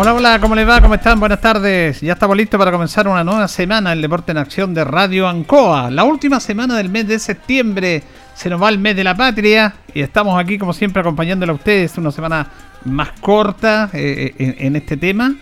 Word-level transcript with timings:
Hola, 0.00 0.14
hola, 0.14 0.38
¿cómo 0.38 0.54
les 0.54 0.66
va? 0.66 0.80
¿Cómo 0.80 0.94
están? 0.94 1.18
Buenas 1.18 1.40
tardes. 1.40 2.00
Ya 2.00 2.12
estamos 2.12 2.36
listos 2.36 2.56
para 2.56 2.70
comenzar 2.70 3.08
una 3.08 3.24
nueva 3.24 3.48
semana 3.48 3.92
el 3.92 4.00
Deporte 4.00 4.30
en 4.30 4.38
Acción 4.38 4.72
de 4.72 4.84
Radio 4.84 5.26
Ancoa. 5.26 5.90
La 5.90 6.04
última 6.04 6.38
semana 6.38 6.76
del 6.76 6.88
mes 6.88 7.08
de 7.08 7.18
septiembre 7.18 8.04
se 8.32 8.48
nos 8.48 8.62
va 8.62 8.68
el 8.68 8.78
mes 8.78 8.94
de 8.94 9.02
la 9.02 9.16
patria 9.16 9.74
y 9.92 10.00
estamos 10.00 10.40
aquí 10.40 10.56
como 10.56 10.72
siempre 10.72 11.00
acompañándole 11.00 11.50
a 11.50 11.56
ustedes 11.56 11.98
una 11.98 12.12
semana 12.12 12.46
más 12.84 13.10
corta 13.20 13.90
eh, 13.92 14.34
eh, 14.38 14.54
en, 14.60 14.76
este 14.76 14.96
tema 14.96 15.34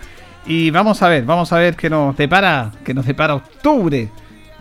y 0.47 0.71
vamos 0.71 1.03
a 1.03 1.09
ver, 1.11 1.25
vamos 1.25 1.53
a 1.53 1.59
ver 1.59 1.77
qué 1.77 1.91
nos 1.91 2.17
depara, 2.17 2.73
qué 2.83 2.95
nos 2.95 3.05
depara 3.05 3.35
octubre 3.35 4.09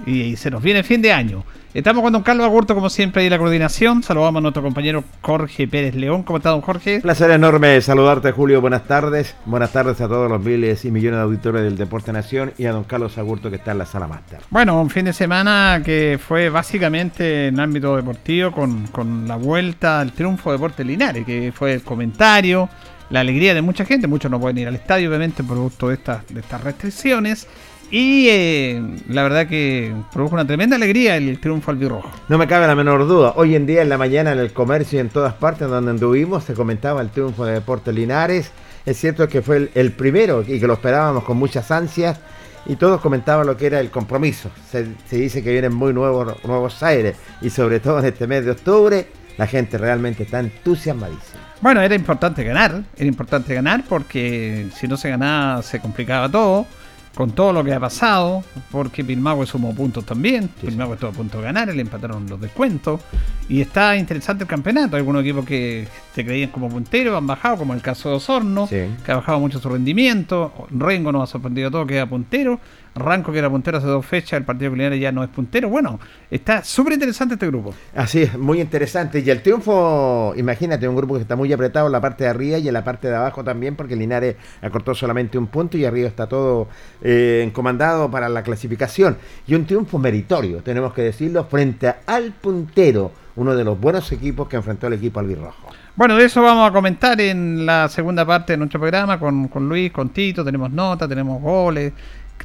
y 0.06 0.36
se 0.36 0.52
nos 0.52 0.62
viene 0.62 0.80
el 0.80 0.86
fin 0.86 1.02
de 1.02 1.14
año. 1.14 1.46
Estamos 1.76 2.04
con 2.04 2.14
don 2.14 2.24
Carlos 2.24 2.46
Agurto, 2.46 2.74
como 2.74 2.90
siempre, 2.90 3.20
ahí 3.20 3.28
en 3.28 3.32
la 3.32 3.38
coordinación. 3.38 4.02
Saludamos 4.02 4.40
a 4.40 4.44
nuestro 4.44 4.64
compañero 4.64 5.04
Jorge 5.20 5.68
Pérez 5.68 5.94
León. 5.94 6.24
¿Cómo 6.24 6.38
está, 6.38 6.52
don 6.52 6.62
Jorge? 6.62 7.02
Placer 7.02 7.30
enorme 7.32 7.82
saludarte, 7.82 8.32
Julio. 8.32 8.62
Buenas 8.62 8.88
tardes. 8.88 9.36
Buenas 9.44 9.74
tardes 9.74 10.00
a 10.00 10.08
todos 10.08 10.32
los 10.32 10.42
miles 10.42 10.86
y 10.86 10.92
millones 10.92 11.18
de 11.18 11.24
auditores 11.24 11.64
del 11.64 11.76
Deporte 11.76 12.14
Nación 12.14 12.54
y 12.58 12.66
a 12.66 12.72
don 12.72 12.86
Carlos 12.86 13.18
Agurto, 13.18 13.50
que 13.50 13.58
está 13.58 13.74
en 13.74 13.80
la 13.80 13.86
sala 13.86 14.08
máster. 14.08 14.40
Bueno, 14.52 14.80
un 14.80 14.90
fin 14.90 15.04
de 15.04 15.12
semana 15.12 15.82
que 15.84 16.18
fue 16.26 16.48
básicamente 16.48 17.48
en 17.48 17.60
ámbito 17.60 17.98
deportivo 17.98 18.54
con, 18.54 18.88
con 18.88 19.28
la 19.28 19.36
vuelta 19.36 20.00
al 20.00 20.14
triunfo 20.14 20.52
de 20.52 20.56
Deporte 20.56 20.86
Linares, 20.86 21.26
que 21.26 21.52
fue 21.54 21.74
el 21.74 21.84
comentario, 21.84 22.70
la 23.10 23.20
alegría 23.20 23.54
de 23.54 23.62
mucha 23.62 23.84
gente. 23.84 24.08
Muchos 24.08 24.32
no 24.32 24.40
pueden 24.40 24.60
ir 24.60 24.70
al 24.70 24.76
estadio, 24.76 25.10
obviamente, 25.10 25.44
producto 25.44 25.90
de 25.90 25.96
estas, 25.96 26.26
de 26.30 26.40
estas 26.40 26.64
restricciones. 26.64 27.50
Y 27.92 28.28
eh, 28.30 28.82
la 29.10 29.24
verdad 29.24 29.48
que 29.48 29.94
produjo 30.12 30.36
una 30.36 30.46
tremenda 30.46 30.76
alegría 30.76 31.18
el 31.18 31.40
triunfo 31.40 31.72
albirrojo. 31.72 32.10
No 32.30 32.38
me 32.38 32.48
cabe 32.48 32.68
la 32.68 32.76
menor 32.76 33.08
duda. 33.08 33.34
Hoy 33.36 33.56
en 33.56 33.66
día, 33.66 33.82
en 33.82 33.90
la 33.90 33.98
mañana, 33.98 34.32
en 34.32 34.40
el 34.40 34.54
comercio 34.54 34.98
y 34.98 35.02
en 35.02 35.10
todas 35.10 35.34
partes 35.34 35.70
donde 35.70 35.92
anduvimos, 35.92 36.44
se 36.44 36.54
comentaba 36.54 37.02
el 37.02 37.10
triunfo 37.10 37.46
de 37.46 37.54
Deportes 37.54 37.94
Linares. 37.94 38.52
Es 38.86 38.98
cierto 38.98 39.28
que 39.28 39.42
fue 39.42 39.70
el, 39.74 39.92
primero 39.92 40.44
y 40.46 40.60
que 40.60 40.68
lo 40.68 40.74
esperábamos 40.74 41.24
con 41.24 41.38
muchas 41.38 41.70
ansias. 41.72 42.20
Y 42.68 42.78
todos 42.78 43.00
comentaban 43.00 43.46
lo 43.46 43.56
que 43.56 43.68
era 43.68 43.80
el 43.80 43.92
compromiso. 43.92 44.50
Se, 44.72 44.88
dice 45.12 45.44
que 45.44 45.52
vienen 45.52 45.74
muy 45.74 45.94
nuevos, 45.94 46.36
nuevos 46.44 46.82
aires. 46.82 47.16
Y 47.42 47.52
sobre 47.52 47.80
todo 47.80 48.00
en 48.00 48.06
este 48.06 48.26
mes 48.26 48.44
de 48.46 48.52
octubre, 48.52 49.08
la 49.38 49.46
gente 49.46 49.78
realmente 49.78 50.24
está 50.24 50.40
entusiasmadísima. 50.40 51.42
Bueno, 51.62 51.82
era 51.82 51.94
importante 51.94 52.44
ganar. 52.44 52.82
Era 52.98 53.06
importante 53.06 53.54
ganar 53.54 53.84
porque 53.88 54.68
si 54.76 54.88
no 54.88 54.98
se 54.98 55.10
ganaba 55.10 55.62
se 55.62 55.80
complicaba 55.80 56.28
todo 56.30 56.66
con 57.16 57.32
todo 57.32 57.54
lo 57.54 57.64
que 57.64 57.74
ha 57.74 57.80
pasado, 57.80 58.44
porque 58.72 59.04
Pilmagüe 59.04 59.46
sumó 59.46 59.74
puntos 59.74 60.06
también, 60.06 60.50
sí, 60.60 60.68
Pilmagüe 60.68 60.96
estuvo 60.96 61.10
a 61.10 61.14
punto 61.14 61.38
de 61.40 61.46
ganar, 61.46 61.74
le 61.74 61.82
empataron 61.82 62.28
los 62.30 62.40
descuentos, 62.40 63.00
y 63.48 63.62
está 63.62 63.96
interesante 63.96 64.44
el 64.44 64.50
campeonato, 64.50 64.98
algunos 64.98 65.24
equipos 65.24 65.46
que 65.46 65.88
se 66.14 66.26
creían 66.26 66.50
como 66.50 66.70
punteros 66.70 67.18
han 67.18 67.26
bajado, 67.26 67.58
como 67.58 67.74
el 67.74 67.82
caso 67.82 68.10
de 68.10 68.16
Osorno, 68.16 68.68
que 68.68 68.92
ha 69.08 69.16
bajado 69.16 69.40
mucho 69.40 69.60
su 69.60 69.70
rendimiento, 69.70 70.68
Rengo 70.70 71.12
nos 71.12 71.24
ha 71.24 71.32
sorprendido 71.32 71.72
todo, 71.72 71.88
que 71.88 71.96
era 71.96 72.06
puntero, 72.06 72.60
Ranco, 72.96 73.34
que 73.34 73.40
era 73.40 73.50
puntero 73.50 73.78
hace 73.78 73.88
dos 73.88 74.06
fechas, 74.06 74.38
el 74.38 74.46
Partido 74.46 74.72
Culinario 74.72 74.98
ya 74.98 75.12
no 75.12 75.22
es 75.22 75.30
puntero. 75.30 75.68
Bueno, 75.68 76.00
está 76.32 76.64
súper 76.64 76.94
interesante 76.94 77.34
este 77.34 77.48
grupo. 77.48 77.76
Así 77.94 78.22
es, 78.22 78.38
muy 78.38 78.62
interesante. 78.62 79.20
Y 79.20 79.30
el 79.30 79.42
triunfo, 79.42 80.34
imagínate, 80.38 80.88
un 80.88 80.96
grupo 80.96 81.16
que 81.16 81.22
está 81.22 81.36
muy 81.36 81.52
apretado 81.52 81.88
en 81.88 81.92
la 81.92 82.00
parte 82.00 82.24
de 82.24 82.30
arriba 82.30 82.58
y 82.58 82.68
en 82.70 82.74
la 82.74 82.86
parte 82.86 83.10
de 83.10 83.16
abajo 83.16 83.44
también, 83.44 83.76
porque 83.76 83.98
Linares 83.98 84.38
acortó 84.62 84.96
solamente 84.96 85.38
un 85.38 85.48
punto 85.48 85.78
y 85.78 85.84
arriba 85.84 86.08
está 86.08 86.28
todo 86.28 86.70
eh, 87.02 87.44
encomandado 87.46 88.10
para 88.10 88.30
la 88.30 88.44
clasificación. 88.44 89.18
Y 89.46 89.56
un 89.56 89.66
triunfo 89.66 90.00
meritorio, 90.00 90.64
tenemos 90.64 90.94
que 90.94 91.02
decirlo, 91.02 91.44
frente 91.44 91.94
al 92.06 92.32
puntero, 92.32 93.12
uno 93.36 93.56
de 93.58 93.66
los 93.66 93.78
buenos 93.78 94.10
equipos 94.14 94.48
que 94.48 94.56
enfrentó 94.56 94.88
el 94.88 94.94
equipo 94.94 95.20
albirrojo. 95.20 95.68
Bueno, 95.98 96.16
de 96.16 96.26
eso 96.26 96.42
vamos 96.42 96.70
a 96.70 96.74
comentar 96.74 97.20
en 97.20 97.66
la 97.66 97.90
segunda 97.90 98.26
parte 98.26 98.54
de 98.54 98.58
nuestro 98.58 98.80
programa 98.80 99.20
con, 99.20 99.50
con 99.50 99.68
Luis, 99.68 99.92
con 99.92 100.10
Tito. 100.10 100.44
Tenemos 100.44 100.72
notas, 100.72 101.08
tenemos 101.08 101.42
goles 101.42 101.94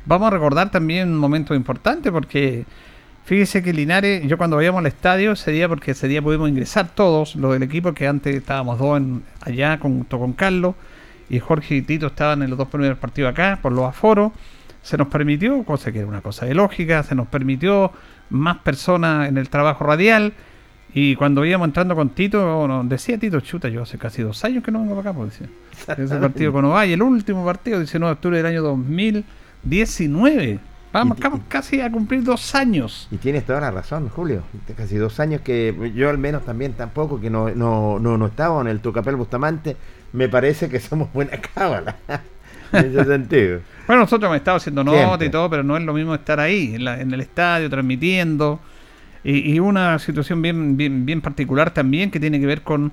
vamos 0.07 0.29
a 0.29 0.31
recordar 0.31 0.71
también 0.71 1.09
un 1.09 1.19
momento 1.19 1.55
importante 1.55 2.11
porque 2.11 2.65
fíjese 3.25 3.63
que 3.63 3.73
Linares, 3.73 4.27
yo 4.27 4.39
cuando 4.39 4.57
vayamos 4.57 4.81
al 4.81 4.87
estadio 4.87 5.33
ese 5.33 5.51
día, 5.53 5.69
porque 5.69 5.93
ese 5.93 6.09
día 6.09 6.23
pudimos 6.23 6.49
ingresar 6.49 6.89
todos, 6.95 7.37
los 7.37 7.53
del 7.53 7.63
equipo, 7.63 7.93
que 7.93 8.07
antes 8.07 8.35
estábamos 8.35 8.79
dos 8.79 8.99
en, 8.99 9.23
allá 9.43 9.79
junto 9.81 10.19
con 10.19 10.33
Carlos 10.33 10.75
y 11.29 11.39
Jorge 11.39 11.77
y 11.77 11.83
Tito 11.83 12.09
estaban 12.09 12.43
en 12.43 12.51
los 12.51 12.59
dos 12.59 12.69
primeros 12.69 12.99
partidos 12.99 13.33
acá 13.33 13.59
por 13.63 13.73
los 13.73 13.85
aforos. 13.85 14.33
Se 14.83 14.97
nos 14.97 15.09
permitió, 15.09 15.63
cosa 15.63 15.93
que 15.93 15.99
era 15.99 16.09
una 16.09 16.23
cosa 16.23 16.47
de 16.47 16.55
lógica, 16.55 17.03
se 17.03 17.15
nos 17.15 17.29
permitió 17.29 17.93
más 18.31 18.59
personas 18.59 19.29
en 19.29 19.39
el 19.39 19.49
trabajo 19.49 19.85
radial 19.85 20.33
Y 20.93 21.15
cuando 21.17 21.45
íbamos 21.45 21.69
entrando 21.69 21.95
con 21.95 22.11
Tito, 22.11 22.67
nos 22.67 22.89
decía 22.89 23.17
Tito, 23.19 23.41
chuta, 23.41 23.69
yo 23.69 23.83
hace 23.83 23.97
casi 23.97 24.23
dos 24.23 24.45
años 24.45 24.65
que 24.65 24.73
no 24.73 24.81
vengo 24.81 24.97
para 24.97 25.11
acá, 25.11 25.19
pues 25.19 25.39
decía. 25.39 25.49
Ese 25.97 26.17
partido 26.17 26.53
con 26.53 26.65
Ovalle, 26.65 26.95
el 26.95 27.03
último 27.03 27.45
partido, 27.45 27.79
19 27.79 28.09
de 28.09 28.13
octubre 28.15 28.37
del 28.39 28.47
año 28.47 28.63
2019. 29.63 30.59
Vamos 30.93 31.19
Y- 31.19 31.23
casi 31.49 31.81
a 31.81 31.91
cumplir 31.91 32.25
dos 32.25 32.55
años. 32.55 33.07
Y 33.13 33.17
tienes 33.19 33.45
toda 33.47 33.61
la 33.61 33.71
razón, 33.71 34.09
Julio. 34.09 34.43
Casi 34.77 34.97
dos 34.97 35.21
años 35.21 35.41
que 35.43 35.93
yo 35.95 36.11
al 36.11 36.19
menos 36.19 36.45
también 36.45 36.73
tampoco, 36.73 37.21
que 37.21 37.31
no, 37.31 37.49
no, 37.51 37.99
no, 38.01 38.19
no 38.19 38.27
estaba 38.27 38.61
en 38.61 38.67
el 38.67 38.81
Tucapel 38.81 39.15
Bustamante, 39.15 39.77
me 40.13 40.29
parece 40.29 40.69
que 40.69 40.81
somos 40.81 41.13
buena 41.13 41.33
cábala. 41.55 41.97
en 42.73 42.87
ese 42.87 43.05
sentido. 43.05 43.61
Bueno, 43.87 44.03
nosotros 44.03 44.29
hemos 44.29 44.37
estado 44.39 44.57
haciendo 44.57 44.83
Siempre. 44.85 45.27
y 45.27 45.31
todo, 45.31 45.49
pero 45.51 45.63
no 45.63 45.77
es 45.77 45.83
lo 45.85 45.93
mismo 45.93 46.15
estar 46.15 46.41
ahí, 46.41 46.75
en, 46.75 46.85
la- 46.85 47.01
en 47.01 47.13
el 47.15 47.21
estadio, 47.21 47.71
transmitiendo. 47.71 48.59
Y, 49.23 49.53
y 49.55 49.61
una 49.61 49.99
situación 50.01 50.41
bien, 50.43 50.77
bien, 50.77 51.05
bien 51.07 51.21
particular 51.21 51.73
también 51.73 52.11
que 52.11 52.19
tiene 52.19 52.41
que 52.41 52.47
ver 52.47 52.63
con 52.63 52.91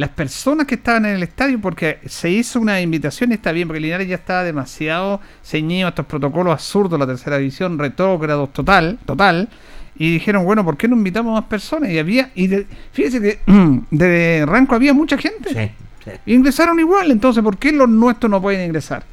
las 0.00 0.10
personas 0.10 0.66
que 0.66 0.76
estaban 0.76 1.04
en 1.04 1.16
el 1.16 1.22
estadio, 1.22 1.60
porque 1.60 1.98
se 2.06 2.30
hizo 2.30 2.58
una 2.58 2.80
invitación, 2.80 3.32
y 3.32 3.34
está 3.34 3.52
bien, 3.52 3.68
porque 3.68 3.80
Linares 3.80 4.08
ya 4.08 4.14
estaba 4.14 4.42
demasiado 4.44 5.20
ceñido 5.44 5.86
a 5.86 5.90
estos 5.90 6.06
protocolos 6.06 6.54
absurdos, 6.54 6.98
la 6.98 7.06
tercera 7.06 7.36
división, 7.36 7.78
retrógrados 7.78 8.50
total, 8.52 8.98
total. 9.04 9.48
Y 9.96 10.10
dijeron, 10.12 10.44
bueno, 10.44 10.64
¿por 10.64 10.78
qué 10.78 10.88
no 10.88 10.96
invitamos 10.96 11.34
más 11.34 11.44
personas? 11.44 11.90
Y 11.90 11.98
había, 11.98 12.30
y 12.34 12.46
de- 12.46 12.66
fíjese 12.92 13.20
que 13.20 13.40
de 13.90 14.44
Ranco 14.46 14.74
había 14.74 14.94
mucha 14.94 15.18
gente. 15.18 15.50
Sí, 15.52 15.70
sí. 16.04 16.32
Ingresaron 16.32 16.80
igual, 16.80 17.10
entonces 17.10 17.42
¿por 17.44 17.58
qué 17.58 17.70
los 17.70 17.88
nuestros 17.88 18.30
no 18.30 18.40
pueden 18.40 18.64
ingresar? 18.64 19.04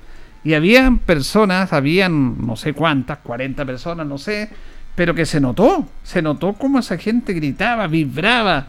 Y 0.46 0.54
habían 0.54 1.00
personas, 1.00 1.74
habían 1.74 2.38
no 2.48 2.56
sé 2.56 2.72
cuántas, 2.72 3.18
40 3.18 3.66
personas, 3.66 4.08
no 4.08 4.18
sé, 4.18 4.50
pero 4.96 5.14
que 5.14 5.26
se 5.26 5.42
notó, 5.42 5.86
se 6.04 6.22
notó 6.22 6.54
cómo 6.54 6.80
esa 6.80 6.98
gente 6.98 7.34
gritaba, 7.34 7.88
vibraba. 7.88 8.68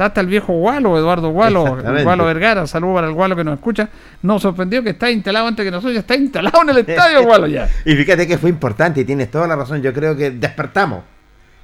Está 0.00 0.06
hasta 0.06 0.22
el 0.22 0.28
viejo 0.28 0.54
Gualo, 0.54 0.96
Eduardo 0.96 1.28
Gualo. 1.28 1.76
Gualo 2.02 2.24
Vergara, 2.24 2.66
saludo 2.66 2.94
para 2.94 3.08
el 3.08 3.12
Gualo 3.12 3.36
que 3.36 3.44
nos 3.44 3.52
escucha. 3.58 3.90
Nos 4.22 4.40
sorprendió 4.40 4.82
que 4.82 4.88
está 4.88 5.10
instalado 5.10 5.46
antes 5.46 5.62
que 5.62 5.70
nosotros, 5.70 5.92
ya 5.92 6.00
está 6.00 6.14
instalado 6.16 6.62
en 6.62 6.70
el 6.70 6.78
estadio 6.78 7.22
Gualo 7.26 7.46
ya. 7.46 7.68
Y 7.84 7.94
fíjate 7.94 8.26
que 8.26 8.38
fue 8.38 8.48
importante 8.48 9.02
y 9.02 9.04
tienes 9.04 9.30
toda 9.30 9.46
la 9.46 9.56
razón. 9.56 9.82
Yo 9.82 9.92
creo 9.92 10.16
que 10.16 10.30
despertamos. 10.30 11.02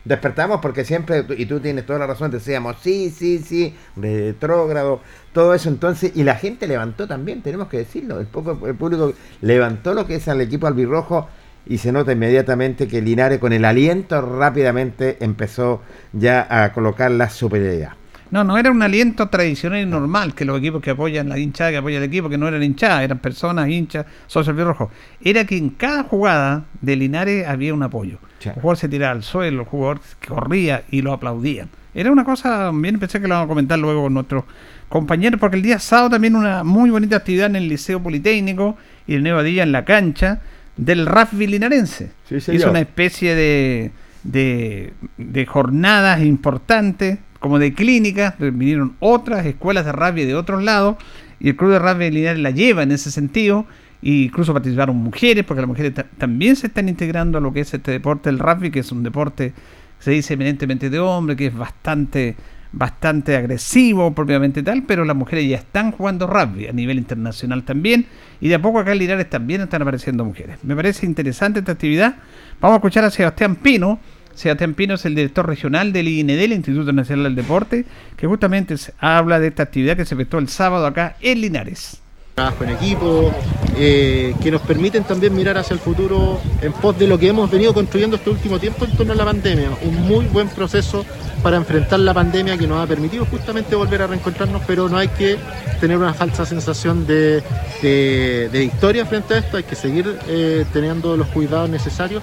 Despertamos 0.04 0.60
porque 0.60 0.84
siempre, 0.84 1.24
y 1.38 1.46
tú 1.46 1.60
tienes 1.60 1.86
toda 1.86 1.98
la 1.98 2.06
razón, 2.06 2.30
decíamos 2.30 2.76
sí, 2.82 3.08
sí, 3.08 3.38
sí, 3.38 3.74
retrógrado, 3.96 5.00
todo 5.32 5.54
eso. 5.54 5.70
Entonces, 5.70 6.12
y 6.14 6.22
la 6.22 6.34
gente 6.34 6.66
levantó 6.66 7.08
también, 7.08 7.40
tenemos 7.40 7.68
que 7.68 7.78
decirlo. 7.78 8.20
El, 8.20 8.26
poco, 8.26 8.66
el 8.66 8.74
público 8.74 9.14
levantó 9.40 9.94
lo 9.94 10.06
que 10.06 10.16
es 10.16 10.28
al 10.28 10.42
equipo 10.42 10.66
albirrojo 10.66 11.26
y 11.64 11.78
se 11.78 11.90
nota 11.90 12.12
inmediatamente 12.12 12.86
que 12.86 13.00
Linares, 13.00 13.38
con 13.38 13.54
el 13.54 13.64
aliento, 13.64 14.20
rápidamente 14.20 15.16
empezó 15.20 15.80
ya 16.12 16.46
a 16.50 16.74
colocar 16.74 17.10
la 17.10 17.30
superioridad. 17.30 17.92
No, 18.30 18.42
no 18.44 18.58
era 18.58 18.70
un 18.70 18.82
aliento 18.82 19.28
tradicional 19.28 19.80
y 19.80 19.86
normal 19.86 20.34
que 20.34 20.44
los 20.44 20.58
equipos 20.58 20.82
que 20.82 20.90
apoyan 20.90 21.28
la 21.28 21.38
hinchada, 21.38 21.70
que 21.70 21.76
apoyan 21.76 22.02
el 22.02 22.08
equipo, 22.08 22.28
que 22.28 22.38
no 22.38 22.48
eran 22.48 22.62
hinchadas, 22.62 23.02
eran 23.02 23.18
personas, 23.18 23.68
hinchas, 23.68 24.06
socios 24.26 24.56
rojo. 24.56 24.90
Era 25.22 25.44
que 25.44 25.56
en 25.56 25.70
cada 25.70 26.02
jugada 26.02 26.64
de 26.80 26.96
Linares 26.96 27.46
había 27.46 27.72
un 27.72 27.82
apoyo. 27.82 28.18
Sí. 28.40 28.48
El 28.48 28.56
jugador 28.56 28.76
se 28.76 28.88
tiraba 28.88 29.12
al 29.12 29.22
suelo, 29.22 29.62
el 29.62 29.66
jugador 29.66 30.00
corría 30.26 30.82
y 30.90 31.02
lo 31.02 31.12
aplaudían. 31.12 31.68
Era 31.94 32.12
una 32.12 32.24
cosa, 32.24 32.70
bien 32.74 32.98
pensé 32.98 33.20
que 33.20 33.26
lo 33.26 33.34
vamos 33.34 33.46
a 33.46 33.48
comentar 33.48 33.78
luego 33.78 34.02
con 34.02 34.14
nuestros 34.14 34.44
compañeros, 34.88 35.40
porque 35.40 35.56
el 35.56 35.62
día 35.62 35.78
sábado 35.78 36.10
también 36.10 36.36
una 36.36 36.62
muy 36.62 36.90
bonita 36.90 37.16
actividad 37.16 37.46
en 37.46 37.56
el 37.56 37.68
Liceo 37.68 38.02
Politécnico 38.02 38.76
y 39.06 39.14
el 39.14 39.22
Nueva 39.22 39.42
Día 39.42 39.62
en 39.62 39.72
la 39.72 39.84
cancha 39.84 40.40
del 40.76 41.06
rugby 41.06 41.46
linarense. 41.46 42.10
Sí. 42.28 42.36
Hizo 42.52 42.70
una 42.70 42.80
especie 42.80 43.34
de, 43.34 43.92
de, 44.24 44.92
de 45.16 45.46
jornadas 45.46 46.22
importantes, 46.22 47.18
como 47.38 47.58
de 47.58 47.74
clínicas, 47.74 48.34
vinieron 48.38 48.96
otras 49.00 49.44
escuelas 49.46 49.84
de 49.84 49.92
rugby 49.92 50.24
de 50.24 50.34
otros 50.34 50.62
lados, 50.62 50.96
y 51.38 51.50
el 51.50 51.56
Club 51.56 51.72
de 51.72 51.78
Rugby 51.78 52.04
de 52.04 52.10
Linares 52.10 52.40
la 52.40 52.50
lleva 52.50 52.82
en 52.82 52.92
ese 52.92 53.10
sentido, 53.10 53.66
y 54.02 54.24
incluso 54.24 54.52
participaron 54.52 54.96
mujeres, 54.96 55.44
porque 55.44 55.60
las 55.62 55.68
mujeres 55.68 55.94
ta- 55.94 56.06
también 56.18 56.56
se 56.56 56.68
están 56.68 56.88
integrando 56.88 57.38
a 57.38 57.40
lo 57.40 57.52
que 57.52 57.60
es 57.60 57.74
este 57.74 57.90
deporte 57.90 58.30
del 58.30 58.38
rugby, 58.38 58.70
que 58.70 58.80
es 58.80 58.92
un 58.92 59.02
deporte, 59.02 59.52
se 59.98 60.10
dice 60.10 60.34
eminentemente 60.34 60.90
de 60.90 60.98
hombre, 60.98 61.36
que 61.36 61.46
es 61.46 61.56
bastante 61.56 62.36
bastante 62.72 63.36
agresivo 63.36 64.12
propiamente 64.12 64.62
tal, 64.62 64.82
pero 64.82 65.04
las 65.06 65.16
mujeres 65.16 65.48
ya 65.48 65.56
están 65.56 65.92
jugando 65.92 66.26
rugby 66.26 66.66
a 66.66 66.72
nivel 66.72 66.98
internacional 66.98 67.62
también, 67.62 68.04
y 68.38 68.48
de 68.48 68.56
a 68.56 68.60
poco 68.60 68.80
acá 68.80 68.92
en 68.92 68.98
Linares 68.98 69.30
también 69.30 69.62
están 69.62 69.80
apareciendo 69.80 70.26
mujeres. 70.26 70.58
Me 70.62 70.76
parece 70.76 71.06
interesante 71.06 71.60
esta 71.60 71.72
actividad. 71.72 72.16
Vamos 72.60 72.74
a 72.74 72.78
escuchar 72.78 73.04
a 73.04 73.10
Sebastián 73.10 73.56
Pino. 73.56 73.98
Sebastián 74.36 74.74
Pino 74.74 74.94
el 75.02 75.14
director 75.14 75.46
regional 75.46 75.92
del 75.92 76.08
IND, 76.08 76.30
el 76.30 76.52
Instituto 76.52 76.92
Nacional 76.92 77.24
del 77.24 77.34
Deporte, 77.36 77.84
que 78.16 78.26
justamente 78.26 78.74
habla 78.98 79.40
de 79.40 79.48
esta 79.48 79.62
actividad 79.64 79.96
que 79.96 80.04
se 80.04 80.14
efectuó 80.14 80.38
el 80.40 80.48
sábado 80.48 80.86
acá 80.86 81.16
en 81.20 81.40
Linares. 81.40 81.98
trabajo 82.34 82.64
en 82.64 82.70
equipo, 82.70 83.32
eh, 83.78 84.34
que 84.42 84.50
nos 84.50 84.60
permiten 84.60 85.04
también 85.04 85.34
mirar 85.34 85.56
hacia 85.56 85.72
el 85.72 85.80
futuro 85.80 86.38
en 86.60 86.70
pos 86.74 86.98
de 86.98 87.06
lo 87.06 87.18
que 87.18 87.28
hemos 87.28 87.50
venido 87.50 87.72
construyendo 87.72 88.16
este 88.16 88.28
último 88.28 88.58
tiempo 88.58 88.84
en 88.84 88.94
torno 88.94 89.14
a 89.14 89.16
la 89.16 89.24
pandemia. 89.24 89.70
Un 89.82 90.02
muy 90.06 90.26
buen 90.26 90.48
proceso 90.50 91.06
para 91.42 91.56
enfrentar 91.56 91.98
la 92.00 92.12
pandemia 92.12 92.58
que 92.58 92.66
nos 92.66 92.82
ha 92.82 92.86
permitido 92.86 93.24
justamente 93.24 93.74
volver 93.74 94.02
a 94.02 94.06
reencontrarnos, 94.08 94.60
pero 94.66 94.86
no 94.86 94.98
hay 94.98 95.08
que 95.08 95.38
tener 95.80 95.96
una 95.96 96.12
falsa 96.12 96.44
sensación 96.44 97.06
de, 97.06 97.42
de- 97.80 98.50
de 98.52 98.58
victoria 98.60 99.06
frente 99.06 99.32
a 99.32 99.38
esto, 99.38 99.56
hay 99.56 99.62
que 99.62 99.74
seguir 99.74 100.18
eh, 100.28 100.66
teniendo 100.74 101.16
los 101.16 101.28
cuidados 101.28 101.70
necesarios 101.70 102.22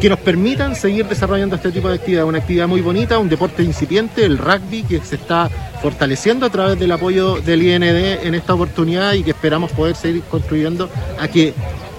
que 0.00 0.08
nos 0.08 0.18
permitan 0.20 0.76
seguir 0.76 1.06
desarrollando 1.06 1.56
este 1.56 1.72
tipo 1.72 1.88
de 1.88 1.96
actividad. 1.96 2.24
Una 2.24 2.38
actividad 2.38 2.68
muy 2.68 2.80
bonita, 2.80 3.18
un 3.18 3.28
deporte 3.28 3.62
incipiente, 3.64 4.24
el 4.24 4.38
rugby, 4.38 4.82
que 4.84 5.00
se 5.00 5.16
está 5.16 5.50
fortaleciendo 5.82 6.46
a 6.46 6.50
través 6.50 6.78
del 6.78 6.92
apoyo 6.92 7.40
del 7.40 7.62
IND 7.62 7.82
en 7.82 8.34
esta 8.34 8.54
oportunidad 8.54 9.14
y 9.14 9.22
que 9.24 9.30
esperamos 9.30 9.72
poder 9.72 9.96
seguir 9.96 10.22
construyendo 10.30 10.88
a 11.18 11.26
que 11.28 11.52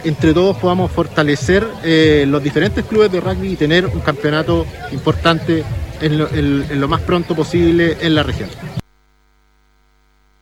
entre 0.06 0.34
todos 0.34 0.56
podamos 0.58 0.92
fortalecer 0.92 1.68
eh, 1.84 2.26
los 2.28 2.42
diferentes 2.42 2.86
clubes 2.86 3.12
de 3.12 3.20
rugby 3.20 3.50
y 3.52 3.56
tener 3.58 3.86
un 3.88 4.00
campeonato 4.00 4.66
importante 4.94 5.64
en 6.02 6.18
lo, 6.18 6.30
en- 6.30 6.66
en 6.70 6.80
lo 6.80 6.88
más 6.88 7.02
pronto 7.02 7.36
posible 7.36 7.98
en 8.00 8.16
la 8.16 8.24
región. 8.24 8.50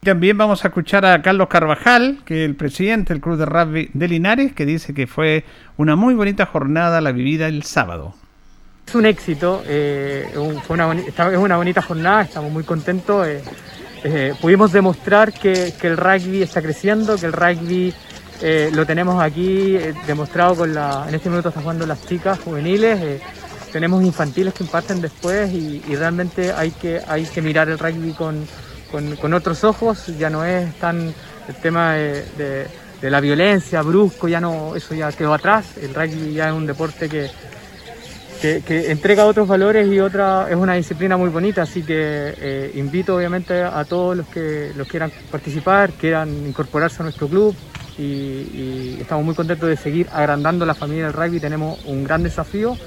También 0.08 0.38
vamos 0.38 0.64
a 0.64 0.70
escuchar 0.70 1.06
a 1.06 1.22
Carlos 1.22 1.50
Carvajal, 1.50 2.20
que 2.24 2.46
es 2.46 2.50
el 2.50 2.56
presidente 2.56 3.14
del 3.14 3.22
Club 3.22 3.36
de 3.36 3.46
Rugby 3.46 3.90
de 3.94 4.08
Linares, 4.08 4.54
que 4.54 4.66
dice 4.66 4.94
que 4.94 5.06
fue 5.06 5.44
una 5.76 5.98
muy 5.98 6.14
bonita 6.14 6.46
jornada 6.46 7.02
la 7.02 7.12
vivida 7.12 7.50
el 7.50 7.64
sábado. 7.64 8.16
Es 8.88 8.96
un 8.96 9.06
éxito, 9.06 9.62
eh, 9.68 10.30
fue 10.66 10.76
una 10.76 10.94
es 10.94 11.38
una 11.38 11.58
bonita 11.58 11.82
jornada, 11.82 12.22
estamos 12.22 12.54
muy 12.54 12.64
contentos. 12.64 13.28
eh, 13.28 13.44
eh, 14.06 14.34
pudimos 14.40 14.72
demostrar 14.72 15.34
que, 15.34 15.74
que 15.78 15.88
el 15.88 15.98
rugby 15.98 16.42
está 16.42 16.62
creciendo, 16.62 17.18
que 17.18 17.26
el 17.26 17.34
rugby 17.34 17.94
eh, 18.42 18.70
lo 18.74 18.86
tenemos 18.86 19.22
aquí 19.22 19.76
eh, 19.76 19.94
demostrado 20.08 20.56
con 20.56 20.74
la. 20.74 21.04
En 21.10 21.16
este 21.16 21.30
minuto 21.30 21.50
están 21.50 21.64
jugando 21.64 21.86
las 21.86 22.08
chicas 22.08 22.40
juveniles, 22.40 22.98
eh, 23.02 23.20
tenemos 23.74 24.02
infantiles 24.06 24.54
que 24.54 24.64
imparten 24.64 25.02
después 25.02 25.52
y, 25.52 25.84
y 25.86 25.96
realmente 25.98 26.54
hay 26.54 26.72
que, 26.72 27.02
hay 27.06 27.26
que 27.26 27.42
mirar 27.42 27.68
el 27.68 27.78
rugby 27.78 28.14
con, 28.14 28.48
con- 28.88 29.16
con 29.18 29.34
otros 29.34 29.64
ojos, 29.64 30.06
ya 30.18 30.30
no 30.30 30.44
es 30.46 30.76
tan 30.78 31.14
el 31.48 31.56
tema 31.62 31.94
de, 31.94 32.68
la 33.02 33.22
violencia 33.22 33.82
brusco, 33.84 34.28
ya 34.28 34.42
no, 34.42 34.76
eso 34.76 34.94
ya 34.96 35.12
quedó 35.12 35.34
atrás, 35.34 35.78
el 35.78 35.94
rugby 35.94 36.34
ya 36.34 36.48
es 36.48 36.54
un 36.54 36.66
deporte 36.66 37.08
que 37.10 37.30
que, 38.40 38.92
entrega 38.92 39.26
otros 39.26 39.48
valores 39.48 39.88
y 39.92 40.00
otra 40.00 40.48
es 40.50 40.56
una 40.56 40.76
disciplina 40.76 41.18
muy 41.18 41.30
bonita, 41.30 41.64
así 41.64 41.84
que 41.84 42.34
eh, 42.38 42.72
invito 42.76 43.16
obviamente 43.16 43.64
a 43.64 43.84
todos 43.86 44.16
los 44.16 44.28
que 44.28 44.72
los 44.76 44.88
quieran 44.88 45.12
participar, 45.32 45.94
quieran 45.94 46.46
incorporarse 46.46 47.02
a 47.02 47.04
nuestro 47.04 47.28
club 47.28 47.56
y, 47.98 48.04
y 48.04 48.98
estamos 49.02 49.26
muy 49.26 49.34
contentos 49.34 49.68
de 49.70 49.76
seguir 49.76 50.08
agrandando 50.12 50.66
la 50.66 50.76
familia 50.76 51.06
del 51.06 51.14
rugby, 51.14 51.40
tenemos 51.40 51.80
un 51.84 52.04
gran 52.04 52.22
desafío, 52.22 52.78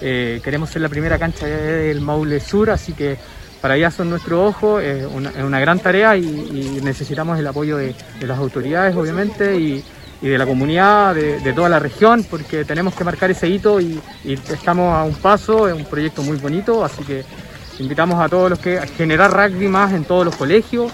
eh, 0.00 0.40
queremos 0.42 0.70
ser 0.70 0.82
la 0.82 0.88
primera 0.88 1.18
cancha 1.18 1.46
del 1.46 2.00
Maule 2.00 2.38
Sur, 2.40 2.70
así 2.70 2.92
que 2.92 3.18
para 3.62 3.74
allá 3.74 3.90
son 3.92 4.10
nuestros 4.10 4.40
ojos, 4.40 4.82
es 4.82 5.06
una, 5.06 5.30
es 5.30 5.42
una 5.42 5.60
gran 5.60 5.78
tarea 5.78 6.16
y, 6.16 6.80
necesitamos 6.82 7.38
el 7.38 7.46
apoyo 7.46 7.76
de, 7.76 7.94
de 8.18 8.26
las 8.26 8.38
autoridades 8.38 8.94
obviamente 8.96 9.56
y, 9.56 9.84
y 10.20 10.28
de 10.28 10.36
la 10.36 10.46
comunidad, 10.46 11.14
de, 11.14 11.38
de 11.40 11.52
toda 11.52 11.68
la 11.68 11.78
región, 11.78 12.24
porque 12.28 12.64
tenemos 12.64 12.94
que 12.94 13.04
marcar 13.04 13.30
ese 13.30 13.48
hito 13.48 13.80
y, 13.80 14.00
estamos 14.24 14.94
a 14.94 15.04
un 15.04 15.14
paso, 15.14 15.68
es 15.68 15.74
un 15.74 15.84
proyecto 15.84 16.22
muy 16.22 16.36
bonito, 16.38 16.84
así 16.84 17.04
que 17.04 17.24
invitamos 17.78 18.20
a 18.20 18.28
todos 18.28 18.50
los 18.50 18.58
que 18.58 18.78
a 18.78 18.86
generar 18.86 19.32
rugby 19.32 19.68
más 19.68 19.92
en 19.92 20.04
todos 20.04 20.24
los 20.24 20.36
colegios. 20.36 20.92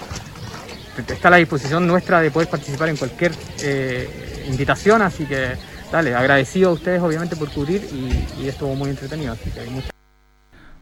Está 0.97 1.29
a 1.29 1.31
la 1.31 1.37
disposición 1.37 1.87
nuestra 1.87 2.21
de 2.21 2.31
poder 2.31 2.49
participar 2.49 2.89
en 2.89 2.97
cualquier 2.97 3.33
eh, 3.63 4.45
invitación, 4.49 5.01
así 5.03 5.25
que 5.25 5.53
dale, 5.93 6.15
agradecido 6.15 6.71
a 6.71 6.73
ustedes 6.73 7.01
obviamente 7.01 7.37
por 7.37 7.51
cubrir 7.51 7.87
y, 7.93 8.43
y 8.43 8.49
estuvo 8.49 8.75
muy 8.75 8.91
entretenido, 8.91 9.35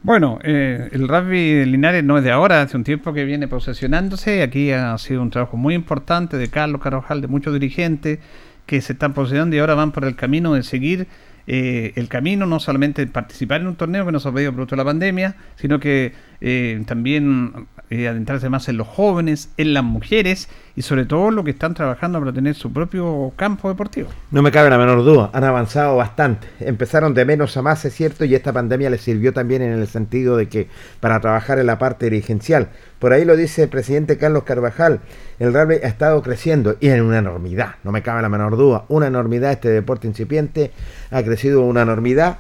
Bueno, 0.07 0.39
eh, 0.45 0.89
el 0.93 1.09
rugby 1.09 1.65
Linares 1.65 2.05
no 2.05 2.17
es 2.17 2.23
de 2.23 2.31
ahora, 2.31 2.63
hace 2.63 2.77
un 2.77 2.85
tiempo 2.85 3.13
que 3.13 3.25
viene 3.25 3.49
posesionándose. 3.49 4.41
Aquí 4.45 4.71
ha 4.71 4.97
sido 4.99 5.21
un 5.21 5.31
trabajo 5.31 5.57
muy 5.57 5.75
importante 5.75 6.37
de 6.37 6.47
Carlos 6.47 6.81
Carvajal, 6.81 7.21
de 7.21 7.27
muchos 7.27 7.53
dirigentes 7.53 8.21
que 8.67 8.81
se 8.83 8.93
están 8.93 9.15
posesionando 9.15 9.57
y 9.57 9.59
ahora 9.59 9.75
van 9.75 9.91
por 9.91 10.05
el 10.05 10.15
camino 10.15 10.55
de 10.55 10.63
seguir 10.63 11.09
eh, 11.49 11.93
el 11.97 12.07
camino, 12.07 12.47
no 12.47 12.61
solamente 12.61 13.05
participar 13.09 13.63
en 13.63 13.67
un 13.67 13.75
torneo 13.75 14.07
que 14.07 14.13
nos 14.13 14.25
ha 14.27 14.33
pedido 14.33 14.53
producto 14.53 14.77
de 14.77 14.83
la 14.83 14.85
pandemia, 14.85 15.35
sino 15.57 15.81
que 15.81 16.13
eh, 16.41 16.81
también 16.87 17.67
eh, 17.89 18.09
adentrarse 18.09 18.49
más 18.49 18.69
en 18.69 18.77
los 18.77 18.89
jóvenes, 18.89 19.51
en 19.57 19.73
las 19.73 19.85
mujeres 19.85 20.49
y 20.75 20.83
sobre 20.83 21.05
todo 21.05 21.31
lo 21.31 21.45
que 21.45 21.53
están 21.53 21.75
trabajando 21.75 22.19
para 22.19 22.33
tener 22.33 22.55
su 22.55 22.73
propio 22.73 23.33
campo 23.37 23.69
deportivo. 23.69 24.09
No 24.31 24.43
me 24.43 24.51
cabe 24.51 24.71
la 24.71 24.79
menor 24.79 25.05
duda, 25.05 25.31
han 25.33 25.45
avanzado 25.45 25.97
bastante. 25.97 26.49
Empezaron 26.61 27.15
de 27.15 27.25
menos 27.25 27.57
a 27.57 27.63
más, 27.63 27.85
es 27.85 27.95
cierto, 27.95 28.25
y 28.25 28.35
esta 28.35 28.53
pandemia 28.53 28.91
les 28.91 29.03
sirvió 29.03 29.33
también 29.33 29.63
en 29.63 29.73
el 29.73 29.87
sentido 29.87 30.37
de 30.37 30.49
que 30.49 30.69
para 31.01 31.21
trabajar 31.21 31.59
en 31.59 31.67
la 31.67 31.79
parte 31.79 32.11
dirigencial. 32.11 32.71
Por 32.99 33.13
ahí 33.13 33.25
lo 33.25 33.37
dice 33.37 33.65
el 33.65 33.69
presidente 33.69 34.19
Carlos 34.19 34.45
Carvajal, 34.45 35.01
el 35.39 35.53
rugby 35.53 35.77
ha 35.77 35.89
estado 35.89 36.23
creciendo 36.23 36.77
y 36.81 36.89
en 36.89 37.03
una 37.03 37.19
enormidad, 37.19 37.77
no 37.85 37.93
me 37.93 38.03
cabe 38.03 38.23
la 38.23 38.29
menor 38.29 38.57
duda, 38.57 38.85
una 38.89 39.07
enormidad 39.07 39.53
este 39.53 39.69
deporte 39.69 40.07
incipiente 40.07 40.73
ha 41.11 41.23
crecido 41.23 41.63
una 41.63 41.83
enormidad 41.83 42.39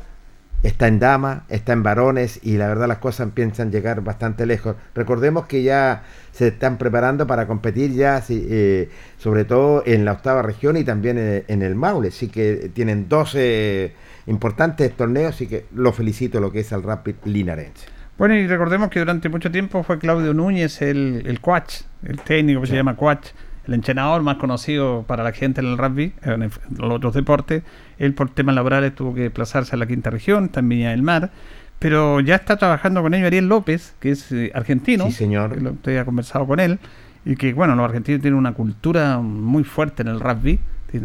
está 0.66 0.88
en 0.88 0.99
dama, 0.99 1.44
está 1.49 1.73
en 1.73 1.82
varones 1.82 2.40
y 2.42 2.56
la 2.56 2.66
verdad 2.68 2.88
las 2.88 2.99
cosas 2.99 3.28
empiezan 3.28 3.68
a 3.68 3.70
llegar 3.70 4.02
bastante 4.02 4.46
lejos. 4.46 4.76
Recordemos 4.94 5.46
que 5.46 5.62
ya 5.62 6.02
se 6.32 6.49
están 6.49 6.76
preparando 6.76 7.26
para 7.26 7.46
competir 7.46 7.92
ya, 7.92 8.23
eh, 8.28 8.88
sobre 9.18 9.44
todo 9.44 9.82
en 9.87 10.04
la 10.04 10.12
octava 10.12 10.42
región 10.42 10.76
y 10.76 10.85
también 10.85 11.44
en, 11.46 11.62
el 11.62 11.75
Maule, 11.75 12.08
así 12.08 12.28
que 12.28 12.70
tienen 12.75 13.08
12 13.08 13.92
importantes 14.26 14.92
torneos, 14.92 15.35
así 15.35 15.46
que 15.46 15.66
lo 15.75 15.92
felicito 15.92 16.40
lo 16.40 16.50
que 16.50 16.61
es 16.61 16.73
el 16.73 16.82
Rapid 16.82 17.14
Linarense. 17.25 17.87
Bueno, 18.18 18.35
y 18.35 18.46
recordemos 18.46 18.88
que 18.88 18.99
durante 18.99 19.28
mucho 19.28 19.50
tiempo 19.50 19.82
fue 19.82 19.99
Claudio 19.99 20.35
Núñez 20.35 20.82
el, 20.82 21.23
el 21.26 21.40
coach, 21.40 21.82
el 22.02 22.18
técnico 22.20 22.62
que 22.62 22.66
se 22.66 22.75
llama 22.75 22.96
coach, 22.96 23.28
el 23.66 23.75
entrenador 23.75 24.23
más 24.23 24.37
conocido 24.37 25.04
para 25.06 25.23
la 25.23 25.32
gente 25.32 25.61
en 25.61 25.66
el 25.66 25.78
rugby, 25.78 26.12
en, 26.23 26.50
los 26.78 26.92
otros 26.92 27.14
deportes. 27.14 27.62
Él 27.98 28.14
por 28.14 28.30
temas 28.30 28.54
laborales 28.54 28.94
tuvo 28.94 29.14
que 29.14 29.22
desplazarse 29.22 29.74
a 29.74 29.78
la 29.78 29.86
quinta 29.86 30.10
región, 30.10 30.50
en 30.54 30.68
Viña 30.68 30.90
del 30.90 31.02
Mar. 31.02 31.30
Pero 31.78 32.20
ya 32.20 32.36
está 32.36 32.56
trabajando 32.56 33.02
con 33.02 33.14
ellos 33.14 33.26
Ariel 33.26 33.48
López, 33.48 33.94
que 34.00 34.10
es 34.10 34.32
eh, 34.32 34.50
argentino. 34.54 35.06
Sí, 35.06 35.12
señor. 35.12 35.58
Que 35.58 35.68
usted 35.68 35.98
ha 35.98 36.04
conversado 36.04 36.46
con 36.46 36.60
él. 36.60 36.78
Y 37.24 37.36
que, 37.36 37.52
bueno, 37.52 37.74
los 37.74 37.84
argentinos 37.84 38.22
tienen 38.22 38.38
una 38.38 38.52
cultura 38.52 39.18
muy 39.18 39.64
fuerte 39.64 40.02
en 40.02 40.08
el 40.08 40.20
rugby. 40.20 40.58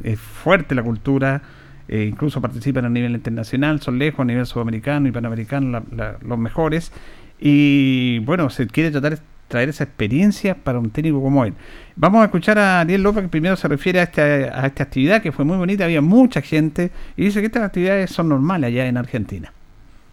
Es 0.03 0.19
fuerte 0.19 0.75
la 0.75 0.83
cultura. 0.83 1.41
Eh, 1.87 2.05
incluso 2.09 2.39
participan 2.39 2.85
a 2.85 2.89
nivel 2.89 3.11
internacional, 3.11 3.81
son 3.81 3.99
lejos 3.99 4.21
a 4.21 4.25
nivel 4.25 4.45
sudamericano 4.45 5.09
y 5.09 5.11
panamericano 5.11 5.83
los 6.21 6.39
mejores. 6.39 6.93
Y 7.37 8.19
bueno, 8.19 8.49
se 8.49 8.67
quiere 8.67 8.91
tratar 8.91 9.19
traer 9.51 9.69
esa 9.69 9.83
experiencia 9.83 10.55
para 10.55 10.79
un 10.79 10.89
técnico 10.89 11.21
como 11.21 11.45
él. 11.45 11.53
Vamos 11.95 12.21
a 12.21 12.25
escuchar 12.25 12.57
a 12.57 12.79
Ariel 12.79 13.03
López 13.03 13.21
que 13.23 13.29
primero 13.29 13.55
se 13.55 13.67
refiere 13.67 13.99
a 13.99 14.03
esta, 14.03 14.65
actividad 14.65 15.21
que 15.21 15.31
fue 15.31 15.45
muy 15.45 15.57
bonita, 15.57 15.85
había 15.85 16.01
mucha 16.01 16.41
gente 16.41 16.89
y 17.15 17.25
dice 17.25 17.41
que 17.41 17.45
estas 17.47 17.63
actividades 17.63 18.09
son 18.09 18.29
normales 18.29 18.69
allá 18.69 18.87
en 18.87 18.97
Argentina. 18.97 19.53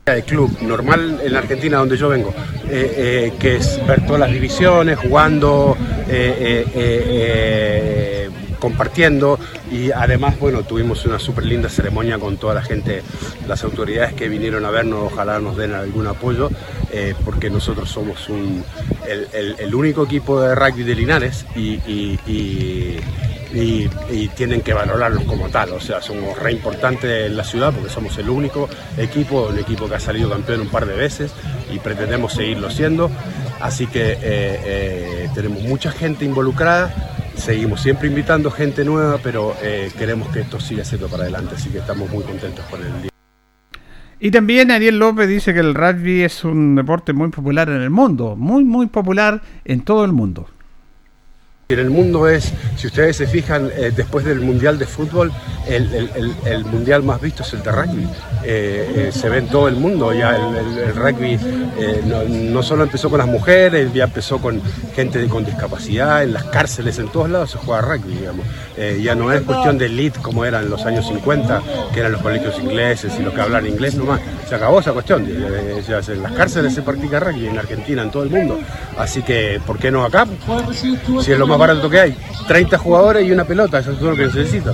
El 0.04 0.24
club 0.24 0.50
normal 0.62 1.20
en 1.22 1.36
Argentina 1.36 1.78
donde 1.78 1.96
yo 1.96 2.08
vengo, 2.08 2.34
eh, 2.68 3.30
eh, 3.30 3.32
que 3.38 3.56
es 3.56 3.80
ver 3.86 4.04
todas 4.06 4.20
las 4.20 4.32
divisiones, 4.32 4.98
jugando, 4.98 5.76
eh, 6.08 6.64
compartiendo. 8.58 9.38
Y 9.70 9.90
además, 9.90 10.38
bueno, 10.38 10.62
tuvimos 10.62 11.04
una 11.04 11.18
súper 11.18 11.44
linda 11.46 11.68
ceremonia 11.68 12.18
con 12.18 12.36
toda 12.36 12.54
la 12.54 12.62
gente, 12.62 13.02
las 13.46 13.64
autoridades 13.64 14.14
que 14.14 14.28
vinieron 14.28 14.64
a 14.64 14.70
vernos, 14.70 15.12
ojalá 15.12 15.38
nos 15.40 15.56
den 15.56 15.74
algún 15.74 16.06
apoyo, 16.06 16.50
eh, 16.90 17.14
porque 17.24 17.50
nosotros 17.50 17.90
somos 17.90 18.28
un, 18.28 18.64
el, 19.06 19.74
único 19.74 20.04
equipo 20.04 20.40
de 20.40 20.54
rugby 20.54 20.82
de 20.82 20.94
Linares 20.94 21.44
y, 21.54 21.80
y, 21.86 22.98
tienen 24.36 24.60
que 24.60 24.72
valorarlos 24.72 25.24
como 25.24 25.48
tal, 25.48 25.72
o 25.72 25.80
sea, 25.80 26.00
somos 26.00 26.38
re 26.38 26.52
importantes 26.52 27.26
en 27.26 27.36
la 27.36 27.42
ciudad 27.42 27.72
porque 27.72 27.90
somos 27.90 28.16
el 28.18 28.30
único 28.30 28.68
equipo, 28.96 29.48
un 29.50 29.58
equipo 29.58 29.88
que 29.88 29.96
ha 29.96 30.00
salido 30.00 30.30
campeón 30.30 30.60
un 30.60 30.68
par 30.68 30.86
de 30.86 30.94
veces 30.94 31.32
y 31.72 31.78
pretendemos 31.78 32.34
seguirlo 32.34 32.70
siendo, 32.70 33.10
así 33.60 33.86
que 33.86 34.12
eh, 34.12 34.18
eh, 34.22 35.30
tenemos 35.34 35.62
mucha 35.62 35.90
gente 35.90 36.24
involucrada 36.24 37.17
seguimos 37.38 37.80
siempre 37.80 38.08
invitando 38.08 38.50
gente 38.50 38.84
nueva, 38.84 39.18
pero 39.22 39.54
eh, 39.62 39.90
queremos 39.96 40.28
que 40.28 40.40
esto 40.40 40.60
siga 40.60 40.84
siendo 40.84 41.08
para 41.08 41.22
adelante, 41.22 41.54
así 41.54 41.70
que 41.70 41.78
estamos 41.78 42.10
muy 42.10 42.24
contentos 42.24 42.64
con 42.66 42.80
el 42.82 43.02
día. 43.02 43.10
Y 44.20 44.30
también 44.30 44.70
Ariel 44.70 44.98
López 44.98 45.28
dice 45.28 45.54
que 45.54 45.60
el 45.60 45.74
rugby 45.74 46.22
es 46.22 46.44
un 46.44 46.74
deporte 46.74 47.12
muy 47.12 47.28
popular 47.28 47.68
en 47.68 47.80
el 47.80 47.90
mundo, 47.90 48.34
muy, 48.36 48.64
muy 48.64 48.86
popular 48.86 49.42
en 49.64 49.82
todo 49.82 50.04
el 50.04 50.12
mundo. 50.12 50.48
En 51.70 51.80
el 51.80 51.90
mundo 51.90 52.26
es, 52.26 52.54
si 52.78 52.86
ustedes 52.86 53.18
se 53.18 53.26
fijan, 53.26 53.70
eh, 53.76 53.92
después 53.94 54.24
del 54.24 54.40
Mundial 54.40 54.78
de 54.78 54.86
Fútbol, 54.86 55.30
el, 55.66 56.64
Mundial 56.64 57.02
más 57.02 57.20
visto 57.20 57.42
es 57.42 57.52
el 57.52 57.62
de 57.62 57.70
rugby. 57.70 58.08
Eh, 58.42 58.94
eh, 58.96 59.10
se 59.12 59.28
ve 59.28 59.36
en 59.36 59.48
todo 59.48 59.68
el 59.68 59.76
mundo, 59.76 60.14
ya 60.14 60.34
el, 60.34 60.94
rugby 60.94 61.38
no, 62.06 62.62
solo 62.62 62.84
empezó 62.84 63.10
con 63.10 63.18
las 63.18 63.26
mujeres, 63.26 63.92
ya 63.92 64.04
empezó 64.04 64.38
con 64.38 64.62
gente 64.96 65.28
con 65.28 65.44
discapacidad, 65.44 66.22
en 66.22 66.32
las 66.32 66.44
cárceles, 66.44 66.98
en 67.00 67.08
todos 67.08 67.28
lados 67.28 67.50
se 67.50 67.58
juega 67.58 67.82
rugby, 67.82 68.14
digamos. 68.14 68.46
ya 69.02 69.14
no 69.14 69.30
es 69.30 69.42
cuestión 69.42 69.76
de 69.76 69.86
elite 69.86 70.20
como 70.22 70.46
era 70.46 70.60
en 70.60 70.70
los 70.70 70.86
años 70.86 71.06
50, 71.06 71.62
que 71.92 72.00
eran 72.00 72.12
los 72.12 72.22
colegios 72.22 72.58
ingleses 72.60 73.12
y 73.20 73.22
los 73.22 73.34
que 73.34 73.42
hablan 73.42 73.66
inglés 73.66 73.94
nomás. 73.94 74.22
Se 74.48 74.54
acabó 74.54 74.80
esa 74.80 74.94
cuestión. 74.94 75.26
en 75.28 76.22
las 76.22 76.32
cárceles 76.32 76.72
se 76.72 76.80
practica 76.80 77.20
rugby, 77.20 77.46
en 77.46 77.58
Argentina, 77.58 78.00
en 78.00 78.10
todo 78.10 78.22
el 78.22 78.30
mundo. 78.30 78.58
Así 78.96 79.22
que, 79.22 79.60
¿por 79.66 79.78
qué 79.78 79.90
no 79.90 80.02
acá? 80.02 80.26
Si 80.72 81.32
es 81.32 81.38
lo 81.38 81.46
más 81.46 81.57
barato 81.58 81.90
que 81.90 82.00
hay. 82.00 82.16
30 82.46 82.78
jugadores 82.78 83.26
y 83.26 83.32
una 83.32 83.44
pelota, 83.44 83.78
eso 83.78 83.92
es 83.92 83.98
todo 83.98 84.10
lo 84.10 84.16
que 84.16 84.26
necesito. 84.26 84.72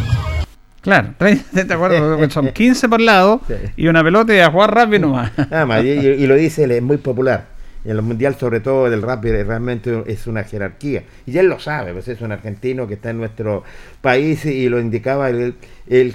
Claro, 0.80 1.14
¿te 1.18 1.72
acuerdas? 1.72 2.32
Son 2.32 2.48
15 2.48 2.88
por 2.90 3.00
lado 3.00 3.40
y 3.74 3.88
una 3.88 4.04
pelota 4.04 4.34
y 4.34 4.40
a 4.40 4.50
jugar 4.50 4.74
rápido 4.74 5.00
nomás. 5.00 5.32
Nada 5.50 5.64
más, 5.64 5.82
y, 5.82 6.26
lo 6.26 6.34
dice, 6.34 6.64
es 6.64 6.82
muy 6.82 6.98
popular. 6.98 7.53
En 7.84 7.96
los 7.96 8.04
mundiales, 8.04 8.38
sobre 8.38 8.60
todo 8.60 8.88
del 8.88 9.02
rápido, 9.02 9.42
realmente 9.44 10.04
es 10.06 10.26
una 10.26 10.44
jerarquía. 10.44 11.04
Y 11.26 11.36
él 11.36 11.46
lo 11.46 11.58
sabe, 11.58 11.92
pues 11.92 12.08
es 12.08 12.20
un 12.20 12.32
argentino 12.32 12.86
que 12.86 12.94
está 12.94 13.10
en 13.10 13.18
nuestro 13.18 13.62
país 14.00 14.44
y 14.46 14.68
lo 14.68 14.80
indicaba 14.80 15.28
él, 15.30 15.54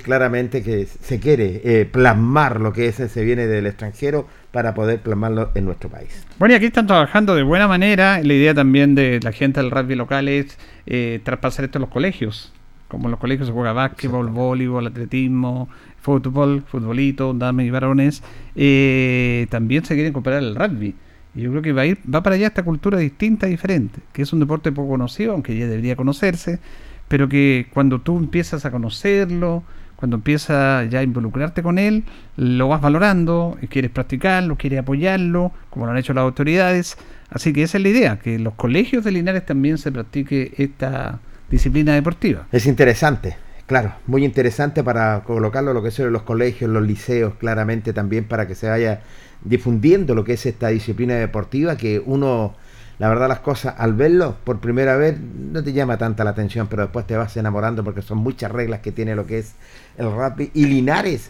claramente 0.03 0.63
que 0.63 0.85
se 0.85 1.19
quiere 1.19 1.61
eh, 1.63 1.85
plasmar 1.85 2.59
lo 2.59 2.73
que 2.73 2.87
es, 2.87 2.95
se 2.95 3.23
viene 3.23 3.45
del 3.47 3.67
extranjero 3.67 4.27
para 4.51 4.73
poder 4.73 4.99
plasmarlo 4.99 5.51
en 5.53 5.65
nuestro 5.65 5.89
país. 5.89 6.25
Bueno, 6.39 6.53
y 6.53 6.57
aquí 6.57 6.65
están 6.65 6.87
trabajando 6.87 7.35
de 7.35 7.43
buena 7.43 7.67
manera. 7.67 8.19
La 8.23 8.33
idea 8.33 8.53
también 8.53 8.95
de 8.95 9.19
la 9.21 9.31
gente 9.31 9.61
del 9.61 9.71
rugby 9.71 9.95
local 9.95 10.27
es 10.27 10.57
eh, 10.87 11.19
traspasar 11.23 11.65
esto 11.65 11.77
a 11.77 11.81
los 11.81 11.89
colegios. 11.89 12.51
Como 12.87 13.05
en 13.05 13.11
los 13.11 13.19
colegios 13.19 13.47
se 13.47 13.53
juega 13.53 13.71
básquetbol, 13.73 14.29
voleibol, 14.29 14.87
atletismo, 14.87 15.69
fútbol, 16.01 16.63
futbolito, 16.65 17.33
damas 17.33 17.65
y 17.65 17.69
varones, 17.69 18.23
eh, 18.55 19.45
también 19.51 19.85
se 19.85 19.93
quiere 19.93 20.09
incorporar 20.09 20.41
el 20.41 20.55
rugby. 20.55 20.95
Y 21.35 21.41
yo 21.41 21.51
creo 21.51 21.61
que 21.61 21.73
va 21.73 21.83
a 21.83 21.85
ir, 21.85 21.99
va 22.13 22.23
para 22.23 22.35
allá 22.35 22.47
esta 22.47 22.63
cultura 22.63 22.97
distinta, 22.97 23.47
diferente, 23.47 24.01
que 24.13 24.21
es 24.23 24.33
un 24.33 24.39
deporte 24.39 24.71
poco 24.71 24.89
conocido, 24.89 25.33
aunque 25.33 25.57
ya 25.57 25.67
debería 25.67 25.95
conocerse, 25.95 26.59
pero 27.07 27.29
que 27.29 27.67
cuando 27.73 28.01
tú 28.01 28.17
empiezas 28.17 28.65
a 28.65 28.71
conocerlo, 28.71 29.63
cuando 29.95 30.15
empiezas 30.15 30.89
ya 30.89 30.99
a 30.99 31.03
involucrarte 31.03 31.61
con 31.61 31.77
él, 31.77 32.05
lo 32.37 32.69
vas 32.69 32.79
valorando, 32.79 33.57
quieres 33.69 33.91
practicarlo, 33.91 34.55
quieres 34.55 34.79
apoyarlo, 34.79 35.51
como 35.69 35.85
lo 35.85 35.91
han 35.91 35.97
hecho 35.97 36.13
las 36.13 36.21
autoridades. 36.21 36.97
Así 37.29 37.51
que 37.51 37.63
esa 37.63 37.77
es 37.77 37.83
la 37.83 37.89
idea, 37.89 38.19
que 38.19 38.35
en 38.35 38.45
los 38.45 38.53
colegios 38.53 39.03
de 39.03 39.11
Linares 39.11 39.45
también 39.45 39.77
se 39.77 39.91
practique 39.91 40.53
esta 40.57 41.19
disciplina 41.49 41.93
deportiva. 41.93 42.47
Es 42.51 42.65
interesante, 42.65 43.35
claro, 43.69 43.93
muy 44.07 44.25
interesante 44.25 44.83
para 44.83 45.23
colocarlo 45.23 45.75
lo 45.75 45.83
que 45.83 45.91
son 45.91 46.11
los 46.11 46.23
colegios, 46.23 46.71
los 46.71 46.81
liceos, 46.81 47.35
claramente 47.35 47.93
también 47.93 48.27
para 48.27 48.47
que 48.47 48.55
se 48.55 48.67
vaya 48.67 49.01
difundiendo 49.43 50.15
lo 50.15 50.23
que 50.23 50.33
es 50.33 50.47
esta 50.47 50.69
disciplina 50.69 51.13
deportiva 51.13 51.77
que 51.77 52.01
uno 52.03 52.55
la 52.97 53.09
verdad 53.09 53.27
las 53.29 53.41
cosas 53.41 53.75
al 53.77 53.93
verlo 53.93 54.37
por 54.43 54.59
primera 54.59 54.97
vez 54.97 55.19
no 55.19 55.63
te 55.63 55.71
llama 55.71 55.99
tanta 55.99 56.23
la 56.23 56.31
atención, 56.31 56.65
pero 56.67 56.81
después 56.81 57.05
te 57.05 57.15
vas 57.15 57.37
enamorando 57.37 57.83
porque 57.83 58.01
son 58.01 58.17
muchas 58.17 58.51
reglas 58.51 58.79
que 58.79 58.91
tiene 58.91 59.15
lo 59.15 59.27
que 59.27 59.37
es 59.37 59.53
el 59.99 60.11
rap. 60.11 60.39
Y 60.39 60.65
Linares 60.65 61.29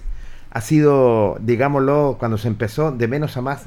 ha 0.49 0.61
sido, 0.61 1.37
digámoslo, 1.41 2.15
cuando 2.19 2.37
se 2.37 2.47
empezó 2.47 2.93
de 2.93 3.09
menos 3.09 3.35
a 3.35 3.41
más, 3.41 3.65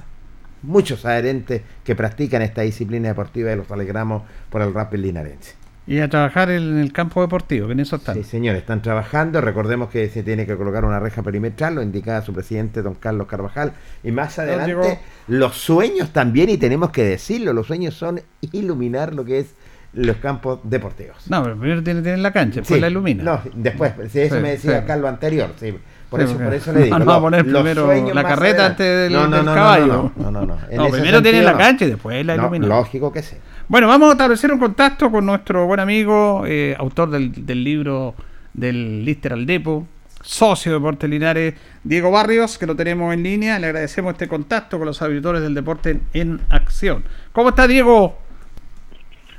muchos 0.62 1.05
adherentes 1.05 1.61
que 1.85 1.95
practican 1.95 2.41
esta 2.41 2.62
disciplina 2.62 3.09
deportiva 3.09 3.52
y 3.52 3.57
los 3.57 3.71
alegramos 3.71 4.23
por 4.49 4.62
el 4.62 4.73
rap 4.73 4.95
linarense. 4.95 5.62
Y 5.87 5.99
a 5.99 6.09
trabajar 6.09 6.51
en 6.51 6.79
el 6.79 6.93
campo 6.93 7.23
deportivo, 7.23 7.67
que 7.67 7.73
en 7.73 7.81
eso 7.81 7.97
están. 7.97 8.15
Sí, 8.15 8.23
señor, 8.23 8.55
están 8.55 8.83
trabajando. 8.83 9.41
Recordemos 9.41 9.91
que 9.91 10.09
se 10.09 10.23
tiene 10.23 10.47
que 10.47 10.57
colocar 10.57 10.85
una 10.85 11.01
reja 11.01 11.23
perimetral, 11.23 11.75
lo 11.75 11.83
indicaba 11.83 12.23
su 12.23 12.33
presidente, 12.33 12.83
don 12.83 12.95
Carlos 12.95 13.27
Carvajal. 13.27 13.73
Y 14.05 14.12
más 14.12 14.39
adelante, 14.39 15.01
los 15.27 15.57
sueños 15.57 16.11
también, 16.12 16.51
y 16.51 16.57
tenemos 16.57 16.91
que 16.91 17.03
decirlo, 17.05 17.53
los 17.53 17.67
sueños 17.67 17.95
son 17.95 18.21
iluminar 18.53 19.12
lo 19.15 19.25
que 19.25 19.41
es 19.41 19.55
los 19.93 20.17
campos 20.17 20.61
deportivos. 20.62 21.17
No, 21.29 21.43
pero 21.43 21.59
primero 21.59 21.83
tiene, 21.83 22.01
tiene 22.03 22.19
la 22.19 22.33
cancha, 22.33 22.61
después 22.61 22.81
la 22.81 22.89
ilumina. 22.89 23.25
No, 23.25 23.41
después, 23.55 23.93
eso 24.15 24.41
me 24.41 24.53
decía 24.53 24.85
Carlos 24.87 25.11
anterior, 25.11 25.51
sí. 25.59 25.75
Por, 26.09 26.21
eso, 26.21 26.37
por 26.37 26.53
eso 26.53 26.73
le 26.75 26.85
digo. 26.85 26.99
No, 26.99 27.05
no, 27.07 27.21
poner 27.21 27.45
primero 27.45 27.93
la 28.15 28.23
carreta 28.23 28.67
antes 28.67 29.11
del, 29.11 29.15
caballo. 29.45 30.12
No, 30.17 30.31
no, 30.31 30.47
no. 30.47 30.59
no, 30.73 30.89
primero 30.89 31.23
tiene 31.23 31.43
la 31.43 31.57
cancha 31.57 31.87
y 31.87 31.89
después 31.89 32.25
la 32.25 32.35
ilumina. 32.37 32.67
lógico 32.67 33.11
que 33.12 33.23
sí. 33.23 33.37
Bueno, 33.73 33.88
vamos 33.88 34.11
a 34.11 34.12
establecer 34.12 34.52
un 34.52 34.59
contacto 34.59 35.11
con 35.11 35.25
nuestro 35.25 35.64
buen 35.64 35.81
amigo, 35.81 36.45
eh, 36.47 36.76
autor 36.79 37.09
del, 37.09 37.64
libro 37.64 38.14
del 38.52 39.02
Lister 39.02 39.33
al 39.33 39.47
Depo, 39.47 39.87
socio 40.21 40.73
de 40.73 40.79
Deportes 40.79 41.09
Linares, 41.09 41.55
Diego 41.83 42.11
Barrios, 42.11 42.59
que 42.59 42.67
lo 42.67 42.76
tenemos 42.76 43.14
en 43.14 43.23
línea. 43.23 43.59
Le 43.59 43.69
agradecemos 43.69 44.12
este 44.12 44.29
contacto 44.29 44.76
con 44.76 44.87
los 44.87 45.00
auditores 45.00 45.41
del 45.41 45.55
deporte 45.55 46.00
en, 46.12 46.43
acción. 46.50 47.02
¿Cómo 47.33 47.49
está 47.49 47.67
Diego? 47.67 48.19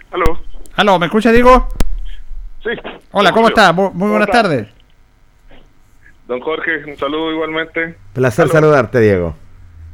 Aló. 0.09 0.39
Aló, 0.77 0.97
¿me 0.97 1.05
escucha 1.05 1.31
Diego? 1.31 1.67
Sí. 2.63 2.71
Hola, 3.11 3.33
¿cómo 3.33 3.49
está? 3.49 3.71
Muy, 3.71 4.09
buenas 4.09 4.31
tardes. 4.31 4.67
Don 6.27 6.39
Jorge, 6.39 6.83
un 6.89 6.97
saludo 6.97 7.33
igualmente. 7.33 7.97
Placer 8.13 8.47
saludarte, 8.49 8.99
Diego. 8.99 9.35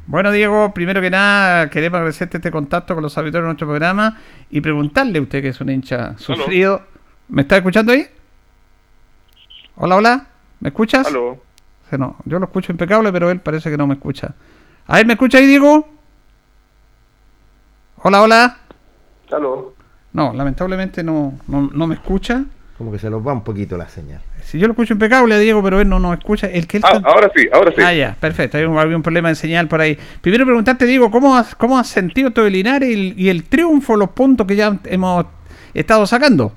Bueno, 0.10 0.32
Diego, 0.32 0.74
primero 0.74 1.02
que 1.02 1.12
nada, 1.12 1.70
queremos 1.70 1.98
agradecerte 1.98 2.38
este 2.38 2.50
contacto 2.50 2.96
con 2.96 3.04
los 3.04 3.16
auditores 3.16 3.44
de 3.44 3.46
nuestro 3.46 3.68
programa 3.68 4.18
y 4.50 4.60
preguntarle 4.60 5.20
a 5.20 5.22
usted, 5.22 5.40
que 5.40 5.50
es 5.50 5.62
un 5.62 5.70
hincha 5.70 6.18
sufrido. 6.18 6.82
¿Me 7.28 7.44
está 7.44 7.58
escuchando 7.58 7.92
ahí? 7.92 8.08
Hola, 9.76 9.98
hola. 9.98 10.26
¿Me 10.62 10.70
escuchas? 10.70 11.06
Aló. 11.06 11.38
No, 11.92 12.16
yo 12.26 12.40
lo 12.40 12.46
escucho 12.46 12.72
impecable, 12.72 13.14
pero 13.14 13.30
él 13.30 13.40
parece 13.40 13.70
que 13.70 13.78
no 13.78 13.86
me 13.86 13.94
escucha. 13.94 14.34
A 14.88 14.96
ver, 14.96 15.06
¿me 15.06 15.14
escucha 15.14 15.38
ahí, 15.38 15.46
Diego? 15.46 15.88
Hola, 17.98 18.24
hola. 18.24 18.58
Aló. 19.32 19.76
No, 20.14 20.34
lamentablemente 20.34 21.04
no, 21.04 21.38
no, 21.48 21.86
me 21.86 21.94
escucha. 21.94 22.46
Como 22.80 22.92
que 22.92 22.98
se 22.98 23.12
nos 23.12 23.26
va 23.26 23.34
un 23.34 23.44
poquito 23.44 23.78
la 23.78 23.88
señal. 23.88 24.24
Si 24.50 24.58
yo 24.58 24.66
lo 24.66 24.74
escucho 24.74 24.94
impecable, 24.94 25.38
Diego, 25.38 25.62
pero 25.62 25.80
él 25.80 25.88
no 25.88 26.00
nos 26.00 26.18
escucha. 26.18 26.48
El 26.48 26.66
que 26.66 26.80
ah, 26.82 27.00
Ahora 27.04 27.32
sí, 27.36 27.48
ahora 27.54 27.72
sí. 27.72 27.84
Ah, 27.86 27.94
ya, 27.94 28.16
perfecto. 28.20 28.58
Hay 28.58 28.64
un, 28.64 28.76
un 28.76 29.04
problema 29.04 29.30
de 29.30 29.36
señal 29.36 29.68
por 29.68 29.80
ahí. 29.80 29.96
Primero 30.22 30.44
preguntarte, 30.44 30.88
Diego, 30.88 31.12
¿cómo 31.12 31.36
has, 31.36 31.54
cómo 31.54 31.78
has 31.78 31.88
sentido 31.88 32.32
todo 32.32 32.48
el 32.48 32.54
Linares 32.54 32.90
y, 32.90 33.30
el 33.30 33.44
triunfo, 33.44 33.96
los 33.96 34.10
puntos 34.10 34.48
que 34.48 34.56
ya 34.56 34.76
hemos 34.86 35.28
estado 35.76 36.08
sacando? 36.08 36.52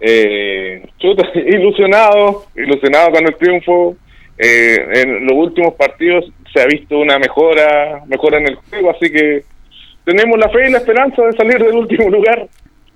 Eh, 0.00 0.84
ilusionado, 1.46 2.46
ilusionado 2.56 3.12
con 3.12 3.24
el 3.24 3.36
triunfo. 3.36 3.96
Eh, 4.36 4.78
en 4.94 5.26
los 5.26 5.36
últimos 5.36 5.74
partidos 5.74 6.24
se 6.52 6.60
ha 6.60 6.66
visto 6.66 6.98
una 6.98 7.20
mejora, 7.20 8.02
mejora 8.08 8.38
en 8.38 8.48
el 8.48 8.56
juego, 8.56 8.90
así 8.90 9.12
que 9.12 9.44
tenemos 10.04 10.36
la 10.40 10.48
fe 10.48 10.66
y 10.66 10.72
la 10.72 10.78
esperanza 10.78 11.22
de 11.22 11.32
salir 11.34 11.58
del 11.62 11.76
último 11.76 12.10
lugar. 12.10 12.48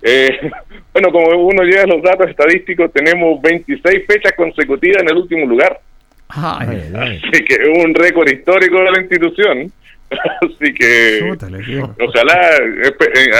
Eh, 0.03 0.51
bueno, 0.93 1.11
como 1.11 1.47
uno 1.47 1.63
llega 1.63 1.83
a 1.83 1.87
los 1.87 2.01
datos 2.03 2.29
estadísticos, 2.29 2.91
tenemos 2.91 3.41
26 3.41 4.05
fechas 4.05 4.33
consecutivas 4.35 5.01
en 5.01 5.09
el 5.09 5.17
último 5.17 5.45
lugar. 5.45 5.79
Así 6.29 7.43
que 7.45 7.53
es 7.55 7.85
un 7.85 7.93
récord 7.93 8.27
histórico 8.27 8.77
de 8.79 8.91
la 8.91 9.01
institución. 9.01 9.71
Así 10.41 10.73
que 10.73 11.21
ojalá, 11.23 12.57
eh, 12.57 12.93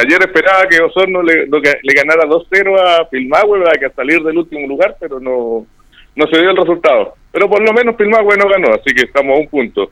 ayer 0.06 0.22
esperaba 0.22 0.68
que 0.68 0.82
Osorno 0.82 1.22
le, 1.22 1.46
le 1.46 1.94
ganara 1.94 2.24
2-0 2.26 2.80
a 2.80 3.10
Pilmahue 3.10 3.64
para 3.64 3.80
que 3.80 3.96
salir 3.96 4.24
del 4.24 4.38
último 4.38 4.68
lugar, 4.68 4.96
pero 5.00 5.20
no, 5.20 5.68
no 6.16 6.28
se 6.28 6.40
dio 6.40 6.50
el 6.50 6.58
resultado. 6.58 7.16
Pero 7.32 7.50
por 7.50 7.62
lo 7.62 7.74
menos 7.74 7.96
Pilmahue 7.96 8.38
no 8.38 8.48
ganó, 8.48 8.74
así 8.74 8.94
que 8.96 9.06
estamos 9.06 9.38
a 9.38 9.42
un 9.42 9.48
punto. 9.48 9.92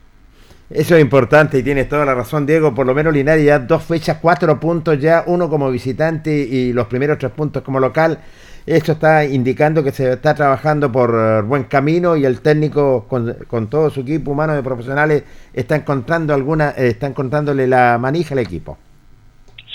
Eso 0.74 0.96
es 0.96 1.02
importante 1.02 1.60
y 1.60 1.64
tienes 1.64 1.90
toda 1.90 2.06
la 2.06 2.16
razón, 2.16 2.46
Diego. 2.46 2.74
Por 2.74 2.86
lo 2.86 2.94
menos 2.94 3.14
Linares 3.14 3.44
ya 3.44 3.60
dos 3.60 3.84
fechas, 3.84 4.20
cuatro 4.22 4.58
puntos 4.58 4.98
ya, 5.00 5.24
uno 5.28 5.50
como 5.50 5.70
visitante 5.70 6.32
y 6.32 6.72
los 6.72 6.88
primeros 6.88 7.18
tres 7.18 7.32
puntos 7.32 7.62
como 7.62 7.80
local. 7.80 8.20
Esto 8.66 8.94
está 8.94 9.26
indicando 9.26 9.84
que 9.84 9.92
se 9.92 10.14
está 10.14 10.34
trabajando 10.34 10.90
por 10.90 11.10
eh, 11.14 11.42
buen 11.42 11.64
camino 11.64 12.16
y 12.16 12.26
el 12.26 12.42
técnico 12.42 13.06
con, 13.08 13.70
todo 13.70 13.90
su 13.90 14.02
equipo 14.02 14.32
humano 14.32 14.54
de 14.54 14.64
profesionales 14.64 15.24
está 15.54 15.76
encontrando 15.76 16.34
alguna, 16.34 16.70
eh, 16.70 16.88
está 16.88 17.08
encontrándole 17.08 17.68
la 17.68 17.98
manija 17.98 18.34
al 18.34 18.40
equipo. 18.40 18.78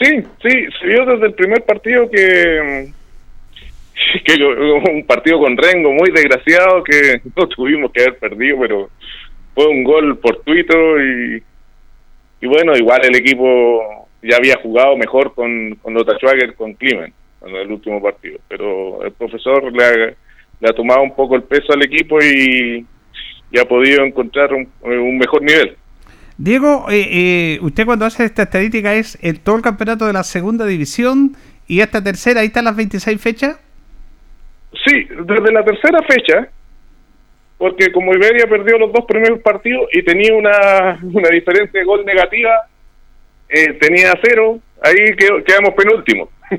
Sí, 0.00 0.22
sí, 0.40 0.50
se 0.80 0.86
vio 0.86 1.04
desde 1.04 1.26
el 1.26 1.34
primer 1.34 1.62
partido 1.64 2.08
que 2.08 2.92
que 4.24 4.34
un 4.90 5.04
partido 5.04 5.40
con 5.40 5.56
Rengo 5.56 5.92
muy 5.92 6.10
desgraciado 6.10 6.82
que 6.84 7.20
no 7.36 7.48
tuvimos 7.48 7.90
que 7.92 8.02
haber 8.02 8.18
perdido, 8.18 8.58
pero 8.60 8.90
fue 9.56 9.66
un 9.68 9.82
gol 9.84 10.18
fortuito 10.20 10.76
y, 11.02 11.42
y 12.42 12.46
bueno, 12.46 12.76
igual 12.76 13.00
el 13.04 13.16
equipo 13.16 14.06
ya 14.22 14.36
había 14.36 14.56
jugado 14.62 14.98
mejor 14.98 15.34
con, 15.34 15.76
con 15.76 15.94
Lota 15.94 16.14
Schwager, 16.18 16.54
con 16.54 16.74
Klimen 16.74 17.12
en 17.46 17.56
el 17.56 17.72
último 17.72 18.02
partido, 18.02 18.38
pero 18.48 19.02
el 19.02 19.12
profesor 19.12 19.72
le 19.72 19.82
ha, 19.82 19.92
le 19.92 20.68
ha 20.68 20.74
tomado 20.74 21.02
un 21.02 21.16
poco 21.16 21.36
el 21.36 21.44
peso 21.44 21.72
al 21.72 21.82
equipo 21.82 22.18
y, 22.22 22.84
y 23.50 23.58
ha 23.58 23.64
podido 23.64 24.04
encontrar 24.04 24.52
un, 24.52 25.18
mejor 25.18 25.40
nivel. 25.40 25.74
Diego, 26.36 26.90
eh, 26.90 27.08
eh, 27.10 27.58
usted 27.62 27.86
cuando 27.86 28.04
hace 28.04 28.26
esta 28.26 28.42
estadística 28.42 28.92
es 28.94 29.18
el, 29.22 29.40
todo 29.40 29.56
el 29.56 29.62
campeonato 29.62 30.06
de 30.06 30.12
la 30.12 30.22
segunda 30.22 30.66
división 30.66 31.34
y 31.66 31.80
esta 31.80 32.04
tercera, 32.04 32.42
ahí 32.42 32.48
están 32.48 32.66
las 32.66 32.76
26 32.76 33.18
fechas. 33.18 33.58
Sí, 34.84 35.06
desde 35.08 35.50
la 35.50 35.64
tercera 35.64 36.00
fecha 36.06 36.50
porque 37.58 37.90
como 37.92 38.14
Iberia 38.14 38.46
perdió 38.46 38.78
los 38.78 38.92
dos 38.92 39.04
primeros 39.06 39.40
partidos 39.40 39.88
y 39.92 40.02
tenía 40.02 40.34
una, 40.34 40.98
una 41.02 41.28
diferencia 41.30 41.80
de 41.80 41.86
gol 41.86 42.04
negativa, 42.04 42.50
eh, 43.48 43.74
tenía 43.74 44.12
cero, 44.22 44.58
ahí 44.82 45.14
quedamos 45.44 45.74
penúltimos. 45.74 46.28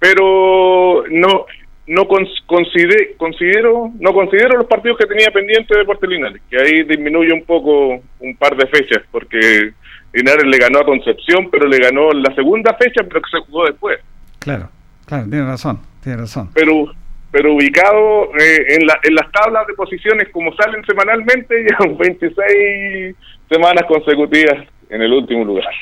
Pero 0.00 1.04
no 1.10 1.46
no 1.88 2.06
considero, 2.06 3.16
considero 3.16 3.90
no 3.98 4.12
considero 4.12 4.58
los 4.58 4.66
partidos 4.66 4.98
que 4.98 5.06
tenía 5.06 5.30
pendiente 5.30 5.76
de 5.76 5.84
Portelinares, 5.86 6.42
que 6.50 6.60
ahí 6.60 6.82
disminuye 6.84 7.32
un 7.32 7.44
poco 7.44 8.02
un 8.20 8.36
par 8.36 8.56
de 8.56 8.66
fechas, 8.66 9.02
porque 9.10 9.72
Linares 10.12 10.44
le 10.44 10.58
ganó 10.58 10.80
a 10.80 10.84
Concepción, 10.84 11.48
pero 11.50 11.66
le 11.66 11.78
ganó 11.78 12.12
la 12.12 12.34
segunda 12.34 12.74
fecha, 12.74 13.02
pero 13.08 13.22
que 13.22 13.30
se 13.30 13.46
jugó 13.46 13.64
después. 13.64 13.98
Claro, 14.38 14.68
claro, 15.06 15.28
tiene 15.30 15.46
razón, 15.46 15.80
tiene 16.02 16.18
razón. 16.18 16.50
Pero 16.54 16.92
pero 17.38 17.54
ubicado 17.54 18.36
eh, 18.36 18.74
en, 18.80 18.84
la, 18.84 18.98
en 19.00 19.14
las 19.14 19.30
tablas 19.30 19.64
de 19.68 19.74
posiciones 19.74 20.28
como 20.32 20.52
salen 20.56 20.84
semanalmente, 20.84 21.64
ya 21.70 21.76
26 21.86 23.14
semanas 23.48 23.84
consecutivas 23.86 24.66
en 24.90 25.02
el 25.02 25.12
último 25.12 25.44
lugar. 25.44 25.72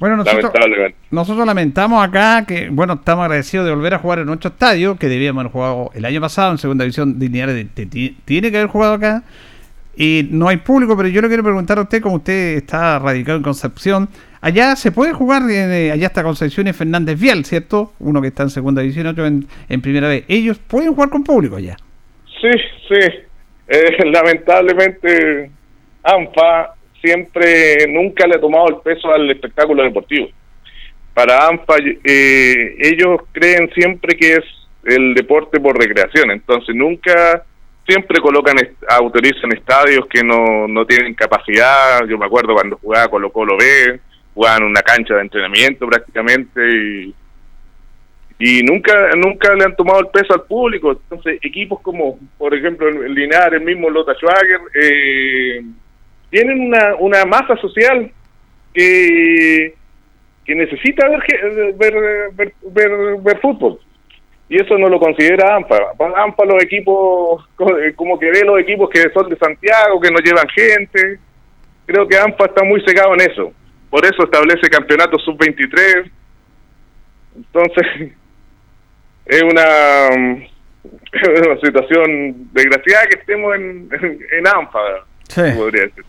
Bueno, 0.00 0.16
nosotros, 0.16 0.52
nosotros 1.12 1.46
lamentamos 1.46 2.04
acá 2.04 2.44
que, 2.44 2.68
bueno, 2.68 2.94
estamos 2.94 3.26
agradecidos 3.26 3.66
de 3.66 3.74
volver 3.76 3.94
a 3.94 3.98
jugar 4.00 4.18
en 4.18 4.26
nuestro 4.26 4.50
estadio, 4.50 4.96
que 4.96 5.06
debíamos 5.06 5.42
haber 5.42 5.52
jugado 5.52 5.90
el 5.94 6.04
año 6.04 6.20
pasado 6.20 6.50
en 6.50 6.58
segunda 6.58 6.82
división 6.82 7.14
lineal, 7.20 7.68
tiene 8.24 8.50
que 8.50 8.56
haber 8.56 8.68
jugado 8.68 8.94
acá. 8.94 9.22
Y 10.00 10.28
no 10.30 10.46
hay 10.46 10.58
público, 10.58 10.96
pero 10.96 11.08
yo 11.08 11.20
le 11.20 11.26
quiero 11.26 11.42
preguntar 11.42 11.76
a 11.76 11.82
usted, 11.82 12.00
como 12.00 12.16
usted 12.16 12.58
está 12.58 13.00
radicado 13.00 13.36
en 13.38 13.42
Concepción, 13.42 14.08
allá 14.40 14.76
se 14.76 14.92
puede 14.92 15.12
jugar, 15.12 15.42
eh, 15.50 15.90
allá 15.90 16.06
está 16.06 16.22
Concepción 16.22 16.68
y 16.68 16.72
Fernández 16.72 17.18
Vial, 17.18 17.44
¿cierto? 17.44 17.94
Uno 17.98 18.22
que 18.22 18.28
está 18.28 18.44
en 18.44 18.50
segunda 18.50 18.80
división, 18.80 19.08
otro 19.08 19.26
en, 19.26 19.48
primera 19.82 20.06
vez. 20.06 20.24
¿Ellos 20.28 20.60
pueden 20.60 20.94
jugar 20.94 21.10
con 21.10 21.24
público 21.24 21.56
allá? 21.56 21.76
Sí, 22.40 22.50
sí. 22.88 23.10
Eh, 23.66 24.04
lamentablemente, 24.12 25.50
ANFA 26.04 26.74
siempre, 27.02 27.88
nunca 27.88 28.24
le 28.28 28.36
ha 28.36 28.40
tomado 28.40 28.68
el 28.68 28.76
peso 28.76 29.12
al 29.12 29.28
espectáculo 29.28 29.82
deportivo. 29.82 30.28
Para 31.12 31.48
ANFA, 31.48 31.74
eh, 32.04 32.76
ellos 32.82 33.22
creen 33.32 33.68
siempre 33.74 34.16
que 34.16 34.34
es 34.34 34.44
el 34.84 35.14
deporte 35.14 35.58
por 35.58 35.76
recreación, 35.76 36.30
entonces 36.30 36.72
nunca 36.76 37.42
siempre 37.88 38.20
colocan, 38.20 38.56
autorizan 38.90 39.50
estadios 39.52 40.06
que 40.08 40.22
no, 40.22 40.68
no 40.68 40.84
tienen 40.84 41.14
capacidad. 41.14 42.04
Yo 42.06 42.18
me 42.18 42.26
acuerdo 42.26 42.52
cuando 42.52 42.76
jugaba 42.76 43.08
Colo 43.08 43.32
Colo 43.32 43.56
B, 43.56 43.98
jugaban 44.34 44.64
una 44.64 44.82
cancha 44.82 45.14
de 45.14 45.22
entrenamiento 45.22 45.86
prácticamente 45.86 46.60
y, 46.70 47.14
y 48.38 48.62
nunca 48.62 48.92
nunca 49.16 49.54
le 49.54 49.64
han 49.64 49.74
tomado 49.74 50.00
el 50.00 50.08
peso 50.08 50.34
al 50.34 50.42
público. 50.42 50.92
Entonces, 50.92 51.38
equipos 51.42 51.80
como, 51.80 52.18
por 52.36 52.54
ejemplo, 52.54 52.88
el 52.88 53.14
Linares, 53.14 53.58
el 53.58 53.66
mismo 53.66 53.88
Lota 53.88 54.14
Schwager, 54.14 54.60
eh, 54.74 55.64
tienen 56.30 56.60
una, 56.60 56.94
una 56.96 57.24
masa 57.24 57.56
social 57.56 58.12
que, 58.74 59.74
que 60.44 60.54
necesita 60.54 61.08
ver, 61.08 61.74
ver, 61.78 62.52
ver, 62.70 62.92
ver 63.22 63.40
fútbol 63.40 63.80
y 64.48 64.56
eso 64.56 64.78
no 64.78 64.88
lo 64.88 64.98
considera 64.98 65.56
AMPA. 65.56 65.92
AMPA 66.16 66.44
los 66.46 66.62
equipos, 66.62 67.46
como 67.96 68.18
que 68.18 68.30
ve 68.30 68.44
los 68.44 68.58
equipos 68.60 68.88
que 68.88 69.10
son 69.12 69.28
de 69.28 69.36
Santiago, 69.36 70.00
que 70.00 70.10
no 70.10 70.18
llevan 70.18 70.48
gente. 70.48 71.18
Creo 71.84 72.08
que 72.08 72.18
AMPA 72.18 72.46
está 72.46 72.64
muy 72.64 72.82
cegado 72.86 73.14
en 73.14 73.20
eso. 73.20 73.52
Por 73.90 74.04
eso 74.04 74.24
establece 74.24 74.70
campeonato 74.70 75.18
sub-23. 75.18 76.10
Entonces, 77.36 77.86
es 79.26 79.42
una, 79.42 80.08
una 81.44 81.60
situación 81.62 82.48
desgraciada 82.52 83.06
que 83.06 83.18
estemos 83.18 83.54
en, 83.54 83.90
en, 83.92 84.46
AMPA, 84.46 84.80
podría 85.56 85.82
decir. 85.82 86.04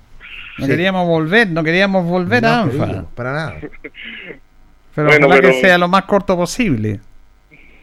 No 0.57 0.67
queríamos 0.67 1.07
volver, 1.07 1.47
no 1.49 1.63
queríamos 1.63 2.05
volver 2.05 2.45
a 2.45 2.61
AMPA. 2.61 3.05
para 3.15 3.33
nada. 3.33 3.55
Pero 4.95 5.07
bueno, 5.07 5.29
que 5.41 5.53
sea 5.61 5.77
lo 5.77 5.87
más 5.87 6.03
corto 6.03 6.35
posible. 6.35 6.99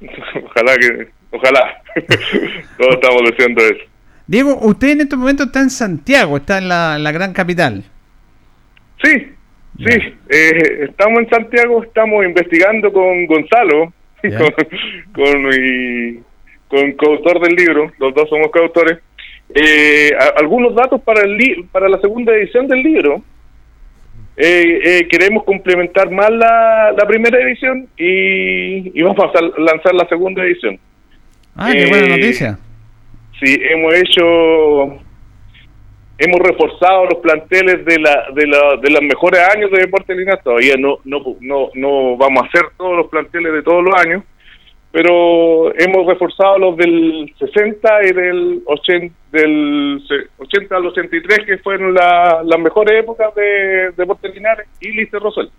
ojalá 0.44 0.76
que, 0.76 1.08
ojalá. 1.30 1.82
Todos 2.78 2.94
estamos 2.94 3.22
deseando 3.30 3.62
eso. 3.62 3.84
Diego, 4.26 4.58
usted 4.62 4.88
en 4.88 5.00
este 5.02 5.16
momento 5.16 5.44
está 5.44 5.60
en 5.60 5.70
Santiago, 5.70 6.36
está 6.36 6.58
en 6.58 6.68
la, 6.68 7.12
gran 7.12 7.32
capital. 7.32 7.84
Sí, 9.02 9.32
sí, 9.78 10.14
eh, 10.28 10.86
estamos 10.88 11.20
en 11.20 11.28
Santiago, 11.30 11.82
estamos 11.84 12.24
investigando 12.24 12.92
con 12.92 13.26
Gonzalo, 13.26 13.92
con, 15.12 16.24
con 16.66 16.92
coautor 16.92 17.40
del 17.40 17.54
libro, 17.54 17.92
los 17.98 18.14
dos 18.14 18.28
somos 18.28 18.50
coautores, 18.50 18.98
eh, 19.54 20.10
algunos 20.36 20.74
datos 20.74 21.00
para, 21.02 21.22
el 21.22 21.66
para 21.70 21.88
la 21.88 22.00
segunda 22.00 22.34
edición 22.34 22.66
del 22.66 22.82
libro. 22.82 23.22
Eh, 24.38 24.80
eh, 24.84 25.08
queremos 25.08 25.44
complementar 25.44 26.10
más 26.10 26.30
la, 26.30 26.92
la 26.96 27.06
primera 27.06 27.40
edición 27.40 27.88
y, 27.96 29.00
vamos 29.00 29.18
a 29.34 29.60
lanzar 29.60 29.94
la 29.94 30.06
segunda 30.08 30.44
edición. 30.44 30.78
Ah, 31.54 31.70
qué 31.72 31.86
buena 31.86 32.08
noticia. 32.08 32.58
Sí, 33.40 33.58
hemos 33.70 33.94
hecho 33.94 35.00
hemos 36.18 36.40
reforzado 36.40 37.06
los 37.06 37.20
planteles 37.20 37.84
de 37.84 37.98
la, 37.98 38.26
de, 38.34 38.46
la, 38.46 38.76
de 38.80 38.90
los 38.90 39.02
mejores 39.02 39.40
años 39.54 39.70
de 39.70 39.78
Deporte 39.78 40.14
Linares. 40.14 40.42
Todavía 40.42 40.74
no, 40.78 40.98
no, 41.04 41.36
no, 41.40 41.70
no 41.74 42.16
vamos 42.16 42.42
a 42.42 42.46
hacer 42.46 42.62
todos 42.76 42.96
los 42.96 43.08
planteles 43.08 43.52
de 43.52 43.62
todos 43.62 43.84
los 43.84 43.94
años, 43.94 44.22
pero 44.96 45.78
hemos 45.78 46.06
reforzado 46.06 46.58
los 46.58 46.76
del 46.78 47.30
60 47.38 47.88
y 48.02 48.12
del 48.14 48.62
80, 48.64 49.14
del 49.30 50.02
80 50.38 50.74
al 50.74 50.86
83, 50.86 51.40
que 51.44 51.58
fueron 51.58 51.92
las 51.92 52.58
mejores 52.58 53.02
épocas 53.02 53.34
de 53.34 53.92
Deporte 53.94 54.30
Linares 54.30 54.66
y 54.80 54.92
Lister 54.92 55.20
Rosell. 55.20 55.50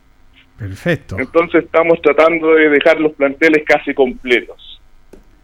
Perfecto. 0.57 1.17
Entonces 1.19 1.65
estamos 1.65 2.01
tratando 2.01 2.55
de 2.55 2.69
dejar 2.69 2.99
los 2.99 3.13
planteles 3.13 3.63
casi 3.63 3.93
completos. 3.93 4.81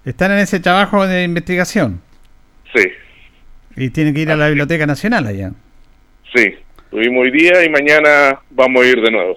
¿Están 0.04 0.32
en 0.32 0.40
ese 0.40 0.60
trabajo 0.60 1.06
de 1.06 1.26
investigación? 1.26 2.02
Sí. 2.76 2.90
Y 3.76 3.92
tiene 3.92 4.12
que 4.12 4.22
ir 4.22 4.32
a 4.32 4.36
la 4.36 4.48
Biblioteca 4.48 4.88
Nacional 4.88 5.28
allá. 5.28 5.52
Sí, 6.36 6.56
tuvimos 6.90 7.26
hoy 7.26 7.32
día 7.32 7.64
y 7.64 7.70
mañana 7.70 8.40
vamos 8.50 8.84
a 8.84 8.88
ir 8.88 9.00
de 9.00 9.12
nuevo. 9.12 9.36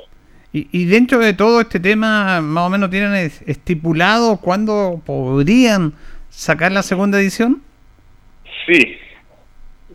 Y, 0.57 0.69
y 0.73 0.87
dentro 0.87 1.19
de 1.19 1.35
todo 1.35 1.61
este 1.61 1.79
tema, 1.79 2.41
más 2.41 2.67
o 2.67 2.71
menos 2.71 2.89
tienen 2.89 3.13
estipulado 3.15 4.39
cuándo 4.39 5.03
podrían 5.05 5.93
sacar 6.31 6.73
la 6.73 6.83
segunda 6.83 7.21
edición? 7.21 7.61
Sí, 8.65 8.97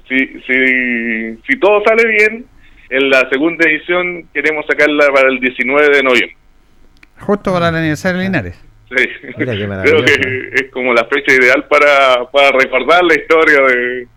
sí, 0.08 0.18
sí, 0.46 1.40
si 1.48 1.60
todo 1.60 1.84
sale 1.84 2.08
bien, 2.08 2.46
en 2.92 3.10
la 3.10 3.28
segunda 3.32 3.68
edición 3.68 4.28
queremos 4.32 4.64
sacarla 4.68 5.08
para 5.12 5.30
el 5.30 5.40
19 5.40 5.96
de 5.96 6.04
noviembre. 6.04 6.38
Justo 7.22 7.52
para 7.52 7.70
el 7.70 7.76
aniversario 7.78 8.20
de 8.20 8.26
Linares. 8.26 8.64
Sí, 8.96 9.04
creo 9.36 10.06
que 10.06 10.50
es 10.54 10.70
como 10.72 10.94
la 10.94 11.06
fecha 11.06 11.34
ideal 11.34 11.66
para, 11.68 12.30
para 12.30 12.52
recordar 12.52 13.04
la 13.04 13.16
historia 13.16 13.62
de, 13.62 14.08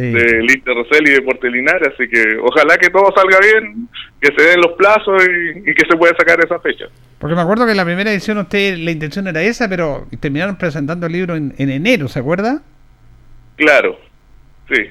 de 0.00 0.42
Lister 0.42 0.74
Rosell 0.74 1.08
y 1.08 1.12
de 1.12 1.22
Portelinares, 1.22 1.88
así 1.94 2.08
que 2.08 2.36
ojalá 2.40 2.76
que 2.78 2.90
todo 2.90 3.12
salga 3.14 3.38
bien, 3.40 3.88
que 4.20 4.32
se 4.36 4.50
den 4.50 4.60
los 4.60 4.72
plazos 4.72 5.22
y, 5.24 5.74
que 5.74 5.86
se 5.88 5.96
pueda 5.96 6.14
sacar 6.16 6.38
esa 6.44 6.58
fecha. 6.60 6.86
Porque 7.18 7.34
me 7.34 7.42
acuerdo 7.42 7.64
que 7.64 7.72
en 7.72 7.76
la 7.76 7.84
primera 7.84 8.10
edición 8.10 8.38
usted 8.38 8.76
la 8.78 8.90
intención 8.90 9.26
era 9.28 9.42
esa, 9.42 9.68
pero 9.68 10.06
terminaron 10.20 10.56
presentando 10.56 11.06
el 11.06 11.12
libro 11.12 11.36
en, 11.36 11.54
enero, 11.58 12.08
¿se 12.08 12.18
acuerda? 12.18 12.62
Claro, 13.56 13.98
sí. 14.68 14.90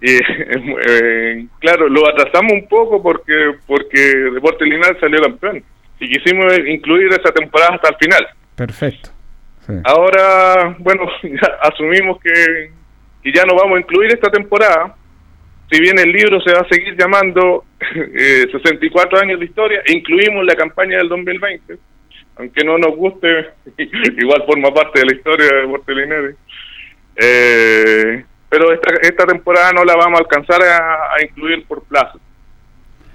Y, 0.00 0.16
eh, 0.88 1.46
claro, 1.60 1.88
lo 1.88 2.08
atrasamos 2.08 2.52
un 2.52 2.68
poco 2.68 3.02
porque 3.02 3.54
porque 3.66 4.00
Deporte 4.34 4.64
Linares 4.64 4.98
salió 5.00 5.20
campeón 5.20 5.62
y 6.00 6.08
quisimos 6.10 6.46
incluir 6.66 7.08
esa 7.08 7.32
temporada 7.32 7.74
hasta 7.74 7.88
el 7.88 7.96
final. 7.96 8.26
Perfecto. 8.54 9.10
Ahora, 9.84 10.76
bueno, 10.78 11.02
asumimos 11.62 12.18
que, 12.20 12.70
y 13.22 13.34
ya 13.34 13.44
no 13.44 13.54
vamos 13.54 13.76
a 13.76 13.80
incluir 13.80 14.12
esta 14.12 14.30
temporada, 14.30 14.94
si 15.70 15.80
bien 15.80 15.98
el 15.98 16.10
libro 16.10 16.40
se 16.40 16.52
va 16.52 16.60
a 16.60 16.68
seguir 16.68 16.96
llamando 16.96 17.64
64 17.78 19.18
eh, 19.18 19.22
años 19.22 19.38
de 19.38 19.44
historia, 19.44 19.82
incluimos 19.86 20.44
la 20.44 20.54
campaña 20.54 20.98
del 20.98 21.08
2020, 21.08 21.76
aunque 22.36 22.64
no 22.64 22.78
nos 22.78 22.96
guste, 22.96 23.50
igual 23.76 24.44
forma 24.46 24.72
parte 24.72 25.00
de 25.00 25.06
la 25.06 25.14
historia 25.14 25.46
de 25.46 25.60
Deportes 25.60 26.36
Eh, 27.16 28.24
pero 28.48 28.72
esta, 28.72 28.94
esta 29.02 29.26
temporada 29.26 29.72
no 29.72 29.84
la 29.84 29.94
vamos 29.94 30.20
a 30.20 30.22
alcanzar 30.22 30.62
a, 30.62 31.22
incluir 31.22 31.66
por 31.66 31.82
plazo. 31.84 32.18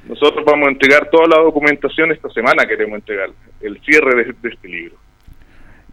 Nosotros 0.08 0.46
vamos 0.46 0.68
a 0.68 0.72
entregar 0.72 1.10
toda 1.10 1.28
la 1.28 1.42
documentación 1.42 2.12
esta 2.12 2.30
semana, 2.30 2.66
queremos 2.68 2.96
entregar 2.96 3.30
el 3.62 3.80
cierre 3.82 4.16
de 4.16 4.50
este 4.50 4.68
libro. 4.68 4.98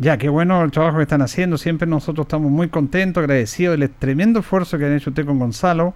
Ya, 0.01 0.17
qué 0.17 0.31
bueno 0.31 0.65
el 0.65 0.71
trabajo 0.71 0.97
que 0.97 1.03
están 1.03 1.21
haciendo. 1.21 1.59
Siempre 1.59 1.87
nosotros 1.87 2.25
estamos 2.25 2.51
muy 2.51 2.69
contentos, 2.69 3.21
agradecidos 3.21 3.79
del 3.79 3.91
tremendo 3.91 4.41
esfuerzo 4.41 4.79
que 4.79 4.87
han 4.87 4.97
hecho 4.97 5.11
usted 5.11 5.27
con 5.27 5.39
Gonzalo 5.39 5.95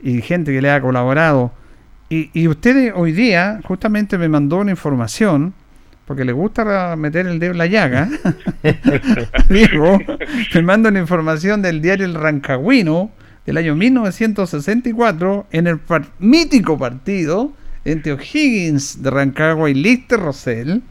y 0.00 0.22
gente 0.22 0.54
que 0.54 0.62
le 0.62 0.70
ha 0.70 0.80
colaborado. 0.80 1.52
Y, 2.08 2.30
y 2.32 2.48
usted 2.48 2.94
hoy 2.96 3.12
día 3.12 3.60
justamente 3.64 4.16
me 4.16 4.30
mandó 4.30 4.56
una 4.56 4.70
información, 4.70 5.52
porque 6.06 6.24
le 6.24 6.32
gusta 6.32 6.96
meter 6.96 7.26
el 7.26 7.38
dedo 7.38 7.52
en 7.52 7.58
la 7.58 7.66
llaga. 7.66 8.08
Diego, 9.50 9.98
me 10.54 10.62
manda 10.62 10.88
una 10.88 11.00
información 11.00 11.60
del 11.60 11.82
diario 11.82 12.06
El 12.06 12.14
Rancagüino 12.14 13.10
del 13.44 13.58
año 13.58 13.76
1964 13.76 15.48
en 15.50 15.66
el 15.66 15.78
mítico 16.20 16.78
partido 16.78 17.52
entre 17.84 18.14
O'Higgins 18.14 19.02
de 19.02 19.10
Rancagua 19.10 19.68
y 19.68 19.74
Lister 19.74 20.20
Rosell 20.20 20.82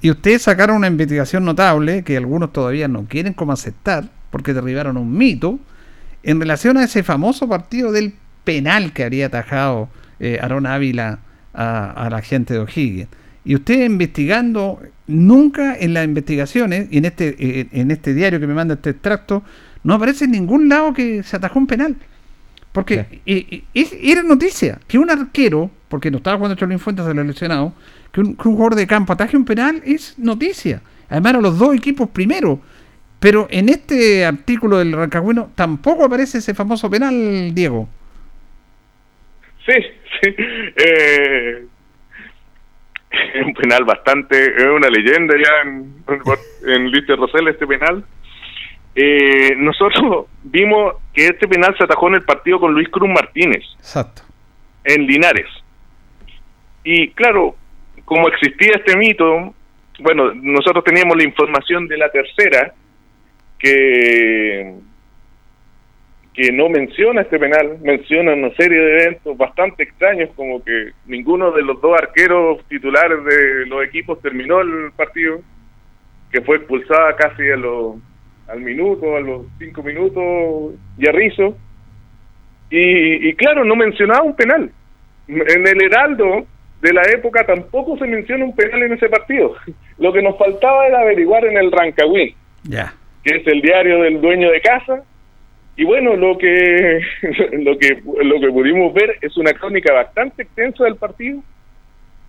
y 0.00 0.10
ustedes 0.10 0.42
sacaron 0.42 0.76
una 0.76 0.86
investigación 0.86 1.44
notable 1.44 2.02
que 2.04 2.16
algunos 2.16 2.52
todavía 2.52 2.88
no 2.88 3.04
quieren 3.04 3.34
como 3.34 3.52
aceptar, 3.52 4.10
porque 4.30 4.54
derribaron 4.54 4.96
un 4.96 5.16
mito, 5.16 5.58
en 6.22 6.40
relación 6.40 6.76
a 6.76 6.84
ese 6.84 7.02
famoso 7.02 7.48
partido 7.48 7.92
del 7.92 8.14
penal 8.44 8.92
que 8.92 9.04
había 9.04 9.26
atajado 9.26 9.88
eh, 10.18 10.38
Aaron 10.40 10.66
Ávila 10.66 11.20
a, 11.52 12.08
la 12.10 12.22
gente 12.22 12.54
de 12.54 12.60
O'Higgins. 12.60 13.08
Y 13.44 13.54
ustedes 13.54 13.86
investigando, 13.86 14.80
nunca 15.06 15.76
en 15.76 15.94
las 15.94 16.04
investigaciones, 16.04 16.88
y 16.90 16.98
en 16.98 17.06
este, 17.06 17.36
eh, 17.38 17.68
en 17.72 17.90
este 17.90 18.14
diario 18.14 18.38
que 18.40 18.46
me 18.46 18.54
manda 18.54 18.74
este 18.74 18.90
extracto, 18.90 19.42
no 19.82 19.94
aparece 19.94 20.26
en 20.26 20.32
ningún 20.32 20.68
lado 20.68 20.92
que 20.92 21.22
se 21.22 21.36
atajó 21.36 21.58
un 21.58 21.66
penal. 21.66 21.96
Porque 22.72 23.20
era 23.74 24.22
noticia 24.22 24.78
que 24.86 24.98
un 24.98 25.10
arquero, 25.10 25.70
porque 25.88 26.10
no 26.10 26.18
estaba 26.18 26.36
jugando 26.36 26.56
Cholín 26.56 26.78
Fuentes 26.78 27.04
de 27.04 27.14
los 27.14 27.26
lesionados, 27.26 27.72
que 28.12 28.20
un, 28.20 28.36
jugador 28.36 28.74
de 28.74 28.86
campo 28.86 29.12
ataje 29.12 29.36
un 29.36 29.44
penal 29.44 29.82
es 29.84 30.18
noticia. 30.18 30.82
Además, 31.08 31.30
eran 31.30 31.42
los 31.42 31.58
dos 31.58 31.74
equipos 31.74 32.08
primero. 32.08 32.60
Pero 33.18 33.46
en 33.50 33.68
este 33.68 34.24
artículo 34.24 34.78
del 34.78 34.92
Rancagüino 34.92 35.50
tampoco 35.54 36.04
aparece 36.04 36.38
ese 36.38 36.54
famoso 36.54 36.90
penal, 36.90 37.54
Diego. 37.54 37.88
Sí, 39.66 39.74
sí. 40.22 40.34
Eh, 40.38 41.66
es 43.34 43.46
un 43.46 43.54
penal 43.54 43.84
bastante. 43.84 44.56
Es 44.56 44.66
una 44.66 44.88
leyenda 44.88 45.34
ya 45.36 45.68
en, 45.68 45.94
en 46.66 46.90
Lister 46.90 47.18
Rosell, 47.18 47.48
este 47.48 47.66
penal. 47.66 48.04
Eh, 48.94 49.54
nosotros 49.56 50.26
vimos 50.42 50.94
que 51.12 51.26
este 51.26 51.46
penal 51.46 51.74
se 51.78 51.84
atajó 51.84 52.08
en 52.08 52.14
el 52.14 52.22
partido 52.22 52.58
con 52.58 52.72
Luis 52.72 52.88
Cruz 52.88 53.08
Martínez. 53.08 53.62
Exacto. 53.78 54.22
En 54.84 55.06
Linares. 55.06 55.46
Y 56.82 57.10
claro, 57.10 57.54
como 58.10 58.26
existía 58.26 58.72
este 58.74 58.96
mito, 58.96 59.54
bueno, 60.00 60.34
nosotros 60.34 60.82
teníamos 60.82 61.16
la 61.16 61.22
información 61.22 61.86
de 61.86 61.96
la 61.96 62.10
tercera 62.10 62.74
que 63.56 64.74
que 66.34 66.50
no 66.50 66.68
menciona 66.68 67.20
este 67.20 67.38
penal, 67.38 67.78
menciona 67.82 68.34
una 68.34 68.50
serie 68.54 68.80
de 68.80 69.02
eventos 69.02 69.36
bastante 69.36 69.84
extraños, 69.84 70.30
como 70.34 70.64
que 70.64 70.90
ninguno 71.06 71.52
de 71.52 71.62
los 71.62 71.80
dos 71.80 71.96
arqueros 72.00 72.64
titulares 72.68 73.22
de 73.24 73.66
los 73.66 73.84
equipos 73.84 74.20
terminó 74.20 74.60
el 74.60 74.90
partido, 74.96 75.40
que 76.32 76.40
fue 76.40 76.56
expulsada 76.56 77.14
casi 77.14 77.48
a 77.48 77.56
los, 77.56 77.96
al 78.48 78.60
minuto, 78.60 79.16
a 79.16 79.20
los 79.20 79.46
cinco 79.60 79.84
minutos, 79.84 80.74
y 80.98 81.08
a 81.08 81.12
Rizo. 81.12 81.56
Y, 82.70 83.28
y 83.28 83.34
claro, 83.34 83.64
no 83.64 83.76
mencionaba 83.76 84.22
un 84.22 84.34
penal. 84.34 84.72
En 85.28 85.66
el 85.66 85.84
Heraldo 85.84 86.46
de 86.80 86.92
la 86.92 87.02
época 87.12 87.44
tampoco 87.44 87.98
se 87.98 88.06
menciona 88.06 88.44
un 88.44 88.54
penal 88.56 88.82
en 88.82 88.94
ese 88.94 89.08
partido. 89.08 89.54
Lo 89.98 90.12
que 90.12 90.22
nos 90.22 90.38
faltaba 90.38 90.86
era 90.86 91.00
averiguar 91.00 91.44
en 91.44 91.58
el 91.58 91.70
Rancagüín, 91.70 92.34
que 93.22 93.36
es 93.36 93.46
el 93.46 93.60
diario 93.60 94.02
del 94.02 94.20
dueño 94.20 94.50
de 94.50 94.60
casa. 94.60 95.02
Y 95.76 95.84
bueno, 95.84 96.16
lo 96.16 96.38
que 96.38 97.00
lo 97.52 97.78
que 97.78 98.02
lo 98.22 98.40
que 98.40 98.48
pudimos 98.48 98.94
ver 98.94 99.16
es 99.20 99.36
una 99.36 99.52
crónica 99.52 99.92
bastante 99.92 100.42
extensa 100.42 100.84
del 100.84 100.96
partido, 100.96 101.42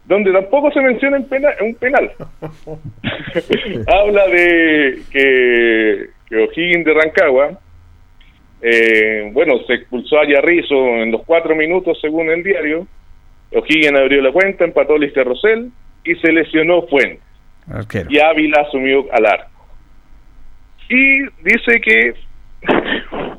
donde 0.05 0.31
tampoco 0.33 0.71
se 0.71 0.81
menciona 0.81 1.17
un 1.17 1.27
penal. 1.29 1.55
Un 1.61 1.75
penal. 1.75 2.11
Habla 3.87 4.27
de 4.27 5.01
que, 5.11 6.09
que 6.27 6.35
O'Higgins 6.35 6.85
de 6.85 6.93
Rancagua, 6.93 7.59
eh, 8.61 9.29
bueno, 9.31 9.59
se 9.65 9.75
expulsó 9.75 10.19
a 10.19 10.27
Yarrizo 10.27 10.75
en 10.75 11.11
los 11.11 11.23
cuatro 11.23 11.55
minutos 11.55 11.97
según 12.01 12.29
el 12.29 12.43
diario, 12.43 12.85
O'Higgins 13.53 13.97
abrió 13.97 14.21
la 14.21 14.31
cuenta, 14.31 14.63
empató 14.63 14.97
Lister 14.97 15.25
Rosell 15.25 15.71
y 16.03 16.15
se 16.15 16.31
lesionó 16.31 16.83
Fuentes. 16.83 17.21
Y 18.09 18.19
Ávila 18.19 18.61
asumió 18.67 19.05
al 19.13 19.25
arco. 19.25 19.49
Y 20.89 21.21
dice 21.43 21.79
que 21.81 22.13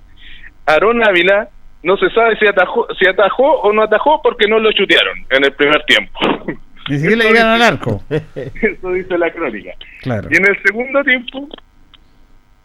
Aarón 0.67 1.07
Ávila 1.07 1.49
no 1.83 1.97
se 1.97 2.09
sabe 2.11 2.37
si 2.39 2.47
atajó, 2.47 2.87
si 2.99 3.09
atajó 3.09 3.61
o 3.61 3.73
no 3.73 3.83
atajó 3.83 4.21
porque 4.23 4.47
no 4.49 4.59
lo 4.59 4.73
chutearon 4.73 5.19
en 5.31 5.45
el 5.45 5.53
primer 5.53 5.83
tiempo. 5.85 6.19
Ni 6.89 6.99
siquiera 6.99 7.17
le 7.17 7.31
llegaron 7.31 7.53
al 7.53 7.63
arco. 7.63 8.03
Eso 8.11 8.93
dice 8.93 9.19
la 9.19 9.31
crónica. 9.31 9.73
Claro. 10.01 10.29
Y 10.31 10.37
en 10.37 10.49
el 10.49 10.63
segundo 10.63 11.03
tiempo, 11.05 11.49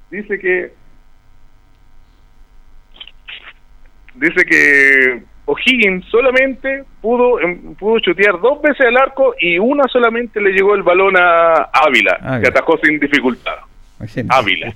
dice 0.09 0.39
que 0.39 0.71
dice 4.15 4.45
que 4.45 5.23
O'Higgins 5.47 6.05
solamente 6.11 6.83
pudo 7.01 7.39
em, 7.39 7.73
pudo 7.75 7.99
chutear 7.99 8.39
dos 8.41 8.61
veces 8.61 8.85
al 8.85 8.97
arco 8.97 9.33
y 9.39 9.57
una 9.57 9.85
solamente 9.87 10.41
le 10.41 10.51
llegó 10.51 10.75
el 10.75 10.83
balón 10.83 11.15
a 11.17 11.69
Ávila, 11.71 12.39
que 12.41 12.49
atajó 12.49 12.77
sin 12.83 12.99
dificultad. 12.99 13.55
Ávila. 14.29 14.73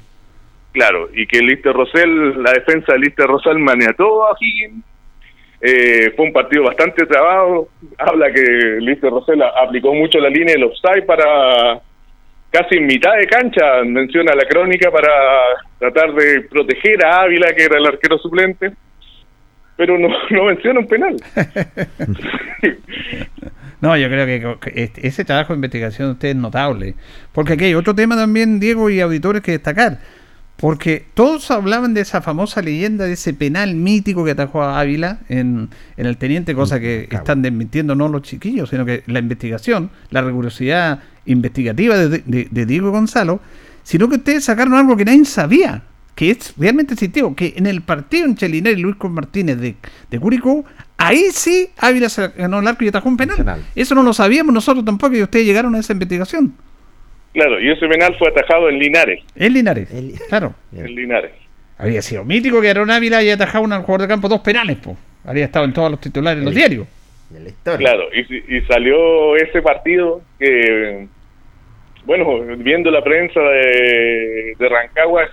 Claro, 0.72 1.10
y 1.14 1.28
que 1.28 1.40
Lister 1.40 1.74
Rosell, 1.74 2.42
la 2.42 2.54
defensa 2.54 2.94
de 2.94 3.00
Lister 3.00 3.28
Rosell 3.28 3.60
maniató 3.60 4.26
a 4.26 4.32
O'Higgins. 4.32 4.86
Eh, 5.60 6.14
fue 6.16 6.26
un 6.26 6.34
partido 6.34 6.64
bastante 6.64 7.06
trabado. 7.06 7.68
Habla 7.98 8.32
que 8.32 8.78
Lister 8.80 9.12
Rosell 9.12 9.44
aplicó 9.44 9.94
mucho 9.94 10.20
la 10.20 10.30
línea 10.30 10.54
del 10.54 10.64
offside 10.64 11.06
para 11.06 11.82
casi 12.50 12.78
en 12.78 12.88
mitad 12.88 13.18
de 13.18 13.28
cancha, 13.28 13.84
menciona 13.86 14.34
la 14.34 14.46
crónica, 14.46 14.90
para 14.90 15.12
tratar 15.80 16.14
de 16.14 16.42
proteger 16.50 17.06
a 17.06 17.24
Ávila, 17.24 17.54
que 17.54 17.66
era 17.66 17.78
el 17.78 17.86
arquero 17.86 18.18
suplente 18.18 18.72
pero 19.82 19.98
no, 19.98 20.10
no 20.30 20.46
menciona 20.46 20.80
un 20.80 20.86
penal. 20.86 21.16
no, 23.82 23.98
yo 23.98 24.08
creo 24.10 24.60
que 24.60 24.74
este, 24.76 25.08
ese 25.08 25.26
trabajo 25.26 25.54
de 25.54 25.58
investigación 25.58 26.10
de 26.10 26.12
usted 26.14 26.28
es 26.30 26.36
notable. 26.36 26.94
Porque 27.32 27.54
aquí 27.54 27.66
hay 27.66 27.74
otro 27.74 27.96
tema 27.96 28.16
también, 28.16 28.60
Diego, 28.60 28.92
y 28.92 29.00
auditores 29.00 29.42
que 29.42 29.54
destacar. 29.54 29.98
Porque 30.56 31.08
todos 31.16 31.50
hablaban 31.50 31.96
de 31.96 32.02
esa 32.02 32.22
famosa 32.22 32.62
leyenda, 32.62 33.06
de 33.06 33.14
ese 33.14 33.34
penal 33.34 33.74
mítico 33.74 34.24
que 34.24 34.32
atajó 34.32 34.62
a 34.62 34.80
Ávila 34.80 35.22
en, 35.30 35.70
en 35.98 36.06
el 36.06 36.18
teniente, 36.18 36.54
cosa 36.54 36.80
que 36.80 37.08
están 37.10 37.42
desmintiendo 37.42 37.96
no 37.96 38.08
los 38.08 38.22
chiquillos, 38.22 38.70
sino 38.70 38.86
que 38.86 39.02
la 39.08 39.18
investigación, 39.18 39.90
la 40.12 40.22
rigurosidad 40.22 41.00
investigativa 41.26 41.98
de, 41.98 42.20
de 42.52 42.66
Diego 42.68 42.92
Gonzalo, 42.92 43.40
sino 43.82 44.08
que 44.10 44.18
ustedes 44.18 44.44
sacaron 44.44 44.76
algo 44.76 44.96
que 44.96 45.06
nadie 45.06 45.26
sabía 45.26 45.82
que 46.22 46.30
es 46.30 46.54
realmente 46.56 46.94
existió, 46.94 47.36
que 47.36 47.56
en 47.56 47.66
el 47.66 47.82
partido 47.82 48.26
en 48.26 48.36
Cheliner 48.36 48.78
y 48.78 48.80
Luis 48.80 48.96
con 48.96 49.12
Martínez 49.12 49.58
de, 49.58 49.74
de 50.08 50.20
Curicó, 50.20 50.64
ahí 50.96 51.32
sí 51.32 51.70
Ávila 51.80 52.10
se 52.10 52.28
ganó 52.28 52.60
el 52.60 52.68
arco 52.68 52.84
y 52.84 52.90
atajó 52.90 53.10
un 53.10 53.18
penal. 53.18 53.64
Eso 53.76 53.96
no 53.96 54.04
lo 54.04 54.14
sabíamos 54.14 54.54
nosotros 54.54 54.86
tampoco 54.86 55.16
y 55.16 55.24
ustedes 55.24 55.48
llegaron 55.48 55.74
a 55.74 55.80
esa 55.80 55.94
investigación. 55.94 56.54
Claro, 57.34 57.60
y 57.60 57.72
ese 57.72 57.88
penal 57.88 58.16
fue 58.20 58.30
atajado 58.30 58.70
en 58.70 58.78
Linares. 58.78 59.24
En 59.36 59.52
Linares, 59.52 59.90
claro. 60.30 60.54
En 60.72 60.94
Linares. 60.94 61.32
Había 61.80 62.04
sido 62.04 62.24
mítico 62.24 62.62
que 62.62 62.70
Aaron 62.70 62.92
Ávila 62.92 63.18
haya 63.18 63.34
atajado 63.34 63.64
un 63.64 63.72
jugador 63.72 64.02
de 64.02 64.08
campo 64.08 64.30
dos 64.30 64.42
penales, 64.42 64.78
pues. 64.78 64.96
Había 65.26 65.46
estado 65.46 65.66
en 65.66 65.74
todos 65.74 65.90
los 65.90 66.00
titulares 66.00 66.38
de 66.38 66.46
los 66.46 66.54
diarios. 66.54 66.88
Claro, 67.64 68.04
y, 68.14 68.58
y 68.58 68.62
salió 68.68 69.36
ese 69.38 69.60
partido 69.64 70.22
que, 70.38 71.08
bueno, 72.06 72.42
viendo 72.58 72.92
la 72.92 73.04
prensa 73.04 73.40
de, 73.40 74.54
de 74.60 74.70
Rancagua, 74.70 75.28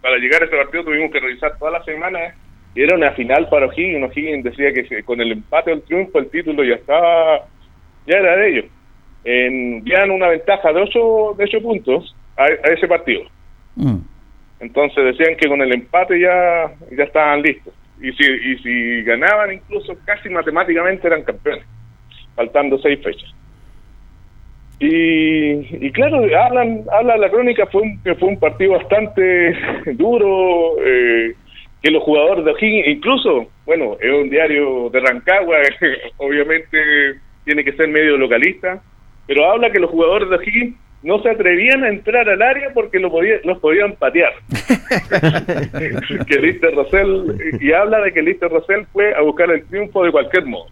para 0.00 0.16
llegar 0.18 0.42
a 0.42 0.46
ese 0.46 0.56
partido 0.56 0.84
tuvimos 0.84 1.10
que 1.10 1.20
revisar 1.20 1.56
toda 1.58 1.72
la 1.72 1.84
semana 1.84 2.34
y 2.74 2.82
era 2.82 2.96
una 2.96 3.12
final 3.12 3.48
para 3.48 3.66
O'Higgins. 3.66 4.10
O'Higgins 4.10 4.44
decía 4.44 4.72
que 4.72 5.02
con 5.04 5.20
el 5.20 5.32
empate 5.32 5.70
o 5.70 5.74
el 5.74 5.82
triunfo 5.82 6.18
el 6.18 6.30
título 6.30 6.64
ya 6.64 6.76
estaba, 6.76 7.46
ya 8.06 8.18
era 8.18 8.36
de 8.36 8.48
ellos. 8.48 8.64
En, 9.24 9.84
ya 9.84 10.04
una 10.04 10.28
ventaja 10.28 10.72
de 10.72 10.80
8 10.80 11.34
de 11.38 11.44
ocho 11.44 11.62
puntos 11.62 12.16
a, 12.36 12.46
ese 12.46 12.88
partido. 12.88 13.22
Mm. 13.76 13.98
Entonces 14.60 15.04
decían 15.04 15.36
que 15.36 15.48
con 15.48 15.60
el 15.60 15.72
empate 15.72 16.18
ya, 16.20 16.72
ya 16.96 17.04
estaban 17.04 17.42
listos. 17.42 17.74
Y 18.00 18.10
si, 18.12 18.24
y 18.24 18.58
si 18.58 19.02
ganaban 19.04 19.52
incluso 19.52 19.96
casi 20.04 20.28
matemáticamente 20.28 21.06
eran 21.06 21.22
campeones, 21.22 21.64
faltando 22.34 22.78
seis 22.78 22.98
fechas. 23.02 23.32
Y, 24.84 25.92
claro, 25.92 26.24
hablan, 26.36 26.82
habla 26.90 27.16
la 27.16 27.30
crónica 27.30 27.66
fue 27.66 27.82
que 28.02 28.16
fue 28.16 28.30
un 28.30 28.40
partido 28.40 28.72
bastante 28.72 29.56
duro, 29.94 30.76
eh, 30.84 31.34
que 31.80 31.90
los 31.92 32.02
jugadores 32.02 32.44
de 32.44 32.50
O'Higgins, 32.50 32.88
incluso, 32.88 33.46
bueno, 33.64 33.96
es 34.00 34.12
un 34.12 34.28
diario 34.28 34.90
de 34.90 34.98
Rancagua, 34.98 35.58
obviamente 36.16 36.78
tiene 37.44 37.62
que 37.62 37.74
ser 37.74 37.88
medio 37.88 38.16
localista, 38.16 38.82
pero 39.28 39.48
habla 39.48 39.70
que 39.70 39.78
los 39.78 39.90
jugadores 39.90 40.28
de 40.28 40.36
O'Higgins 40.36 40.76
no 41.04 41.22
se 41.22 41.30
atrevían 41.30 41.84
a 41.84 41.88
entrar 41.88 42.28
al 42.28 42.42
área 42.42 42.70
porque 42.74 42.98
lo 42.98 43.12
los 43.44 43.58
podían 43.58 43.92
patear. 43.92 44.32
que 46.26 46.40
Lister 46.40 46.74
Rosell, 46.74 47.36
y 47.60 47.72
habla 47.72 48.00
de 48.00 48.12
que 48.12 48.22
Lister 48.22 48.50
Rosell 48.50 48.84
fue 48.92 49.14
a 49.14 49.20
buscar 49.20 49.48
el 49.52 49.64
triunfo 49.66 50.02
de 50.02 50.10
cualquier 50.10 50.46
modo. 50.46 50.66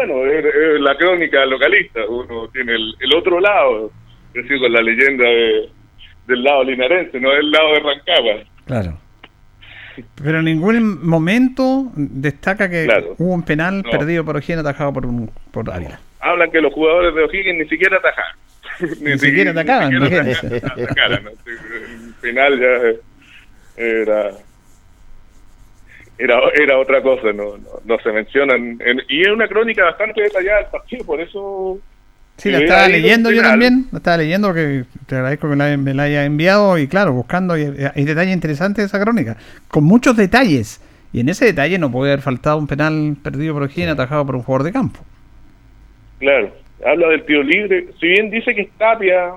Bueno, 0.00 0.24
es, 0.24 0.80
la 0.80 0.96
crónica 0.96 1.44
localista, 1.44 2.00
uno 2.08 2.48
tiene 2.48 2.74
el, 2.74 3.14
otro 3.14 3.38
lado, 3.38 3.92
es 4.32 4.42
decir, 4.42 4.58
con 4.58 4.72
la 4.72 4.80
leyenda 4.80 5.26
del 6.26 6.42
lado 6.42 6.64
linarense, 6.64 7.20
no 7.20 7.30
del 7.30 7.50
lado 7.50 7.74
de 7.74 7.80
Rancagua. 7.80 8.36
Claro. 8.64 8.98
Pero 10.22 10.38
en 10.38 10.46
ningún 10.46 11.06
momento 11.06 11.92
destaca 11.94 12.70
que 12.70 12.88
hubo 13.18 13.34
un 13.34 13.42
penal 13.42 13.82
perdido 13.82 14.24
por 14.24 14.36
O'Higgins 14.36 14.60
atajado 14.60 14.94
por, 14.94 15.04
un, 15.04 15.30
por 15.50 15.70
Ávila. 15.70 16.00
Hablan 16.20 16.50
que 16.50 16.62
los 16.62 16.72
jugadores 16.72 17.14
de 17.14 17.24
O'Higgins 17.24 17.58
ni 17.58 17.68
siquiera 17.68 17.98
atajaban. 17.98 18.36
ni, 19.02 19.18
siquiera 19.18 19.50
atacaban. 19.50 19.92
el 19.96 20.08
penal 22.22 22.58
ya 22.58 22.94
era 23.76 24.30
era, 26.20 26.38
era 26.54 26.78
otra 26.78 27.02
cosa, 27.02 27.32
no, 27.32 27.56
no, 27.84 27.98
se 28.00 28.12
mencionan. 28.12 28.78
y 29.08 29.22
es 29.22 29.28
una 29.28 29.48
crónica 29.48 29.84
bastante 29.84 30.22
detallada 30.22 30.58
del 30.58 30.70
partido, 30.70 31.04
por 31.04 31.20
eso... 31.20 31.78
Sí, 32.36 32.50
la 32.50 32.58
estaba 32.58 32.88
leyendo 32.88 33.30
yo 33.30 33.42
también, 33.42 33.86
la 33.92 33.98
estaba 33.98 34.16
leyendo, 34.16 34.54
que 34.54 34.84
te 35.06 35.16
agradezco 35.16 35.50
que 35.50 35.56
me 35.56 35.94
la 35.94 36.02
haya 36.04 36.24
enviado 36.24 36.78
y 36.78 36.88
claro, 36.88 37.12
buscando, 37.12 37.56
y, 37.56 37.62
hay 37.62 38.04
detalles 38.04 38.34
interesantes 38.34 38.82
de 38.82 38.86
esa 38.86 39.00
crónica, 39.02 39.36
con 39.68 39.84
muchos 39.84 40.16
detalles. 40.16 40.80
Y 41.12 41.20
en 41.20 41.28
ese 41.28 41.46
detalle 41.46 41.78
no 41.78 41.90
puede 41.90 42.12
haber 42.12 42.22
faltado 42.22 42.56
un 42.56 42.66
penal 42.66 43.16
perdido 43.22 43.52
por 43.52 43.64
O'Higgins 43.64 43.90
atajado 43.90 44.24
por 44.24 44.36
un 44.36 44.42
jugador 44.42 44.64
de 44.64 44.72
campo. 44.72 45.00
Claro, 46.20 46.54
habla 46.86 47.08
del 47.08 47.24
tío 47.24 47.42
libre. 47.42 47.88
Si 47.98 48.06
bien 48.06 48.30
dice 48.30 48.54
que 48.54 48.62
es 48.62 48.70
Tapia, 48.78 49.32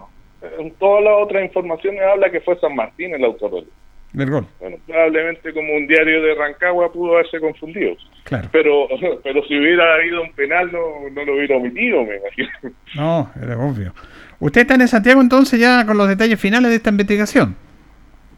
en 0.59 0.71
todas 0.75 1.03
las 1.03 1.13
otras 1.17 1.43
informaciones 1.43 2.01
habla 2.03 2.29
que 2.29 2.41
fue 2.41 2.59
San 2.59 2.75
Martín 2.75 3.15
el 3.15 3.25
autor 3.25 3.65
del 4.13 4.29
gol. 4.29 4.45
Bueno, 4.59 4.77
probablemente 4.85 5.53
como 5.53 5.73
un 5.73 5.87
diario 5.87 6.21
de 6.21 6.35
Rancagua 6.35 6.91
pudo 6.91 7.15
haberse 7.15 7.39
confundido. 7.39 7.95
Claro. 8.23 8.47
Pero, 8.51 8.87
pero 9.23 9.43
si 9.45 9.57
hubiera 9.57 9.95
habido 9.95 10.21
un 10.21 10.31
penal 10.33 10.71
no, 10.71 11.09
no 11.11 11.25
lo 11.25 11.35
hubiera 11.35 11.57
omitido, 11.57 12.03
me 12.05 12.17
imagino. 12.17 12.49
No, 12.95 13.31
era 13.41 13.57
obvio. 13.57 13.93
¿Usted 14.39 14.61
está 14.61 14.75
en 14.75 14.87
Santiago 14.87 15.21
entonces 15.21 15.59
ya 15.59 15.85
con 15.85 15.97
los 15.97 16.07
detalles 16.07 16.39
finales 16.39 16.69
de 16.69 16.77
esta 16.77 16.89
investigación? 16.89 17.55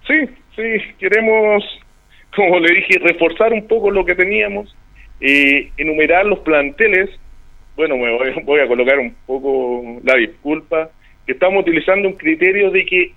Sí, 0.08 0.30
sí, 0.56 0.64
queremos, 1.00 1.64
como 2.36 2.60
le 2.60 2.76
dije, 2.76 3.00
reforzar 3.00 3.52
un 3.54 3.68
poco 3.68 3.92
lo 3.92 4.06
que 4.06 4.16
teníamos, 4.16 4.76
y 5.20 5.72
enumerar 5.78 6.26
los 6.26 6.40
planteles. 6.40 7.10
Bueno, 7.76 7.98
me 7.98 8.12
voy, 8.12 8.34
voy 8.44 8.60
a 8.60 8.68
colocar 8.68 9.00
un 9.00 9.16
poco 9.26 10.00
la 10.04 10.16
disculpa, 10.16 10.90
que 11.26 11.34
estamos 11.34 11.62
utilizando 11.62 12.08
un 12.08 12.16
criterio 12.16 12.72
de 12.72 12.86
que 12.86 13.14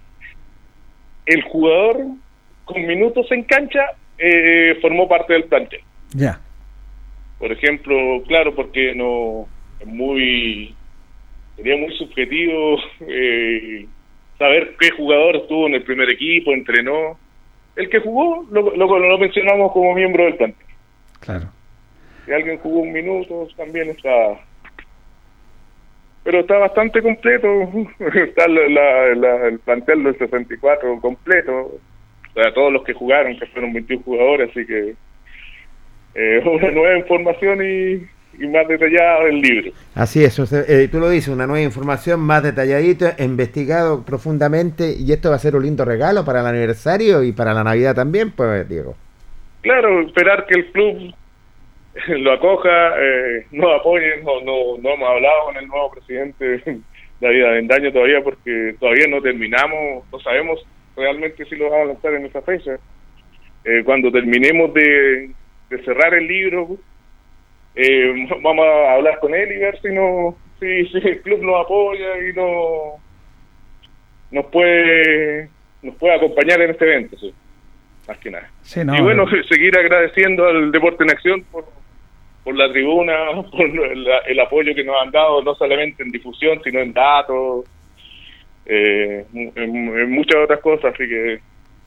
el 1.27 1.43
jugador 1.43 2.07
con 2.69 2.87
minutos 2.87 3.27
en 3.31 3.43
cancha 3.45 3.81
eh, 4.19 4.79
formó 4.81 5.09
parte 5.09 5.33
del 5.33 5.45
plantel. 5.45 5.81
Ya. 6.15 6.41
Por 7.39 7.51
ejemplo, 7.51 8.23
claro, 8.27 8.55
porque 8.55 8.95
no 8.95 9.49
es 9.81 9.87
muy 9.87 10.75
sería 11.57 11.77
muy 11.77 11.97
subjetivo 11.97 12.79
eh, 13.01 13.87
saber 14.39 14.77
qué 14.79 14.91
jugador 14.91 15.37
estuvo 15.37 15.67
en 15.67 15.75
el 15.75 15.83
primer 15.83 16.11
equipo, 16.11 16.53
entrenó. 16.53 17.19
El 17.75 17.89
que 17.89 18.01
jugó 18.01 18.45
lo, 18.51 18.75
lo, 18.77 19.19
mencionamos 19.19 19.73
como 19.73 19.95
miembro 19.95 20.25
del 20.25 20.37
plantel. 20.37 20.67
Claro. 21.21 21.49
Si 22.27 22.33
alguien 22.33 22.59
jugó 22.59 22.81
un 22.81 22.93
minuto, 22.93 23.49
también 23.57 23.91
está. 23.91 24.41
Pero 26.25 26.41
está 26.41 26.59
bastante 26.59 27.01
completo. 27.01 27.49
está 28.15 28.45
el 28.47 29.61
plantel 29.61 30.03
del 30.03 30.19
64 30.19 31.01
completo 31.01 31.81
a 32.47 32.53
todos 32.55 32.73
los 32.73 32.85
que 32.85 32.93
jugaron, 32.93 33.39
que 33.39 33.47
fueron 33.47 33.73
21 33.73 34.03
jugadores, 34.03 34.51
así 34.51 34.67
que 34.67 34.95
eh, 36.15 36.43
una 36.45 36.71
nueva 36.71 36.99
información 36.99 37.61
y, 37.65 38.19
más 38.47 38.69
detallada 38.69 39.25
del 39.25 39.41
libro. 39.41 39.73
Así 39.97 40.23
es, 40.23 40.39
eh, 40.53 40.89
tú 40.91 41.01
lo 41.01 41.11
dices, 41.11 41.29
una 41.29 41.47
nueva 41.47 41.63
información 41.63 42.21
más 42.21 42.45
detalladita, 42.45 43.17
investigado 43.19 44.05
profundamente, 44.05 44.95
y 44.97 45.11
esto 45.13 45.31
va 45.31 45.37
a 45.37 45.41
ser 45.41 45.57
un 45.57 45.65
lindo 45.65 45.85
regalo 45.85 46.25
para 46.25 46.41
el 46.41 46.47
aniversario 46.47 47.25
y 47.25 47.33
para 47.33 47.53
la 47.53 47.65
Navidad 47.65 47.97
también, 47.97 48.31
pues 48.31 48.69
Diego. 48.69 48.95
Claro, 49.63 50.03
esperar 50.03 50.47
que 50.47 50.55
el 50.55 50.67
club 50.71 51.15
lo 52.09 52.33
acoja, 52.33 52.95
eh, 53.01 53.47
nos 53.51 53.81
apoye, 53.81 54.23
no, 54.23 54.41
no, 54.43 54.79
no 54.81 54.91
hemos 54.95 55.09
hablado 55.09 55.45
con 55.47 55.57
el 55.57 55.67
nuevo 55.67 55.91
presidente 55.91 56.63
David 57.21 57.45
Avendaño 57.45 57.93
todavía 57.93 58.23
porque 58.23 58.75
todavía 58.79 59.07
no 59.09 59.21
terminamos, 59.21 60.05
no 60.11 60.21
sabemos 60.21 60.65
realmente 60.99 61.45
si 61.45 61.57
lo 61.57 61.71
vamos 61.71 61.85
a 61.85 61.93
lanzar 61.93 62.15
en 62.15 62.27
esa 62.27 62.43
fecha. 62.43 62.79
Eh, 63.65 63.83
cuando 63.85 64.11
terminemos 64.11 64.73
de, 64.75 65.31
cerrar 65.85 66.15
el 66.15 66.27
libro, 66.27 66.77
eh, 67.75 68.27
vamos 68.43 68.67
a 68.67 68.95
hablar 68.95 69.19
con 69.21 69.35
él 69.35 69.53
y 69.53 69.59
ver 69.59 69.81
si 69.81 69.89
no 69.89 70.37
si, 70.59 70.67
el 71.09 71.23
club 71.23 71.43
nos 71.43 71.65
apoya 71.65 72.29
y 72.29 72.33
no 72.33 72.97
nos 74.31 74.47
puede 74.47 75.49
nos 75.83 75.95
pueda 75.95 76.17
acompañar 76.17 76.61
en 76.61 76.71
este 76.71 76.85
evento, 76.85 77.17
sí, 77.19 77.33
más 78.09 78.19
que 78.19 78.31
nada. 78.31 78.51
Sí, 78.63 78.85
no, 78.85 78.97
y 78.97 79.01
bueno, 79.01 79.25
seguir 79.49 79.79
agradeciendo 79.79 80.47
al 80.47 80.73
Deporte 80.73 81.05
en 81.05 81.11
Acción 81.11 81.45
por, 81.53 81.67
por 82.43 82.57
la 82.57 82.71
tribuna, 82.71 83.15
por 83.51 83.67
el 84.27 84.41
apoyo 84.41 84.75
que 84.75 84.83
nos 84.83 85.01
han 85.01 85.13
dado, 85.13 85.43
no 85.43 85.55
solamente 85.55 86.03
en 86.03 86.11
difusión, 86.11 86.61
sino 86.65 86.81
en 86.81 86.93
datos, 86.93 87.65
eh, 88.69 89.25
en, 89.35 89.53
en 89.99 90.11
muchas 90.13 90.37
otras 90.45 90.61
cosas, 90.61 90.95
así 90.95 91.09
que 91.09 91.41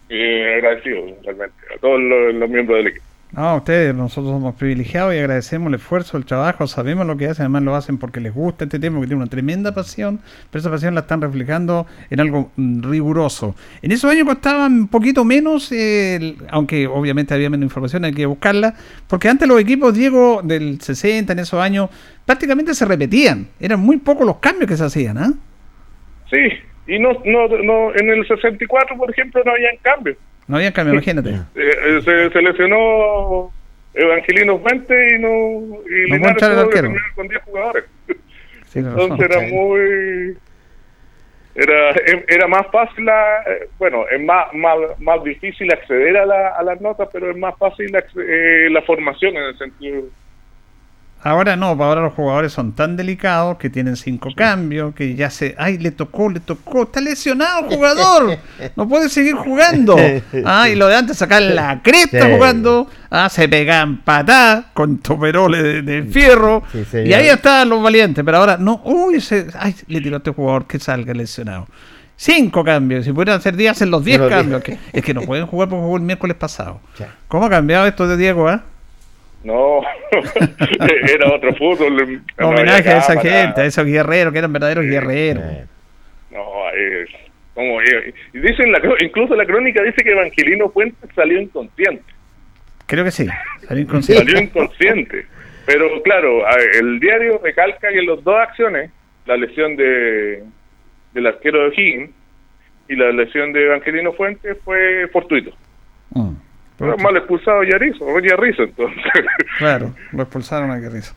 eh, 0.09 0.55
agradecido 0.55 1.05
realmente 1.23 1.55
a 1.75 1.79
todos 1.79 1.99
los, 2.01 2.33
los 2.35 2.49
miembros 2.49 2.77
del 2.79 2.87
equipo. 2.87 3.05
No, 3.33 3.55
ustedes, 3.55 3.95
nosotros 3.95 4.33
somos 4.33 4.55
privilegiados 4.55 5.15
y 5.15 5.17
agradecemos 5.19 5.69
el 5.69 5.75
esfuerzo, 5.75 6.17
el 6.17 6.25
trabajo, 6.25 6.67
sabemos 6.67 7.07
lo 7.07 7.15
que 7.15 7.27
hacen, 7.27 7.43
además 7.43 7.63
lo 7.63 7.75
hacen 7.77 7.97
porque 7.97 8.19
les 8.19 8.33
gusta 8.33 8.65
este 8.65 8.77
tema, 8.77 8.99
que 8.99 9.07
tiene 9.07 9.21
una 9.21 9.29
tremenda 9.31 9.73
pasión, 9.73 10.19
pero 10.49 10.59
esa 10.59 10.69
pasión 10.69 10.95
la 10.95 10.99
están 11.01 11.21
reflejando 11.21 11.87
en 12.09 12.19
algo 12.19 12.51
mm, 12.57 12.81
riguroso. 12.91 13.55
En 13.81 13.93
esos 13.93 14.11
años 14.11 14.25
costaban 14.25 14.73
un 14.73 14.87
poquito 14.89 15.23
menos, 15.23 15.71
eh, 15.71 16.15
el- 16.17 16.37
aunque 16.49 16.87
obviamente 16.87 17.33
había 17.33 17.49
menos 17.49 17.63
información, 17.63 18.03
hay 18.03 18.13
que 18.13 18.25
buscarla, 18.25 18.75
porque 19.07 19.29
antes 19.29 19.47
los 19.47 19.61
equipos, 19.61 19.93
Diego, 19.93 20.41
del 20.43 20.81
60, 20.81 21.31
en 21.31 21.39
esos 21.39 21.61
años, 21.61 21.89
prácticamente 22.25 22.73
se 22.75 22.83
repetían, 22.83 23.47
eran 23.61 23.79
muy 23.79 23.95
pocos 23.95 24.25
los 24.27 24.39
cambios 24.39 24.67
que 24.67 24.75
se 24.75 24.83
hacían, 24.83 25.17
¿ah? 25.17 25.31
Sí, 26.29 26.37
y 26.87 26.99
no, 26.99 27.11
no, 27.25 27.47
no, 27.47 27.95
en 27.95 28.09
el 28.09 28.27
64, 28.27 28.97
por 28.97 29.09
ejemplo, 29.11 29.41
no 29.45 29.51
habían 29.51 29.77
cambios. 29.81 30.17
No 30.47 30.57
había 30.57 30.71
cambio, 30.73 30.93
imagínate. 30.95 31.29
Eh, 31.55 31.71
eh, 31.85 32.01
se, 32.03 32.29
se 32.31 32.41
lesionó 32.41 33.51
Evangelino 33.93 34.59
Fuente 34.59 35.15
y 35.15 35.19
no 35.19 35.27
y 35.85 36.09
No 36.09 36.15
Linares 36.15 36.37
tuvo 36.37 36.95
con 37.15 37.27
10 37.27 37.41
jugadores. 37.43 37.83
Razón. 38.73 39.01
Entonces 39.01 39.29
era 39.29 39.41
muy 39.47 40.37
era 41.53 41.91
era 42.29 42.47
más 42.47 42.65
fácil 42.71 43.03
la- 43.05 43.43
eh, 43.45 43.67
bueno 43.77 44.05
es 44.09 44.21
más, 44.23 44.53
más 44.53 44.77
más 44.99 45.21
difícil 45.25 45.69
acceder 45.73 46.15
a, 46.15 46.25
la, 46.25 46.47
a 46.49 46.63
las 46.63 46.79
notas 46.79 47.09
pero 47.11 47.29
es 47.29 47.35
más 47.37 47.57
fácil 47.57 47.91
eh, 47.93 48.69
la 48.71 48.81
formación 48.83 49.35
en 49.35 49.43
el 49.43 49.57
sentido 49.57 50.03
Ahora 51.23 51.55
no, 51.55 51.67
ahora 51.67 52.01
los 52.01 52.13
jugadores 52.13 52.51
son 52.51 52.71
tan 52.73 52.97
delicados 52.97 53.57
que 53.57 53.69
tienen 53.69 53.95
cinco 53.95 54.29
cambios, 54.35 54.95
que 54.95 55.13
ya 55.15 55.29
se, 55.29 55.53
ay, 55.59 55.77
le 55.77 55.91
tocó, 55.91 56.29
le 56.29 56.39
tocó, 56.39 56.83
está 56.83 56.99
lesionado 56.99 57.59
el 57.69 57.75
jugador, 57.75 58.37
no 58.75 58.87
puede 58.89 59.07
seguir 59.09 59.35
jugando. 59.35 59.95
Ah, 60.45 60.67
y 60.69 60.75
lo 60.75 60.87
de 60.87 60.95
antes 60.95 61.17
sacar 61.17 61.41
la 61.43 61.81
cresta 61.83 62.25
Sí. 62.25 62.31
jugando, 62.33 62.87
ah, 63.11 63.29
se 63.29 63.47
pegan 63.47 64.01
patadas 64.01 64.65
con 64.73 64.97
toperoles 64.97 65.61
de, 65.61 65.81
de 65.83 66.03
fierro, 66.03 66.63
Sí, 66.71 66.97
y 67.05 67.13
ahí 67.13 67.27
están 67.27 67.69
los 67.69 67.83
valientes, 67.83 68.23
pero 68.25 68.37
ahora 68.37 68.57
no, 68.57 68.81
uy, 68.85 69.21
se, 69.21 69.47
ay, 69.59 69.75
le 69.87 70.01
tiró 70.01 70.15
a 70.15 70.17
este 70.17 70.31
jugador 70.31 70.65
que 70.65 70.79
salga 70.79 71.13
lesionado. 71.13 71.67
Cinco 72.15 72.63
cambios, 72.63 73.05
si 73.05 73.11
pudieran 73.11 73.37
hacer 73.37 73.55
10, 73.55 73.71
hacen 73.71 73.89
los 73.91 74.03
10 74.03 74.19
Los 74.19 74.27
diez. 74.29 74.39
cambios. 74.41 74.63
que- 74.63 74.77
es 74.93 75.03
que 75.03 75.13
no 75.13 75.21
pueden 75.21 75.45
jugar 75.47 75.69
porque 75.69 75.83
jugó 75.83 75.97
el 75.97 76.03
miércoles 76.03 76.35
pasado. 76.37 76.79
Ya. 76.99 77.13
¿Cómo 77.27 77.45
ha 77.45 77.49
cambiado 77.49 77.85
esto 77.87 78.07
de 78.07 78.15
Diego, 78.17 78.47
ah? 78.47 78.63
No 79.43 79.81
era 81.09 81.33
otro 81.33 81.53
fútbol 81.55 82.21
no 82.37 82.47
Homenaje 82.49 82.89
a 82.89 82.97
esa 82.99 83.19
gente, 83.19 83.61
a 83.61 83.65
esos 83.65 83.85
guerreros 83.85 84.31
que 84.31 84.39
eran 84.39 84.53
verdaderos 84.53 84.85
guerreros. 84.85 85.43
No 86.31 86.69
es 86.69 87.09
como 87.53 87.81
eh, 87.81 88.13
y 88.33 88.39
dicen 88.39 88.71
la 88.71 88.79
incluso 89.01 89.35
la 89.35 89.45
crónica 89.45 89.83
dice 89.83 90.03
que 90.03 90.11
Evangelino 90.11 90.69
Fuentes 90.69 91.09
salió 91.15 91.41
inconsciente 91.41 92.03
Creo 92.91 93.05
que 93.05 93.11
sí. 93.11 93.25
Salió 93.69 93.83
inconsciente. 93.83 94.25
salió 94.25 94.41
inconsciente. 94.43 95.25
Pero 95.65 96.01
claro, 96.03 96.43
el 96.73 96.99
diario 96.99 97.39
recalca 97.41 97.89
que 97.89 97.99
en 97.99 98.05
las 98.05 98.21
dos 98.21 98.35
acciones, 98.35 98.91
la 99.25 99.37
lesión 99.37 99.77
de 99.77 100.43
del 101.13 101.27
arquero 101.27 101.61
de 101.61 101.67
O'Higgins 101.67 102.11
y 102.89 102.95
la 102.97 103.11
lesión 103.13 103.53
de 103.53 103.63
Evangelino 103.63 104.11
Fuentes 104.11 104.57
fue 104.65 105.07
fortuito. 105.07 105.51
Mm. 106.09 106.33
Pero 106.81 106.97
mal 106.97 107.15
expulsado 107.17 107.63
Yarrizo, 107.63 108.05
o 108.05 108.19
Yarrizo 108.19 108.63
entonces. 108.63 109.01
Claro, 109.57 109.93
lo 110.11 110.23
expulsaron 110.23 110.71
a 110.71 110.77
Guerrizo. 110.77 111.13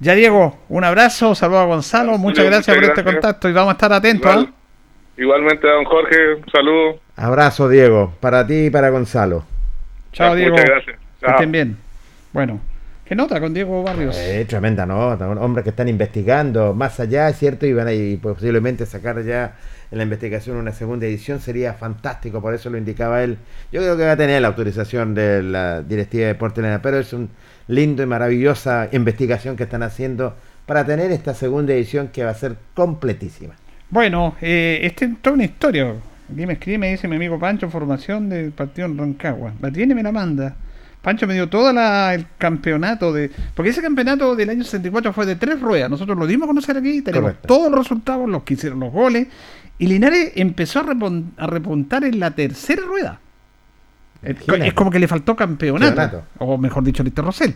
Ya 0.00 0.14
Diego, 0.14 0.58
un 0.68 0.84
abrazo, 0.84 1.34
saludos 1.34 1.62
a 1.62 1.66
Gonzalo, 1.66 2.12
muchas 2.18 2.44
Muchas 2.44 2.44
gracias 2.46 2.76
por 2.76 2.84
este 2.84 3.04
contacto 3.04 3.48
y 3.48 3.52
vamos 3.52 3.70
a 3.70 3.72
estar 3.72 3.92
atentos. 3.92 4.30
Igual- 4.30 4.48
¿ah? 4.52 5.20
igualmente, 5.20 5.66
don 5.66 5.84
Jorge, 5.84 6.34
un 6.34 6.50
saludo. 6.50 7.00
Abrazo, 7.16 7.68
Diego, 7.68 8.12
para 8.20 8.46
ti 8.46 8.66
y 8.66 8.70
para 8.70 8.90
Gonzalo. 8.90 9.44
Chao 10.12 10.30
Ya, 10.30 10.34
Diego, 10.36 10.50
muchas 10.56 10.66
gracias. 10.70 10.96
que 11.20 11.26
estén 11.30 11.52
bien. 11.52 11.76
Bueno, 12.32 12.60
¿qué 13.08 13.14
nota 13.14 13.40
con 13.40 13.54
Diego 13.54 13.82
Barrios? 13.82 14.16
Eh, 14.18 14.44
tremenda 14.46 14.84
nota, 14.84 15.26
hombres 15.28 15.64
que 15.64 15.70
están 15.70 15.88
investigando 15.88 16.74
más 16.74 17.00
allá, 17.00 17.32
cierto, 17.32 17.66
y 17.66 17.72
van 17.72 17.88
a 17.88 17.92
y 17.94 18.18
posiblemente 18.18 18.84
sacar 18.84 19.24
ya 19.24 19.54
en 19.90 19.96
la 19.96 20.04
investigación 20.04 20.58
una 20.58 20.72
segunda 20.72 21.06
edición, 21.06 21.40
sería 21.40 21.72
fantástico, 21.72 22.42
por 22.42 22.52
eso 22.52 22.68
lo 22.68 22.76
indicaba 22.76 23.24
él. 23.24 23.38
Yo 23.72 23.80
creo 23.80 23.96
que 23.96 24.04
va 24.04 24.12
a 24.12 24.16
tener 24.16 24.42
la 24.42 24.48
autorización 24.48 25.14
de 25.14 25.42
la 25.42 25.82
directiva 25.82 26.22
de 26.22 26.34
Deportes 26.34 26.62
Lena, 26.62 26.82
pero 26.82 26.98
es 26.98 27.14
un 27.14 27.30
lindo 27.68 28.02
y 28.02 28.06
maravillosa 28.06 28.88
investigación 28.92 29.56
que 29.56 29.62
están 29.62 29.82
haciendo 29.82 30.36
para 30.66 30.84
tener 30.84 31.10
esta 31.10 31.32
segunda 31.32 31.72
edición 31.72 32.08
que 32.08 32.24
va 32.24 32.30
a 32.30 32.34
ser 32.34 32.56
completísima. 32.74 33.54
Bueno, 33.88 34.36
eh, 34.42 34.80
este 34.82 35.06
es 35.06 35.12
toda 35.22 35.34
una 35.34 35.44
historia. 35.44 35.94
Aquí 36.30 36.44
me 36.44 36.52
escribe, 36.52 36.76
me 36.76 36.90
dice 36.90 37.08
mi 37.08 37.16
amigo 37.16 37.38
Pancho, 37.38 37.70
formación 37.70 38.28
del 38.28 38.52
partido 38.52 38.86
en 38.86 38.98
Rancagua. 38.98 39.54
La 39.62 39.70
tiene, 39.70 39.94
me 39.94 40.02
la 40.02 40.12
manda. 40.12 40.54
Pancho 41.08 41.26
me 41.26 41.32
dio 41.32 41.48
todo 41.48 41.70
el 41.70 42.26
campeonato 42.36 43.14
de... 43.14 43.30
Porque 43.54 43.70
ese 43.70 43.80
campeonato 43.80 44.36
del 44.36 44.50
año 44.50 44.62
64 44.62 45.14
fue 45.14 45.24
de 45.24 45.36
tres 45.36 45.58
ruedas. 45.58 45.88
Nosotros 45.88 46.18
lo 46.18 46.26
dimos 46.26 46.44
a 46.44 46.48
conocer 46.48 46.76
aquí, 46.76 47.00
tenemos 47.00 47.30
Correcto. 47.30 47.48
todos 47.48 47.70
los 47.70 47.78
resultados, 47.78 48.28
los 48.28 48.42
que 48.42 48.52
hicieron 48.52 48.78
los 48.80 48.92
goles. 48.92 49.26
Y 49.78 49.86
Linares 49.86 50.32
empezó 50.34 50.80
a, 50.80 50.84
repon- 50.84 51.30
a 51.38 51.46
repuntar 51.46 52.04
en 52.04 52.20
la 52.20 52.32
tercera 52.32 52.82
rueda. 52.82 53.20
Es, 54.20 54.32
Imagínate. 54.36 54.66
es 54.68 54.74
como 54.74 54.90
que 54.90 54.98
le 54.98 55.08
faltó 55.08 55.34
campeonato. 55.34 55.96
Campeonato. 55.96 56.28
O 56.40 56.58
mejor 56.58 56.84
dicho, 56.84 57.02
Lister 57.02 57.24
Rosell. 57.24 57.54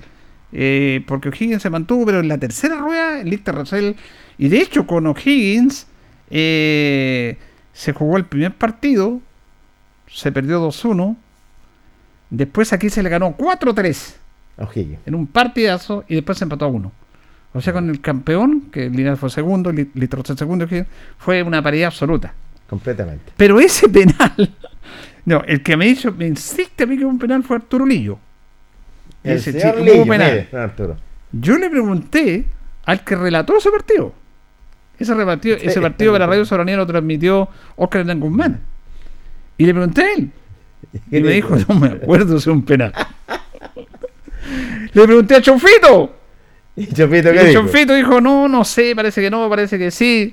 Eh, 0.50 1.04
porque 1.06 1.28
O'Higgins 1.28 1.60
se 1.60 1.68
mantuvo, 1.68 2.06
pero 2.06 2.20
en 2.20 2.28
la 2.28 2.38
tercera 2.38 2.76
rueda, 2.78 3.22
Lister 3.22 3.54
Rosell. 3.54 3.96
Y 4.38 4.48
de 4.48 4.62
hecho, 4.62 4.86
con 4.86 5.06
O'Higgins 5.06 5.86
eh, 6.30 7.36
se 7.74 7.92
jugó 7.92 8.16
el 8.16 8.24
primer 8.24 8.54
partido, 8.54 9.20
se 10.08 10.32
perdió 10.32 10.66
2-1. 10.66 11.16
Después 12.34 12.72
aquí 12.72 12.88
se 12.88 13.02
le 13.02 13.10
ganó 13.10 13.36
4-3 13.36 14.14
Ojillo. 14.56 14.96
en 15.04 15.14
un 15.14 15.26
partidazo 15.26 16.04
y 16.08 16.14
después 16.14 16.38
se 16.38 16.44
empató 16.44 16.64
a 16.64 16.68
1. 16.68 16.92
O 17.52 17.60
sea, 17.60 17.74
con 17.74 17.90
el 17.90 18.00
campeón, 18.00 18.70
que 18.72 18.88
Linares 18.88 19.18
fue 19.20 19.28
segundo, 19.28 19.70
Li- 19.70 19.90
Lister 19.92 20.18
Rosell 20.18 20.38
segundo, 20.38 20.66
fue 21.18 21.42
una 21.42 21.62
paridad 21.62 21.88
absoluta. 21.88 22.32
Completamente. 22.68 23.32
Pero 23.36 23.60
ese 23.60 23.86
penal, 23.90 24.50
no, 25.26 25.42
el 25.46 25.62
que 25.62 25.76
me 25.76 25.86
hizo, 25.86 26.10
me 26.12 26.26
insiste 26.26 26.84
a 26.84 26.86
mí 26.86 26.96
que 26.96 27.04
un 27.04 27.18
penal 27.18 27.42
fue 27.42 27.56
Arturo 27.56 27.84
Lillo. 27.84 28.18
El 29.22 29.36
Ese 29.36 29.52
sí, 29.52 29.66
hubo 29.68 29.84
Lillo, 29.84 30.06
penal. 30.06 30.46
mire, 30.50 30.58
Arturo. 30.62 30.96
Yo 31.32 31.58
le 31.58 31.68
pregunté 31.68 32.46
al 32.86 33.04
que 33.04 33.14
relató 33.16 33.54
ese 33.58 33.70
partido. 33.70 34.14
Ese, 34.98 35.14
repartido, 35.14 35.56
ese 35.56 35.80
partido 35.80 36.12
para 36.12 36.26
Radio 36.26 36.44
Soberanía 36.46 36.76
lo 36.76 36.86
transmitió 36.86 37.48
Oscar 37.76 38.00
Hernán 38.02 38.20
Guzmán. 38.20 38.60
Y 39.58 39.66
le 39.66 39.72
pregunté 39.74 40.02
a 40.02 40.12
él. 40.14 40.30
Y 41.10 41.20
me 41.20 41.32
dijo, 41.32 41.56
no 41.68 41.74
me 41.76 41.88
acuerdo 41.88 42.36
es 42.36 42.46
un 42.46 42.62
penal. 42.62 42.92
le 44.92 45.04
pregunté 45.04 45.36
a 45.36 45.42
Chofito. 45.42 46.16
¿Y 46.76 46.86
qué 46.86 47.06
dijo? 47.06 47.62
Chofito 47.62 47.94
dijo, 47.94 48.20
no, 48.20 48.48
no 48.48 48.64
sé, 48.64 48.94
parece 48.96 49.20
que 49.20 49.30
no, 49.30 49.48
parece 49.48 49.78
que 49.78 49.90
sí. 49.90 50.32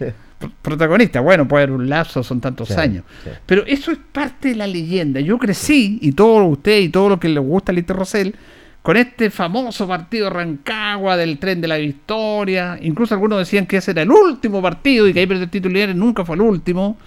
Protagonista, 0.62 1.20
bueno, 1.20 1.48
puede 1.48 1.64
haber 1.64 1.76
un 1.76 1.90
lapso, 1.90 2.24
son 2.24 2.40
tantos 2.40 2.70
Sí, 2.70 2.74
años. 2.76 3.04
sí. 3.24 3.30
Pero 3.46 3.66
eso 3.66 3.92
es 3.92 3.98
parte 4.12 4.50
de 4.50 4.56
la 4.56 4.68
leyenda. 4.68 5.20
Yo 5.20 5.38
crecí, 5.38 6.00
y 6.02 6.14
todo 6.14 6.46
usted 6.46 6.80
y 6.80 6.90
todo 6.90 7.10
lo 7.10 7.20
que 7.20 7.28
le 7.28 7.40
gusta 7.42 7.74
a 7.74 7.76
Lito 7.76 7.94
Rosell, 7.94 8.34
con 8.82 8.96
este 8.96 9.30
famoso 9.30 9.86
partido 9.86 10.26
de 10.26 10.30
Rancagua 10.32 11.18
del 11.18 11.38
tren 11.40 11.60
de 11.60 11.68
la 11.68 11.76
victoria. 11.76 12.80
Incluso 12.82 13.14
algunos 13.14 13.40
decían 13.40 13.66
que 13.66 13.78
ese 13.78 13.92
era 13.92 14.04
el 14.04 14.12
último 14.12 14.62
partido 14.62 15.08
y 15.10 15.14
que 15.14 15.20
ahí 15.20 15.28
perdió 15.28 15.44
el 15.44 15.50
título 15.50 15.74
Linares 15.74 15.96
nunca 15.98 16.24
fue 16.24 16.36
el 16.36 16.42
último. 16.42 16.98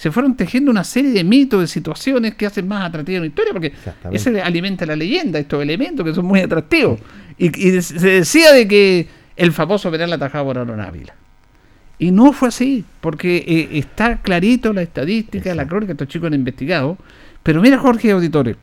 Se 0.00 0.10
fueron 0.10 0.34
tejiendo 0.34 0.70
una 0.70 0.82
serie 0.82 1.10
de 1.10 1.22
mitos, 1.24 1.60
de 1.60 1.66
situaciones 1.66 2.34
que 2.34 2.46
hacen 2.46 2.66
más 2.66 2.86
atractiva 2.88 3.18
una 3.18 3.26
historia, 3.26 3.52
porque 3.52 3.74
ese 4.10 4.40
alimenta 4.40 4.86
la 4.86 4.96
leyenda, 4.96 5.38
estos 5.38 5.62
elementos 5.62 6.06
que 6.06 6.14
son 6.14 6.24
muy 6.24 6.40
atractivos. 6.40 6.98
Y, 7.36 7.48
y 7.68 7.82
se 7.82 7.98
decía 7.98 8.50
de 8.52 8.66
que 8.66 9.08
el 9.36 9.52
famoso 9.52 9.90
penal 9.90 10.10
atajado 10.10 10.46
por 10.46 10.56
Aaron 10.56 10.80
Ávila. 10.80 11.14
Y 11.98 12.12
no 12.12 12.32
fue 12.32 12.48
así, 12.48 12.82
porque 13.02 13.44
eh, 13.46 13.78
está 13.78 14.22
clarito 14.22 14.72
la 14.72 14.80
estadística, 14.80 15.54
la 15.54 15.66
crónica, 15.68 15.92
estos 15.92 16.08
chicos 16.08 16.28
han 16.28 16.34
investigado. 16.34 16.96
Pero 17.42 17.60
mira, 17.60 17.76
Jorge 17.76 18.10
Auditores, 18.12 18.56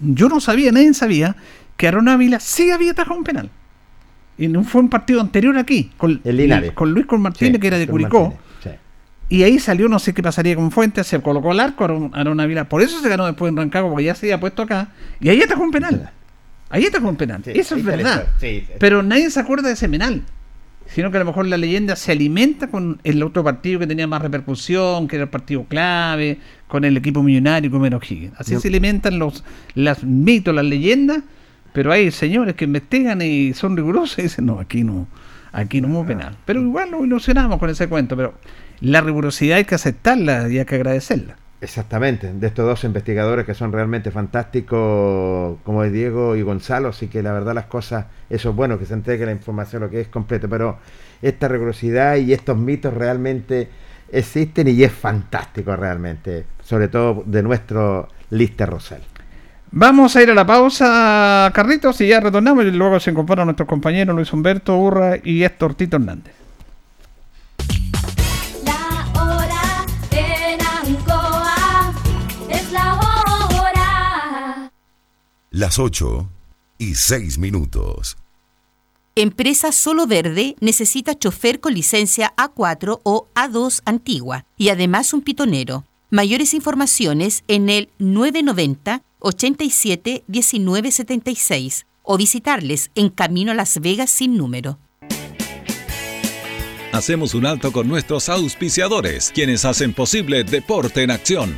yo 0.00 0.30
no 0.30 0.40
sabía, 0.40 0.72
nadie 0.72 0.94
sabía 0.94 1.36
que 1.76 1.86
Aaron 1.86 2.08
Ávila 2.08 2.40
sí 2.40 2.70
había 2.70 2.92
atajado 2.92 3.18
un 3.18 3.24
penal. 3.24 3.50
Y 4.38 4.48
no 4.48 4.64
fue 4.64 4.80
un 4.80 4.88
partido 4.88 5.20
anterior 5.20 5.58
aquí, 5.58 5.90
con, 5.98 6.22
El 6.24 6.38
Linares. 6.38 6.72
con 6.72 6.92
Luis 6.92 7.04
Con 7.04 7.20
Martínez, 7.20 7.56
Sí, 7.56 7.60
que 7.60 7.66
era 7.66 7.76
de 7.76 7.86
Curicó. 7.86 8.20
Martínez. 8.22 8.49
Y 9.30 9.44
ahí 9.44 9.58
salió, 9.60 9.88
no 9.88 9.98
sé 10.00 10.12
qué 10.12 10.22
pasaría 10.22 10.56
con 10.56 10.70
Fuentes, 10.72 11.06
se 11.06 11.22
colocó 11.22 11.52
el 11.52 11.60
arco 11.60 11.84
Aaron 12.12 12.40
Ávila. 12.40 12.68
Por 12.68 12.82
eso 12.82 13.00
se 13.00 13.08
ganó 13.08 13.24
después 13.24 13.48
en 13.48 13.56
Rancagua, 13.56 13.88
porque 13.88 14.04
ya 14.04 14.14
se 14.14 14.26
había 14.26 14.40
puesto 14.40 14.60
acá. 14.62 14.88
Y 15.20 15.28
ahí 15.28 15.40
atajó 15.40 15.62
un 15.62 15.70
penal. 15.70 16.10
Ahí 16.68 16.84
atajó 16.86 17.08
un 17.08 17.16
penal. 17.16 17.40
Sí, 17.44 17.52
eso 17.54 17.76
es 17.76 17.84
verdad. 17.84 18.24
historia. 18.24 18.34
Sí, 18.40 18.64
sí. 18.66 18.72
Pero 18.78 19.02
nadie 19.04 19.30
se 19.30 19.40
acuerda 19.40 19.68
de 19.68 19.74
ese 19.74 19.88
penal. 19.88 20.24
sino 20.86 21.10
que 21.10 21.18
a 21.18 21.20
lo 21.20 21.26
mejor 21.26 21.46
la 21.46 21.56
leyenda 21.56 21.94
se 21.94 22.12
alimenta 22.12 22.66
con 22.66 23.00
el 23.04 23.22
otro 23.22 23.44
partido 23.44 23.78
que 23.78 23.86
tenía 23.86 24.06
más 24.06 24.20
repercusión, 24.22 25.06
que 25.06 25.16
era 25.16 25.24
el 25.24 25.30
partido 25.30 25.64
clave, 25.64 26.38
con 26.66 26.84
el 26.84 26.96
equipo 26.96 27.22
millonario, 27.22 27.70
con 27.70 27.80
Menos 27.80 28.02
Higgins. 28.10 28.34
Así 28.38 28.58
se 28.58 28.68
alimentan 28.68 29.18
los 29.18 29.44
las 29.74 30.02
mitos, 30.02 30.52
las 30.54 30.64
leyendas, 30.64 31.22
pero 31.72 31.92
hay 31.92 32.10
señores 32.10 32.56
que 32.56 32.64
investigan 32.64 33.22
y 33.22 33.54
son 33.54 33.76
rigurosos 33.76 34.18
y 34.18 34.22
dicen, 34.22 34.46
no, 34.46 34.58
aquí 34.58 34.82
no, 34.82 35.06
aquí 35.52 35.80
no 35.80 35.88
hubo 35.88 36.06
penal. 36.06 36.36
Pero 36.44 36.60
igual 36.60 36.90
nos 36.90 37.04
ilusionamos 37.04 37.58
con 37.58 37.70
ese 37.70 37.88
cuento, 37.88 38.16
pero 38.16 38.34
la 38.80 39.00
rigurosidad 39.00 39.58
hay 39.58 39.64
que 39.64 39.74
aceptarla 39.74 40.48
y 40.48 40.58
hay 40.58 40.64
que 40.64 40.74
agradecerla. 40.76 41.36
Exactamente, 41.62 42.32
de 42.32 42.46
estos 42.46 42.64
dos 42.64 42.84
investigadores 42.84 43.44
que 43.44 43.52
son 43.52 43.70
realmente 43.70 44.10
fantásticos, 44.10 45.58
como 45.62 45.84
es 45.84 45.92
Diego 45.92 46.34
y 46.34 46.40
Gonzalo, 46.40 46.88
así 46.88 47.08
que 47.08 47.22
la 47.22 47.32
verdad 47.32 47.54
las 47.54 47.66
cosas, 47.66 48.06
eso 48.30 48.50
es 48.50 48.56
bueno, 48.56 48.78
que 48.78 48.86
se 48.86 48.94
entregue 48.94 49.26
la 49.26 49.32
información 49.32 49.82
lo 49.82 49.90
que 49.90 50.00
es 50.00 50.08
completo, 50.08 50.48
pero 50.48 50.78
esta 51.20 51.48
rigurosidad 51.48 52.16
y 52.16 52.32
estos 52.32 52.56
mitos 52.56 52.94
realmente 52.94 53.68
existen 54.10 54.68
y 54.68 54.82
es 54.82 54.92
fantástico 54.92 55.76
realmente, 55.76 56.46
sobre 56.62 56.88
todo 56.88 57.24
de 57.26 57.42
nuestro 57.42 58.08
Lister 58.30 58.70
Rosell. 58.70 59.09
Vamos 59.72 60.16
a 60.16 60.22
ir 60.22 60.30
a 60.30 60.34
la 60.34 60.44
pausa, 60.44 61.48
Carlitos, 61.54 62.00
y 62.00 62.08
ya 62.08 62.18
retornamos 62.18 62.64
y 62.64 62.72
luego 62.72 62.98
se 62.98 63.12
incorporan 63.12 63.46
nuestros 63.46 63.68
compañeros 63.68 64.16
Luis 64.16 64.32
Humberto 64.32 64.76
Urra 64.76 65.16
y 65.22 65.44
Héctor 65.44 65.74
Tito 65.74 65.96
Hernández. 65.96 66.34
Las 75.52 75.78
8 75.78 76.28
y 76.78 76.94
6 76.94 77.38
minutos. 77.38 78.16
Empresa 79.14 79.70
Solo 79.70 80.06
Verde 80.06 80.56
necesita 80.60 81.16
chofer 81.16 81.60
con 81.60 81.74
licencia 81.74 82.32
A4 82.36 83.00
o 83.04 83.28
A2 83.34 83.82
antigua 83.84 84.46
y 84.56 84.70
además 84.70 85.12
un 85.12 85.20
pitonero. 85.22 85.84
Mayores 86.10 86.54
informaciones 86.54 87.44
en 87.46 87.68
el 87.68 87.90
990 87.98 89.02
87 89.20 90.24
19 90.26 90.90
76 90.90 91.86
o 92.02 92.16
visitarles 92.16 92.90
en 92.94 93.10
Camino 93.10 93.52
a 93.52 93.54
Las 93.54 93.80
Vegas 93.80 94.10
sin 94.10 94.36
número. 94.36 94.78
Hacemos 96.92 97.34
un 97.34 97.46
alto 97.46 97.72
con 97.72 97.88
nuestros 97.88 98.28
auspiciadores, 98.28 99.30
quienes 99.32 99.64
hacen 99.64 99.94
posible 99.94 100.42
Deporte 100.42 101.02
en 101.02 101.12
Acción 101.12 101.54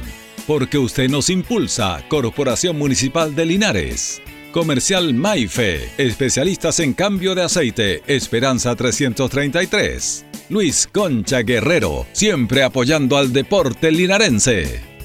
porque 0.46 0.78
usted 0.78 1.08
nos 1.08 1.30
impulsa. 1.30 2.04
Corporación 2.08 2.78
Municipal 2.78 3.34
de 3.34 3.46
Linares. 3.46 4.20
Comercial 4.52 5.14
Maife, 5.14 5.88
especialistas 5.96 6.78
en 6.80 6.92
cambio 6.92 7.34
de 7.34 7.42
aceite, 7.42 8.02
Esperanza 8.06 8.76
333. 8.76 10.26
Luis 10.50 10.86
Concha 10.92 11.40
Guerrero, 11.40 12.06
siempre 12.12 12.62
apoyando 12.62 13.16
al 13.16 13.32
deporte 13.32 13.90
linarense. 13.90 14.91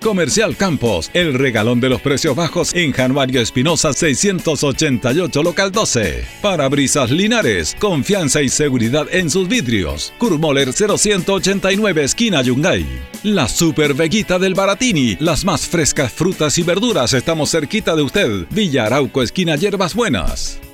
Comercial 0.00 0.56
Campos. 0.56 1.10
El 1.14 1.34
regalón 1.34 1.80
de 1.80 1.88
los 1.88 2.00
precios 2.00 2.34
bajos 2.36 2.74
en 2.74 2.92
Januario 2.92 3.40
Espinosa 3.40 3.92
688, 3.92 5.42
local 5.42 5.72
12. 5.72 6.24
Parabrisas 6.42 7.10
Linares. 7.10 7.76
Confianza 7.78 8.42
y 8.42 8.48
seguridad 8.48 9.06
en 9.10 9.30
sus 9.30 9.48
vidrios. 9.48 10.12
Kurmoller 10.18 10.72
0189, 10.72 12.04
esquina 12.04 12.42
Yungay. 12.42 12.86
La 13.22 13.48
Super 13.48 13.94
Veguita 13.94 14.38
del 14.38 14.54
Baratini. 14.54 15.16
Las 15.20 15.44
más 15.44 15.66
frescas 15.66 16.12
frutas 16.12 16.58
y 16.58 16.62
verduras. 16.62 17.12
Estamos 17.12 17.50
cerquita 17.50 17.96
de 17.96 18.02
usted. 18.02 18.46
Villa 18.50 18.86
Arauco, 18.86 19.22
esquina 19.22 19.56
Hierbas 19.56 19.94
Buenas. 19.94 20.60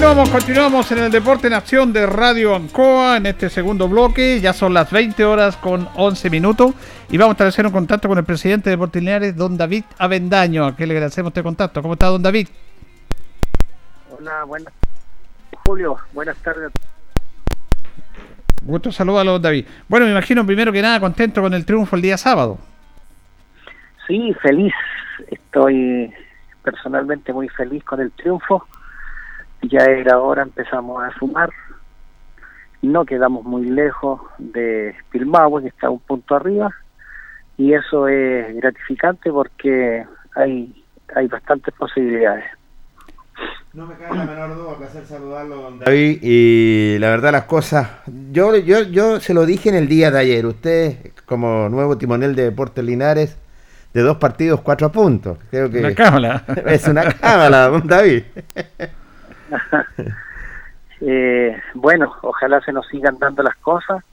Continuamos, 0.00 0.30
continuamos 0.30 0.92
en 0.92 0.98
el 0.98 1.10
Deporte 1.10 1.46
en 1.48 1.52
Acción 1.52 1.92
de 1.92 2.06
Radio 2.06 2.56
Ancoa 2.56 3.18
en 3.18 3.26
este 3.26 3.50
segundo 3.50 3.86
bloque. 3.86 4.40
Ya 4.40 4.54
son 4.54 4.72
las 4.72 4.90
20 4.90 5.26
horas 5.26 5.58
con 5.58 5.86
11 5.94 6.30
minutos 6.30 6.72
y 7.10 7.18
vamos 7.18 7.32
a 7.32 7.34
establecer 7.34 7.66
un 7.66 7.72
contacto 7.72 8.08
con 8.08 8.16
el 8.16 8.24
presidente 8.24 8.70
de 8.70 8.76
Deportes 8.76 9.02
Lineares, 9.02 9.36
don 9.36 9.58
David 9.58 9.84
Avendaño, 9.98 10.64
a 10.64 10.74
quien 10.74 10.88
le 10.88 10.94
agradecemos 10.94 11.32
este 11.32 11.42
contacto. 11.42 11.82
¿Cómo 11.82 11.92
está, 11.92 12.06
don 12.06 12.22
David? 12.22 12.48
Hola, 14.18 14.44
buenas. 14.44 14.72
Julio, 15.66 15.98
buenas 16.14 16.38
tardes. 16.38 16.72
Gusto 18.62 18.92
saludarlo, 18.92 19.32
don 19.32 19.42
David. 19.42 19.66
Bueno, 19.86 20.06
me 20.06 20.12
imagino 20.12 20.46
primero 20.46 20.72
que 20.72 20.80
nada 20.80 20.98
contento 20.98 21.42
con 21.42 21.52
el 21.52 21.66
triunfo 21.66 21.96
el 21.96 22.00
día 22.00 22.16
sábado. 22.16 22.56
Sí, 24.06 24.34
feliz. 24.40 24.72
Estoy 25.30 26.10
personalmente 26.62 27.34
muy 27.34 27.50
feliz 27.50 27.84
con 27.84 28.00
el 28.00 28.10
triunfo 28.12 28.66
ya 29.62 29.84
era 29.84 30.18
hora, 30.18 30.42
empezamos 30.42 31.02
a 31.02 31.16
sumar. 31.18 31.50
No 32.82 33.04
quedamos 33.04 33.44
muy 33.44 33.66
lejos 33.66 34.20
de 34.38 34.94
Pilmahue, 35.10 35.62
que 35.62 35.68
está 35.68 35.90
un 35.90 36.00
punto 36.00 36.34
arriba, 36.34 36.74
y 37.56 37.74
eso 37.74 38.08
es 38.08 38.54
gratificante 38.56 39.30
porque 39.30 40.06
hay, 40.34 40.84
hay 41.14 41.26
bastantes 41.26 41.74
posibilidades. 41.74 42.44
No 43.72 43.86
me 43.86 43.94
cae 43.94 44.16
la 44.16 44.24
menor 44.24 44.56
duda, 44.56 44.76
placer 44.78 45.04
saludarlo, 45.06 45.70
David. 45.78 46.18
Y 46.22 46.98
la 46.98 47.10
verdad, 47.10 47.30
las 47.30 47.44
cosas. 47.44 47.88
Yo, 48.32 48.56
yo, 48.56 48.82
yo 48.82 49.20
se 49.20 49.32
lo 49.32 49.46
dije 49.46 49.68
en 49.68 49.76
el 49.76 49.86
día 49.86 50.10
de 50.10 50.18
ayer. 50.18 50.44
Usted, 50.44 51.12
como 51.24 51.68
nuevo 51.68 51.96
timonel 51.96 52.34
de 52.34 52.44
Deportes 52.44 52.84
Linares, 52.84 53.38
de 53.94 54.00
dos 54.02 54.16
partidos, 54.16 54.60
cuatro 54.62 54.90
puntos. 54.90 55.38
Creo 55.50 55.70
que. 55.70 55.78
Una 55.78 55.94
cámara. 55.94 56.44
Es 56.66 56.88
una 56.88 57.12
cámara, 57.12 57.70
David. 57.84 58.24
eh, 61.00 61.60
bueno, 61.74 62.14
ojalá 62.22 62.60
se 62.60 62.72
nos 62.72 62.86
sigan 62.88 63.18
dando 63.18 63.42
las 63.42 63.56
cosas. 63.56 64.04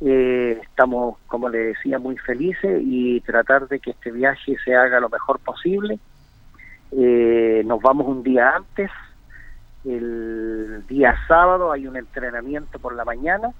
Eh, 0.00 0.60
estamos, 0.62 1.16
como 1.26 1.48
le 1.48 1.58
decía, 1.58 1.98
muy 1.98 2.16
felices 2.18 2.80
y 2.84 3.20
tratar 3.22 3.66
de 3.68 3.80
que 3.80 3.90
este 3.90 4.12
viaje 4.12 4.56
se 4.64 4.74
haga 4.74 5.00
lo 5.00 5.08
mejor 5.08 5.40
posible. 5.40 5.98
Eh, 6.92 7.62
nos 7.66 7.80
vamos 7.80 8.06
un 8.06 8.22
día 8.22 8.56
antes. 8.56 8.90
El 9.84 10.84
día 10.88 11.14
sábado 11.26 11.72
hay 11.72 11.86
un 11.86 11.96
entrenamiento 11.96 12.78
por 12.78 12.94
la 12.94 13.04
mañana, 13.04 13.50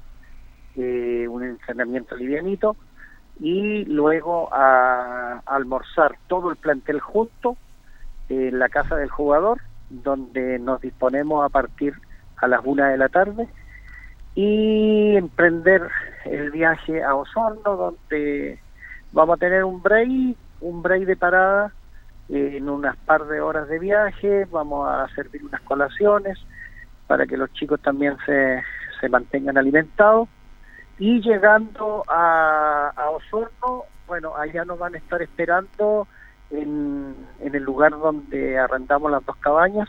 eh, 0.77 1.27
un 1.29 1.45
entrenamiento 1.45 2.17
livianito, 2.17 2.77
y 3.41 3.85
luego 3.85 4.53
a 4.53 5.43
almorzar 5.47 6.17
todo 6.27 6.51
el 6.51 6.57
plantel 6.57 7.01
junto 7.01 7.57
en 8.29 8.59
la 8.59 8.69
casa 8.69 8.97
del 8.97 9.11
jugador 9.11 9.61
donde 9.91 10.59
nos 10.59 10.81
disponemos 10.81 11.45
a 11.45 11.49
partir 11.49 11.95
a 12.37 12.47
las 12.47 12.61
una 12.65 12.89
de 12.91 12.99
la 12.99 13.09
tarde 13.09 13.49
y 14.35 15.17
emprender 15.17 15.89
el 16.25 16.51
viaje 16.51 17.03
a 17.03 17.15
Osorno, 17.15 17.77
donde 17.77 18.59
vamos 19.13 19.37
a 19.37 19.41
tener 19.41 19.65
un 19.65 19.83
break, 19.83 20.37
un 20.61 20.83
break 20.83 21.07
de 21.07 21.17
parada 21.17 21.73
en 22.29 22.69
unas 22.69 22.97
par 22.99 23.27
de 23.27 23.41
horas 23.41 23.69
de 23.69 23.79
viaje, 23.79 24.45
vamos 24.51 24.89
a 24.89 25.09
servir 25.15 25.45
unas 25.45 25.63
colaciones 25.63 26.39
para 27.07 27.27
que 27.27 27.37
los 27.37 27.53
chicos 27.55 27.81
también 27.81 28.17
se, 28.27 28.63
se 29.01 29.09
mantengan 29.09 29.57
alimentados. 29.57 30.29
Y 30.99 31.21
llegando 31.21 32.05
a, 32.09 32.93
a 32.95 33.11
Osorno, 33.11 33.85
bueno, 34.07 34.37
allá 34.37 34.65
nos 34.65 34.79
van 34.79 34.95
a 34.95 34.99
estar 34.99 35.23
esperando 35.23 36.07
en, 36.51 37.15
el 37.41 37.63
lugar 37.63 37.93
donde 37.93 38.59
arrendamos 38.59 39.11
las 39.11 39.25
dos 39.25 39.37
cabañas. 39.37 39.89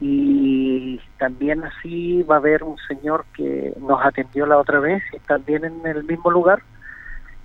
Y 0.00 1.00
también 1.18 1.64
así 1.64 2.22
va 2.24 2.34
a 2.34 2.38
haber 2.38 2.62
un 2.62 2.76
señor 2.86 3.24
que 3.34 3.72
nos 3.80 4.04
atendió 4.04 4.44
la 4.44 4.58
otra 4.58 4.78
vez 4.78 5.02
también 5.26 5.64
en 5.64 5.86
el 5.86 6.04
mismo 6.04 6.30
lugar 6.30 6.62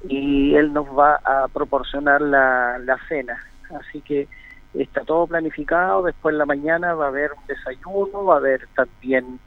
y 0.07 0.55
él 0.55 0.73
nos 0.73 0.85
va 0.87 1.15
a 1.23 1.47
proporcionar 1.47 2.21
la, 2.21 2.77
la 2.79 2.97
cena. 3.07 3.41
Así 3.79 4.01
que 4.01 4.27
está 4.73 5.03
todo 5.03 5.27
planificado 5.27 6.03
después 6.03 6.33
en 6.33 6.39
la 6.39 6.45
mañana 6.45 6.93
va 6.93 7.05
a 7.05 7.09
haber 7.09 7.31
un 7.33 7.45
desayuno 7.47 8.25
va 8.25 8.35
a 8.35 8.37
haber 8.37 8.67
también 8.75 9.39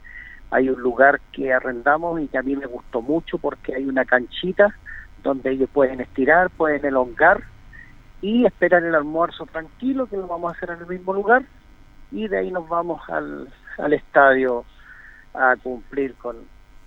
hay 0.51 0.69
un 0.69 0.79
lugar 0.79 1.19
que 1.31 1.51
arrendamos 1.51 2.21
y 2.21 2.27
que 2.27 2.37
a 2.37 2.43
mí 2.43 2.55
me 2.55 2.67
gustó 2.67 3.01
mucho 3.01 3.39
porque 3.39 3.73
hay 3.73 3.85
una 3.85 4.05
canchita 4.05 4.75
donde 5.23 5.51
ellos 5.51 5.69
pueden 5.73 5.99
estirar 5.99 6.51
pueden 6.51 6.85
elongar 6.85 7.43
y 8.25 8.43
esperar 8.43 8.83
el 8.83 8.95
almuerzo 8.95 9.45
tranquilo, 9.45 10.07
que 10.07 10.17
lo 10.17 10.25
vamos 10.25 10.51
a 10.51 10.57
hacer 10.57 10.71
en 10.71 10.79
el 10.79 10.87
mismo 10.87 11.13
lugar, 11.13 11.43
y 12.11 12.27
de 12.27 12.39
ahí 12.39 12.51
nos 12.51 12.67
vamos 12.67 12.99
al, 13.07 13.47
al 13.77 13.93
estadio 13.93 14.65
a 15.35 15.55
cumplir 15.61 16.15
con 16.15 16.37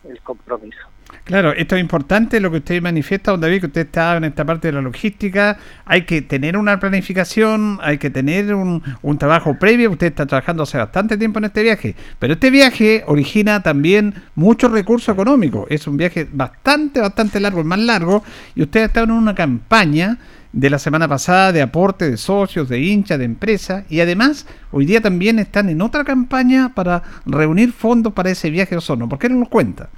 el 0.03 0.21
compromiso. 0.23 0.81
Claro, 1.23 1.53
esto 1.53 1.77
es 1.77 1.81
importante 1.81 2.41
lo 2.41 2.51
que 2.51 2.57
usted 2.57 2.83
manifiesta, 2.83 3.31
don 3.31 3.41
David, 3.41 3.61
que 3.61 3.67
usted 3.67 3.81
está 3.83 4.17
en 4.17 4.25
esta 4.25 4.45
parte 4.45 4.69
de 4.69 4.73
la 4.73 4.81
logística. 4.81 5.59
Hay 5.85 6.03
que 6.03 6.23
tener 6.23 6.57
una 6.57 6.81
planificación, 6.81 7.79
hay 7.83 7.99
que 7.99 8.11
tener 8.11 8.53
un, 8.53 8.83
un, 9.03 9.19
trabajo 9.19 9.55
previo. 9.59 9.93
Usted 9.93 10.09
está 10.09 10.27
trabajando 10.27 10.65
hace 10.65 10.77
bastante 10.77 11.17
tiempo 11.17 11.39
en 11.39 11.47
este 11.47 11.63
viaje, 11.63 11.95
pero 12.19 12.35
este 12.35 12.51
viaje 12.51 13.05
origina 13.07 13.63
también 13.63 14.13
muchos 14.35 14.73
recursos 14.73 15.15
económicos. 15.15 15.67
Es 15.71 15.87
un 15.87 15.97
viaje 15.97 16.29
bastante, 16.31 17.01
bastante 17.01 17.39
largo, 17.41 17.61
el 17.61 17.67
más 17.67 17.79
largo, 17.79 18.25
y 18.55 18.63
usted 18.63 18.85
está 18.85 19.03
en 19.03 19.13
una 19.13 19.35
campaña 19.35 20.19
de 20.53 20.71
la 20.71 20.79
semana 20.79 21.07
pasada 21.09 21.53
de 21.53 21.63
aporte 21.63 22.11
de 22.11 22.17
socios, 22.17 22.69
de 22.69 22.81
hinchas, 22.81 23.19
de 23.19 23.25
empresas 23.25 23.85
y 23.91 24.01
además 24.01 24.47
hoy 24.73 24.87
día 24.87 25.01
también 25.01 25.39
están 25.39 25.69
en 25.69 25.83
otra 25.83 26.05
campaña 26.05 26.71
para 26.75 27.03
reunir 27.27 27.73
fondos 27.73 28.13
para 28.13 28.31
ese 28.31 28.51
viaje 28.51 28.75
a 28.75 28.79
Osorno. 28.79 29.09
¿Por 29.09 29.19
qué 29.19 29.29
no 29.29 29.37
nos 29.37 29.49
cuenta? 29.49 29.89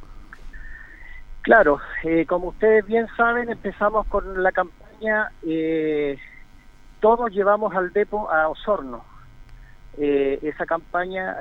Claro, 1.43 1.79
eh, 2.05 2.27
como 2.27 2.49
ustedes 2.49 2.85
bien 2.87 3.07
saben, 3.17 3.49
empezamos 3.49 4.07
con 4.09 4.43
la 4.43 4.53
campaña 4.53 5.31
eh, 5.47 6.19
Todos 7.01 7.33
llevamos 7.33 7.75
al 7.75 7.93
depo 7.93 8.31
a 8.31 8.49
Osorno. 8.49 9.05
Eh, 9.99 10.39
esa 10.43 10.67
campaña 10.67 11.37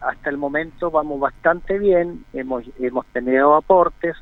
hasta 0.00 0.30
el 0.30 0.36
momento 0.36 0.90
vamos 0.90 1.20
bastante 1.20 1.78
bien, 1.78 2.24
hemos, 2.32 2.64
hemos 2.78 3.06
tenido 3.06 3.54
aportes, 3.54 4.16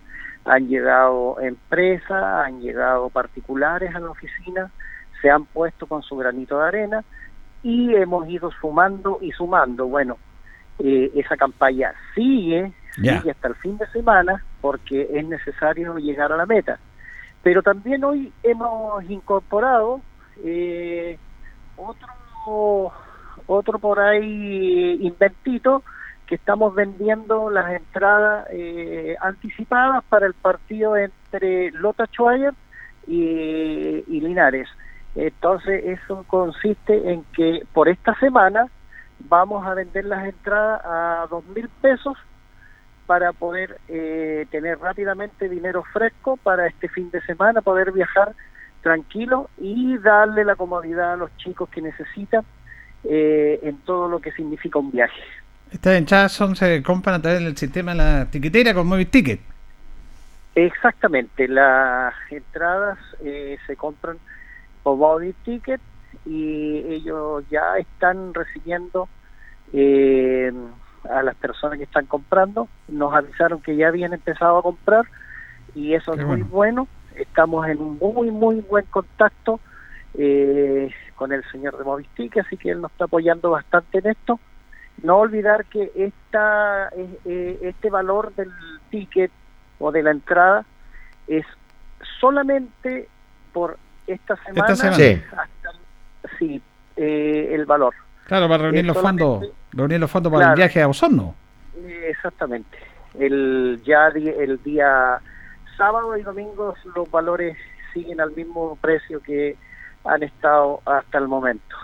han 0.45 0.69
llegado 0.69 1.41
empresas, 1.41 2.47
han 2.47 2.61
llegado 2.61 3.09
particulares 3.11 3.95
a 3.95 4.01
la 4.01 4.11
oficina, 4.11 4.71
se 5.21 5.31
han 5.31 5.47
puesto 5.47 5.87
con 5.87 6.03
su 6.03 6.17
granito 6.17 6.59
de 6.59 6.69
arena 6.69 7.05
y 7.63 7.95
hemos 7.95 8.29
ido 8.29 8.51
sumando 8.61 9.19
y 9.23 9.33
sumando. 9.33 9.87
Bueno, 9.87 10.19
eh, 10.79 11.11
esa 11.15 11.37
campaña 11.37 11.95
sigue, 12.15 12.73
sigue 12.95 13.31
hasta 13.31 13.49
el 13.49 13.55
fin 13.57 13.79
de 13.79 13.87
semana 13.89 14.45
porque 14.61 15.09
es 15.13 15.27
necesario 15.27 15.97
llegar 15.97 16.31
a 16.31 16.37
la 16.37 16.47
meta. 16.47 16.79
Pero 17.43 17.63
también 17.63 18.05
hoy 18.05 18.33
hemos 18.43 19.03
incorporado 19.05 20.01
eh, 20.45 21.19
otro, 21.77 22.93
otro 23.47 23.79
por 23.79 24.01
ahí 24.01 24.99
inventito 25.01 25.83
que 26.27 26.37
estamos 26.37 26.75
vendiendo 26.75 27.51
las 27.51 27.73
entradas 27.73 28.47
eh, 28.51 29.17
anticipadas 29.21 30.03
para 30.05 30.27
el 30.27 30.35
partido 30.35 30.97
entre 30.97 31.71
Lota 31.73 32.07
Schwager 32.07 32.55
y, 33.07 34.21
Linares. 34.21 34.69
Entonces 35.15 35.85
eso 35.85 36.25
consiste 36.27 37.13
en 37.13 37.25
que 37.35 37.65
por 37.73 37.89
esta 37.89 38.19
semana 38.19 38.67
vamos 39.21 39.67
a 39.67 39.75
vender 39.75 40.07
las 40.07 40.25
entradas 40.25 40.81
a 40.85 41.27
dos 41.31 41.45
mil 41.47 41.69
pesos 41.81 42.17
para 43.07 43.33
poder 43.33 43.79
eh, 43.89 44.47
tener 44.51 44.79
rápidamente 44.79 45.49
dinero 45.49 45.85
fresco 45.93 46.39
para 46.39 46.67
este 46.67 46.89
fin 46.89 47.11
de 47.11 47.21
semana, 47.23 47.61
poder 47.61 47.93
viajar 47.93 48.35
tranquilo 48.83 49.51
y 49.59 49.99
darle 49.99 50.45
la 50.45 50.57
comodidad 50.57 51.13
a 51.13 51.17
los 51.17 51.35
chicos 51.37 51.69
que 51.69 51.83
necesitan 51.83 52.45
eh, 53.05 53.61
en 53.63 53.79
todo 53.79 54.09
lo 54.09 54.21
que 54.21 54.33
significa 54.33 54.79
un 54.79 54.91
viaje. 54.91 55.21
Estas 55.75 55.97
entradas 55.97 56.31
son, 56.31 56.55
se 56.55 56.85
compran 56.85 57.17
a 57.17 57.21
través 57.21 57.43
del 57.43 57.57
sistema 57.57 57.91
de 57.91 57.99
la 57.99 58.27
tiquetera 58.31 58.73
con 58.73 58.87
Movie 58.87 59.07
Ticket. 59.07 59.41
Exactamente, 60.55 61.49
las 61.49 62.15
entradas 62.31 62.97
eh, 63.25 63.59
se 63.67 63.75
compran 63.75 64.19
por 64.85 64.97
Movie 64.97 65.35
Ticket 65.45 65.81
y 66.27 66.77
ellos 66.79 67.43
ya 67.51 67.77
están 67.77 68.33
recibiendo 68.35 69.09
eh, 69.73 70.53
a 71.11 71.25
las 71.25 71.35
personas 71.35 71.77
que 71.79 71.85
están 71.85 72.07
comprando. 72.07 72.69
Nos 72.87 73.13
avisaron 73.13 73.61
que 73.61 73.75
ya 73.75 73.89
habían 73.89 74.13
empezado 74.13 74.59
a 74.59 74.63
comprar 74.63 75.07
y 75.75 75.95
eso 75.95 76.15
es 76.15 76.25
muy 76.25 76.43
bueno. 76.43 76.87
Estamos 77.17 77.67
en 77.67 77.81
un 77.81 77.99
muy, 77.99 78.31
muy 78.31 78.61
buen 78.61 78.85
contacto 78.87 79.59
eh, 80.17 80.89
con 81.17 81.33
el 81.33 81.43
señor 81.51 81.77
de 81.77 81.83
Movistic, 81.83 82.37
así 82.39 82.57
que 82.57 82.71
él 82.71 82.81
nos 82.81 82.93
está 82.93 83.07
apoyando 83.07 83.51
bastante 83.51 83.99
en 83.99 84.07
esto. 84.07 84.39
No 85.03 85.19
olvidar 85.19 85.65
que 85.67 85.91
esta, 85.95 86.89
eh, 86.91 87.19
eh, 87.25 87.59
este 87.63 87.91
valor 87.91 88.35
del 88.35 88.51
ticket 88.91 89.31
o 89.79 89.91
de 89.93 90.03
la 90.03 90.11
entrada 90.13 90.65
es 91.27 91.45
solamente 92.21 93.09
por 93.53 93.77
esta 94.07 94.37
semana, 94.45 94.75
Sí. 94.77 95.21
hasta- 95.33 95.49
sí, 96.39 96.63
eh, 96.97 97.51
el 97.53 97.67
valor. 97.67 97.95
Claro, 98.27 98.49
para 98.49 98.63
reunir 98.65 98.81
Es 98.81 98.87
los 98.87 98.99
fondos, 98.99 99.45
reunir 99.73 100.01
los 100.01 100.11
fondos 100.11 100.33
para 100.33 100.51
el 100.51 100.55
viaje 100.57 100.81
a 100.81 100.89
Osorno. 100.89 101.35
Exactamente. 101.87 102.79
El 103.19 103.81
ya 103.85 104.11
di- 104.11 104.29
el 104.29 104.63
día 104.63 105.19
sábado 105.77 106.17
y 106.17 106.23
domingo 106.23 106.75
los 106.95 107.11
valores 107.11 107.57
siguen 107.93 108.21
al 108.21 108.31
mismo 108.33 108.77
precio 108.81 109.21
que 109.21 109.57
han 110.05 110.23
estado 110.23 110.81
hasta 110.87 111.19
el 111.19 111.29
momento. 111.29 111.77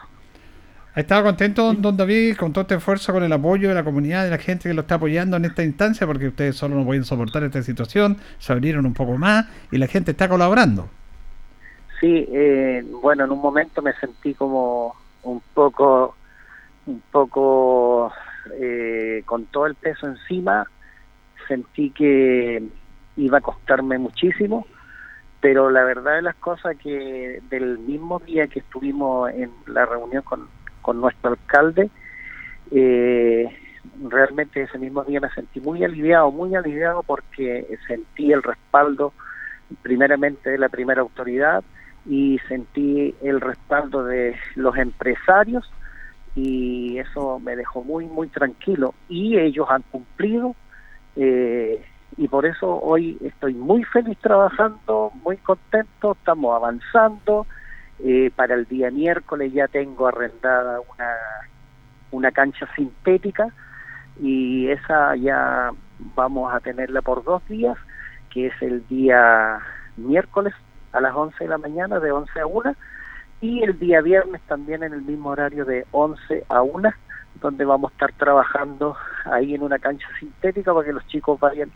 ¿Ha 1.01 1.03
estado 1.03 1.24
contento, 1.24 1.72
don 1.72 1.96
David, 1.96 2.36
con 2.36 2.53
todo 2.53 2.61
este 2.61 2.74
esfuerzo, 2.74 3.14
con 3.14 3.22
el 3.22 3.32
apoyo 3.32 3.70
de 3.70 3.74
la 3.74 3.82
comunidad, 3.82 4.24
de 4.24 4.28
la 4.28 4.36
gente 4.36 4.68
que 4.68 4.74
lo 4.74 4.82
está 4.82 4.96
apoyando 4.96 5.38
en 5.38 5.46
esta 5.46 5.64
instancia? 5.64 6.07
Porque 6.07 6.28
ustedes 6.28 6.57
solo 6.57 6.76
no 6.76 6.84
pueden 6.84 7.05
soportar 7.05 7.42
esta 7.42 7.62
situación, 7.62 8.18
se 8.38 8.53
abrieron 8.53 8.84
un 8.84 8.92
poco 8.92 9.16
más 9.16 9.46
y 9.72 9.78
la 9.78 9.86
gente 9.86 10.11
está 10.11 10.28
colaborando. 10.28 10.90
Sí, 12.03 12.28
eh, 12.30 12.84
bueno, 13.01 13.24
en 13.24 13.30
un 13.30 13.40
momento 13.40 13.80
me 13.80 13.94
sentí 13.94 14.34
como 14.34 14.94
un 15.22 15.40
poco, 15.55 16.16
un 16.84 17.03
poco 17.11 18.12
eh, 18.61 19.22
con 19.24 19.46
todo 19.46 19.64
el 19.68 19.76
peso 19.76 20.07
encima. 20.07 20.66
Sentí 21.48 21.92
que 21.92 22.62
iba 23.16 23.38
a 23.38 23.40
costarme 23.40 23.96
muchísimo, 23.96 24.66
pero 25.40 25.70
la 25.70 25.82
verdad 25.82 26.16
de 26.16 26.22
las 26.22 26.36
cosas 26.36 26.76
que 26.76 27.40
del 27.48 27.78
mismo 27.78 28.18
día 28.18 28.48
que 28.48 28.59
estuvimos 28.59 29.30
en 29.30 29.51
la 29.66 29.86
reunión 29.86 30.22
con, 30.24 30.60
con 30.83 31.01
nuestro 31.01 31.31
alcalde, 31.31 31.91
eh, 32.70 33.47
realmente 34.03 34.62
ese 34.62 34.78
mismo 34.78 35.05
día 35.05 35.20
me 35.20 35.31
sentí 35.31 35.61
muy 35.61 35.85
aliviado, 35.85 36.31
muy 36.31 36.55
aliviado 36.55 37.03
porque 37.03 37.66
sentí 37.87 38.33
el 38.33 38.43
respaldo 38.43 39.12
primeramente 39.83 40.51
de 40.51 40.59
la 40.59 40.68
primera 40.68 41.01
autoridad 41.01 41.62
y 42.07 42.39
sentí 42.49 43.14
el 43.22 43.41
respaldo 43.41 44.05
de 44.05 44.37
los 44.55 44.76
empresarios 44.76 45.70
y 46.35 46.99
eso 46.99 47.41
me 47.41 47.57
dejó 47.57 47.83
muy 47.83 48.07
muy 48.07 48.28
tranquilo 48.28 48.95
y 49.09 49.37
ellos 49.39 49.66
han 49.68 49.83
cumplido 49.83 50.55
eh, 51.16 51.85
y 52.16 52.28
por 52.28 52.47
eso 52.47 52.81
hoy 52.81 53.18
estoy 53.22 53.55
muy 53.55 53.85
feliz 53.85 54.18
trabajando, 54.18 55.12
muy 55.24 55.37
contento, 55.39 56.12
estamos 56.12 56.55
avanzando. 56.55 57.47
Eh, 58.05 58.30
para 58.34 58.55
el 58.55 58.64
día 58.66 58.90
miércoles 58.90 59.53
ya 59.53 59.68
tengo 59.68 60.07
arrendada 60.09 60.80
una, 60.80 61.14
una 62.12 62.30
cancha 62.32 62.66
sintética 62.74 63.48
y 64.20 64.68
esa 64.68 65.16
ya 65.16 65.70
vamos 66.16 66.53
a 66.55 66.61
tenerla 66.61 67.03
por 67.03 67.22
dos 67.24 67.46
días, 67.48 67.76
que 68.32 68.46
es 68.46 68.55
el 68.62 68.86
día 68.88 69.59
miércoles 69.96 70.55
a 70.92 71.01
las 71.01 71.14
11 71.14 71.36
de 71.44 71.48
la 71.51 71.59
mañana, 71.59 72.01
de 72.01 72.11
11 72.11 72.40
a 72.40 72.46
1, 72.46 72.74
y 73.42 73.62
el 73.62 73.78
día 73.78 74.01
viernes 74.01 74.40
también 74.48 74.82
en 74.82 74.92
el 74.92 75.03
mismo 75.03 75.30
horario 75.30 75.64
de 75.64 75.86
11 75.92 76.44
a 76.48 76.62
1, 76.62 76.90
donde 77.40 77.64
vamos 77.64 77.90
a 77.90 77.94
estar 77.94 78.12
trabajando 78.12 78.96
ahí 79.26 79.55
en 79.55 79.62
una 79.62 79.78
cancha 79.78 80.07
sintética 80.18 80.72
para 80.74 80.86
que 80.86 80.92
los 80.92 81.07
chicos 81.07 81.38
vayan 81.38 81.70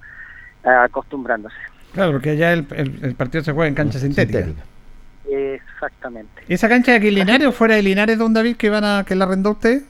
ah, 0.64 0.84
acostumbrándose. 0.84 1.56
Claro, 1.92 2.12
porque 2.12 2.30
allá 2.30 2.52
el, 2.52 2.66
el- 2.74 3.04
el 3.04 3.14
partido 3.14 3.44
se 3.44 3.52
juega 3.52 3.68
en 3.68 3.74
cancha 3.74 3.98
sintética. 3.98 4.38
Sintética. 4.40 4.66
Exactamente. 5.30 6.42
¿Esa 6.48 6.68
cancha 6.68 6.92
de 6.92 6.98
aquí 6.98 7.08
en 7.08 7.14
Linares 7.14 7.46
o 7.48 7.52
fuera 7.52 7.74
de 7.76 7.82
Linares, 7.82 8.18
don 8.18 8.32
David, 8.34 8.56
que 8.56 8.70
van 8.70 8.84
a 8.84 9.04
que 9.06 9.14
la 9.14 9.24
arrendó 9.24 9.52
usted? 9.52 9.82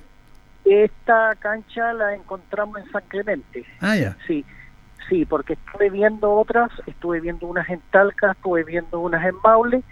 Esta 0.64 1.35
cancha 1.39 1.93
la 1.93 2.14
encontramos 2.14 2.78
en 2.78 2.91
San 2.91 3.03
Clemente. 3.09 3.64
Ah, 3.80 3.97
ya. 3.97 4.16
Sí, 4.26 4.45
sí, 5.09 5.24
porque 5.26 5.55
estuve 5.55 5.91
viendo 5.91 6.32
otras, 6.32 6.70
estuve 6.87 7.20
viendo 7.20 7.47
unas 7.47 7.68
en 7.68 7.80
Talca, 7.91 8.32
estuve 8.32 8.64
viendo 8.64 9.01
unas 9.01 9.24
en 9.26 9.35
Maule, 9.45 9.82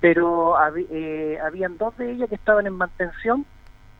pero 0.00 0.56
habi- 0.56 0.86
eh, 0.90 1.38
habían 1.44 1.76
dos 1.76 1.96
de 1.98 2.12
ellas 2.12 2.28
que 2.28 2.34
estaban 2.36 2.66
en 2.66 2.74
mantención 2.74 3.44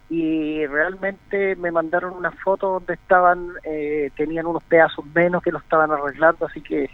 y 0.09 0.66
realmente 0.66 1.57
me 1.57 1.70
mandaron 1.70 2.14
una 2.14 2.30
foto 2.30 2.68
donde 2.74 2.95
estaban, 2.95 3.49
eh, 3.64 4.11
tenían 4.16 4.47
unos 4.47 4.62
pedazos 4.64 5.05
menos 5.14 5.42
que 5.42 5.51
lo 5.53 5.59
estaban 5.59 5.90
arreglando, 5.90 6.47
así 6.47 6.61
que, 6.61 6.88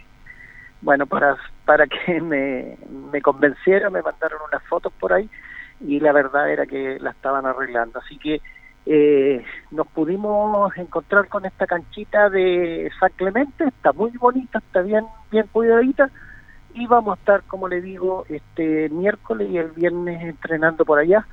bueno, 0.81 1.05
para, 1.05 1.37
para 1.65 1.87
que 1.87 2.21
me, 2.21 2.77
me 3.11 3.21
convenciera, 3.21 3.89
me 3.89 4.01
mandaron 4.01 4.39
unas 4.47 4.63
fotos 4.63 4.91
por 4.99 5.13
ahí 5.13 5.29
y 5.79 5.99
la 5.99 6.11
verdad 6.11 6.51
era 6.51 6.65
que 6.65 6.99
la 6.99 7.11
estaban 7.11 7.45
arreglando, 7.45 7.99
así 7.99 8.17
que 8.17 8.41
eh, 8.85 9.43
nos 9.69 9.87
pudimos 9.87 10.75
encontrar 10.77 11.27
con 11.27 11.45
esta 11.45 11.67
canchita 11.67 12.29
de 12.29 12.91
San 12.99 13.11
Clemente, 13.15 13.65
está 13.65 13.93
muy 13.93 14.11
bonita, 14.11 14.59
está 14.59 14.81
bien, 14.81 15.05
bien 15.29 15.47
cuidadita. 15.51 16.09
Y 16.73 16.87
vamos 16.87 17.17
a 17.17 17.19
estar, 17.19 17.43
como 17.43 17.67
le 17.67 17.81
digo, 17.81 18.25
este 18.29 18.89
miércoles 18.89 19.49
y 19.51 19.57
el 19.57 19.71
viernes 19.71 20.23
entrenando 20.23 20.85
por 20.85 20.99
allá 20.99 21.27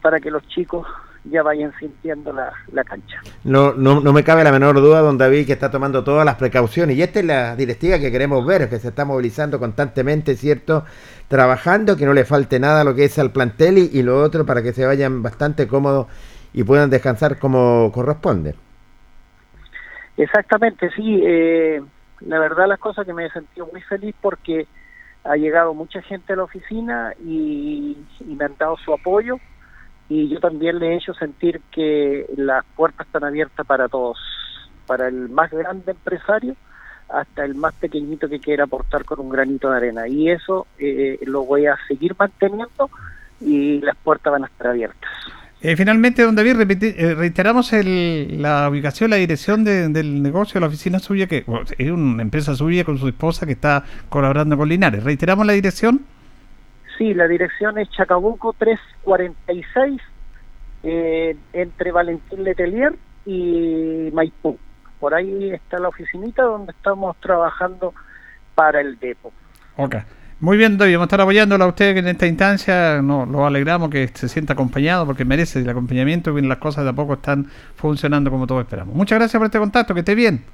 para 0.00 0.20
que 0.20 0.30
los 0.30 0.46
chicos 0.48 0.86
ya 1.24 1.42
vayan 1.42 1.72
sintiendo 1.78 2.32
la, 2.32 2.52
la 2.72 2.84
cancha. 2.84 3.20
No, 3.44 3.72
no, 3.72 4.00
no 4.00 4.12
me 4.12 4.24
cabe 4.24 4.44
la 4.44 4.52
menor 4.52 4.76
duda, 4.80 5.00
don 5.00 5.16
David, 5.16 5.46
que 5.46 5.54
está 5.54 5.70
tomando 5.70 6.04
todas 6.04 6.24
las 6.24 6.36
precauciones. 6.36 6.96
Y 6.96 7.02
esta 7.02 7.20
es 7.20 7.24
la 7.24 7.56
directiva 7.56 7.98
que 7.98 8.12
queremos 8.12 8.44
ver, 8.46 8.68
que 8.68 8.78
se 8.78 8.88
está 8.88 9.04
movilizando 9.04 9.58
constantemente, 9.58 10.36
¿cierto? 10.36 10.84
Trabajando, 11.28 11.96
que 11.96 12.04
no 12.04 12.12
le 12.12 12.24
falte 12.24 12.60
nada 12.60 12.82
a 12.82 12.84
lo 12.84 12.94
que 12.94 13.04
es 13.04 13.18
al 13.18 13.30
plantel 13.30 13.78
y, 13.78 13.90
y 13.92 14.02
lo 14.02 14.22
otro 14.22 14.44
para 14.44 14.62
que 14.62 14.72
se 14.72 14.84
vayan 14.84 15.22
bastante 15.22 15.66
cómodos 15.66 16.06
y 16.52 16.62
puedan 16.62 16.90
descansar 16.90 17.38
como 17.38 17.90
corresponde. 17.92 18.54
Exactamente, 20.16 20.90
sí. 20.94 21.22
Eh, 21.24 21.82
la 22.20 22.38
verdad 22.38 22.68
las 22.68 22.78
cosas 22.78 23.06
que 23.06 23.12
me 23.12 23.26
he 23.26 23.30
sentido 23.30 23.68
muy 23.72 23.80
feliz 23.82 24.14
porque 24.20 24.66
ha 25.24 25.36
llegado 25.36 25.72
mucha 25.72 26.02
gente 26.02 26.34
a 26.34 26.36
la 26.36 26.44
oficina 26.44 27.14
y, 27.24 27.96
y 28.20 28.34
me 28.34 28.44
han 28.44 28.56
dado 28.58 28.76
su 28.76 28.92
apoyo 28.92 29.38
y 30.14 30.28
yo 30.28 30.38
también 30.38 30.78
le 30.78 30.92
he 30.92 30.96
hecho 30.96 31.12
sentir 31.14 31.60
que 31.72 32.26
las 32.36 32.64
puertas 32.76 33.06
están 33.06 33.24
abiertas 33.24 33.66
para 33.66 33.88
todos, 33.88 34.16
para 34.86 35.08
el 35.08 35.28
más 35.28 35.50
grande 35.50 35.90
empresario 35.90 36.54
hasta 37.08 37.44
el 37.44 37.54
más 37.54 37.74
pequeñito 37.74 38.28
que 38.28 38.38
quiera 38.38 38.64
aportar 38.64 39.04
con 39.04 39.18
un 39.20 39.28
granito 39.28 39.70
de 39.70 39.76
arena 39.76 40.06
y 40.08 40.30
eso 40.30 40.66
eh, 40.78 41.18
lo 41.26 41.44
voy 41.44 41.66
a 41.66 41.76
seguir 41.88 42.14
manteniendo 42.18 42.88
y 43.40 43.80
las 43.80 43.96
puertas 43.96 44.32
van 44.32 44.44
a 44.44 44.46
estar 44.46 44.68
abiertas. 44.68 45.10
Eh, 45.60 45.76
finalmente, 45.76 46.22
don 46.22 46.34
David, 46.36 46.60
eh, 46.82 47.14
reiteramos 47.14 47.72
el- 47.72 48.40
la 48.42 48.68
ubicación, 48.70 49.10
la 49.10 49.16
dirección 49.16 49.64
de- 49.64 49.88
del 49.88 50.22
negocio, 50.22 50.60
la 50.60 50.66
oficina 50.68 50.98
suya, 50.98 51.26
que 51.26 51.44
es 51.78 51.90
una 51.90 52.22
empresa 52.22 52.54
suya 52.54 52.84
con 52.84 52.98
su 52.98 53.08
esposa 53.08 53.46
que 53.46 53.52
está 53.52 53.82
colaborando 54.10 54.56
con 54.56 54.68
Linares. 54.68 55.02
Reiteramos 55.02 55.46
la 55.46 55.54
dirección. 55.54 56.02
Sí, 56.98 57.14
la 57.14 57.26
dirección 57.26 57.78
es 57.78 57.90
Chacabuco 57.90 58.54
346, 58.56 60.00
eh, 60.82 61.36
entre 61.52 61.92
Valentín 61.92 62.44
Letelier 62.44 62.94
y 63.26 64.10
Maipú. 64.12 64.58
Por 65.00 65.14
ahí 65.14 65.50
está 65.50 65.78
la 65.78 65.88
oficinita 65.88 66.42
donde 66.42 66.72
estamos 66.72 67.16
trabajando 67.20 67.92
para 68.54 68.80
el 68.80 68.98
depo. 68.98 69.32
Ok. 69.76 69.96
Muy 70.40 70.56
bien, 70.56 70.76
David, 70.76 70.94
vamos 70.94 71.04
a 71.04 71.06
estar 71.06 71.20
apoyándolo 71.20 71.64
a 71.64 71.68
usted 71.68 71.96
en 71.96 72.08
esta 72.08 72.26
instancia. 72.26 73.00
No, 73.00 73.24
lo 73.24 73.46
alegramos 73.46 73.88
que 73.88 74.08
se 74.08 74.28
sienta 74.28 74.52
acompañado 74.52 75.06
porque 75.06 75.24
merece 75.24 75.60
el 75.60 75.68
acompañamiento 75.68 76.36
y 76.36 76.42
las 76.42 76.58
cosas 76.58 76.84
de 76.84 76.90
a 76.90 76.92
poco 76.92 77.14
están 77.14 77.46
funcionando 77.76 78.30
como 78.30 78.46
todos 78.46 78.62
esperamos. 78.62 78.94
Muchas 78.94 79.18
gracias 79.18 79.38
por 79.38 79.46
este 79.46 79.58
contacto, 79.58 79.94
que 79.94 80.00
esté 80.00 80.14
bien. 80.14 80.44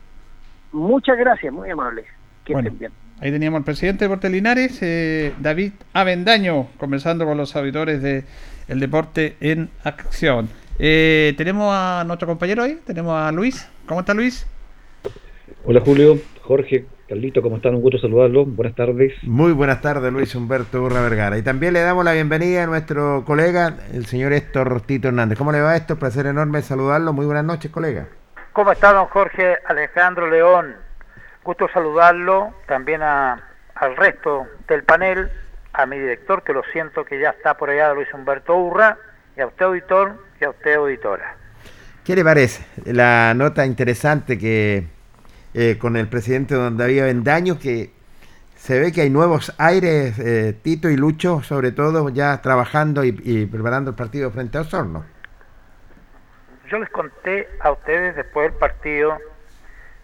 Muchas 0.72 1.18
gracias, 1.18 1.52
muy 1.52 1.70
amable. 1.70 2.04
Que 2.44 2.52
Bueno. 2.52 2.68
estén 2.68 2.78
bien. 2.78 2.92
Ahí 3.20 3.30
teníamos 3.30 3.58
al 3.58 3.64
presidente 3.64 4.04
de 4.04 4.08
Deportes 4.08 4.30
Linares, 4.30 4.78
eh, 4.80 5.34
David 5.40 5.72
Avendaño, 5.92 6.68
conversando 6.78 7.26
con 7.26 7.36
los 7.36 7.54
auditores 7.54 8.00
de 8.00 8.24
El 8.66 8.80
Deporte 8.80 9.36
en 9.40 9.68
Acción. 9.84 10.48
Eh, 10.78 11.34
tenemos 11.36 11.70
a 11.70 12.02
nuestro 12.06 12.26
compañero 12.26 12.62
ahí, 12.62 12.78
tenemos 12.86 13.12
a 13.14 13.30
Luis. 13.30 13.68
¿Cómo 13.84 14.00
está 14.00 14.14
Luis? 14.14 14.46
Hola 15.66 15.82
Julio, 15.84 16.18
Jorge, 16.40 16.86
Carlito, 17.10 17.42
¿cómo 17.42 17.56
están? 17.56 17.74
Un 17.74 17.82
gusto 17.82 17.98
saludarlos. 17.98 18.56
Buenas 18.56 18.74
tardes. 18.74 19.12
Muy 19.22 19.52
buenas 19.52 19.82
tardes, 19.82 20.10
Luis 20.10 20.34
Humberto 20.34 20.82
Urra 20.82 21.02
Vergara. 21.02 21.36
Y 21.36 21.42
también 21.42 21.74
le 21.74 21.80
damos 21.80 22.06
la 22.06 22.14
bienvenida 22.14 22.62
a 22.62 22.66
nuestro 22.66 23.26
colega, 23.26 23.76
el 23.92 24.06
señor 24.06 24.32
Héctor 24.32 24.80
Tito 24.80 25.08
Hernández. 25.08 25.36
¿Cómo 25.36 25.52
le 25.52 25.60
va 25.60 25.76
esto? 25.76 25.98
Placer 25.98 26.24
enorme 26.24 26.62
saludarlo. 26.62 27.12
Muy 27.12 27.26
buenas 27.26 27.44
noches, 27.44 27.70
colega. 27.70 28.08
¿Cómo 28.54 28.72
está 28.72 28.94
don 28.94 29.08
Jorge 29.08 29.56
Alejandro 29.68 30.30
León? 30.30 30.74
Gusto 31.42 31.68
saludarlo, 31.72 32.54
también 32.66 33.02
a, 33.02 33.42
al 33.74 33.96
resto 33.96 34.46
del 34.68 34.84
panel, 34.84 35.30
a 35.72 35.86
mi 35.86 35.98
director, 35.98 36.42
que 36.42 36.52
lo 36.52 36.62
siento 36.72 37.04
que 37.04 37.18
ya 37.18 37.30
está 37.30 37.54
por 37.54 37.70
allá, 37.70 37.94
Luis 37.94 38.12
Humberto 38.12 38.56
Urra, 38.56 38.98
y 39.36 39.40
a 39.40 39.46
usted 39.46 39.64
auditor 39.64 40.24
y 40.40 40.44
a 40.44 40.50
usted 40.50 40.74
auditora. 40.74 41.36
¿Qué 42.04 42.14
le 42.14 42.24
parece? 42.24 42.64
La 42.92 43.32
nota 43.34 43.64
interesante 43.64 44.36
que 44.36 44.88
eh, 45.54 45.78
con 45.78 45.96
el 45.96 46.08
presidente 46.08 46.54
don 46.54 46.76
David 46.76 47.02
Bendaño, 47.02 47.58
que 47.58 47.92
se 48.56 48.78
ve 48.78 48.92
que 48.92 49.02
hay 49.02 49.10
nuevos 49.10 49.54
aires, 49.58 50.18
eh, 50.18 50.54
Tito 50.62 50.90
y 50.90 50.96
Lucho, 50.96 51.42
sobre 51.42 51.72
todo 51.72 52.10
ya 52.10 52.42
trabajando 52.42 53.04
y, 53.04 53.18
y 53.22 53.46
preparando 53.46 53.90
el 53.90 53.96
partido 53.96 54.30
frente 54.30 54.58
a 54.58 54.62
Osorno. 54.62 55.04
Yo 56.68 56.78
les 56.78 56.90
conté 56.90 57.48
a 57.60 57.72
ustedes 57.72 58.14
después 58.16 58.50
del 58.50 58.58
partido, 58.58 59.16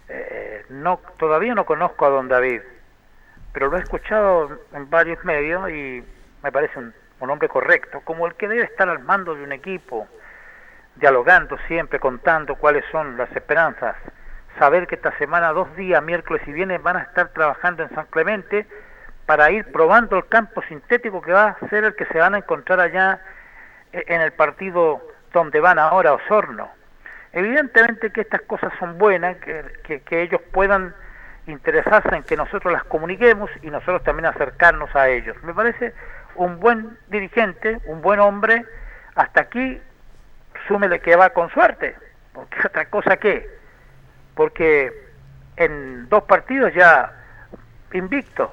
eh, 0.09 0.65
no, 0.69 1.01
todavía 1.19 1.55
no 1.55 1.65
conozco 1.65 2.07
a 2.07 2.11
don 2.11 2.29
David, 2.29 2.61
pero 3.53 3.69
lo 3.69 3.77
he 3.77 3.81
escuchado 3.81 4.59
en 4.73 4.91
varios 4.91 5.25
medios 5.25 5.71
y 5.71 6.05
me 6.43 6.53
parece 6.53 6.79
un, 6.79 6.95
un 7.21 7.31
hombre 7.31 7.49
correcto, 7.49 8.01
como 8.03 8.27
el 8.27 8.35
que 8.35 8.49
debe 8.49 8.65
estar 8.65 8.89
al 8.89 9.01
mando 9.01 9.35
de 9.35 9.43
un 9.43 9.53
equipo, 9.53 10.07
dialogando 10.97 11.57
siempre, 11.67 11.99
contando 11.99 12.57
cuáles 12.57 12.85
son 12.91 13.17
las 13.17 13.31
esperanzas, 13.35 13.97
saber 14.59 14.87
que 14.87 14.95
esta 14.95 15.17
semana, 15.19 15.53
dos 15.53 15.75
días, 15.77 16.03
miércoles 16.03 16.43
y 16.47 16.53
viernes, 16.53 16.83
van 16.83 16.97
a 16.97 17.03
estar 17.03 17.29
trabajando 17.29 17.83
en 17.83 17.95
San 17.95 18.07
Clemente 18.07 18.67
para 19.27 19.51
ir 19.51 19.71
probando 19.73 20.17
el 20.17 20.27
campo 20.27 20.63
sintético 20.63 21.21
que 21.21 21.33
va 21.33 21.57
a 21.61 21.69
ser 21.69 21.85
el 21.85 21.95
que 21.95 22.07
se 22.07 22.19
van 22.19 22.35
a 22.35 22.39
encontrar 22.39 22.81
allá 22.81 23.21
eh, 23.93 24.05
en 24.07 24.21
el 24.21 24.33
partido 24.33 25.03
donde 25.33 25.61
van 25.61 25.79
ahora 25.79 26.15
Osorno. 26.15 26.71
Evidentemente 27.33 28.11
que 28.11 28.23
estas 28.23 28.43
cosas 28.43 28.73
son 28.79 28.99
buenas, 28.99 29.37
que, 29.39 30.01
que, 30.01 30.23
ellos 30.23 30.41
puedan 30.53 30.95
interesarse 31.47 32.15
en 32.15 32.23
que 32.23 32.37
nosotros 32.37 32.73
las 32.73 32.85
comuniquemos 32.85 33.51
y 33.63 33.71
nosotros 33.71 34.03
también 34.03 34.27
acercarnos 34.27 34.95
a 34.97 35.09
ellos. 35.09 35.37
Me 35.43 35.55
parece 35.55 35.93
un 36.35 36.59
buen 36.59 36.99
dirigente, 37.09 37.79
un 37.87 38.03
buen 38.03 38.21
hombre, 38.21 38.65
hasta 39.15 39.43
aquí 39.43 39.81
súmele 40.67 41.01
que 41.01 41.17
va 41.17 41.31
con 41.31 41.51
suerte, 41.51 41.97
porque 42.33 42.59
otra 42.67 42.87
cosa 42.87 43.17
que, 43.17 43.49
porque 44.35 44.93
en 45.57 46.09
dos 46.09 46.25
partidos 46.25 46.73
ya 46.75 47.13
invicto, 47.93 48.53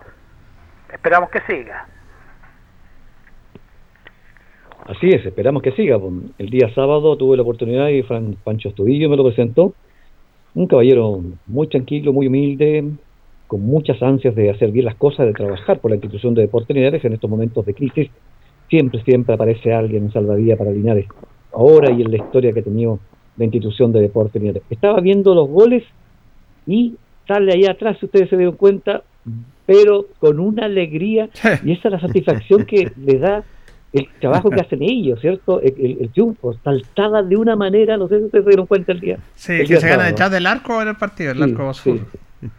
esperamos 0.92 1.30
que 1.30 1.42
siga. 1.42 1.86
Así 4.86 5.08
es, 5.08 5.26
esperamos 5.26 5.62
que 5.62 5.72
siga. 5.72 5.98
El 6.38 6.50
día 6.50 6.74
sábado 6.76 7.16
tuve 7.16 7.38
la 7.38 7.44
oportunidad 7.44 7.88
y 7.88 8.04
Fran 8.04 8.36
Pancho 8.44 8.70
Estudillo 8.70 9.10
me 9.10 9.16
lo 9.16 9.24
presentó. 9.24 9.74
Un 10.56 10.68
caballero 10.68 11.22
muy 11.48 11.68
tranquilo, 11.68 12.12
muy 12.12 12.28
humilde, 12.28 12.92
con 13.48 13.62
muchas 13.62 14.02
ansias 14.04 14.36
de 14.36 14.50
hacer 14.50 14.72
bien 14.72 14.86
las 14.86 14.96
cosas, 14.96 15.26
de 15.26 15.34
trabajar 15.34 15.80
por 15.80 15.92
la 15.92 15.96
institución 15.96 16.34
de 16.34 16.42
Deportes 16.42 16.76
Linares 16.76 17.04
en 17.06 17.14
estos 17.14 17.30
momentos 17.30 17.66
de 17.66 17.74
crisis. 17.74 18.10
Siempre, 18.70 19.02
siempre 19.04 19.36
aparece 19.36 19.74
alguien 19.74 20.06
en 20.06 20.12
salvadía 20.12 20.58
para 20.58 20.72
Linares. 20.72 21.08
Ahora 21.54 21.92
y 21.92 22.02
en 22.02 22.12
la 22.12 22.18
historia 22.18 22.52
que 22.52 22.60
ha 22.60 22.64
tenido 22.64 23.00
la 23.38 23.46
institución 23.46 23.94
de 23.94 24.02
Deportes 24.02 24.42
Linares. 24.42 24.64
Estaba 24.70 25.00
viendo 25.00 25.34
los 25.34 25.48
goles 25.48 25.84
y 26.68 26.96
sale 27.26 27.54
ahí 27.54 27.66
atrás, 27.66 27.98
si 28.00 28.06
ustedes 28.06 28.30
se 28.30 28.38
dieron 28.38 28.58
cuenta, 28.58 29.04
pero 29.66 30.08
con 30.20 30.42
una 30.42 30.66
alegría 30.66 31.30
y 31.64 31.72
esa 31.72 31.88
es 31.88 31.92
la 31.94 32.00
satisfacción 32.02 32.66
que 32.66 32.92
le 32.98 33.18
da 33.18 33.44
el 33.94 34.08
trabajo 34.20 34.50
que 34.50 34.60
hacen 34.62 34.82
ellos, 34.82 35.20
¿cierto? 35.22 35.62
El, 35.62 35.74
el, 35.80 35.98
el 36.02 36.10
triunfo, 36.12 36.58
saltaba 36.64 37.24
de 37.24 37.36
una 37.38 37.56
manera, 37.56 37.96
no 37.98 38.08
sé 38.08 38.18
si 38.20 38.26
ustedes 38.26 38.44
se 38.44 38.50
dieron 38.50 38.66
cuenta 38.68 38.92
el 38.92 39.00
día. 39.00 39.18
Sí, 39.36 39.54
el 39.54 39.60
que 39.68 39.68
día 39.74 39.80
se 39.82 39.88
gana 39.88 40.04
detrás 40.06 40.32
del 40.32 40.46
arco 40.48 40.82
en 40.82 40.88
el 40.90 40.96
partido, 40.96 41.32
el 41.32 41.38
Sí, 41.38 41.44
arco 41.44 41.74
sur. 41.74 42.00
sí. 42.42 42.50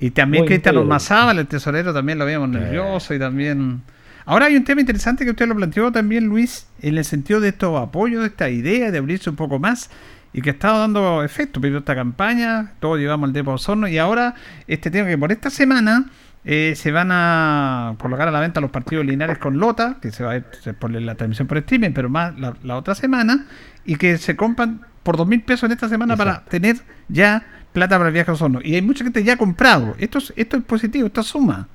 Y 0.00 0.10
también 0.12 0.42
Muy 0.42 0.48
Cristian. 0.48 0.76
Ormazábal, 0.76 1.40
el 1.40 1.48
tesorero, 1.48 1.92
también 1.92 2.18
lo 2.18 2.24
veíamos 2.24 2.48
nervioso 2.48 3.14
y 3.14 3.18
también... 3.18 3.82
Ahora 4.24 4.46
hay 4.46 4.56
un 4.56 4.62
tema 4.62 4.80
interesante 4.80 5.24
que 5.24 5.30
usted 5.30 5.48
lo 5.48 5.56
planteó 5.56 5.90
también, 5.90 6.26
Luis, 6.26 6.68
en 6.82 6.96
el 6.98 7.04
sentido 7.04 7.40
de 7.40 7.48
estos 7.48 7.76
apoyos, 7.80 8.20
de 8.20 8.28
esta 8.28 8.48
idea 8.50 8.90
de 8.92 8.98
abrirse 8.98 9.28
un 9.30 9.36
poco 9.36 9.58
más 9.58 9.90
y 10.34 10.42
que 10.42 10.50
ha 10.50 10.52
estado 10.52 10.80
dando 10.80 11.24
efecto. 11.24 11.60
Primero 11.60 11.80
esta 11.80 11.94
campaña, 11.96 12.74
todos 12.78 12.98
llevamos 12.98 13.26
al 13.28 13.32
Depo 13.32 13.52
Osorno 13.52 13.88
y 13.88 13.98
ahora 13.98 14.34
este 14.68 14.90
tema 14.90 15.08
que 15.08 15.16
por 15.18 15.32
esta 15.32 15.48
semana 15.50 16.10
eh, 16.44 16.74
se 16.76 16.92
van 16.92 17.10
a 17.10 17.94
colocar 17.98 18.28
a 18.28 18.30
la 18.30 18.40
venta 18.40 18.60
los 18.60 18.70
partidos 18.70 19.04
lineares 19.04 19.38
con 19.38 19.58
Lota, 19.58 19.98
que 20.00 20.10
se 20.10 20.24
va 20.24 20.30
a 20.30 20.34
ver 20.34 20.76
pone 20.78 21.00
la 21.00 21.14
transmisión 21.14 21.48
por 21.48 21.58
streaming, 21.58 21.92
pero 21.92 22.08
más 22.08 22.38
la, 22.38 22.54
la 22.62 22.76
otra 22.76 22.94
semana, 22.94 23.46
y 23.84 23.96
que 23.96 24.18
se 24.18 24.36
compran 24.36 24.82
por 25.02 25.16
dos 25.16 25.26
mil 25.26 25.42
pesos 25.42 25.64
en 25.64 25.72
esta 25.72 25.88
semana 25.88 26.16
para 26.16 26.44
tener 26.44 26.76
ya 27.08 27.42
plata 27.72 27.96
para 27.96 28.08
el 28.08 28.14
viaje 28.14 28.30
a 28.30 28.34
Osorno. 28.34 28.60
Y 28.62 28.74
hay 28.74 28.82
mucha 28.82 29.04
gente 29.04 29.22
ya 29.22 29.34
ha 29.34 29.36
comprado. 29.36 29.94
Esto 29.98 30.18
es, 30.18 30.32
esto 30.36 30.56
es 30.56 30.64
positivo, 30.64 31.06
esto 31.06 31.22
suma. 31.22 31.68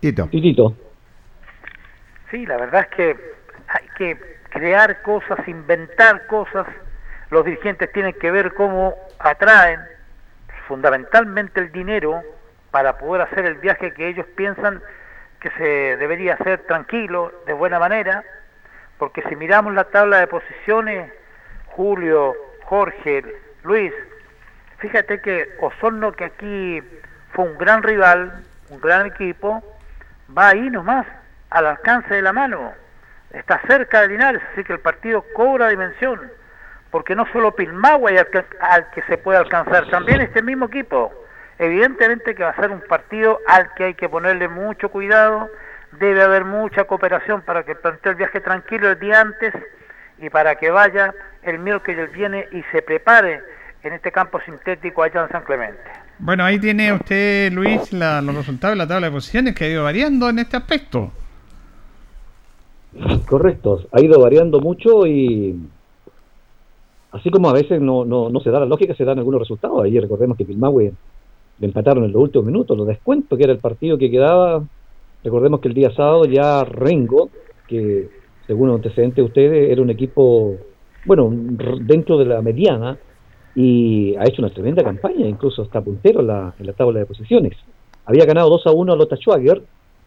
Tito. 0.00 0.28
Titito. 0.28 0.76
Sí, 2.30 2.46
la 2.46 2.56
verdad 2.56 2.86
es 2.88 2.96
que 2.96 3.16
hay 3.68 3.88
que 3.96 4.18
crear 4.50 5.02
cosas, 5.02 5.46
inventar 5.48 6.26
cosas. 6.26 6.66
Los 7.30 7.44
dirigentes 7.44 7.92
tienen 7.92 8.14
que 8.14 8.30
ver 8.30 8.54
cómo 8.54 8.94
atraen 9.18 9.80
fundamentalmente 10.66 11.60
el 11.60 11.72
dinero 11.72 12.22
para 12.70 12.98
poder 12.98 13.22
hacer 13.22 13.46
el 13.46 13.54
viaje 13.54 13.92
que 13.92 14.08
ellos 14.08 14.26
piensan 14.36 14.82
que 15.40 15.50
se 15.50 15.96
debería 15.96 16.34
hacer 16.34 16.60
tranquilo, 16.66 17.32
de 17.46 17.52
buena 17.52 17.78
manera, 17.78 18.24
porque 18.98 19.22
si 19.28 19.36
miramos 19.36 19.74
la 19.74 19.84
tabla 19.84 20.18
de 20.18 20.26
posiciones, 20.26 21.12
Julio, 21.68 22.34
Jorge, 22.64 23.24
Luis, 23.62 23.92
fíjate 24.78 25.20
que 25.20 25.48
Osorno, 25.60 26.12
que 26.12 26.24
aquí 26.24 26.82
fue 27.32 27.44
un 27.44 27.56
gran 27.56 27.82
rival, 27.82 28.42
un 28.70 28.80
gran 28.80 29.06
equipo, 29.06 29.62
va 30.36 30.48
ahí 30.48 30.68
nomás, 30.70 31.06
al 31.50 31.66
alcance 31.66 32.14
de 32.14 32.22
la 32.22 32.32
mano, 32.32 32.72
está 33.30 33.60
cerca 33.66 34.02
de 34.02 34.08
Linares, 34.08 34.42
así 34.52 34.64
que 34.64 34.72
el 34.72 34.80
partido 34.80 35.24
cobra 35.34 35.68
dimensión, 35.68 36.30
porque 36.90 37.14
no 37.14 37.26
solo 37.32 37.54
Pilmahue 37.54 38.18
al 38.18 38.26
que, 38.28 38.44
al 38.60 38.90
que 38.90 39.02
se 39.02 39.18
puede 39.18 39.38
alcanzar, 39.38 39.88
también 39.90 40.20
este 40.20 40.42
mismo 40.42 40.66
equipo. 40.66 41.12
Evidentemente 41.58 42.34
que 42.34 42.44
va 42.44 42.50
a 42.50 42.56
ser 42.56 42.70
un 42.70 42.80
partido 42.82 43.38
al 43.46 43.74
que 43.74 43.84
hay 43.84 43.94
que 43.94 44.08
ponerle 44.08 44.48
mucho 44.48 44.88
cuidado, 44.90 45.48
debe 45.98 46.22
haber 46.22 46.44
mucha 46.44 46.84
cooperación 46.84 47.42
para 47.42 47.64
que 47.64 47.72
el 47.72 47.78
plantel 47.78 48.14
viaje 48.14 48.40
tranquilo 48.40 48.90
el 48.90 48.98
día 49.00 49.20
antes 49.20 49.52
y 50.20 50.30
para 50.30 50.54
que 50.56 50.70
vaya 50.70 51.12
el 51.42 51.58
miércoles 51.58 52.12
viene 52.12 52.46
y 52.52 52.62
se 52.72 52.82
prepare 52.82 53.40
en 53.82 53.92
este 53.92 54.10
campo 54.12 54.40
sintético 54.40 55.02
allá 55.02 55.22
en 55.22 55.28
San 55.30 55.42
Clemente. 55.44 55.80
Bueno, 56.20 56.44
ahí 56.44 56.58
tiene 56.58 56.92
usted, 56.92 57.52
Luis, 57.52 57.92
la- 57.92 58.20
los 58.20 58.34
resultados 58.34 58.74
de 58.74 58.78
la 58.84 58.88
tabla 58.88 59.06
de 59.06 59.12
posiciones 59.12 59.54
que 59.54 59.64
ha 59.64 59.68
ido 59.68 59.84
variando 59.84 60.28
en 60.28 60.38
este 60.40 60.56
aspecto. 60.56 61.12
Correcto, 63.26 63.86
ha 63.92 64.00
ido 64.00 64.20
variando 64.20 64.60
mucho 64.60 65.06
y 65.06 65.56
así 67.12 67.30
como 67.30 67.48
a 67.48 67.52
veces 67.52 67.80
no, 67.80 68.04
no, 68.04 68.28
no 68.28 68.40
se 68.40 68.50
da 68.50 68.60
la 68.60 68.66
lógica, 68.66 68.94
se 68.94 69.04
dan 69.04 69.18
algunos 69.18 69.40
resultados. 69.40 69.82
Ayer 69.84 70.02
recordemos 70.02 70.36
que 70.36 70.44
Pilmahue 70.44 70.92
le 71.58 71.66
empataron 71.66 72.04
en 72.04 72.12
los 72.12 72.22
últimos 72.22 72.46
minutos, 72.46 72.76
los 72.76 72.86
descuentos 72.86 73.36
que 73.36 73.44
era 73.44 73.52
el 73.52 73.58
partido 73.58 73.98
que 73.98 74.10
quedaba. 74.10 74.62
Recordemos 75.24 75.60
que 75.60 75.68
el 75.68 75.74
día 75.74 75.90
sábado 75.94 76.24
ya 76.26 76.64
Rengo, 76.64 77.30
que 77.66 78.08
según 78.46 78.70
antecedentes 78.70 79.16
de 79.16 79.22
ustedes 79.22 79.70
era 79.70 79.82
un 79.82 79.90
equipo, 79.90 80.56
bueno, 81.04 81.30
dentro 81.80 82.18
de 82.18 82.24
la 82.26 82.40
mediana 82.40 82.98
y 83.54 84.14
ha 84.16 84.22
hecho 84.22 84.42
una 84.42 84.50
tremenda 84.50 84.84
campaña, 84.84 85.26
incluso 85.26 85.62
está 85.62 85.80
puntero 85.80 86.20
en 86.20 86.28
la, 86.28 86.54
en 86.58 86.66
la 86.66 86.72
tabla 86.72 87.00
de 87.00 87.06
posiciones. 87.06 87.56
Había 88.06 88.24
ganado 88.24 88.48
2 88.50 88.66
a 88.68 88.70
1 88.70 88.92
a 88.92 88.96
Lota 88.96 89.16
Schwager, 89.16 89.62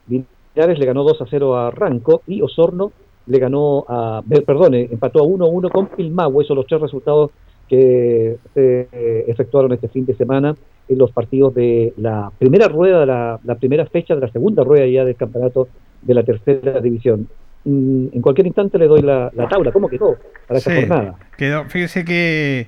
Linares 0.08 0.80
le 0.80 0.86
ganó 0.86 1.04
2 1.04 1.22
a 1.22 1.26
0 1.30 1.58
a 1.58 1.72
Ranco 1.72 2.22
y 2.28 2.42
Osorno 2.42 2.92
le 3.32 3.40
ganó 3.40 3.86
a, 3.88 4.22
eh, 4.30 4.42
perdón, 4.42 4.74
eh, 4.76 4.88
empató 4.92 5.20
a 5.20 5.24
1 5.24 5.46
a 5.46 5.48
1 5.48 5.70
con 5.70 5.88
Pilmahue, 5.88 6.44
son 6.46 6.58
los 6.58 6.68
tres 6.68 6.82
resultados 6.82 7.32
que 7.70 8.38
se 8.54 8.88
eh, 8.92 9.26
efectuaron 9.28 9.72
este 9.72 9.88
fin 9.88 10.06
de 10.06 10.14
semana 10.16 10.56
en 10.90 10.98
los 10.98 11.12
partidos 11.12 11.56
de 11.56 11.94
la 11.98 12.30
primera 12.38 12.68
rueda, 12.68 13.06
la, 13.06 13.40
la 13.44 13.56
primera 13.56 13.86
fecha 13.86 14.14
de 14.14 14.22
la 14.22 14.32
segunda 14.32 14.64
rueda 14.64 14.86
ya 14.88 15.06
del 15.06 15.16
campeonato 15.16 15.70
de 16.02 16.14
la 16.14 16.24
tercera 16.24 16.82
división. 16.82 17.30
Mm, 17.64 18.08
En 18.14 18.22
cualquier 18.22 18.48
instante 18.48 18.78
le 18.78 18.88
doy 18.88 19.02
la, 19.02 19.32
la 19.34 19.48
tabla, 19.48 19.72
¿cómo 19.72 19.88
quedó 19.88 20.18
para 20.48 20.58
esta 20.58 20.72
Sí, 20.72 20.76
jornada? 20.76 21.16
Quedó, 21.38 21.64
fíjese 21.66 22.04
que 22.04 22.68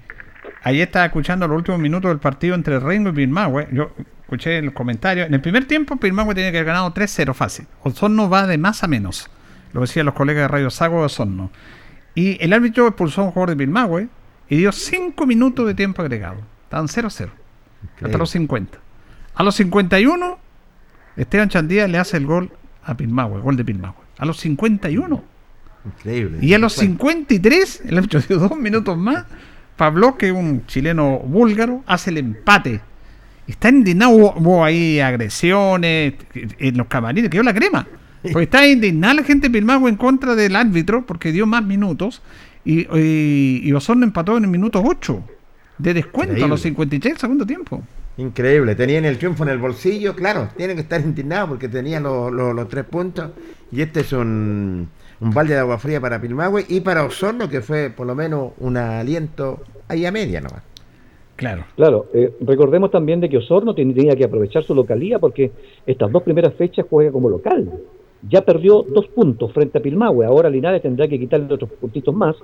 ayer 0.64 0.84
estaba 0.84 1.06
escuchando 1.06 1.48
los 1.48 1.58
últimos 1.58 1.80
minutos 1.82 2.10
del 2.10 2.20
partido 2.20 2.56
entre 2.56 2.80
Rengo 2.80 3.10
y 3.10 3.14
Pilmahue. 3.14 3.68
Yo 3.74 3.90
escuché 4.22 4.62
los 4.62 4.74
comentarios. 4.74 5.28
En 5.28 5.34
el 5.34 5.42
primer 5.42 5.66
tiempo, 5.66 5.98
Pilmahue 5.98 6.34
tenía 6.34 6.52
que 6.52 6.58
haber 6.60 6.68
ganado 6.68 6.94
3-0 6.94 7.34
fácil. 7.34 7.66
Osorno 7.84 8.30
va 8.30 8.48
de 8.48 8.58
más 8.58 8.84
a 8.84 8.88
menos. 8.88 9.30
Lo 9.74 9.82
decían 9.82 10.06
los 10.06 10.16
colegas 10.16 10.44
de 10.44 10.48
Radio 10.48 10.70
Sago 10.70 11.00
de 11.00 11.06
Osorno. 11.06 11.52
Y 12.16 12.42
el 12.44 12.54
árbitro 12.54 12.88
expulsó 12.88 13.22
a 13.22 13.26
un 13.26 13.32
jugador 13.32 13.50
de 13.50 13.56
Pilmahue 13.58 14.08
y 14.48 14.58
dio 14.58 14.72
5 14.72 15.26
minutos 15.26 15.66
de 15.66 15.74
tiempo 15.74 16.02
agregado. 16.02 16.38
Estaban 16.64 16.88
0-0. 16.88 17.30
Hasta 18.02 18.18
los 18.18 18.30
50. 18.30 18.78
A 19.36 19.44
los 19.44 19.56
51, 19.56 20.38
Esteban 21.18 21.50
Chandía 21.50 21.88
le 21.88 21.98
hace 21.98 22.18
el 22.18 22.26
gol 22.26 22.52
a 22.84 22.96
Pilmahue, 22.96 23.42
gol 23.42 23.58
de 23.58 23.66
Pilmahue. 23.66 23.96
A 24.18 24.26
los 24.26 24.38
51. 24.40 25.24
Increíble. 25.86 26.38
Y 26.42 26.54
a 26.54 26.60
los 26.60 26.74
53, 26.74 27.84
el 27.88 27.98
árbitro 27.98 28.22
dio 28.22 28.38
dos 28.38 28.56
minutos 28.56 28.98
más, 28.98 29.26
Pablo, 29.76 30.18
que 30.18 30.28
es 30.28 30.34
un 30.34 30.66
chileno 30.68 31.20
búlgaro, 31.20 31.84
hace 31.88 32.12
el 32.12 32.20
empate. 32.20 32.80
Está 33.48 33.70
indignado, 33.70 34.12
hubo, 34.12 34.34
hubo 34.38 34.64
ahí 34.64 35.00
agresiones 35.00 36.14
en 36.34 36.78
los 36.78 36.88
camarines, 36.88 37.30
quedó 37.30 37.44
la 37.44 37.54
crema. 37.54 37.88
Pues 38.32 38.46
está 38.46 38.66
indignada 38.68 39.16
la 39.16 39.24
gente 39.24 39.48
de 39.48 39.54
Pilmagua 39.54 39.90
en 39.90 39.98
contra 39.98 40.36
del 40.36 40.56
árbitro 40.56 41.06
porque 41.06 41.32
dio 41.32 41.46
más 41.46 41.64
minutos 41.64 42.22
y, 42.64 42.88
y, 42.98 43.62
y 43.64 43.74
Osorno 43.74 44.06
empató 44.06 44.38
en 44.38 44.46
el 44.46 44.50
minuto 44.50 44.82
8 44.84 45.24
de 45.78 45.94
descuento 45.94 46.46
a 46.46 46.48
los 46.48 46.62
56 46.62 47.20
segundo 47.20 47.46
tiempo. 47.46 47.84
Increíble, 48.18 48.76
tenían 48.76 49.06
el 49.06 49.18
triunfo 49.18 49.44
en 49.44 49.50
el 49.50 49.58
bolsillo, 49.58 50.16
claro, 50.16 50.48
tienen 50.56 50.76
que 50.76 50.84
estar 50.84 51.02
indignados 51.02 51.50
porque 51.50 51.68
tenían 51.68 52.04
los, 52.04 52.32
los, 52.32 52.54
los 52.54 52.70
tres 52.70 52.86
puntos 52.86 53.32
y 53.72 53.82
este 53.82 54.02
es 54.02 54.14
un, 54.14 54.88
un 55.20 55.32
balde 55.32 55.56
de 55.56 55.60
agua 55.62 55.80
fría 55.80 56.00
para 56.00 56.22
Pilmahue 56.22 56.64
y 56.70 56.82
para 56.82 57.04
Osorno 57.04 57.50
que 57.50 57.62
fue 57.62 57.90
por 57.90 58.06
lo 58.06 58.14
menos 58.14 58.52
un 58.60 58.78
aliento 58.78 59.64
ahí 59.88 60.06
a 60.06 60.12
media 60.12 60.42
nomás. 60.42 60.62
Claro. 61.36 61.66
Claro, 61.76 62.06
eh, 62.14 62.32
recordemos 62.42 62.92
también 62.92 63.20
de 63.20 63.30
que 63.30 63.38
Osorno 63.38 63.74
tenía 63.74 64.16
que 64.16 64.24
aprovechar 64.24 64.64
su 64.64 64.76
localía 64.76 65.18
porque 65.18 65.52
estas 65.86 66.12
dos 66.12 66.22
primeras 66.22 66.54
fechas 66.54 66.86
juega 66.88 67.12
como 67.12 67.30
local. 67.30 67.72
Ya 68.30 68.42
perdió 68.42 68.84
dos 68.84 69.08
puntos 69.08 69.52
frente 69.52 69.78
a 69.78 69.82
Pilmahue, 69.82 70.26
ahora 70.26 70.50
Linares 70.50 70.82
tendrá 70.82 71.08
que 71.08 71.20
quitarle 71.20 71.54
otros 71.54 71.72
puntitos 71.72 72.16
más. 72.16 72.36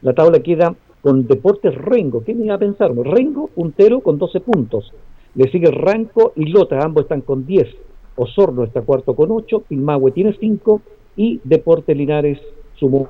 La 0.00 0.14
tabla 0.14 0.40
queda 0.40 0.74
con 1.02 1.26
Deportes 1.26 1.74
Rengo. 1.74 2.22
¿Quién 2.22 2.44
iba 2.44 2.54
a 2.54 2.58
pensar? 2.58 2.94
Rengo, 2.94 3.48
puntero, 3.48 4.00
con 4.00 4.18
12 4.18 4.40
puntos. 4.40 4.92
Le 5.34 5.50
sigue 5.50 5.70
Ranco 5.70 6.32
y 6.36 6.46
Lota, 6.46 6.80
ambos 6.80 7.02
están 7.02 7.20
con 7.20 7.46
10. 7.46 7.68
Osorno 8.16 8.64
está 8.64 8.82
cuarto 8.82 9.14
con 9.14 9.30
8, 9.30 9.64
Pilmahue 9.68 10.10
tiene 10.10 10.34
5 10.38 10.80
y 11.16 11.40
Deportes 11.44 11.96
Linares 11.96 12.38
sumó 12.74 13.08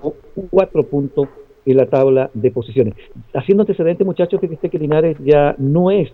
4 0.51 0.83
puntos 0.85 1.29
en 1.65 1.77
la 1.77 1.87
tabla 1.87 2.31
de 2.35 2.51
posiciones. 2.51 2.95
Haciendo 3.35 3.63
antecedente, 3.63 4.05
muchachos, 4.05 4.41
que 4.41 4.47
este 4.47 4.71
que 4.71 4.79
Linares 4.79 5.17
ya 5.25 5.55
no 5.59 5.91
es 5.91 6.09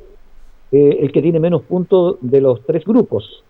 eh, 0.73 0.99
el 1.01 1.13
que 1.13 1.23
tiene 1.23 1.41
menos 1.41 1.63
puntos 1.63 2.19
de 2.21 2.41
los 2.41 2.65
tres 2.67 2.85
grupos, 2.85 3.45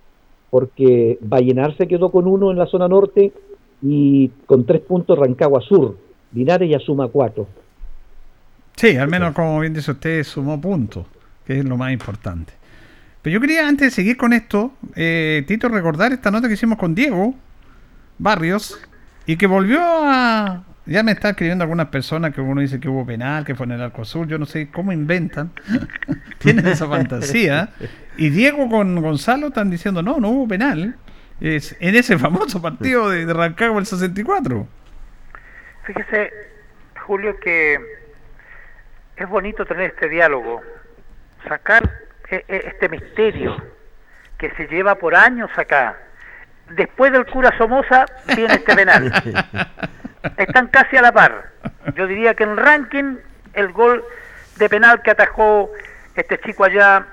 porque 0.54 1.18
Vallenar 1.20 1.76
se 1.76 1.88
quedó 1.88 2.12
con 2.12 2.28
uno 2.28 2.52
en 2.52 2.58
la 2.58 2.66
zona 2.66 2.86
norte 2.86 3.32
y 3.82 4.28
con 4.46 4.64
tres 4.64 4.82
puntos 4.82 5.18
Rancagua 5.18 5.60
Sur. 5.60 5.98
Linares 6.32 6.70
ya 6.70 6.78
suma 6.78 7.08
cuatro. 7.08 7.48
Sí, 8.76 8.96
al 8.96 9.08
menos 9.08 9.34
como 9.34 9.58
bien 9.58 9.74
dice 9.74 9.90
usted, 9.90 10.22
sumó 10.22 10.60
puntos, 10.60 11.06
que 11.44 11.58
es 11.58 11.64
lo 11.64 11.76
más 11.76 11.92
importante. 11.92 12.52
Pero 13.20 13.34
yo 13.34 13.40
quería, 13.40 13.66
antes 13.66 13.88
de 13.88 13.90
seguir 13.90 14.16
con 14.16 14.32
esto, 14.32 14.70
eh, 14.94 15.42
Tito, 15.48 15.68
recordar 15.68 16.12
esta 16.12 16.30
nota 16.30 16.46
que 16.46 16.54
hicimos 16.54 16.78
con 16.78 16.94
Diego 16.94 17.34
Barrios 18.18 18.78
y 19.26 19.34
que 19.34 19.48
volvió 19.48 19.80
a... 19.82 20.62
Ya 20.86 21.02
me 21.02 21.12
está 21.12 21.30
escribiendo 21.30 21.64
algunas 21.64 21.88
personas 21.88 22.34
que 22.34 22.40
uno 22.42 22.60
dice 22.60 22.78
que 22.78 22.88
hubo 22.88 23.06
penal, 23.06 23.44
que 23.44 23.54
fue 23.54 23.64
en 23.66 23.72
el 23.72 23.80
Arco 23.82 24.02
Azul, 24.02 24.28
yo 24.28 24.38
no 24.38 24.44
sé 24.44 24.70
cómo 24.70 24.92
inventan, 24.92 25.50
tienen 26.38 26.66
esa 26.66 26.86
fantasía. 26.86 27.70
Y 28.18 28.28
Diego 28.28 28.68
con 28.68 29.00
Gonzalo 29.00 29.46
están 29.48 29.70
diciendo, 29.70 30.02
no, 30.02 30.20
no 30.20 30.28
hubo 30.28 30.48
penal. 30.48 30.96
Es 31.40 31.74
en 31.80 31.96
ese 31.96 32.18
famoso 32.18 32.60
partido 32.62 33.10
de, 33.10 33.24
de 33.26 33.32
Rancagua 33.32 33.80
el 33.80 33.86
64. 33.86 34.68
Fíjese, 35.84 36.30
Julio, 37.06 37.38
que 37.40 37.78
es 39.16 39.28
bonito 39.28 39.64
tener 39.66 39.90
este 39.90 40.08
diálogo, 40.08 40.62
sacar 41.48 41.90
e- 42.30 42.44
e- 42.48 42.62
este 42.68 42.88
misterio 42.88 43.56
que 44.38 44.50
se 44.52 44.66
lleva 44.68 44.94
por 44.96 45.14
años 45.14 45.50
acá. 45.56 45.96
Después 46.70 47.12
del 47.12 47.26
cura 47.26 47.56
Somoza 47.56 48.06
viene 48.34 48.54
este 48.54 48.74
penal. 48.74 49.12
Están 50.36 50.68
casi 50.68 50.96
a 50.96 51.02
la 51.02 51.12
par. 51.12 51.50
Yo 51.94 52.06
diría 52.06 52.34
que 52.34 52.44
en 52.44 52.56
ranking 52.56 53.16
el 53.52 53.72
gol 53.72 54.04
de 54.56 54.68
penal 54.68 55.02
que 55.02 55.10
atajó 55.10 55.70
este 56.14 56.38
chico 56.40 56.64
allá 56.64 57.06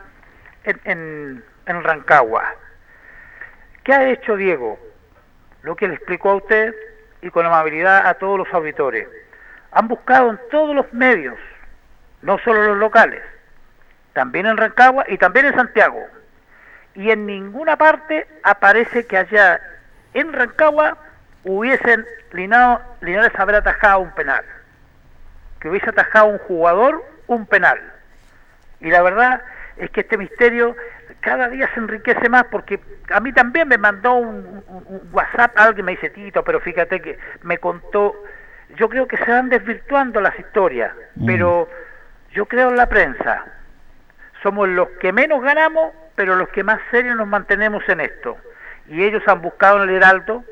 en, 0.63 0.79
en, 0.85 1.43
en 1.65 1.83
Rancagua. 1.83 2.45
¿Qué 3.83 3.93
ha 3.93 4.09
hecho 4.09 4.35
Diego? 4.35 4.79
Lo 5.63 5.75
que 5.75 5.87
le 5.87 5.95
explicó 5.95 6.31
a 6.31 6.35
usted 6.35 6.73
y 7.21 7.29
con 7.29 7.45
amabilidad 7.45 8.07
a 8.07 8.13
todos 8.15 8.37
los 8.37 8.53
auditores. 8.53 9.07
Han 9.71 9.87
buscado 9.87 10.31
en 10.31 10.39
todos 10.49 10.75
los 10.75 10.91
medios 10.93 11.37
no 12.21 12.37
solo 12.39 12.63
los 12.63 12.77
locales, 12.77 13.21
también 14.13 14.45
en 14.45 14.57
Rancagua 14.57 15.05
y 15.07 15.17
también 15.17 15.47
en 15.47 15.55
Santiago. 15.55 16.05
Y 16.95 17.09
en 17.11 17.25
ninguna 17.25 17.77
parte 17.77 18.27
aparece 18.43 19.05
que 19.05 19.17
allá 19.17 19.59
en 20.13 20.33
Rancagua 20.33 20.97
hubiesen 21.43 22.05
Linao, 22.33 22.81
Linares 23.01 23.31
haber 23.39 23.55
atajado 23.55 23.99
un 23.99 24.11
penal, 24.11 24.43
que 25.59 25.69
hubiese 25.69 25.89
atajado 25.89 26.27
un 26.27 26.37
jugador 26.39 27.03
un 27.27 27.45
penal. 27.45 27.79
Y 28.81 28.89
la 28.89 29.01
verdad 29.01 29.41
es 29.77 29.89
que 29.91 30.01
este 30.01 30.17
misterio 30.17 30.75
cada 31.21 31.47
día 31.49 31.69
se 31.73 31.79
enriquece 31.79 32.27
más 32.29 32.45
porque 32.45 32.79
a 33.13 33.19
mí 33.19 33.31
también 33.31 33.67
me 33.67 33.77
mandó 33.77 34.13
un, 34.15 34.63
un- 34.67 34.85
un 34.87 35.09
WhatsApp 35.11 35.53
alguien 35.55 35.85
me 35.85 35.91
dice 35.93 36.09
Tito, 36.09 36.43
pero 36.43 36.59
fíjate 36.59 36.99
que 37.01 37.17
me 37.43 37.57
contó, 37.59 38.15
yo 38.75 38.89
creo 38.89 39.07
que 39.07 39.17
se 39.17 39.31
van 39.31 39.49
desvirtuando 39.49 40.19
las 40.19 40.37
historias, 40.39 40.91
pero 41.25 41.69
yo 42.31 42.45
creo 42.47 42.69
en 42.69 42.75
la 42.77 42.87
prensa. 42.89 43.45
Somos 44.41 44.67
los 44.69 44.89
que 44.99 45.11
menos 45.13 45.41
ganamos, 45.43 45.93
pero 46.21 46.35
los 46.35 46.49
que 46.49 46.63
más 46.63 46.79
serios 46.91 47.17
nos 47.17 47.27
mantenemos 47.27 47.81
en 47.89 47.99
esto. 47.99 48.37
Y 48.87 49.01
ellos 49.01 49.23
han 49.25 49.41
buscado 49.41 49.81
en 49.81 49.89
el 49.89 49.95
Heraldo, 49.95 50.43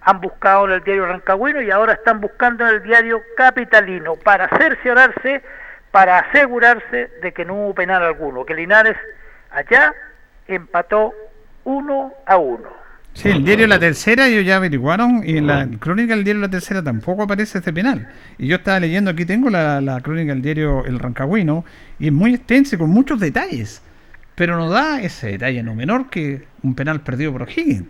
han 0.00 0.22
buscado 0.22 0.64
en 0.64 0.72
el 0.72 0.82
diario 0.82 1.04
Rancagüino 1.04 1.60
y 1.60 1.70
ahora 1.70 1.92
están 1.92 2.22
buscando 2.22 2.66
en 2.66 2.76
el 2.76 2.82
diario 2.82 3.20
Capitalino 3.36 4.14
para 4.16 4.48
cerciorarse, 4.56 5.42
para 5.90 6.20
asegurarse 6.20 7.10
de 7.20 7.32
que 7.32 7.44
no 7.44 7.56
hubo 7.56 7.74
penal 7.74 8.02
alguno, 8.04 8.46
que 8.46 8.54
Linares 8.54 8.96
allá 9.50 9.92
empató 10.46 11.12
uno 11.64 12.14
a 12.24 12.38
uno. 12.38 12.70
Sí, 13.12 13.28
el 13.28 13.44
diario 13.44 13.66
La 13.66 13.78
Tercera 13.78 14.28
ellos 14.28 14.46
ya 14.46 14.56
averiguaron 14.56 15.20
y 15.26 15.36
en 15.36 15.46
la 15.46 15.68
crónica 15.78 16.14
del 16.14 16.24
diario 16.24 16.40
La 16.40 16.48
Tercera 16.48 16.82
tampoco 16.82 17.24
aparece 17.24 17.58
este 17.58 17.74
penal. 17.74 18.08
Y 18.38 18.46
yo 18.46 18.56
estaba 18.56 18.80
leyendo, 18.80 19.10
aquí 19.10 19.26
tengo 19.26 19.50
la, 19.50 20.00
crónica 20.02 20.32
del 20.32 20.40
diario 20.40 20.86
El 20.86 20.98
Rancagüino 20.98 21.66
y 21.98 22.06
es 22.06 22.12
muy 22.14 22.32
extensa 22.32 22.78
con 22.78 22.88
muchos 22.88 23.20
detalles. 23.20 23.82
Pero 24.38 24.56
no 24.56 24.70
da 24.70 25.00
ese 25.02 25.32
detalle 25.32 25.64
no 25.64 25.74
menor 25.74 26.10
que 26.10 26.46
un 26.62 26.76
penal 26.76 27.00
perdido 27.00 27.32
por 27.32 27.50
Higgins. 27.50 27.88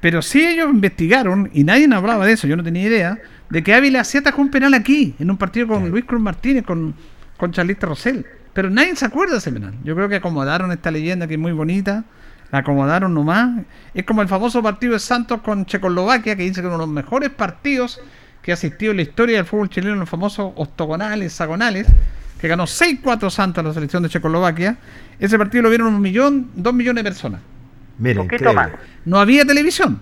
Pero 0.00 0.22
sí 0.22 0.42
ellos 0.42 0.70
investigaron 0.70 1.50
y 1.52 1.64
nadie 1.64 1.86
hablaba 1.92 2.24
de 2.24 2.32
eso, 2.32 2.46
yo 2.46 2.56
no 2.56 2.64
tenía 2.64 2.84
idea, 2.84 3.18
de 3.50 3.62
que 3.62 3.74
Ávila 3.74 4.00
hacía 4.00 4.20
atajó 4.20 4.40
un 4.40 4.50
penal 4.50 4.72
aquí, 4.72 5.14
en 5.18 5.30
un 5.30 5.36
partido 5.36 5.68
con 5.68 5.90
Luis 5.90 6.06
Cruz 6.06 6.22
Martínez, 6.22 6.64
con, 6.64 6.94
con 7.36 7.52
Charlista 7.52 7.86
Rosell. 7.86 8.24
Pero 8.54 8.70
nadie 8.70 8.96
se 8.96 9.04
acuerda 9.04 9.32
de 9.32 9.38
ese 9.38 9.52
penal. 9.52 9.74
Yo 9.84 9.94
creo 9.94 10.08
que 10.08 10.16
acomodaron 10.16 10.72
esta 10.72 10.90
leyenda 10.90 11.26
que 11.26 11.34
es 11.34 11.40
muy 11.40 11.52
bonita, 11.52 12.04
la 12.50 12.60
acomodaron 12.60 13.12
nomás. 13.12 13.66
Es 13.92 14.04
como 14.04 14.22
el 14.22 14.28
famoso 14.28 14.62
partido 14.62 14.94
de 14.94 14.98
Santos 14.98 15.42
con 15.42 15.66
Checoslovaquia, 15.66 16.36
que 16.36 16.44
dice 16.44 16.62
que 16.62 16.68
uno 16.68 16.78
de 16.78 16.84
los 16.84 16.88
mejores 16.88 17.28
partidos 17.28 18.00
que 18.46 18.52
ha 18.52 18.54
asistido 18.54 18.92
en 18.92 18.98
la 18.98 19.02
historia 19.02 19.38
del 19.38 19.44
fútbol 19.44 19.68
chileno, 19.68 19.96
los 19.96 20.08
famosos 20.08 20.52
octogonales, 20.54 21.32
hexagonales, 21.32 21.88
que 22.40 22.46
ganó 22.46 22.62
6-4 22.62 23.28
Santos 23.28 23.64
a 23.64 23.66
la 23.66 23.74
selección 23.74 24.04
de 24.04 24.08
Checoslovaquia. 24.08 24.76
Ese 25.18 25.36
partido 25.36 25.64
lo 25.64 25.68
vieron 25.68 25.88
un 25.88 26.00
millón, 26.00 26.50
dos 26.54 26.72
millones 26.72 27.02
de 27.02 27.10
personas. 27.10 27.40
Mira, 27.98 28.22
Poquito 28.22 28.52
más. 28.52 28.70
No 29.04 29.18
había 29.18 29.44
televisión. 29.44 29.98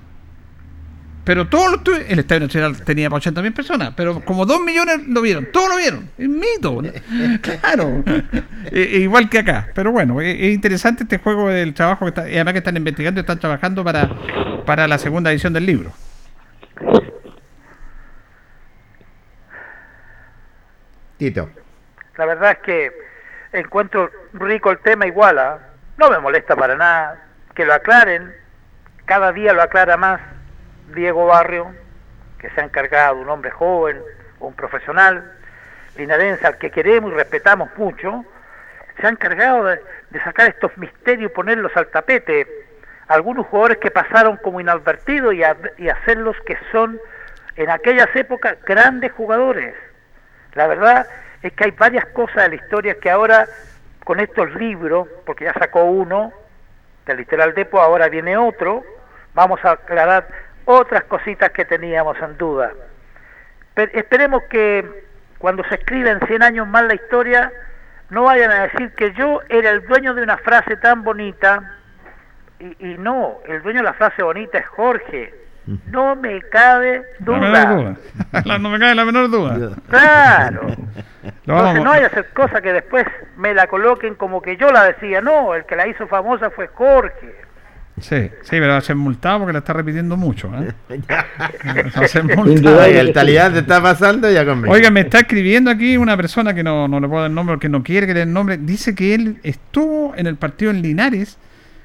Pero 1.25 1.49
todos 1.49 1.81
los 1.87 1.99
el 2.07 2.19
Estadio 2.19 2.41
Nacional 2.41 2.77
tenía 2.83 3.09
para 3.09 3.17
80 3.17 3.41
mil 3.41 3.55
personas, 3.55 3.95
pero 3.97 4.23
como 4.23 4.45
2 4.45 4.61
millones 4.61 5.09
lo 5.09 5.23
vieron, 5.23 5.49
todos 5.51 5.71
lo 5.71 5.77
vieron. 5.79 6.11
Es 6.19 6.29
mito. 6.29 6.83
Claro. 7.41 8.05
E- 8.71 8.91
e 8.93 8.99
igual 8.99 9.31
que 9.31 9.39
acá. 9.39 9.69
Pero 9.75 9.91
bueno, 9.91 10.21
e- 10.21 10.49
es, 10.49 10.55
interesante 10.55 11.05
este 11.05 11.17
juego 11.17 11.49
del 11.49 11.73
trabajo 11.73 12.05
que 12.05 12.11
está, 12.11 12.29
y 12.29 12.35
además 12.35 12.53
que 12.53 12.59
están 12.59 12.77
investigando 12.77 13.21
y 13.21 13.23
están 13.23 13.39
trabajando 13.39 13.83
para, 13.83 14.11
para 14.67 14.87
la 14.87 14.99
segunda 14.99 15.33
edición 15.33 15.55
del 15.55 15.65
libro. 15.65 15.93
La 22.17 22.27
verdad 22.27 22.53
es 22.53 22.59
que 22.59 22.93
encuentro 23.53 24.11
rico 24.33 24.71
el 24.71 24.79
tema 24.79 25.07
igual, 25.07 25.39
¿ah? 25.39 25.59
no 25.97 26.11
me 26.11 26.19
molesta 26.19 26.57
para 26.57 26.75
nada 26.75 27.21
que 27.55 27.65
lo 27.65 27.73
aclaren, 27.73 28.35
cada 29.05 29.33
día 29.33 29.53
lo 29.53 29.63
aclara 29.63 29.97
más 29.97 30.21
Diego 30.95 31.27
Barrio, 31.27 31.73
que 32.39 32.51
se 32.51 32.61
ha 32.61 32.65
encargado 32.65 33.17
un 33.17 33.29
hombre 33.29 33.51
joven, 33.51 34.01
un 34.41 34.55
profesional, 34.55 35.33
linarense 35.97 36.47
al 36.47 36.59
que 36.59 36.71
queremos 36.71 37.13
y 37.13 37.15
respetamos 37.15 37.71
mucho, 37.77 38.25
se 39.01 39.07
ha 39.07 39.11
encargado 39.11 39.65
de, 39.65 39.81
sacar 40.23 40.49
estos 40.49 40.77
misterios 40.79 41.31
y 41.31 41.35
ponerlos 41.35 41.77
al 41.77 41.89
tapete, 41.89 42.47
algunos 43.09 43.47
jugadores 43.47 43.79
que 43.79 43.91
pasaron 43.91 44.37
como 44.39 44.61
inadvertidos 44.61 45.35
y 45.35 45.89
hacerlos 45.89 46.37
que 46.47 46.57
son 46.73 47.01
en 47.57 47.71
aquellas 47.71 48.15
épocas 48.15 48.57
grandes 48.65 49.13
jugadores. 49.13 49.75
La 50.55 50.67
verdad 50.67 51.07
es 51.43 51.53
que 51.53 51.65
hay 51.65 51.71
varias 51.73 52.07
cosas 52.07 52.45
de 52.45 52.49
la 52.51 52.55
historia 52.55 52.95
que 53.01 53.11
ahora, 53.11 53.47
con 54.05 54.21
estos 54.21 54.55
libros, 54.55 55.09
porque 55.27 55.45
ya 55.45 55.53
sacó 55.55 55.85
uno, 55.85 56.33
del 57.07 57.19
Literal 57.19 57.55
Depo, 57.55 57.81
ahora 57.81 58.09
viene 58.09 58.37
otro, 58.37 58.83
vamos 59.35 59.63
a 59.65 59.73
aclarar 59.73 60.27
otras 60.65 61.05
cositas 61.05 61.51
que 61.51 61.65
teníamos 61.65 62.17
en 62.21 62.39
duda. 62.39 62.73
Pero 63.75 63.93
esperemos 63.95 64.43
que 64.45 65.05
cuando 65.39 65.65
se 65.65 65.75
escriba 65.75 66.11
en 66.11 66.21
100 66.21 66.43
años 66.43 66.67
más 66.67 66.85
la 66.85 66.95
historia, 66.95 67.53
no 68.11 68.25
vayan 68.25 68.51
a 68.51 68.63
decir 68.63 68.93
que 68.95 69.13
yo 69.13 69.41
era 69.49 69.71
el 69.71 69.87
dueño 69.87 70.15
de 70.15 70.23
una 70.23 70.39
frase 70.39 70.77
tan 70.77 71.03
bonita, 71.03 71.79
y, 72.61 72.93
y 72.93 72.99
no, 72.99 73.41
el 73.47 73.63
dueño 73.63 73.81
de 73.81 73.85
la 73.85 73.95
frase 73.95 74.23
bonita 74.23 74.59
es 74.59 74.67
Jorge, 74.69 75.44
No 75.67 76.15
me 76.17 76.41
cabe 76.43 77.03
duda. 77.21 77.75
duda. 77.75 78.59
no 78.59 78.71
me 78.71 78.79
cabe 78.79 78.95
la 78.95 79.05
menor 79.05 79.31
duda. 79.31 79.71
Claro. 79.89 80.67
Entonces 81.23 81.85
no 81.85 81.91
hay 81.93 82.01
que 82.01 82.07
hacer 82.07 82.29
cosas 82.35 82.61
que 82.61 82.73
después 82.73 83.07
me 83.37 83.55
la 83.55 83.67
coloquen 83.67 84.15
como 84.15 84.43
que 84.43 84.57
yo 84.57 84.71
la 84.71 84.85
decía. 84.85 85.21
No, 85.21 85.55
el 85.55 85.65
que 85.65 85.77
la 85.77 85.87
hizo 85.89 86.07
famosa 86.07 86.51
fue 86.51 86.69
Jorge. 86.69 87.35
Sí, 88.01 88.29
sí, 88.43 88.51
pero 88.51 88.71
va 88.71 88.79
a 88.79 88.81
ser 88.81 88.97
multado 88.97 89.39
porque 89.39 89.53
la 89.53 89.61
está 89.61 89.73
repitiendo 89.73 90.17
mucho. 90.17 90.51
¿eh? 90.59 90.73
Va 90.91 92.05
a 92.05 92.09
ser 92.09 92.23
Sin 92.27 92.37
multado. 92.37 92.85
el 92.85 93.13
talidad 93.13 93.53
te 93.53 93.61
está 93.61 93.81
pasando 93.81 94.29
ya 94.31 94.45
conmigo. 94.45 94.75
Oiga, 94.75 94.91
me 94.91 95.01
está 95.01 95.21
escribiendo 95.21 95.71
aquí 95.71 95.97
una 95.97 96.17
persona 96.17 96.53
que 96.55 96.65
no, 96.65 96.89
no 96.89 96.99
le 96.99 97.07
puedo 97.07 97.23
dar 97.23 97.31
el 97.31 97.35
nombre 97.35 97.55
porque 97.55 97.69
no 97.69 97.85
quiere 97.85 98.07
que 98.09 98.13
le 98.15 98.21
dé 98.21 98.25
el 98.25 98.33
nombre. 98.33 98.59
Dice 98.59 98.95
que 98.97 99.15
él 99.15 99.39
estuvo 99.45 100.13
en 100.17 100.27
el 100.27 100.37
partido 100.37 100.73
en 100.73 100.83
Linares 100.83 101.39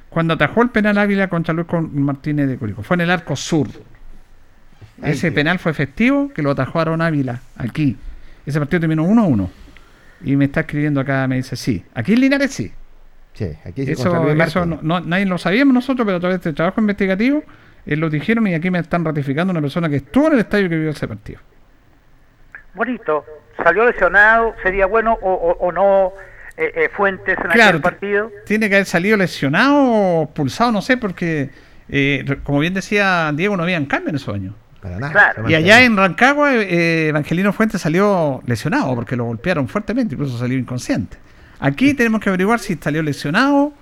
cuando 0.10 0.34
atajó 0.34 0.62
el 0.64 0.70
penal 0.70 0.98
Ávila 0.98 1.28
contra 1.28 1.54
Luis 1.54 1.68
Con- 1.68 1.98
Martínez 2.04 2.48
de 2.48 2.58
Curicó. 2.58 2.82
Fue 2.84 2.96
en 2.96 3.02
el 3.02 3.12
arco 3.12 3.36
sur. 3.36 3.68
Ese 5.04 5.32
penal 5.32 5.60
fue 5.60 5.72
efectivo 5.72 6.30
que 6.34 6.42
lo 6.42 6.52
atajó 6.52 6.80
Aaron 6.80 7.02
Ávila 7.02 7.40
aquí. 7.58 7.96
Ese 8.46 8.60
partido 8.60 8.82
terminó 8.82 9.06
1-1. 9.06 9.50
Y 10.26 10.36
me 10.36 10.46
está 10.46 10.62
escribiendo 10.62 11.00
acá, 11.00 11.26
me 11.28 11.38
dice, 11.38 11.56
sí. 11.56 11.86
Aquí 11.94 12.14
en 12.14 12.20
Linares 12.22 12.52
sí. 12.52 12.72
Sí, 13.34 13.46
aquí 13.64 13.86
se 13.86 13.94
Eso, 13.94 14.10
eso 14.44 14.66
no, 14.66 14.80
no- 14.82 15.00
nadie 15.00 15.26
lo 15.26 15.38
sabíamos 15.38 15.74
nosotros, 15.74 16.06
pero 16.06 16.18
a 16.18 16.20
través 16.20 16.42
de 16.42 16.50
este 16.50 16.54
trabajo 16.58 16.82
investigativo 16.82 17.44
eh, 17.86 17.96
lo 17.96 18.10
dijeron 18.10 18.46
y 18.48 18.54
aquí 18.56 18.70
me 18.70 18.80
están 18.80 19.06
ratificando 19.06 19.52
una 19.52 19.62
persona 19.62 19.88
que 19.88 19.98
estuvo 19.98 20.28
en 20.28 20.34
el 20.34 20.40
estadio 20.40 20.68
que 20.68 20.78
vio 20.78 20.90
ese 20.90 21.08
partido. 21.08 21.40
Bonito. 22.74 23.24
Salió 23.64 23.86
lesionado. 23.86 24.54
Sería 24.64 24.86
bueno 24.86 25.18
o, 25.22 25.32
o- 25.32 25.58
o 25.68 25.72
no 25.72 26.12
eh, 26.60 26.72
eh, 26.76 26.90
Fuentes 26.96 27.38
en 27.38 27.50
Claro, 27.52 27.70
aquel 27.78 27.82
partido. 27.82 28.32
Tiene 28.46 28.70
que 28.70 28.76
haber 28.76 28.86
salido 28.86 29.18
lesionado 29.18 29.76
o 30.22 30.30
pulsado, 30.34 30.72
no 30.72 30.82
sé, 30.82 30.98
porque 30.98 31.50
eh, 31.90 32.24
como 32.44 32.60
bien 32.60 32.74
decía 32.74 33.32
Diego, 33.34 33.58
no 33.58 33.64
habían 33.64 33.86
cambio 33.86 34.10
en 34.10 34.16
esos 34.18 34.34
años. 34.36 34.54
Para 34.82 34.98
nada. 35.00 35.12
Claro. 35.12 35.50
Y 35.50 35.56
allá 35.56 35.84
en 35.84 35.98
Rancagua, 35.98 36.56
eh, 36.56 37.08
Evangelino 37.10 37.52
Fuentes 37.52 37.82
salió 37.82 38.42
lesionado 38.46 38.96
porque 38.96 39.16
lo 39.16 39.26
golpearon 39.26 39.68
fuertemente, 39.68 40.16
incluso 40.16 40.38
salió 40.38 40.58
inconsciente. 40.58 41.18
Aquí 41.60 41.94
tenemos 41.94 42.22
que 42.22 42.30
averiguar 42.30 42.60
si 42.60 42.76
salió 42.76 43.04
lesionado 43.04 43.74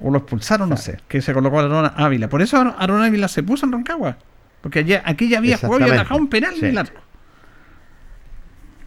o 0.00 0.10
lo 0.10 0.18
expulsaron, 0.18 0.68
no 0.68 0.76
sé, 0.76 0.98
que 1.08 1.22
se 1.22 1.32
colocó 1.32 1.60
a 1.60 1.62
Aaron 1.62 1.92
Ávila. 1.96 2.28
Por 2.28 2.42
eso 2.42 2.56
Aaron 2.76 3.02
Ávila 3.02 3.28
se 3.28 3.42
puso 3.44 3.66
en 3.66 3.72
Rancagua, 3.72 4.16
porque 4.60 4.80
allá, 4.80 5.02
aquí 5.04 5.28
ya 5.28 5.38
había 5.38 5.56
jugado 5.58 5.86
y 5.86 5.90
atajado 5.90 6.20
un 6.20 6.28
penal 6.28 6.54
Sí. 6.54 6.64
en 6.64 6.70
el 6.72 6.78
arco. 6.78 7.00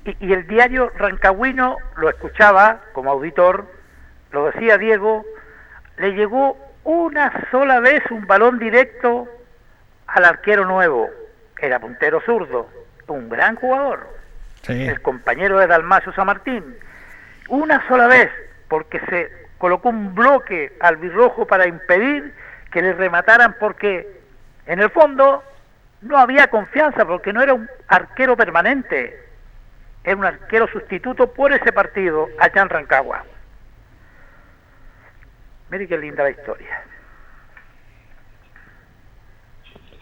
Y, 0.05 0.15
y 0.27 0.33
el 0.33 0.47
diario 0.47 0.91
Rancagüino 0.97 1.77
lo 1.97 2.09
escuchaba 2.09 2.79
como 2.93 3.11
auditor, 3.11 3.65
lo 4.31 4.45
decía 4.45 4.77
Diego, 4.77 5.25
le 5.97 6.11
llegó 6.13 6.57
una 6.83 7.45
sola 7.51 7.79
vez 7.79 8.01
un 8.09 8.25
balón 8.25 8.59
directo 8.59 9.27
al 10.07 10.25
arquero 10.25 10.65
nuevo. 10.65 11.09
Era 11.59 11.79
puntero 11.79 12.21
zurdo, 12.21 12.69
un 13.07 13.29
gran 13.29 13.55
jugador, 13.55 14.07
Sí. 14.61 14.87
el 14.87 15.01
compañero 15.01 15.59
de 15.59 15.67
Dalmacio 15.67 16.13
San 16.13 16.27
Martín. 16.27 16.63
Una 17.49 17.85
sola 17.87 18.07
vez, 18.07 18.29
porque 18.67 18.99
se 19.09 19.29
colocó 19.57 19.89
un 19.89 20.13
bloque 20.15 20.73
al 20.79 20.97
birrojo 20.97 21.45
para 21.47 21.67
impedir 21.67 22.33
que 22.71 22.81
le 22.81 22.93
remataran, 22.93 23.55
porque 23.59 24.07
en 24.67 24.79
el 24.79 24.89
fondo 24.91 25.43
no 26.01 26.17
había 26.17 26.47
confianza, 26.47 27.05
porque 27.05 27.33
no 27.33 27.41
era 27.41 27.53
un 27.53 27.67
arquero 27.87 28.37
permanente 28.37 29.17
era 30.09 30.17
un 30.17 30.25
arquero 30.25 30.67
sustituto 30.67 31.27
por 31.31 31.53
ese 31.53 31.71
partido 31.71 32.27
allá 32.39 32.63
en 32.63 32.69
Rancagua. 32.69 33.23
Mire 35.69 35.87
qué 35.87 35.97
linda 35.99 36.23
la 36.23 36.31
historia. 36.31 36.83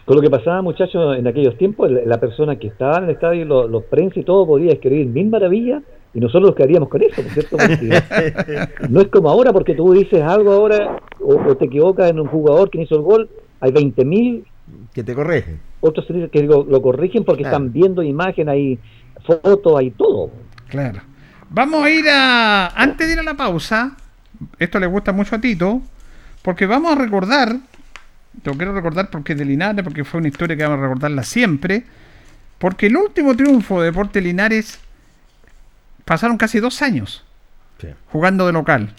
Con 0.06 0.16
lo 0.16 0.22
que 0.22 0.30
pasaba, 0.30 0.62
muchachos, 0.62 1.18
en 1.18 1.26
aquellos 1.26 1.58
tiempos, 1.58 1.90
la 1.90 2.18
persona 2.18 2.56
que 2.58 2.68
estaba 2.68 2.96
en 2.98 3.04
el 3.04 3.10
estadio, 3.10 3.44
los, 3.44 3.70
los 3.70 3.84
prensa 3.84 4.18
y 4.18 4.24
todo, 4.24 4.46
podía 4.46 4.72
escribir 4.72 5.06
mil 5.08 5.28
maravillas 5.28 5.82
y 6.14 6.20
nosotros 6.20 6.44
nos 6.50 6.54
quedaríamos 6.56 6.88
con 6.88 7.02
eso, 7.02 7.20
¿no 7.20 7.28
es 7.28 7.34
cierto? 7.34 7.56
Porque 7.58 8.66
no 8.88 9.00
es 9.02 9.08
como 9.08 9.28
ahora, 9.28 9.52
porque 9.52 9.74
tú 9.74 9.92
dices 9.92 10.22
algo 10.22 10.52
ahora 10.52 10.98
o, 11.20 11.34
o 11.34 11.54
te 11.58 11.66
equivocas 11.66 12.10
en 12.10 12.20
un 12.20 12.28
jugador 12.28 12.70
que 12.70 12.80
hizo 12.80 12.94
el 12.96 13.02
gol, 13.02 13.28
hay 13.60 13.72
20 13.72 14.04
mil 14.06 14.46
Que 14.94 15.04
te 15.04 15.14
corrige. 15.14 15.58
otros 15.80 16.06
que 16.32 16.42
lo, 16.44 16.64
lo 16.64 16.80
corrigen 16.80 17.24
porque 17.24 17.42
Claro. 17.42 17.56
están 17.58 17.72
viendo 17.74 18.02
imagen, 18.02 18.48
hay 18.48 18.78
fotos, 19.28 19.78
hay 19.78 19.90
todo. 19.92 20.30
Claro. 20.68 21.00
Vamos 21.50 21.84
a 21.84 21.90
ir 21.90 22.04
a. 22.10 22.68
Antes 22.68 23.06
de 23.06 23.12
ir 23.14 23.18
a 23.20 23.22
la 23.22 23.34
pausa, 23.34 23.96
esto 24.58 24.80
le 24.80 24.86
gusta 24.86 25.12
mucho 25.12 25.36
a 25.36 25.40
Tito, 25.40 25.80
porque 26.42 26.66
vamos 26.66 26.92
a 26.92 26.94
recordar. 26.96 27.56
Lo 28.44 28.54
quiero 28.54 28.74
recordar 28.74 29.10
porque 29.10 29.32
es 29.32 29.38
de 29.38 29.44
Linares, 29.44 29.82
porque 29.84 30.04
fue 30.04 30.18
una 30.18 30.28
historia 30.28 30.56
que 30.56 30.62
vamos 30.62 30.78
a 30.78 30.82
recordarla 30.82 31.22
siempre. 31.22 31.84
Porque 32.58 32.86
el 32.86 32.96
último 32.96 33.36
triunfo 33.36 33.80
de 33.80 33.86
Deporte 33.86 34.20
Linares 34.20 34.78
pasaron 36.04 36.36
casi 36.36 36.58
dos 36.60 36.82
años 36.82 37.24
Sí. 37.80 37.88
jugando 38.10 38.46
de 38.46 38.52
local. 38.52 38.92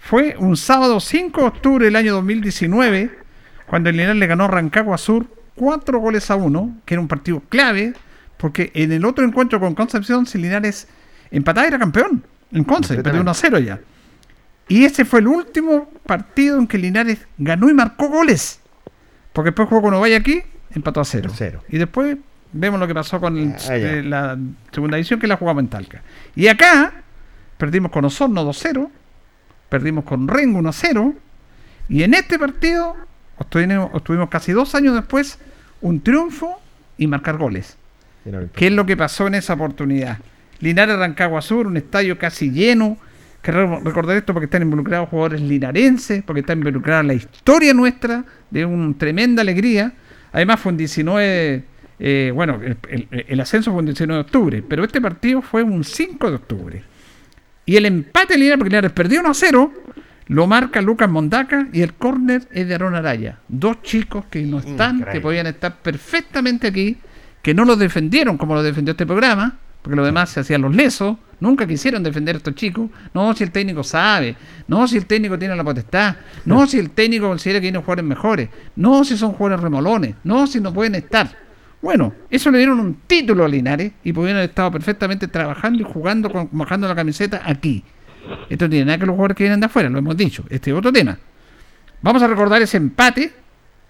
Fue 0.00 0.36
un 0.38 0.56
sábado 0.56 1.00
5 1.00 1.40
de 1.40 1.46
octubre 1.46 1.84
del 1.86 1.96
año 1.96 2.12
2019, 2.14 3.10
cuando 3.66 3.90
el 3.90 3.96
Linares 3.96 4.16
le 4.16 4.26
ganó 4.26 4.44
a 4.44 4.48
Rancagua 4.48 4.98
Sur 4.98 5.26
4 5.54 5.98
goles 5.98 6.30
a 6.30 6.36
1, 6.36 6.76
que 6.84 6.94
era 6.94 7.00
un 7.00 7.08
partido 7.08 7.40
clave, 7.48 7.94
porque 8.36 8.70
en 8.74 8.92
el 8.92 9.04
otro 9.04 9.24
encuentro 9.24 9.60
con 9.60 9.74
Concepción, 9.74 10.26
si 10.26 10.38
Linares 10.38 10.88
empataba 11.30 11.66
era 11.66 11.78
campeón 11.78 12.24
en 12.52 12.64
Conce, 12.64 12.94
perdió 13.02 13.20
1 13.22 13.30
a 13.30 13.34
0 13.34 13.58
ya. 13.60 13.80
Y 14.68 14.84
ese 14.84 15.04
fue 15.04 15.20
el 15.20 15.28
último 15.28 15.90
partido 16.06 16.58
en 16.58 16.66
que 16.66 16.78
Linares 16.78 17.26
ganó 17.38 17.68
y 17.68 17.74
marcó 17.74 18.08
goles. 18.08 18.60
Porque 19.32 19.50
después 19.50 19.68
jugó 19.68 19.82
con 19.82 19.94
Ovalle 19.94 20.16
aquí, 20.16 20.42
empató 20.74 21.00
a 21.00 21.04
0. 21.04 21.30
Cero. 21.34 21.62
Y 21.68 21.78
después 21.78 22.16
vemos 22.52 22.78
lo 22.80 22.86
que 22.86 22.94
pasó 22.94 23.20
con 23.20 23.36
el- 23.36 23.52
Ah, 23.52 23.76
eh, 23.76 24.02
la 24.04 24.38
segunda 24.72 24.96
edición 24.96 25.18
que 25.20 25.26
la 25.26 25.36
jugamos 25.36 25.62
en 25.64 25.68
Talca. 25.68 26.02
Y 26.36 26.46
acá 26.48 26.92
perdimos 27.58 27.90
con 27.90 28.04
Osorno 28.04 28.42
2-0, 28.44 28.90
perdimos 29.68 30.04
con 30.04 30.28
Rengo 30.28 30.58
1-0, 30.60 31.14
y 31.88 32.02
en 32.02 32.14
este 32.14 32.38
partido 32.38 32.94
obtuvimos, 33.36 33.90
obtuvimos 33.92 34.28
casi 34.28 34.52
dos 34.52 34.74
años 34.74 34.94
después 34.94 35.38
un 35.80 36.00
triunfo 36.00 36.60
y 36.96 37.06
marcar 37.06 37.36
goles. 37.36 37.76
¿Qué 38.54 38.66
es 38.68 38.72
lo 38.72 38.86
que 38.86 38.96
pasó 38.96 39.26
en 39.26 39.34
esa 39.34 39.54
oportunidad? 39.54 40.18
Linares 40.60 40.96
Rancagua 40.96 41.42
Sur, 41.42 41.66
un 41.66 41.76
estadio 41.76 42.18
casi 42.18 42.50
lleno. 42.50 42.96
Que 43.42 43.52
re- 43.52 43.80
recordar 43.84 44.16
esto 44.16 44.32
porque 44.32 44.46
están 44.46 44.62
involucrados 44.62 45.10
jugadores 45.10 45.42
linarenses, 45.42 46.22
porque 46.22 46.40
está 46.40 46.54
involucrada 46.54 47.02
la 47.02 47.12
historia 47.12 47.74
nuestra 47.74 48.24
de 48.50 48.64
una 48.64 48.96
tremenda 48.96 49.42
alegría. 49.42 49.92
Además 50.32 50.60
fue 50.60 50.72
un 50.72 50.78
19, 50.78 51.64
eh, 51.98 52.32
bueno, 52.34 52.58
el, 52.62 52.78
el- 53.10 53.24
el 53.28 53.40
ascenso 53.40 53.70
fue 53.70 53.80
un 53.80 53.84
19 53.86 54.14
de 54.14 54.20
octubre, 54.26 54.64
pero 54.66 54.82
este 54.82 54.98
partido 55.00 55.42
fue 55.42 55.62
un 55.62 55.84
5 55.84 56.30
de 56.30 56.36
octubre. 56.36 56.82
Y 57.66 57.76
el 57.76 57.84
empate 57.84 58.32
de 58.34 58.38
Linares, 58.38 58.58
porque 58.58 58.70
Linares 58.70 58.92
perdió 58.92 59.20
1 59.20 59.28
a 59.28 59.34
0, 59.34 59.72
lo 60.28 60.46
marca 60.46 60.80
Lucas 60.80 61.10
Mondaca 61.10 61.68
y 61.70 61.82
el 61.82 61.92
córner 61.92 62.48
es 62.50 62.66
de 62.66 62.74
Aaron 62.74 62.94
Araya. 62.94 63.40
Dos 63.48 63.82
chicos 63.82 64.24
que 64.30 64.40
no 64.42 64.58
están, 64.60 65.00
que 65.12 65.20
podían 65.20 65.46
estar 65.48 65.76
perfectamente 65.82 66.68
aquí, 66.68 66.96
que 67.44 67.52
no 67.52 67.66
los 67.66 67.78
defendieron 67.78 68.38
como 68.38 68.54
lo 68.54 68.62
defendió 68.62 68.92
este 68.92 69.04
programa, 69.04 69.58
porque 69.82 69.96
los 69.96 70.06
demás 70.06 70.30
se 70.30 70.40
hacían 70.40 70.62
los 70.62 70.74
lesos, 70.74 71.18
nunca 71.40 71.66
quisieron 71.66 72.02
defender 72.02 72.36
a 72.36 72.38
estos 72.38 72.54
chicos. 72.54 72.88
No, 73.12 73.34
si 73.34 73.44
el 73.44 73.50
técnico 73.50 73.84
sabe, 73.84 74.34
no, 74.66 74.88
si 74.88 74.96
el 74.96 75.04
técnico 75.04 75.38
tiene 75.38 75.54
la 75.54 75.62
potestad, 75.62 76.16
no, 76.46 76.66
si 76.66 76.78
el 76.78 76.92
técnico 76.92 77.28
considera 77.28 77.60
que 77.60 77.68
unos 77.68 77.84
jugadores 77.84 78.04
mejores, 78.06 78.48
no, 78.76 79.04
si 79.04 79.18
son 79.18 79.32
jugadores 79.32 79.62
remolones, 79.62 80.14
no, 80.24 80.46
si 80.46 80.58
no 80.58 80.72
pueden 80.72 80.94
estar. 80.94 81.36
Bueno, 81.82 82.14
eso 82.30 82.50
le 82.50 82.56
dieron 82.56 82.80
un 82.80 82.94
título 83.06 83.44
a 83.44 83.48
Linares 83.48 83.92
y 84.02 84.14
pudieron 84.14 84.38
haber 84.38 84.48
estado 84.48 84.70
perfectamente 84.70 85.28
trabajando 85.28 85.82
y 85.82 85.84
jugando, 85.84 86.48
bajando 86.50 86.88
la 86.88 86.94
camiseta 86.94 87.42
aquí. 87.44 87.84
Esto 88.48 88.64
no 88.64 88.70
tiene 88.70 88.86
nada 88.86 88.96
que 88.96 89.04
los 89.04 89.12
jugadores 89.12 89.36
que 89.36 89.44
vienen 89.44 89.60
de 89.60 89.66
afuera, 89.66 89.90
lo 89.90 89.98
hemos 89.98 90.16
dicho. 90.16 90.44
Este 90.48 90.70
es 90.70 90.76
otro 90.78 90.90
tema. 90.90 91.18
Vamos 92.00 92.22
a 92.22 92.26
recordar 92.26 92.62
ese 92.62 92.78
empate 92.78 93.34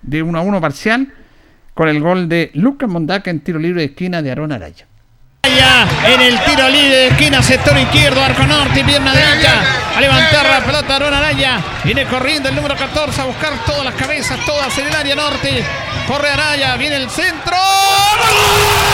de 0.03 0.23
1 0.25 0.37
a 0.37 0.43
1 0.43 0.61
parcial 0.61 1.07
con 1.75 1.89
el 1.89 2.01
gol 2.01 2.29
de 2.29 2.51
Lucas 2.55 2.89
Mondaca 2.89 3.31
en 3.31 3.41
tiro 3.41 3.59
libre 3.59 3.83
de 3.83 3.87
esquina 3.89 4.23
de 4.23 4.31
Aaron 4.31 4.53
Araya. 4.53 4.87
En 6.07 6.21
el 6.21 6.39
tiro 6.45 6.69
libre 6.69 6.97
de 6.97 7.07
esquina, 7.09 7.43
sector 7.43 7.77
izquierdo, 7.77 8.23
arco 8.23 8.45
norte 8.45 8.81
y 8.81 8.85
pierna 8.85 9.13
derecha. 9.13 9.63
A 9.97 10.01
levantar 10.01 10.47
la 10.47 10.65
pelota 10.65 10.97
Aaron 10.97 11.15
Araya. 11.15 11.61
Viene 11.85 12.05
corriendo 12.07 12.49
el 12.49 12.55
número 12.55 12.77
14 12.77 13.21
a 13.21 13.25
buscar 13.25 13.53
todas 13.67 13.85
las 13.85 13.95
cabezas, 13.95 14.39
todas 14.47 14.77
en 14.79 14.87
el 14.87 14.95
área 14.95 15.15
norte. 15.15 15.65
Corre 16.07 16.29
Araya, 16.29 16.77
viene 16.77 16.97
el 16.97 17.11
centro. 17.11 17.57
Lucas, 18.17 18.94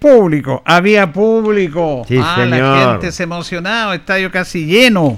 Público, 0.00 0.62
había 0.64 1.12
público. 1.12 2.04
Sí, 2.08 2.16
ah, 2.16 2.44
la 2.46 2.56
señor. 2.56 2.92
gente 2.92 3.12
se 3.12 3.22
emocionaba, 3.22 3.94
estadio 3.94 4.32
casi 4.32 4.64
lleno. 4.64 5.16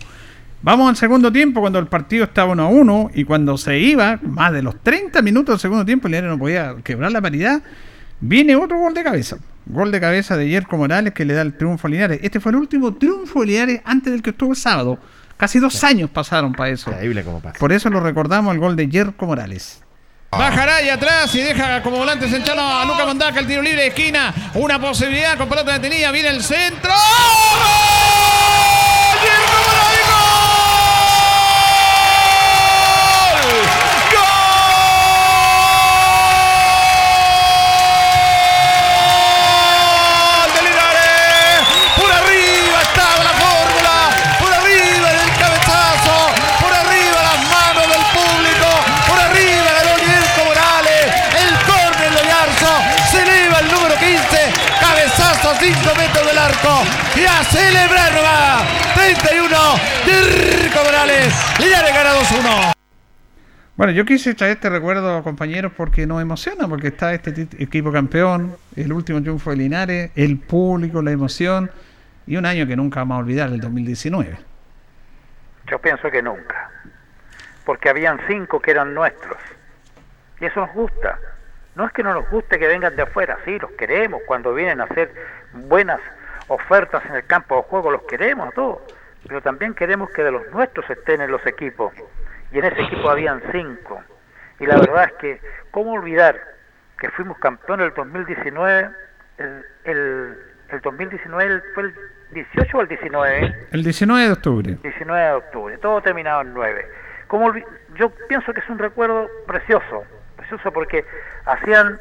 Vamos 0.61 0.89
al 0.91 0.97
segundo 0.97 1.33
tiempo 1.33 1.61
cuando 1.61 1.78
el 1.78 1.87
partido 1.87 2.24
estaba 2.24 2.53
1 2.53 2.62
a 2.62 2.66
1 2.66 3.11
y 3.14 3.24
cuando 3.24 3.57
se 3.59 3.78
iba, 3.78 4.18
más 4.22 4.53
de 4.53 4.62
los 4.62 4.80
30 4.83 5.22
minutos 5.22 5.55
del 5.55 5.61
segundo 5.61 5.85
tiempo, 5.85 6.09
el 6.09 6.26
no 6.26 6.39
podía 6.39 6.74
quebrar 6.83 7.12
la 7.12 7.20
paridad. 7.20 7.62
Viene 8.20 8.55
otro 8.57 8.78
gol 8.78 8.93
de 8.95 9.03
cabeza. 9.03 9.39
Gol 9.66 9.91
de 9.91 10.01
cabeza 10.01 10.37
de 10.37 10.49
Yerko 10.49 10.76
Morales 10.76 11.12
que 11.14 11.24
le 11.24 11.35
da 11.35 11.43
el 11.43 11.55
triunfo 11.55 11.87
a 11.87 11.91
Linares. 11.91 12.20
Este 12.22 12.41
fue 12.41 12.51
el 12.51 12.57
último 12.57 12.95
triunfo 12.95 13.41
de 13.41 13.47
Linares 13.47 13.80
antes 13.85 14.12
del 14.12 14.22
que 14.22 14.30
estuvo 14.30 14.51
el 14.51 14.57
sábado. 14.57 14.99
Casi 15.37 15.59
dos 15.59 15.83
años 15.83 16.11
pasaron 16.11 16.53
para 16.53 16.70
eso. 16.70 16.91
Increíble 16.91 17.24
cómo 17.24 17.41
pasa. 17.41 17.59
Por 17.59 17.72
eso 17.72 17.91
lo 17.91 18.01
recordamos 18.01 18.55
el 18.55 18.61
gol 18.61 18.76
de 18.76 18.89
Yerko 18.89 19.26
Morales. 19.26 19.82
Bajará 20.33 20.76
ahí 20.76 20.89
atrás 20.89 21.35
y 21.35 21.43
deja 21.43 21.83
como 21.83 21.99
volante 21.99 22.26
central 22.26 22.59
a 22.59 22.85
Luca 22.87 23.05
Mondaca, 23.05 23.39
el 23.39 23.47
tiro 23.47 23.61
libre 23.61 23.83
de 23.83 23.89
esquina. 23.89 24.33
Una 24.55 24.80
posibilidad 24.80 25.37
con 25.37 25.47
pelota 25.47 25.72
detenida. 25.72 26.11
Viene 26.11 26.30
el 26.30 26.43
centro. 26.43 26.91
¡Gol! 26.91 28.12
A 57.43 57.45
celebrar 57.45 58.14
nomás. 58.14 58.95
31. 58.95 59.57
Yerko 60.07 60.84
Morales. 60.84 61.34
Linares 61.59 61.93
gana 61.93 62.11
2-1. 62.14 62.72
Bueno, 63.74 63.93
yo 63.93 64.05
quise 64.05 64.34
traer 64.34 64.53
este 64.53 64.70
recuerdo, 64.70 65.22
compañeros, 65.24 65.72
porque 65.76 66.07
nos 66.07 66.22
emociona, 66.22 66.68
porque 66.68 66.88
está 66.88 67.12
este 67.14 67.49
equipo 67.59 67.90
campeón, 67.90 68.57
el 68.76 68.93
último 68.93 69.20
triunfo 69.20 69.51
de 69.51 69.57
Linares, 69.57 70.11
el 70.14 70.38
público, 70.38 71.03
la 71.03 71.11
emoción, 71.11 71.70
y 72.26 72.36
un 72.36 72.47
año 72.47 72.66
que 72.66 72.76
nunca 72.76 73.01
vamos 73.01 73.16
a 73.16 73.18
olvidar, 73.18 73.49
el 73.49 73.61
2019. 73.61 74.38
Yo 75.68 75.78
pienso 75.80 76.11
que 76.11 76.22
nunca. 76.22 76.70
Porque 77.64 77.88
habían 77.88 78.20
cinco 78.28 78.61
que 78.61 78.70
eran 78.70 78.95
nuestros. 78.95 79.38
Y 80.40 80.45
eso 80.45 80.61
nos 80.61 80.72
gusta. 80.74 81.18
No 81.74 81.86
es 81.86 81.93
que 81.93 82.05
no 82.05 82.14
nos 82.14 82.28
guste 82.30 82.59
que 82.59 82.68
vengan 82.68 82.95
de 82.95 83.03
afuera, 83.03 83.38
sí, 83.45 83.59
los 83.59 83.72
queremos. 83.72 84.20
Cuando 84.26 84.55
vienen 84.55 84.80
a 84.80 84.84
hacer 84.84 85.12
buenas 85.55 85.99
ofertas 86.55 87.05
en 87.07 87.16
el 87.16 87.26
campo 87.26 87.57
de 87.57 87.62
juego, 87.62 87.90
los 87.90 88.03
queremos 88.03 88.48
a 88.48 88.53
todos. 88.53 88.78
Pero 89.26 89.40
también 89.40 89.74
queremos 89.74 90.11
que 90.11 90.22
de 90.22 90.30
los 90.30 90.48
nuestros 90.50 90.88
estén 90.90 91.20
en 91.20 91.30
los 91.30 91.44
equipos. 91.46 91.92
Y 92.53 92.59
en 92.59 92.64
ese 92.64 92.82
equipo 92.82 93.09
habían 93.09 93.42
cinco. 93.53 94.03
Y 94.61 94.66
la 94.66 94.76
verdad 94.76 95.05
es 95.05 95.12
que, 95.14 95.40
¿cómo 95.70 95.92
olvidar 95.92 96.40
que 96.98 97.09
fuimos 97.11 97.38
campeones 97.38 97.86
el 97.86 97.94
2019? 97.94 98.90
El, 99.38 99.64
el, 99.84 100.36
el 100.68 100.80
2019 100.80 101.62
fue 101.74 101.84
el 101.84 101.94
18 102.32 102.76
o 102.76 102.80
el 102.80 102.88
19? 102.88 103.66
El 103.72 103.82
19 103.82 104.26
de 104.26 104.32
octubre. 104.32 104.78
19 104.82 105.24
de 105.24 105.32
octubre, 105.32 105.78
todo 105.78 106.00
terminado 106.00 106.42
en 106.42 106.55
9. 106.55 106.88
Como 107.28 107.53
yo 107.96 108.11
pienso 108.28 108.53
que 108.53 108.61
es 108.61 108.68
un 108.68 108.78
recuerdo 108.78 109.28
precioso, 109.46 110.05
precioso 110.36 110.72
porque 110.72 111.05
hacían, 111.46 111.98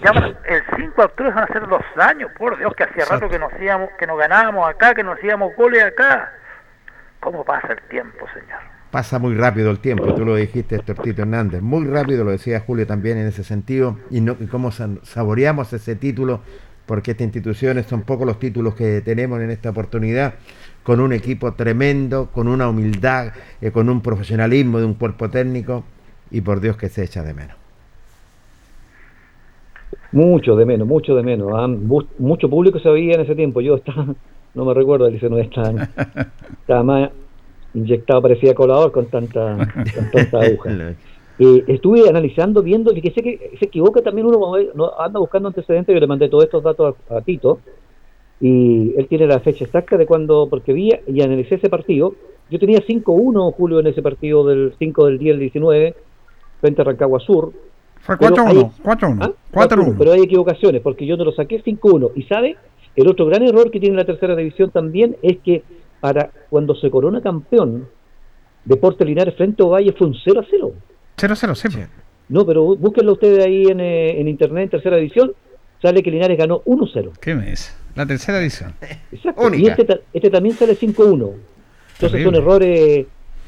ya 0.00 0.10
el 0.46 0.62
5 0.76 0.94
de 0.96 1.04
octubre 1.04 1.30
van 1.32 1.44
a 1.44 1.46
ser 1.48 1.68
dos 1.68 1.82
años, 1.96 2.30
por 2.38 2.58
Dios, 2.58 2.72
que 2.74 2.84
hacía 2.84 3.04
rato 3.04 3.28
que 3.28 3.38
nos, 3.38 3.52
hacíamos, 3.52 3.90
que 3.98 4.06
nos 4.06 4.18
ganábamos 4.18 4.68
acá, 4.68 4.94
que 4.94 5.02
nos 5.02 5.18
hacíamos 5.18 5.54
goles 5.56 5.84
acá. 5.84 6.32
¿Cómo 7.20 7.44
pasa 7.44 7.68
el 7.72 7.82
tiempo, 7.88 8.26
señor? 8.32 8.60
Pasa 8.90 9.18
muy 9.18 9.34
rápido 9.34 9.70
el 9.70 9.78
tiempo, 9.78 10.14
tú 10.14 10.24
lo 10.24 10.36
dijiste, 10.36 10.78
Tortito 10.78 11.22
Hernández. 11.22 11.62
Muy 11.62 11.86
rápido, 11.86 12.24
lo 12.24 12.30
decía 12.30 12.60
Julio 12.60 12.86
también 12.86 13.16
en 13.18 13.26
ese 13.26 13.44
sentido. 13.44 13.98
Y, 14.10 14.20
no, 14.20 14.36
y 14.38 14.46
cómo 14.46 14.70
saboreamos 14.70 15.72
ese 15.72 15.96
título, 15.96 16.42
porque 16.86 17.12
estas 17.12 17.26
instituciones 17.26 17.86
son 17.86 18.02
pocos 18.02 18.26
los 18.26 18.38
títulos 18.38 18.74
que 18.74 19.00
tenemos 19.02 19.40
en 19.40 19.50
esta 19.50 19.70
oportunidad, 19.70 20.34
con 20.82 21.00
un 21.00 21.12
equipo 21.12 21.54
tremendo, 21.54 22.30
con 22.32 22.48
una 22.48 22.68
humildad, 22.68 23.32
eh, 23.60 23.70
con 23.70 23.88
un 23.88 24.02
profesionalismo 24.02 24.78
de 24.78 24.84
un 24.84 24.94
cuerpo 24.94 25.30
técnico, 25.30 25.84
y 26.30 26.40
por 26.40 26.60
Dios 26.60 26.76
que 26.76 26.88
se 26.88 27.04
echa 27.04 27.22
de 27.22 27.34
menos. 27.34 27.61
Mucho 30.12 30.56
de 30.56 30.66
menos, 30.66 30.86
mucho 30.86 31.14
de 31.14 31.22
menos. 31.22 31.50
ah, 31.54 31.66
Mucho 31.66 32.48
público 32.48 32.78
se 32.78 32.88
veía 32.90 33.14
en 33.14 33.22
ese 33.22 33.34
tiempo. 33.34 33.60
Yo 33.60 33.76
estaba, 33.76 34.06
no 34.54 34.64
me 34.64 34.74
recuerdo, 34.74 35.06
el 35.06 35.12
19 35.12 35.44
estaba, 35.44 35.72
estaba 36.60 36.82
más 36.82 37.10
inyectado, 37.74 38.22
parecía 38.22 38.54
colador 38.54 38.92
con 38.92 39.06
tanta, 39.08 39.56
con 39.94 40.10
tanta 40.10 40.40
aguja. 40.42 40.70
Eh, 41.38 41.64
estuve 41.66 42.08
analizando, 42.08 42.62
viendo, 42.62 42.92
y 42.92 43.00
que 43.00 43.10
sé 43.10 43.22
que 43.22 43.56
se 43.58 43.64
equivoca 43.64 44.02
también 44.02 44.26
uno 44.26 44.38
cuando 44.38 44.74
no- 44.74 45.00
anda 45.00 45.18
buscando 45.18 45.48
antecedentes. 45.48 45.92
Yo 45.92 45.98
le 45.98 46.06
mandé 46.06 46.28
todos 46.28 46.44
estos 46.44 46.62
datos 46.62 46.94
a, 47.08 47.16
a 47.16 47.22
Tito, 47.22 47.62
y 48.38 48.92
él 48.96 49.08
tiene 49.08 49.26
la 49.26 49.40
fecha 49.40 49.64
exacta 49.64 49.96
de 49.96 50.04
cuando, 50.06 50.46
porque 50.48 50.72
vi 50.74 50.90
y 51.08 51.22
analicé 51.22 51.54
ese 51.54 51.70
partido. 51.70 52.14
Yo 52.50 52.58
tenía 52.58 52.80
5-1, 52.86 53.50
Julio, 53.52 53.80
en 53.80 53.86
ese 53.86 54.02
partido 54.02 54.44
del 54.46 54.74
5 54.78 55.06
del 55.06 55.18
día 55.18 55.32
del 55.32 55.40
19, 55.40 55.96
frente 56.60 56.82
a 56.82 56.84
Rancagua 56.84 57.18
Sur. 57.18 57.52
Fue 58.02 58.16
Pero 58.18 58.34
4-1, 58.34 58.48
hay- 58.48 58.82
4-1, 58.82 59.18
¿Ah? 59.22 59.32
4-1. 59.52 59.94
Pero 59.98 60.12
hay 60.12 60.20
equivocaciones, 60.22 60.82
porque 60.82 61.06
yo 61.06 61.16
no 61.16 61.24
lo 61.24 61.32
saqué 61.32 61.62
5-1. 61.62 62.10
Y 62.16 62.22
sabe, 62.24 62.56
el 62.96 63.08
otro 63.08 63.26
gran 63.26 63.42
error 63.42 63.70
que 63.70 63.80
tiene 63.80 63.96
la 63.96 64.04
tercera 64.04 64.34
división 64.36 64.70
también 64.70 65.16
es 65.22 65.38
que 65.38 65.62
para 66.00 66.30
cuando 66.50 66.74
se 66.74 66.90
corona 66.90 67.20
campeón, 67.22 67.86
Deporte 68.64 69.04
Linares 69.04 69.34
frente 69.36 69.62
a 69.62 69.66
Ovalle 69.66 69.92
fue 69.92 70.06
un 70.08 70.14
0-0. 70.14 70.72
0-0, 71.16 71.54
sí. 71.54 71.68
No, 72.28 72.46
pero 72.46 72.64
bú- 72.64 72.78
búsquenlo 72.78 73.12
ustedes 73.12 73.44
ahí 73.44 73.64
en, 73.66 73.80
eh, 73.80 74.20
en 74.20 74.28
internet, 74.28 74.64
en 74.64 74.70
tercera 74.70 74.96
división, 74.96 75.32
sale 75.80 76.02
que 76.02 76.10
Linares 76.10 76.38
ganó 76.38 76.62
1-0. 76.64 77.12
¿Qué 77.20 77.34
mes? 77.34 77.76
La 77.94 78.06
tercera 78.06 78.40
edición. 78.40 78.72
Exacto. 79.12 79.54
Y 79.54 79.66
este, 79.66 79.84
ta- 79.84 79.98
este 80.12 80.30
también 80.30 80.54
sale 80.56 80.74
5-1. 80.76 81.34
Entonces 81.94 82.24
son 82.24 82.34
errores 82.34 83.06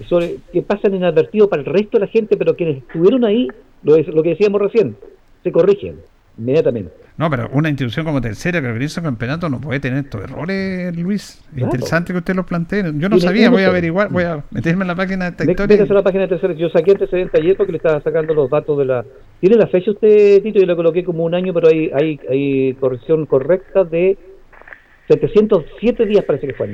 son- 0.09 0.29
que 0.53 0.63
pasan 0.63 0.95
inadvertidos 0.95 1.49
para 1.49 1.63
el 1.63 1.67
resto 1.67 1.99
de 1.99 2.07
la 2.07 2.11
gente, 2.11 2.37
pero 2.37 2.55
quienes 2.55 2.79
estuvieron 2.79 3.25
ahí, 3.25 3.49
lo, 3.85 3.97
es- 3.97 4.09
lo 4.09 4.23
que 4.23 4.31
decíamos 4.31 4.61
recién, 4.61 4.97
se 5.43 5.53
corrigen 5.53 5.97
inmediatamente. 6.39 6.91
No, 7.17 7.31
pero 7.31 7.49
una 7.53 7.69
institución 7.69 8.05
como 8.05 8.21
tercera 8.21 8.61
que 8.61 8.67
organiza 8.67 9.01
un 9.01 9.05
campeonato 9.07 9.49
no 9.49 9.61
puede 9.61 9.79
tener 9.79 10.05
estos 10.05 10.25
errores, 10.25 10.97
Luis. 10.97 11.41
Claro. 11.53 11.67
Interesante 11.67 12.13
que 12.13 12.19
usted 12.19 12.35
los 12.35 12.45
plantee. 12.45 12.83
Yo 12.97 13.09
no 13.09 13.21
sabía, 13.21 13.51
voy 13.51 13.63
a 13.63 13.69
averiguar, 13.69 14.09
voy 14.11 14.25
a 14.25 14.43
meterme 14.51 14.83
en 14.83 14.89
la 14.89 14.97
página 14.97 15.27
de 15.27 15.31
esta 15.31 15.49
historia. 15.49 15.81
A 15.89 15.95
la 15.95 16.03
página 16.03 16.23
de 16.23 16.29
tercera. 16.31 16.55
Yo 16.55 16.69
saqué 16.71 16.91
antecedente 16.91 17.39
ayer 17.41 17.57
porque 17.57 17.71
le 17.71 17.77
estaba 17.79 18.01
sacando 18.01 18.35
los 18.35 18.51
datos 18.51 18.77
de 18.79 18.85
la. 18.87 19.05
¿Tiene 19.39 19.55
la 19.57 19.69
fecha 19.69 19.93
usted, 19.93 20.43
Tito? 20.43 20.59
Yo 20.59 20.67
le 20.67 20.75
coloqué 20.75 21.05
como 21.05 21.23
un 21.23 21.37
año, 21.37 21.55
pero 21.55 21.69
hay, 21.69 21.89
hay, 21.95 22.19
hay 22.29 22.75
corrección 22.81 23.27
correcta 23.27 23.85
de 23.85 24.19
707 25.09 26.07
días, 26.07 26.25
parece 26.25 26.47
que 26.49 26.55
fue. 26.55 26.73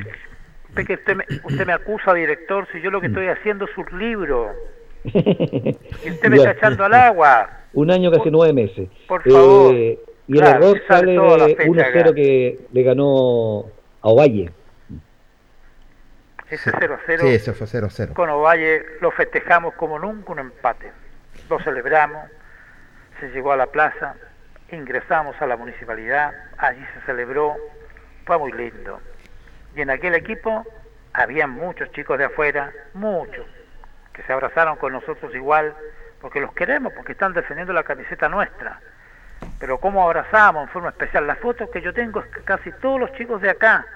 Usted, 0.70 0.86
que 0.86 0.94
usted, 0.94 1.16
me, 1.16 1.24
usted 1.44 1.66
me 1.66 1.72
acusa, 1.72 2.14
director, 2.14 2.66
si 2.72 2.80
yo 2.80 2.90
lo 2.90 3.00
que 3.00 3.08
estoy 3.08 3.26
haciendo 3.26 3.64
es 3.66 3.70
un 3.76 3.98
libro. 3.98 4.48
Y 5.04 6.10
usted 6.10 6.28
me 6.28 6.36
está 6.36 6.50
echando 6.52 6.84
al 6.84 6.94
agua. 6.94 7.50
Un 7.72 7.90
año, 7.90 8.10
casi 8.10 8.30
nueve 8.30 8.52
meses. 8.52 8.88
por 9.08 9.22
favor. 9.22 9.74
Eh, 9.74 9.98
y 10.28 10.34
Claro, 10.34 10.50
el 10.58 10.62
error 10.62 10.80
se 10.80 10.86
sabe 10.86 11.00
sale 11.00 11.16
toda 11.16 11.38
la 11.38 11.46
de 11.46 11.56
fecha 11.56 11.70
1-0 11.70 12.00
acá. 12.00 12.14
que 12.14 12.60
le 12.72 12.82
ganó 12.82 13.60
a 14.02 14.08
Ovalle. 14.08 14.50
Ese 16.48 16.70
0-0 16.72 17.20
Sí, 17.20 17.28
eso 17.28 17.54
fue 17.54 17.66
0-0. 17.66 18.12
con 18.12 18.28
Ovalle 18.30 18.84
lo 19.00 19.10
festejamos 19.12 19.74
como 19.74 19.98
nunca 19.98 20.32
un 20.32 20.40
empate. 20.40 20.90
Lo 21.48 21.58
celebramos, 21.60 22.24
se 23.20 23.28
llegó 23.30 23.52
a 23.52 23.56
la 23.56 23.66
plaza, 23.66 24.14
ingresamos 24.72 25.34
a 25.40 25.46
la 25.46 25.56
municipalidad, 25.56 26.32
allí 26.58 26.84
se 26.94 27.06
celebró, 27.06 27.56
fue 28.24 28.38
muy 28.38 28.52
lindo. 28.52 29.00
Y 29.76 29.80
en 29.82 29.90
aquel 29.90 30.14
equipo 30.14 30.64
había 31.12 31.46
muchos 31.46 31.90
chicos 31.92 32.18
de 32.18 32.24
afuera, 32.24 32.72
muchos, 32.94 33.46
que 34.20 34.26
se 34.26 34.32
abrazaron 34.34 34.76
con 34.76 34.92
nosotros 34.92 35.34
igual, 35.34 35.74
porque 36.20 36.40
los 36.40 36.52
queremos, 36.52 36.92
porque 36.92 37.12
están 37.12 37.32
defendiendo 37.32 37.72
la 37.72 37.82
camiseta 37.82 38.28
nuestra. 38.28 38.78
Pero 39.58 39.78
cómo 39.78 40.02
abrazamos 40.04 40.64
en 40.64 40.68
forma 40.68 40.90
especial. 40.90 41.26
Las 41.26 41.38
fotos 41.38 41.70
que 41.70 41.80
yo 41.80 41.94
tengo 41.94 42.20
es 42.20 42.26
casi 42.44 42.70
todos 42.72 43.00
los 43.00 43.12
chicos 43.14 43.40
de 43.40 43.48
acá, 43.48 43.86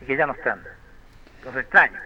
y 0.00 0.06
que 0.06 0.16
ya 0.16 0.26
no 0.26 0.32
están. 0.32 0.60
Los 1.44 1.54
extraño. 1.56 1.98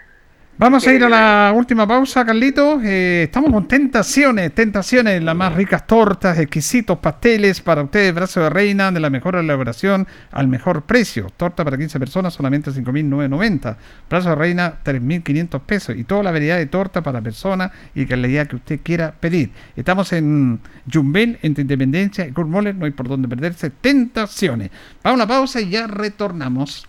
Vamos 0.59 0.87
a 0.87 0.95
ir 0.95 1.05
a 1.05 1.11
la 1.11 1.53
última 1.55 1.87
pausa, 1.87 2.25
Carlitos. 2.25 2.83
Eh, 2.83 3.25
estamos 3.25 3.53
con 3.53 3.69
tentaciones, 3.69 4.55
tentaciones, 4.55 5.23
las 5.23 5.37
más 5.37 5.55
ricas 5.55 5.87
tortas, 5.87 6.39
exquisitos 6.39 6.97
pasteles 6.97 7.61
para 7.61 7.83
ustedes, 7.83 8.15
brazo 8.15 8.41
de 8.41 8.49
reina, 8.49 8.91
de 8.91 8.99
la 8.99 9.11
mejor 9.11 9.37
elaboración 9.37 10.07
al 10.31 10.49
mejor 10.49 10.85
precio. 10.85 11.27
Torta 11.37 11.63
para 11.63 11.77
15 11.77 11.99
personas, 11.99 12.33
solamente 12.33 12.71
5.990. 12.71 13.77
Brazo 14.09 14.31
de 14.31 14.35
reina, 14.35 14.77
3.500 14.83 15.61
pesos. 15.61 15.95
Y 15.95 16.05
toda 16.05 16.23
la 16.23 16.31
variedad 16.31 16.57
de 16.57 16.65
torta 16.65 17.03
para 17.03 17.21
personas 17.21 17.71
y 17.95 18.07
calidad 18.07 18.47
que 18.47 18.57
usted 18.57 18.81
quiera 18.83 19.13
pedir. 19.13 19.51
Estamos 19.77 20.11
en 20.15 20.61
Jumbel, 20.91 21.39
entre 21.43 21.61
Independencia 21.61 22.27
y 22.27 22.33
Kurt 22.33 22.49
Moller, 22.49 22.75
no 22.75 22.87
hay 22.87 22.93
por 22.93 23.09
dónde 23.09 23.29
perderse. 23.29 23.69
Tentaciones. 23.69 24.71
Vamos 25.03 25.21
a 25.21 25.23
una 25.23 25.27
pausa 25.27 25.61
y 25.61 25.69
ya 25.69 25.87
retornamos. 25.87 26.89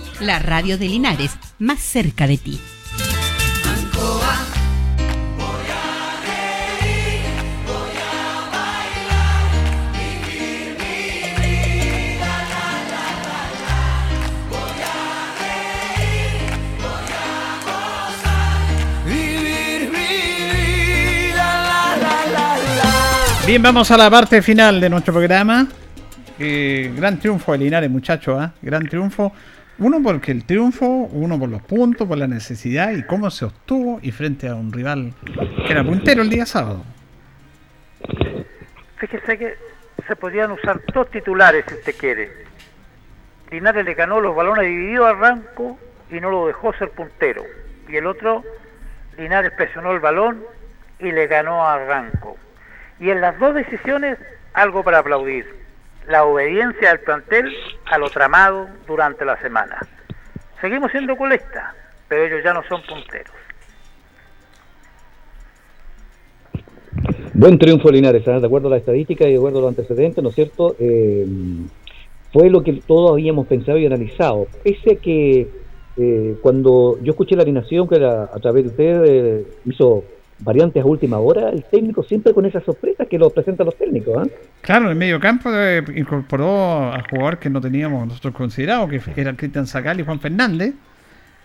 La 0.21 0.37
radio 0.37 0.77
de 0.77 0.87
Linares, 0.87 1.31
más 1.57 1.79
cerca 1.79 2.27
de 2.27 2.37
ti. 2.37 2.59
Bien, 23.47 23.63
vamos 23.63 23.89
a 23.89 23.97
la 23.97 24.09
parte 24.11 24.43
final 24.43 24.79
de 24.79 24.87
nuestro 24.87 25.15
programa. 25.15 25.67
Eh, 26.37 26.93
gran 26.95 27.19
triunfo 27.19 27.53
de 27.53 27.57
Linares, 27.57 27.89
muchachos, 27.89 28.37
¿ah? 28.39 28.53
gran 28.61 28.87
triunfo. 28.87 29.33
Uno 29.81 29.99
porque 30.03 30.31
el 30.31 30.45
triunfo, 30.45 30.85
uno 30.85 31.39
por 31.39 31.49
los 31.49 31.63
puntos, 31.63 32.07
por 32.07 32.15
la 32.15 32.27
necesidad 32.27 32.91
y 32.91 33.01
cómo 33.01 33.31
se 33.31 33.45
obtuvo 33.45 33.99
y 34.03 34.11
frente 34.11 34.47
a 34.47 34.53
un 34.53 34.71
rival 34.71 35.11
que 35.65 35.73
era 35.73 35.83
puntero 35.83 36.21
el 36.21 36.29
día 36.29 36.45
sábado. 36.45 36.83
Fíjese 38.97 39.39
que 39.39 39.55
se 40.07 40.15
podrían 40.15 40.51
usar 40.51 40.79
dos 40.93 41.09
titulares 41.09 41.65
si 41.67 41.73
usted 41.73 41.95
quiere. 41.97 42.31
Linares 43.49 43.83
le 43.83 43.95
ganó 43.95 44.21
los 44.21 44.35
balones 44.35 44.67
divididos 44.67 45.07
a 45.07 45.13
Ranco 45.13 45.79
y 46.11 46.19
no 46.19 46.29
lo 46.29 46.45
dejó 46.45 46.73
ser 46.73 46.91
puntero. 46.91 47.43
Y 47.89 47.95
el 47.95 48.05
otro, 48.05 48.43
Linares 49.17 49.51
presionó 49.57 49.93
el 49.93 49.99
balón 49.99 50.43
y 50.99 51.11
le 51.11 51.25
ganó 51.25 51.67
a 51.67 51.83
Ranco. 51.83 52.37
Y 52.99 53.09
en 53.09 53.19
las 53.19 53.39
dos 53.39 53.55
decisiones, 53.55 54.19
algo 54.53 54.83
para 54.83 54.99
aplaudir. 54.99 55.60
La 56.07 56.25
obediencia 56.25 56.89
del 56.89 56.99
plantel 57.01 57.53
a 57.85 57.97
lo 57.97 58.09
tramado 58.09 58.67
durante 58.87 59.23
la 59.23 59.39
semana. 59.41 59.77
Seguimos 60.59 60.91
siendo 60.91 61.15
colecta, 61.15 61.73
pero 62.07 62.23
ellos 62.23 62.43
ya 62.43 62.53
no 62.53 62.63
son 62.67 62.81
punteros. 62.83 63.33
Buen 67.33 67.57
triunfo 67.57 67.89
Linares, 67.89 68.27
¿ah? 68.27 68.39
de 68.39 68.45
acuerdo 68.45 68.67
a 68.67 68.71
la 68.71 68.77
estadística 68.77 69.27
y 69.27 69.31
de 69.31 69.37
acuerdo 69.37 69.59
a 69.59 69.61
los 69.61 69.69
antecedentes, 69.69 70.21
¿no 70.21 70.29
es 70.29 70.35
cierto? 70.35 70.75
Eh, 70.79 71.25
fue 72.33 72.49
lo 72.49 72.63
que 72.63 72.73
todos 72.85 73.11
habíamos 73.11 73.47
pensado 73.47 73.77
y 73.77 73.85
analizado. 73.85 74.47
Pese 74.63 74.93
a 74.93 74.95
que 74.97 75.47
eh, 75.97 76.35
cuando 76.41 76.97
yo 77.01 77.11
escuché 77.11 77.35
la 77.35 77.43
alineación 77.43 77.87
que 77.87 77.95
era 77.95 78.23
a 78.23 78.39
través 78.39 78.63
de 78.63 78.69
usted 78.69 79.03
eh, 79.05 79.45
hizo 79.65 80.03
variantes 80.41 80.81
a 80.83 80.85
última 80.85 81.19
hora, 81.19 81.49
el 81.49 81.63
técnico 81.65 82.03
siempre 82.03 82.33
con 82.33 82.45
esas 82.45 82.63
sorpresas 82.63 83.07
que 83.07 83.17
lo 83.17 83.29
presentan 83.29 83.65
los 83.65 83.75
técnicos. 83.75 84.17
¿ah? 84.17 84.27
Claro, 84.61 84.85
en 84.85 84.91
el 84.91 84.97
medio 84.97 85.19
campo 85.19 85.49
eh, 85.53 85.83
incorporó 85.95 86.91
a 86.93 87.03
jugador 87.09 87.37
que 87.39 87.49
no 87.49 87.61
teníamos 87.61 88.07
nosotros 88.07 88.33
considerado, 88.33 88.87
que 88.87 89.01
era 89.15 89.33
Cristian 89.35 89.67
Zagal 89.67 89.99
y 89.99 90.03
Juan 90.03 90.19
Fernández. 90.19 90.73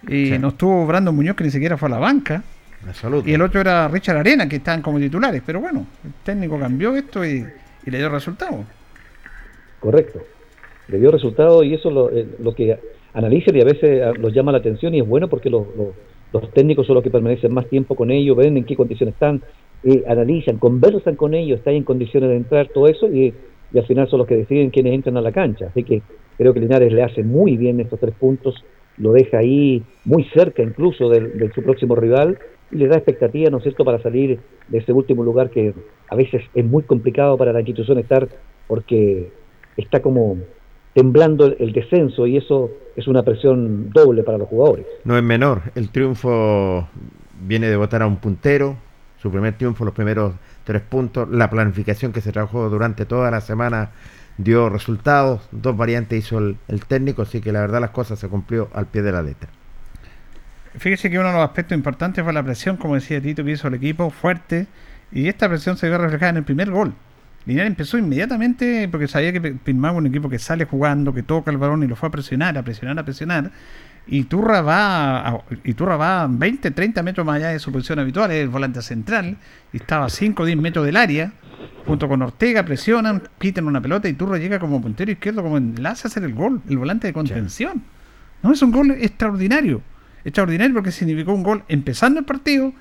Y 0.08 0.26
Sí. 0.26 0.38
no 0.38 0.48
estuvo 0.48 0.86
Brandon 0.86 1.14
Muñoz, 1.14 1.36
que 1.36 1.44
ni 1.44 1.50
siquiera 1.50 1.76
fue 1.76 1.88
a 1.88 1.92
la 1.92 1.98
banca. 1.98 2.42
Y 3.24 3.32
el 3.32 3.42
otro 3.42 3.60
era 3.60 3.88
Richard 3.88 4.18
Arena, 4.18 4.48
que 4.48 4.56
estaban 4.56 4.80
como 4.82 4.98
titulares. 5.00 5.42
Pero 5.44 5.60
bueno, 5.60 5.86
el 6.04 6.12
técnico 6.24 6.58
cambió 6.58 6.94
esto 6.94 7.24
y, 7.24 7.44
y 7.84 7.90
le 7.90 7.98
dio 7.98 8.08
resultado. 8.08 8.64
Correcto. 9.80 10.20
Le 10.88 10.98
dio 10.98 11.10
resultado 11.10 11.64
y 11.64 11.74
eso 11.74 11.90
lo, 11.90 12.10
eh, 12.10 12.26
lo 12.38 12.54
que 12.54 12.78
analizan 13.14 13.56
y 13.56 13.60
a 13.60 13.64
veces 13.64 14.02
ah, 14.04 14.12
los 14.16 14.32
llama 14.32 14.52
la 14.52 14.58
atención 14.58 14.94
y 14.94 15.00
es 15.00 15.06
bueno 15.06 15.28
porque 15.28 15.50
los, 15.50 15.66
los, 15.76 15.88
los 16.32 16.52
técnicos 16.52 16.86
son 16.86 16.94
los 16.94 17.04
que 17.04 17.10
permanecen 17.10 17.52
más 17.52 17.68
tiempo 17.68 17.94
con 17.94 18.10
ellos, 18.10 18.36
ven 18.36 18.56
en 18.56 18.64
qué 18.64 18.76
condiciones 18.76 19.14
están, 19.14 19.42
eh, 19.84 20.02
analizan, 20.06 20.58
conversan 20.58 21.16
con 21.16 21.34
ellos, 21.34 21.58
están 21.58 21.74
en 21.74 21.84
condiciones 21.84 22.30
de 22.30 22.36
entrar, 22.36 22.68
todo 22.74 22.88
eso 22.88 23.08
y, 23.08 23.34
al 23.74 23.86
final 23.86 24.08
son 24.08 24.20
los 24.20 24.28
que 24.28 24.36
deciden 24.36 24.70
quiénes 24.70 24.94
entran 24.94 25.16
a 25.16 25.20
la 25.20 25.32
cancha. 25.32 25.66
Así 25.66 25.84
que 25.84 26.02
creo 26.38 26.54
que 26.54 26.60
Linares 26.60 26.92
le 26.92 27.02
hace 27.02 27.22
muy 27.22 27.56
bien 27.56 27.80
estos 27.80 28.00
tres 28.00 28.14
puntos, 28.14 28.64
lo 28.96 29.12
deja 29.12 29.38
ahí 29.38 29.82
muy 30.04 30.24
cerca 30.34 30.62
incluso 30.62 31.08
del- 31.10 31.38
de 31.38 31.50
su 31.52 31.62
próximo 31.62 31.94
rival 31.94 32.38
y 32.70 32.76
le 32.76 32.88
da 32.88 32.96
expectativa, 32.96 33.50
¿no 33.50 33.58
es 33.58 33.64
cierto?, 33.64 33.84
para 33.84 34.00
salir 34.02 34.38
de 34.68 34.78
ese 34.78 34.92
último 34.92 35.22
lugar 35.22 35.50
que 35.50 35.74
a 36.08 36.16
veces 36.16 36.42
es 36.54 36.64
muy 36.64 36.84
complicado 36.84 37.36
para 37.36 37.52
la 37.52 37.60
institución 37.60 37.98
estar 37.98 38.28
porque 38.66 39.30
está 39.76 40.00
como 40.00 40.38
temblando 40.96 41.44
el, 41.58 41.72
descenso 41.74 42.26
y 42.26 42.38
eso 42.38 42.70
es 42.96 43.06
una 43.06 43.22
presión 43.22 43.90
doble 43.90 44.22
para 44.22 44.38
los 44.38 44.48
jugadores. 44.48 44.86
No 45.04 45.18
es 45.18 45.22
menor. 45.22 45.60
El 45.74 45.90
triunfo 45.90 46.88
viene 47.42 47.68
de 47.68 47.76
votar 47.76 48.00
a 48.00 48.06
un 48.06 48.16
puntero. 48.16 48.78
Su 49.20 49.30
primer 49.30 49.58
triunfo, 49.58 49.84
los 49.84 49.92
primeros 49.92 50.32
tres 50.64 50.80
puntos. 50.80 51.28
La 51.28 51.50
planificación 51.50 52.14
que 52.14 52.22
se 52.22 52.32
trabajó 52.32 52.70
durante 52.70 53.04
toda 53.04 53.30
la 53.30 53.42
semana 53.42 53.90
dio 54.38 54.70
resultados. 54.70 55.46
Dos 55.52 55.76
variantes 55.76 56.18
hizo 56.18 56.38
el, 56.38 56.56
el 56.66 56.86
técnico, 56.86 57.20
así 57.20 57.42
que 57.42 57.52
la 57.52 57.60
verdad 57.60 57.82
las 57.82 57.90
cosas 57.90 58.18
se 58.18 58.30
cumplió 58.30 58.70
al 58.72 58.86
pie 58.86 59.02
de 59.02 59.12
la 59.12 59.20
letra. 59.20 59.50
Fíjese 60.78 61.10
que 61.10 61.18
uno 61.18 61.28
de 61.28 61.34
los 61.34 61.44
aspectos 61.44 61.76
importantes 61.76 62.24
fue 62.24 62.32
la 62.32 62.42
presión, 62.42 62.78
como 62.78 62.94
decía 62.94 63.20
Tito, 63.20 63.44
que 63.44 63.50
hizo 63.50 63.68
el 63.68 63.74
equipo 63.74 64.08
fuerte. 64.08 64.66
Y 65.12 65.28
esta 65.28 65.46
presión 65.46 65.76
se 65.76 65.88
vio 65.88 65.98
reflejada 65.98 66.30
en 66.30 66.36
el 66.38 66.44
primer 66.44 66.70
gol. 66.70 66.94
Linares 67.46 67.70
empezó 67.70 67.96
inmediatamente 67.96 68.88
porque 68.88 69.06
sabía 69.06 69.32
que 69.32 69.38
es 69.64 69.74
un 69.74 70.06
equipo 70.06 70.28
que 70.28 70.38
sale 70.38 70.64
jugando, 70.64 71.14
que 71.14 71.22
toca 71.22 71.50
el 71.52 71.58
balón 71.58 71.82
y 71.84 71.86
lo 71.86 71.94
fue 71.94 72.08
a 72.08 72.12
presionar, 72.12 72.58
a 72.58 72.62
presionar, 72.62 72.98
a 72.98 73.04
presionar. 73.04 73.50
Y 74.08 74.24
Turra 74.24 74.60
va, 74.62 75.28
a, 75.28 75.44
y 75.64 75.74
Turra 75.74 75.96
va 75.96 76.26
20, 76.28 76.72
30 76.72 77.02
metros 77.02 77.26
más 77.26 77.36
allá 77.36 77.48
de 77.48 77.58
su 77.58 77.72
posición 77.72 78.00
habitual, 78.00 78.30
es 78.32 78.42
el 78.42 78.48
volante 78.48 78.82
central, 78.82 79.36
y 79.72 79.78
estaba 79.78 80.06
a 80.06 80.10
5 80.10 80.42
o 80.42 80.46
10 80.46 80.58
metros 80.58 80.86
del 80.86 80.96
área, 80.96 81.32
junto 81.86 82.08
con 82.08 82.20
Ortega, 82.22 82.64
presionan, 82.64 83.22
quitan 83.38 83.66
una 83.66 83.80
pelota 83.80 84.08
y 84.08 84.14
Turra 84.14 84.38
llega 84.38 84.58
como 84.58 84.80
puntero 84.80 85.10
izquierdo, 85.10 85.42
como 85.42 85.56
enlace 85.56 86.06
a 86.06 86.08
hacer 86.08 86.24
el 86.24 86.34
gol, 86.34 86.62
el 86.68 86.78
volante 86.78 87.06
de 87.06 87.12
contención. 87.12 87.82
No, 88.42 88.52
es 88.52 88.62
un 88.62 88.72
gol 88.72 88.90
extraordinario. 88.90 89.82
Extraordinario 90.24 90.74
porque 90.74 90.90
significó 90.90 91.32
un 91.32 91.44
gol 91.44 91.62
empezando 91.68 92.18
el 92.18 92.26
partido, 92.26 92.72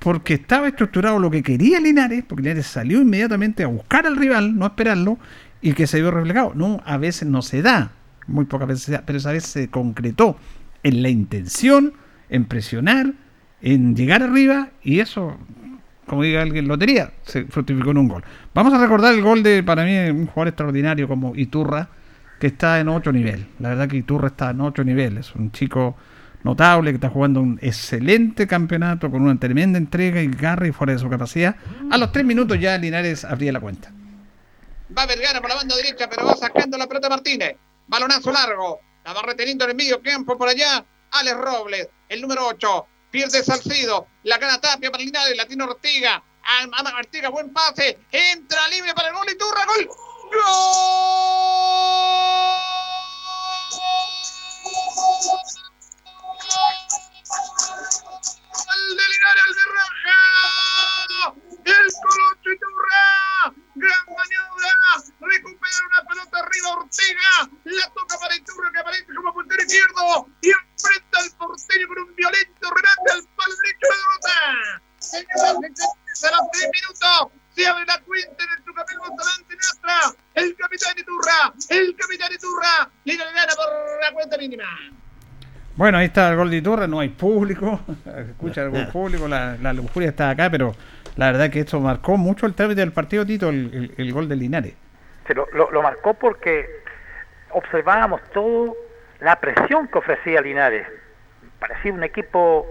porque 0.00 0.34
estaba 0.34 0.66
estructurado 0.66 1.18
lo 1.18 1.30
que 1.30 1.42
quería 1.42 1.78
Linares, 1.78 2.24
porque 2.26 2.42
Linares 2.42 2.66
salió 2.66 3.00
inmediatamente 3.00 3.62
a 3.62 3.68
buscar 3.68 4.06
al 4.06 4.16
rival, 4.16 4.58
no 4.58 4.64
a 4.64 4.68
esperarlo, 4.68 5.18
y 5.60 5.74
que 5.74 5.86
se 5.86 6.00
vio 6.00 6.10
reflejado. 6.10 6.52
No, 6.54 6.82
a 6.84 6.96
veces 6.96 7.28
no 7.28 7.42
se 7.42 7.62
da, 7.62 7.92
muy 8.26 8.46
pocas 8.46 8.66
veces 8.66 9.00
pero 9.04 9.18
esa 9.18 9.32
vez 9.32 9.44
se 9.44 9.68
concretó 9.68 10.36
en 10.82 11.02
la 11.02 11.10
intención, 11.10 11.92
en 12.30 12.46
presionar, 12.46 13.12
en 13.60 13.94
llegar 13.94 14.22
arriba, 14.22 14.70
y 14.82 15.00
eso, 15.00 15.36
como 16.06 16.22
diga 16.22 16.40
alguien, 16.40 16.66
lotería, 16.66 17.12
se 17.22 17.44
fructificó 17.44 17.90
en 17.90 17.98
un 17.98 18.08
gol. 18.08 18.24
Vamos 18.54 18.72
a 18.72 18.80
recordar 18.80 19.12
el 19.12 19.20
gol 19.20 19.42
de, 19.42 19.62
para 19.62 19.84
mí, 19.84 19.94
un 20.08 20.26
jugador 20.26 20.48
extraordinario 20.48 21.08
como 21.08 21.36
Iturra, 21.36 21.90
que 22.38 22.46
está 22.46 22.80
en 22.80 22.88
otro 22.88 23.12
nivel. 23.12 23.48
La 23.58 23.68
verdad 23.68 23.86
que 23.86 23.98
Iturra 23.98 24.28
está 24.28 24.48
en 24.48 24.62
otro 24.62 24.82
nivel, 24.82 25.18
es 25.18 25.34
un 25.34 25.52
chico 25.52 25.94
notable 26.42 26.90
que 26.90 26.96
está 26.96 27.10
jugando 27.10 27.40
un 27.40 27.58
excelente 27.62 28.46
campeonato 28.46 29.10
con 29.10 29.22
una 29.22 29.38
tremenda 29.38 29.78
entrega 29.78 30.20
y 30.20 30.28
garra 30.28 30.66
y 30.66 30.72
fuera 30.72 30.92
de 30.92 30.98
su 30.98 31.08
capacidad. 31.08 31.56
A 31.90 31.98
los 31.98 32.12
tres 32.12 32.24
minutos 32.24 32.58
ya 32.58 32.76
Linares 32.78 33.24
abría 33.24 33.52
la 33.52 33.60
cuenta. 33.60 33.92
Va 34.96 35.06
Vergara 35.06 35.40
por 35.40 35.48
la 35.48 35.56
banda 35.56 35.76
derecha, 35.76 36.08
pero 36.08 36.26
va 36.26 36.36
sacando 36.36 36.76
la 36.76 36.86
pelota 36.86 37.08
Martínez. 37.08 37.56
Balonazo 37.86 38.32
largo. 38.32 38.80
La 39.04 39.12
va 39.12 39.22
reteniendo 39.22 39.64
en 39.64 39.70
el 39.70 39.76
medio 39.76 40.02
campo 40.02 40.36
por 40.36 40.48
allá. 40.48 40.84
Alex 41.12 41.36
Robles, 41.36 41.88
el 42.08 42.20
número 42.20 42.46
8. 42.46 42.86
Pierde 43.10 43.42
Salcido. 43.42 44.06
La 44.24 44.38
gana 44.38 44.60
Tapia 44.60 44.90
para 44.90 45.02
Linares. 45.02 45.36
La 45.36 45.46
tiene 45.46 45.64
Ortiga. 45.64 46.22
Ama 46.42 46.92
Ortiga, 46.98 47.28
buen 47.28 47.52
pase. 47.52 47.98
Entra 48.10 48.68
libre 48.68 48.92
para 48.94 49.08
el 49.08 49.14
gol 49.14 49.26
y 49.32 49.38
turra. 49.38 49.64
Gol. 49.66 49.86
¡Gol 49.86 51.99
de 58.96 59.08
Linares 59.08 59.56
de 59.56 59.64
Raja! 59.72 60.18
¡El 61.64 61.86
Colocho 62.02 62.50
Iturra! 62.50 63.54
¡Gran 63.74 64.06
maniobra! 64.06 64.74
Recupera 65.20 65.86
una 65.90 66.02
pelota 66.08 66.38
arriba 66.38 66.68
Ortega. 66.70 67.50
La 67.64 67.90
toca 67.94 68.18
para 68.18 68.34
Iturra 68.36 68.72
que 68.72 68.78
aparece 68.78 69.14
como 69.14 69.32
puntero 69.34 69.62
izquierdo. 69.62 70.28
Y 70.42 70.50
enfrenta 70.50 71.18
al 71.20 71.30
porteño 71.36 71.88
con 71.88 71.98
un 71.98 72.16
violento 72.16 72.70
remate 72.70 73.12
al 73.12 73.22
palo 73.36 73.54
derecho 73.62 73.86
de 73.86 73.96
derrota. 73.96 74.82
Señoras 74.98 75.56
y 76.22 76.26
a 76.26 76.30
los 76.30 76.50
tres 76.52 76.70
minutos 76.72 77.32
se 77.54 77.66
abre 77.66 77.86
la 77.86 78.00
cuenta 78.02 78.44
en 78.44 78.50
el 78.50 78.64
Tucapel 78.64 78.98
Montalante 78.98 79.56
Nastra. 79.56 80.14
El 80.34 80.56
capitán 80.56 80.98
Iturra. 80.98 81.54
El 81.68 81.96
capitán 81.96 82.32
Iturra. 82.32 82.90
Linares 83.04 83.34
gana 83.34 83.54
por 83.54 84.00
la 84.00 84.12
cuenta 84.12 84.36
mínima. 84.36 84.64
Bueno, 85.80 85.96
ahí 85.96 86.04
está 86.08 86.28
el 86.28 86.36
gol 86.36 86.50
de 86.50 86.58
Iturra, 86.58 86.86
no 86.86 87.00
hay 87.00 87.08
público, 87.08 87.80
escucha 88.30 88.60
algún 88.60 88.86
público, 88.92 89.26
la, 89.26 89.56
la 89.62 89.72
lujuria 89.72 90.10
está 90.10 90.28
acá, 90.28 90.50
pero 90.50 90.72
la 91.16 91.32
verdad 91.32 91.48
que 91.48 91.60
esto 91.60 91.80
marcó 91.80 92.18
mucho 92.18 92.44
el 92.44 92.52
trámite 92.52 92.82
del 92.82 92.92
partido, 92.92 93.24
Tito, 93.24 93.48
el, 93.48 93.70
el- 93.72 93.94
el 93.96 94.12
gol 94.12 94.28
de 94.28 94.36
Linares. 94.36 94.74
Se 95.26 95.32
lo, 95.34 95.46
lo- 95.54 95.70
lo 95.70 95.80
marcó 95.80 96.12
porque 96.12 96.66
observábamos 97.52 98.20
todo 98.34 98.76
la 99.20 99.36
presión 99.40 99.88
que 99.88 99.96
ofrecía 99.96 100.42
Linares. 100.42 100.86
Parecía 101.58 101.94
un 101.94 102.04
equipo, 102.04 102.66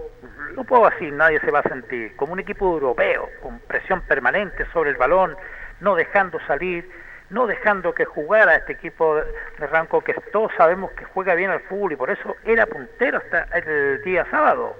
no 0.54 0.62
puedo 0.62 0.88
decir, 0.88 1.12
nadie 1.12 1.40
se 1.40 1.50
va 1.50 1.58
a 1.58 1.68
sentir, 1.68 2.14
como 2.14 2.34
un 2.34 2.38
equipo 2.38 2.74
europeo, 2.74 3.28
con 3.42 3.58
presión 3.66 4.02
permanente 4.02 4.66
sobre 4.72 4.90
el 4.90 4.96
balón, 4.96 5.34
no 5.80 5.96
dejando 5.96 6.38
salir, 6.46 6.88
no 7.30 7.46
dejando 7.46 7.94
que 7.94 8.04
jugara 8.04 8.56
este 8.56 8.72
equipo 8.72 9.16
de 9.16 9.66
Ranco, 9.66 10.02
que 10.02 10.14
todos 10.32 10.52
sabemos 10.56 10.90
que 10.92 11.04
juega 11.04 11.34
bien 11.34 11.50
al 11.50 11.60
fútbol 11.60 11.92
y 11.92 11.96
por 11.96 12.10
eso 12.10 12.36
era 12.44 12.66
puntero 12.66 13.18
hasta 13.18 13.46
el 13.56 14.02
día 14.02 14.26
sábado. 14.30 14.76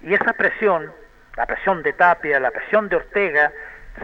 Y 0.00 0.14
esa 0.14 0.32
presión, 0.32 0.92
la 1.36 1.46
presión 1.46 1.82
de 1.82 1.92
Tapia, 1.92 2.40
la 2.40 2.50
presión 2.50 2.88
de 2.88 2.96
Ortega, 2.96 3.52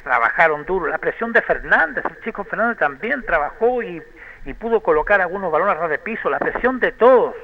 trabajaron 0.04 0.64
duro. 0.66 0.86
La 0.86 0.98
presión 0.98 1.32
de 1.32 1.40
Fernández, 1.42 2.04
el 2.04 2.20
chico 2.20 2.44
Fernández 2.44 2.78
también 2.78 3.22
trabajó 3.22 3.82
y, 3.82 4.02
y 4.44 4.54
pudo 4.54 4.80
colocar 4.80 5.20
algunos 5.20 5.50
balones 5.50 5.76
a 5.80 5.88
de 5.88 5.98
piso. 5.98 6.28
La 6.28 6.38
presión 6.38 6.78
de 6.80 6.92
todos. 6.92 7.34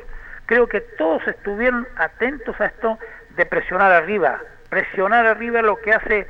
Creo 0.46 0.66
que 0.68 0.80
todos 0.80 1.26
estuvieron 1.26 1.88
atentos 1.96 2.60
a 2.60 2.66
esto 2.66 2.98
de 3.36 3.46
presionar 3.46 3.90
arriba. 3.90 4.40
Presionar 4.68 5.24
arriba 5.26 5.62
lo 5.62 5.80
que 5.80 5.92
hace 5.92 6.26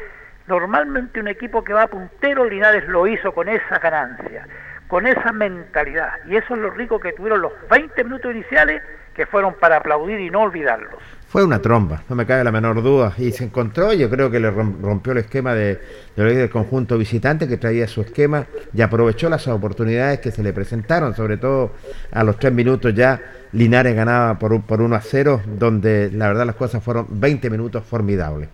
normalmente 0.47 1.20
un 1.20 1.28
equipo 1.28 1.62
que 1.64 1.73
va 1.73 1.86
puntero. 1.86 2.44
Linares 2.48 2.89
lo 2.89 3.06
hizo 3.06 3.32
con 3.32 3.48
esa 3.48 3.78
ganancia, 3.78 4.47
con 4.89 5.06
esa 5.06 5.32
mentalidad. 5.32 6.10
Y 6.28 6.36
eso 6.36 6.55
es 6.55 6.60
lo 6.60 6.70
rico 6.70 6.98
que 7.01 7.12
tuvieron 7.12 7.40
los 7.43 7.52
20 7.70 8.05
minutos 8.05 8.32
iniciales 8.35 8.82
que 9.14 9.27
fueron 9.27 9.55
para 9.60 9.77
aplaudir 9.77 10.19
y 10.20 10.31
no 10.31 10.40
olvidarlos. 10.40 10.94
Fue 11.28 11.44
una 11.44 11.60
tromba, 11.60 12.02
no 12.09 12.16
me 12.16 12.24
cabe 12.27 12.44
la 12.44 12.52
menor 12.52 12.82
duda. 12.82 13.12
Y 13.19 13.31
se 13.32 13.44
encontró, 13.44 13.93
yo 13.93 14.09
creo 14.10 14.31
que 14.31 14.40
le 14.40 14.51
rom- 14.51 14.81
rompió 14.82 15.12
el 15.12 15.19
esquema 15.19 15.55
de, 15.55 15.78
de 16.16 16.24
del 16.35 16.51
conjunto 16.51 16.97
visitante 16.98 17.47
que 17.48 17.56
traía 17.59 17.86
su 17.89 18.01
esquema 18.02 18.47
y 18.73 18.81
aprovechó 18.82 19.28
las 19.31 19.47
oportunidades 19.48 20.20
que 20.20 20.31
se 20.31 20.43
le 20.43 20.52
presentaron, 20.55 21.14
sobre 21.14 21.36
todo 21.39 21.73
a 22.10 22.24
los 22.24 22.39
tres 22.39 22.52
minutos 22.52 22.94
ya. 22.94 23.20
Linares 23.52 23.94
ganaba 23.94 24.39
por, 24.39 24.62
por 24.62 24.81
1 24.81 24.97
a 24.97 25.01
0, 25.02 25.43
donde 25.47 26.10
la 26.12 26.28
verdad 26.28 26.47
las 26.47 26.56
cosas 26.56 26.82
fueron 26.82 27.06
20 27.10 27.51
minutos 27.51 27.85
formidables. 27.85 28.48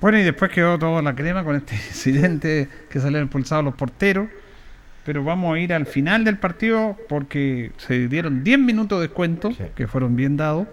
Bueno, 0.00 0.18
y 0.18 0.22
después 0.22 0.50
quedó 0.50 0.78
toda 0.78 1.02
la 1.02 1.14
crema 1.14 1.44
con 1.44 1.56
este 1.56 1.74
incidente 1.88 2.68
que 2.88 3.00
salieron 3.00 3.26
expulsados 3.26 3.64
los 3.64 3.74
porteros. 3.74 4.28
Pero 5.04 5.24
vamos 5.24 5.54
a 5.54 5.58
ir 5.58 5.72
al 5.72 5.86
final 5.86 6.24
del 6.24 6.38
partido 6.38 6.96
porque 7.08 7.72
se 7.78 8.06
dieron 8.08 8.44
10 8.44 8.58
minutos 8.58 9.00
de 9.00 9.08
descuento, 9.08 9.50
que 9.74 9.88
fueron 9.88 10.14
bien 10.14 10.36
dados, 10.36 10.68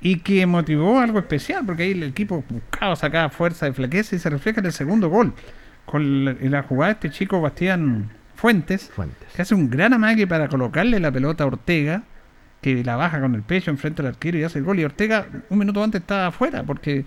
y 0.00 0.20
que 0.20 0.46
motivó 0.46 0.98
algo 1.00 1.18
especial, 1.18 1.64
porque 1.66 1.82
ahí 1.82 1.90
el 1.90 2.02
equipo 2.02 2.42
buscaba, 2.48 2.96
sacaba 2.96 3.28
fuerza 3.28 3.66
de 3.66 3.74
flaqueza 3.74 4.16
y 4.16 4.18
se 4.18 4.30
refleja 4.30 4.60
en 4.60 4.66
el 4.66 4.72
segundo 4.72 5.08
gol. 5.08 5.34
Con 5.84 6.24
la, 6.24 6.62
jugada 6.62 6.94
de 6.94 6.94
este 6.94 7.10
chico 7.10 7.40
Bastián 7.40 8.10
Fuentes, 8.34 8.90
que 9.34 9.42
hace 9.42 9.54
un 9.54 9.68
gran 9.68 9.92
amague 9.92 10.26
para 10.26 10.48
colocarle 10.48 10.98
la 10.98 11.12
pelota 11.12 11.44
a 11.44 11.48
Ortega, 11.48 12.02
que 12.60 12.82
la 12.82 12.96
baja 12.96 13.20
con 13.20 13.34
el 13.34 13.42
pecho 13.42 13.70
enfrente 13.70 14.02
al 14.02 14.08
arquero 14.08 14.38
y 14.38 14.44
hace 14.44 14.58
el 14.58 14.64
gol. 14.64 14.80
Y 14.80 14.84
Ortega 14.84 15.26
un 15.50 15.58
minuto 15.58 15.82
antes 15.82 16.00
estaba 16.00 16.26
afuera 16.26 16.62
porque 16.62 17.04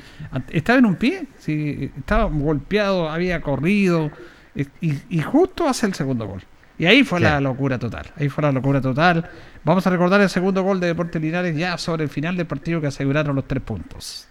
estaba 0.52 0.80
en 0.80 0.86
un 0.86 0.96
pie, 0.96 1.28
sí, 1.40 1.92
estaba 1.98 2.26
golpeado, 2.26 3.10
había 3.10 3.42
corrido 3.42 4.12
y, 4.56 4.68
y 5.10 5.22
justo 5.22 5.68
hace 5.68 5.86
el 5.88 5.94
segundo 5.94 6.28
gol. 6.28 6.44
Y 6.82 6.88
ahí 6.88 7.04
fue 7.04 7.20
la 7.20 7.40
locura 7.40 7.78
total. 7.78 8.12
Ahí 8.18 8.28
fue 8.28 8.42
la 8.42 8.52
locura 8.52 8.82
total. 8.82 9.30
Vamos 9.64 9.86
a 9.86 9.90
recordar 9.92 10.20
el 10.20 10.30
segundo 10.30 10.64
gol 10.64 10.80
de 10.80 10.88
Deportes 10.88 11.22
Linares 11.22 11.56
ya 11.56 11.78
sobre 11.78 12.06
el 12.06 12.10
final 12.10 12.36
del 12.36 12.48
partido 12.48 12.82
que 12.82 12.88
aseguraron 12.88 13.36
los 13.36 13.48
tres 13.48 13.62
puntos. 13.62 14.28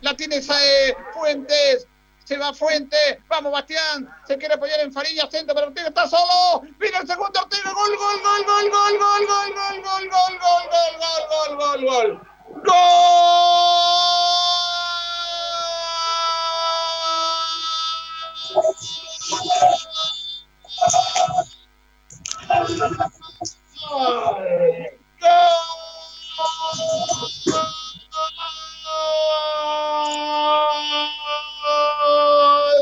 La 0.00 0.16
tiene 0.16 0.40
Sae, 0.40 0.94
Fuentes. 1.12 1.86
Se 2.24 2.36
va 2.38 2.52
Fuentes. 2.54 3.18
Vamos, 3.28 3.52
Bastián. 3.52 4.08
Se 4.26 4.38
quiere 4.38 4.54
apoyar 4.54 4.80
en 4.80 4.92
Farilla. 4.92 5.28
Centro, 5.30 5.54
pero 5.54 5.68
Ortega 5.68 5.88
está 5.88 6.08
solo. 6.08 6.62
Vino 6.78 7.00
el 7.00 7.06
segundo 7.06 7.40
Ortega. 7.40 7.72
Gol, 7.72 7.96
gol, 7.96 8.22
gol, 8.22 8.44
gol, 8.44 8.70
gol, 8.70 8.98
gol, 8.98 9.26
gol, 9.26 9.82
gol, 9.82 9.82
gol, 9.82 10.08
gol, 10.10 10.38
gol, 10.40 10.88
gol, 10.98 11.56
gol, 11.56 11.56
gol, 11.56 11.84
gol. 11.84 12.20
Gol 12.64 13.14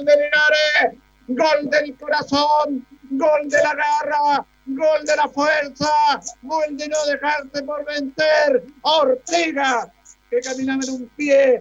de 0.04 0.12
Linares, 0.16 1.00
gol 1.28 1.70
del 1.70 1.96
corazón, 1.96 2.86
gol 3.10 3.48
de 3.48 3.58
la 3.62 3.74
garra, 3.74 4.46
gol 4.66 5.04
de 5.04 5.16
la 5.16 5.28
fuerza, 5.28 6.20
gol 6.42 6.76
de 6.76 6.88
no 6.88 6.96
dejarse 7.06 7.62
por 7.62 7.84
vencer. 7.84 8.64
Ortega, 8.82 9.92
que 10.30 10.40
caminaba 10.40 10.82
en 10.86 10.90
un 10.94 11.08
pie, 11.16 11.58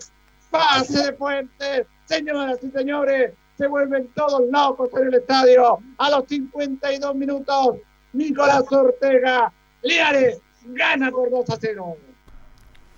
pase 0.49 1.03
de 1.03 1.13
Fuentes. 1.13 1.87
Señoras 2.05 2.59
y 2.61 2.69
señores, 2.71 3.33
se 3.57 3.67
vuelven 3.67 4.09
todos 4.15 4.41
locos 4.51 4.89
en 4.99 5.07
el 5.07 5.13
estadio. 5.15 5.79
A 5.97 6.09
los 6.09 6.25
52 6.27 7.15
minutos, 7.15 7.77
Nicolás 8.13 8.63
Ortega, 8.69 9.51
Linares 9.81 10.39
gana 10.65 11.11
por 11.11 11.29
2 11.29 11.49
a 11.49 11.57
0. 11.59 11.97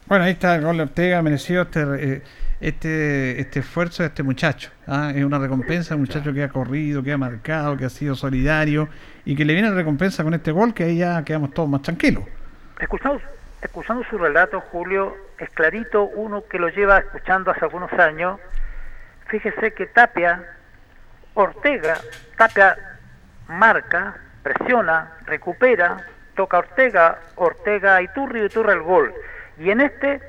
Bueno, 0.07 0.25
ahí 0.25 0.31
está 0.31 0.55
el 0.55 0.63
gol 0.63 0.77
de 0.77 0.83
Ortega, 0.83 1.21
mereció 1.21 1.61
este, 1.61 1.81
eh, 1.81 2.21
este, 2.63 3.41
este 3.41 3.59
esfuerzo 3.59 4.03
de 4.03 4.07
este 4.07 4.23
muchacho. 4.23 4.71
¿ah? 4.87 5.11
Es 5.13 5.23
una 5.25 5.37
recompensa, 5.37 5.95
un 5.95 6.01
muchacho 6.01 6.33
que 6.33 6.43
ha 6.43 6.49
corrido, 6.49 7.03
que 7.03 7.11
ha 7.11 7.17
marcado, 7.17 7.75
que 7.75 7.83
ha 7.83 7.89
sido 7.89 8.15
solidario 8.15 8.87
y 9.25 9.35
que 9.35 9.43
le 9.43 9.53
viene 9.53 9.69
la 9.69 9.75
recompensa 9.75 10.23
con 10.23 10.33
este 10.33 10.51
gol 10.51 10.73
que 10.73 10.85
ahí 10.85 10.99
ya 10.99 11.23
quedamos 11.25 11.53
todos 11.53 11.67
más 11.67 11.81
tranquilos. 11.81 12.23
Escuchando, 12.79 13.21
escuchando 13.61 14.05
su 14.09 14.17
relato, 14.17 14.61
Julio, 14.71 15.13
es 15.39 15.49
clarito 15.49 16.05
uno 16.05 16.45
que 16.49 16.57
lo 16.57 16.69
lleva 16.69 16.99
escuchando 16.99 17.51
hace 17.51 17.65
algunos 17.65 17.91
años. 17.93 18.39
Fíjese 19.27 19.73
que 19.73 19.87
Tapia, 19.87 20.41
Ortega, 21.33 21.97
Tapia 22.37 22.77
marca, 23.49 24.15
presiona, 24.41 25.11
recupera, 25.25 25.97
toca 26.35 26.59
Ortega, 26.59 27.19
Ortega 27.35 28.01
Iturri 28.01 28.41
y 28.41 28.45
Iturri 28.45 28.71
el 28.71 28.81
gol. 28.83 29.13
Y 29.59 29.69
en 29.69 29.81
este 29.81 30.21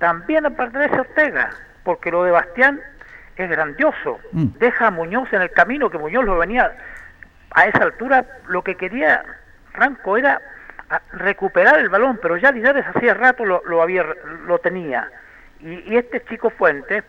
también 0.00 0.46
aparece 0.46 0.98
Ortega, 0.98 1.50
porque 1.86 2.10
lo 2.10 2.24
de 2.24 2.32
Bastián 2.32 2.80
es 3.36 3.48
grandioso. 3.48 4.18
Deja 4.32 4.88
a 4.88 4.90
Muñoz 4.90 5.32
en 5.32 5.42
el 5.42 5.52
camino, 5.52 5.88
que 5.88 5.98
Muñoz 5.98 6.24
lo 6.24 6.36
venía 6.36 6.76
a 7.52 7.66
esa 7.66 7.84
altura, 7.84 8.26
lo 8.48 8.62
que 8.64 8.74
quería 8.74 9.24
Franco 9.72 10.16
era 10.16 10.42
recuperar 11.12 11.78
el 11.78 11.88
balón, 11.88 12.18
pero 12.20 12.36
ya 12.38 12.50
Linares 12.50 12.84
hacía 12.92 13.14
rato 13.14 13.44
lo, 13.44 13.62
lo 13.66 13.82
había 13.82 14.04
lo 14.46 14.58
tenía. 14.58 15.08
Y, 15.60 15.92
y 15.92 15.96
este 15.96 16.24
chico 16.24 16.50
Fuentes 16.50 17.04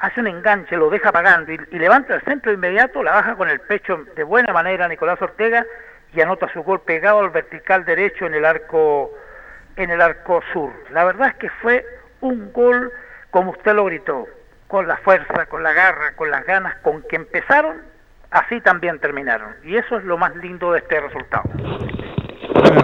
hace 0.00 0.20
un 0.20 0.26
enganche, 0.26 0.76
lo 0.76 0.90
deja 0.90 1.12
pagando 1.12 1.52
y, 1.52 1.60
y 1.70 1.78
levanta 1.78 2.16
el 2.16 2.22
centro 2.22 2.52
inmediato, 2.52 3.04
la 3.04 3.12
baja 3.12 3.36
con 3.36 3.48
el 3.48 3.60
pecho 3.60 4.06
de 4.16 4.24
buena 4.24 4.52
manera 4.52 4.88
Nicolás 4.88 5.22
Ortega 5.22 5.64
y 6.12 6.20
anota 6.20 6.52
su 6.52 6.64
gol 6.64 6.80
pegado 6.80 7.20
al 7.20 7.30
vertical 7.30 7.84
derecho 7.84 8.26
en 8.26 8.34
el 8.34 8.44
arco 8.44 9.12
en 9.76 9.90
el 9.90 10.00
arco 10.00 10.42
sur. 10.52 10.72
La 10.90 11.04
verdad 11.04 11.28
es 11.28 11.34
que 11.34 11.48
fue 11.48 11.86
un 12.20 12.52
gol 12.52 12.92
como 13.30 13.52
usted 13.52 13.74
lo 13.74 13.84
gritó, 13.84 14.26
con 14.68 14.86
la 14.86 14.96
fuerza, 14.98 15.46
con 15.46 15.62
la 15.62 15.72
garra, 15.72 16.14
con 16.16 16.30
las 16.30 16.44
ganas, 16.46 16.76
con 16.82 17.02
que 17.08 17.16
empezaron, 17.16 17.78
así 18.30 18.60
también 18.60 18.98
terminaron. 18.98 19.54
Y 19.64 19.76
eso 19.76 19.98
es 19.98 20.04
lo 20.04 20.16
más 20.16 20.34
lindo 20.36 20.72
de 20.72 20.78
este 20.78 21.00
resultado. 21.00 21.44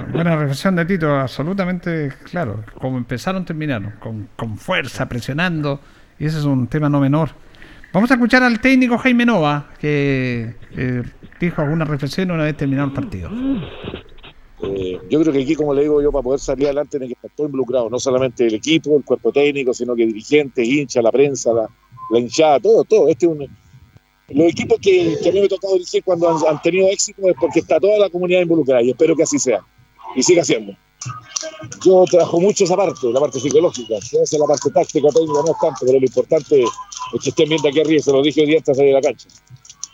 Buena, 0.08 0.36
reflexión 0.36 0.74
de 0.76 0.84
Tito, 0.84 1.14
absolutamente 1.14 2.12
claro. 2.30 2.64
Como 2.80 2.98
empezaron, 2.98 3.44
terminaron. 3.44 3.92
Con, 4.00 4.28
con 4.36 4.56
fuerza, 4.56 5.08
presionando. 5.08 5.80
Y 6.18 6.26
ese 6.26 6.38
es 6.38 6.44
un 6.44 6.66
tema 6.66 6.88
no 6.88 7.00
menor. 7.00 7.30
Vamos 7.92 8.10
a 8.10 8.14
escuchar 8.14 8.42
al 8.42 8.60
técnico 8.60 8.98
Jaime 8.98 9.24
Nova, 9.24 9.66
que 9.78 10.54
eh, 10.76 11.02
dijo 11.40 11.62
alguna 11.62 11.84
reflexión 11.84 12.30
una 12.30 12.44
vez 12.44 12.56
terminado 12.56 12.88
el 12.88 12.94
partido. 12.94 13.30
Eh, 14.62 14.98
yo 15.10 15.20
creo 15.20 15.32
que 15.32 15.42
aquí, 15.42 15.54
como 15.54 15.74
le 15.74 15.82
digo 15.82 16.00
yo, 16.00 16.10
para 16.10 16.22
poder 16.22 16.40
salir 16.40 16.66
adelante 16.66 16.98
tiene 16.98 17.08
que 17.08 17.14
estar 17.14 17.30
todo 17.36 17.46
involucrado, 17.46 17.90
no 17.90 17.98
solamente 17.98 18.46
el 18.46 18.54
equipo, 18.54 18.96
el 18.96 19.04
cuerpo 19.04 19.30
técnico, 19.32 19.74
sino 19.74 19.94
que 19.94 20.06
dirigentes, 20.06 20.66
hinchas, 20.66 21.02
la 21.02 21.12
prensa, 21.12 21.52
la, 21.52 21.68
la 22.10 22.18
hinchada, 22.18 22.60
todo, 22.60 22.84
todo. 22.84 23.08
Este 23.08 23.26
es 23.26 23.32
un, 23.32 23.46
los 24.28 24.46
equipos 24.48 24.78
que, 24.80 25.16
que 25.22 25.28
a 25.28 25.32
mí 25.32 25.40
me 25.40 25.46
ha 25.46 25.48
tocado 25.48 25.74
dirigir 25.74 26.02
cuando 26.02 26.28
han, 26.28 26.36
han 26.46 26.60
tenido 26.62 26.88
éxito 26.88 27.28
es 27.28 27.36
porque 27.38 27.60
está 27.60 27.78
toda 27.78 27.98
la 27.98 28.10
comunidad 28.10 28.40
involucrada 28.40 28.82
y 28.82 28.90
espero 28.90 29.14
que 29.14 29.22
así 29.22 29.38
sea 29.38 29.60
y 30.14 30.22
siga 30.22 30.44
siendo. 30.44 30.72
Yo 31.84 32.04
trabajo 32.10 32.40
mucho 32.40 32.64
esa 32.64 32.76
parte, 32.76 33.12
la 33.12 33.20
parte 33.20 33.38
psicológica, 33.38 33.96
esa 33.96 34.22
es 34.22 34.32
la 34.32 34.46
parte 34.46 34.70
táctica, 34.70 35.08
técnica, 35.08 35.40
no 35.44 35.52
es 35.52 35.58
tanto, 35.60 35.78
pero 35.80 36.00
lo 36.00 36.04
importante 36.04 36.62
es 36.62 37.22
que 37.22 37.30
estén 37.30 37.48
bien 37.48 37.62
de 37.62 37.68
aquí 37.68 37.80
arriba, 37.80 38.02
se 38.02 38.12
lo 38.12 38.22
dije 38.22 38.40
hoy 38.40 38.46
día 38.46 38.58
antes 38.58 38.76
de 38.76 38.82
salir 38.82 38.94
de 38.94 39.00
la 39.00 39.06
cancha. 39.06 39.28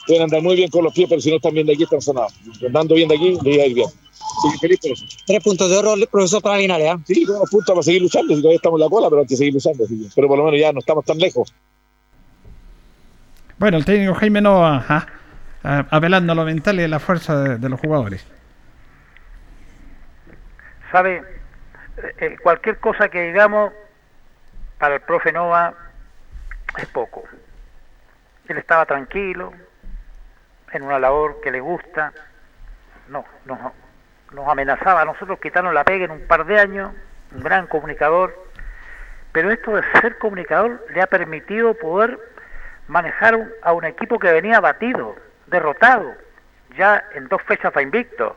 Pueden 0.06 0.22
andar 0.24 0.42
muy 0.42 0.56
bien 0.56 0.70
con 0.70 0.84
los 0.84 0.92
pies, 0.92 1.08
pero 1.08 1.20
si 1.20 1.30
no 1.30 1.36
están 1.36 1.54
bien 1.54 1.66
de 1.66 1.74
aquí, 1.74 1.84
están 1.84 2.00
sonados. 2.00 2.34
Andando 2.66 2.94
bien 2.94 3.08
de 3.08 3.14
aquí, 3.16 3.38
les 3.42 3.54
iba 3.54 3.64
a 3.64 3.66
ir 3.66 3.74
bien. 3.74 3.88
Sí, 3.88 4.58
feliz 4.60 4.78
por 4.80 4.90
eso. 4.92 5.04
Tres 5.26 5.42
puntos 5.42 5.70
de 5.70 5.76
oro, 5.76 5.94
profesor, 6.10 6.42
para 6.42 6.58
Linares. 6.58 6.88
¿ah? 6.90 6.98
Sí, 7.06 7.24
tenemos 7.26 7.48
puntos 7.50 7.74
para 7.74 7.82
seguir 7.82 8.02
luchando, 8.02 8.34
si 8.34 8.40
todavía 8.40 8.56
estamos 8.56 8.80
en 8.80 8.84
la 8.84 8.90
cola, 8.90 9.08
pero 9.10 9.20
hay 9.22 9.26
que 9.28 9.36
seguir 9.36 9.54
luchando. 9.54 9.84
así 9.84 10.02
que- 10.02 10.08
pero 10.14 10.28
por 10.28 10.38
lo 10.38 10.44
menos 10.44 10.60
ya 10.60 10.72
no 10.72 10.78
estamos 10.80 11.04
tan 11.04 11.18
lejos. 11.18 11.54
Bueno, 13.58 13.76
el 13.76 13.84
técnico 13.84 14.14
Jaime 14.14 14.40
Nova, 14.40 14.76
ajá, 14.78 15.06
apelando 15.90 16.32
a 16.32 16.34
lo 16.36 16.44
mental 16.44 16.80
y 16.80 16.82
a 16.84 16.88
la 16.88 16.98
fuerza 16.98 17.40
de, 17.40 17.58
de 17.58 17.68
los 17.68 17.78
jugadores. 17.78 18.26
¿Sabe? 20.90 21.16
Eh, 21.98 22.14
eh, 22.18 22.36
cualquier 22.42 22.78
cosa 22.80 23.08
que 23.08 23.20
digamos 23.22 23.72
para 24.78 24.96
el 24.96 25.00
profe 25.02 25.30
Nova 25.32 25.74
es 26.76 26.86
poco. 26.88 27.22
Él 28.48 28.58
estaba 28.58 28.84
tranquilo, 28.84 29.52
en 30.72 30.82
una 30.82 30.98
labor 30.98 31.40
que 31.42 31.50
le 31.50 31.60
gusta. 31.60 32.12
No, 33.08 33.24
no, 33.46 33.56
no, 33.56 33.72
nos 34.32 34.48
amenazaba 34.48 35.02
a 35.02 35.04
nosotros 35.04 35.38
quitarnos 35.40 35.74
la 35.74 35.84
pega 35.84 36.04
en 36.04 36.10
un 36.12 36.26
par 36.26 36.44
de 36.46 36.58
años, 36.58 36.92
un 37.34 37.42
gran 37.42 37.66
comunicador. 37.66 38.34
Pero 39.32 39.50
esto 39.50 39.74
de 39.76 39.82
ser 40.00 40.18
comunicador 40.18 40.84
le 40.92 41.00
ha 41.02 41.06
permitido 41.06 41.74
poder 41.74 42.18
manejar 42.88 43.34
un- 43.36 43.50
a 43.62 43.72
un 43.72 43.84
equipo 43.84 44.18
que 44.18 44.32
venía 44.32 44.60
batido, 44.60 45.16
derrotado, 45.46 46.14
ya 46.76 47.02
en 47.14 47.28
dos 47.28 47.42
fechas 47.42 47.72
va 47.76 47.82
invicto. 47.82 48.36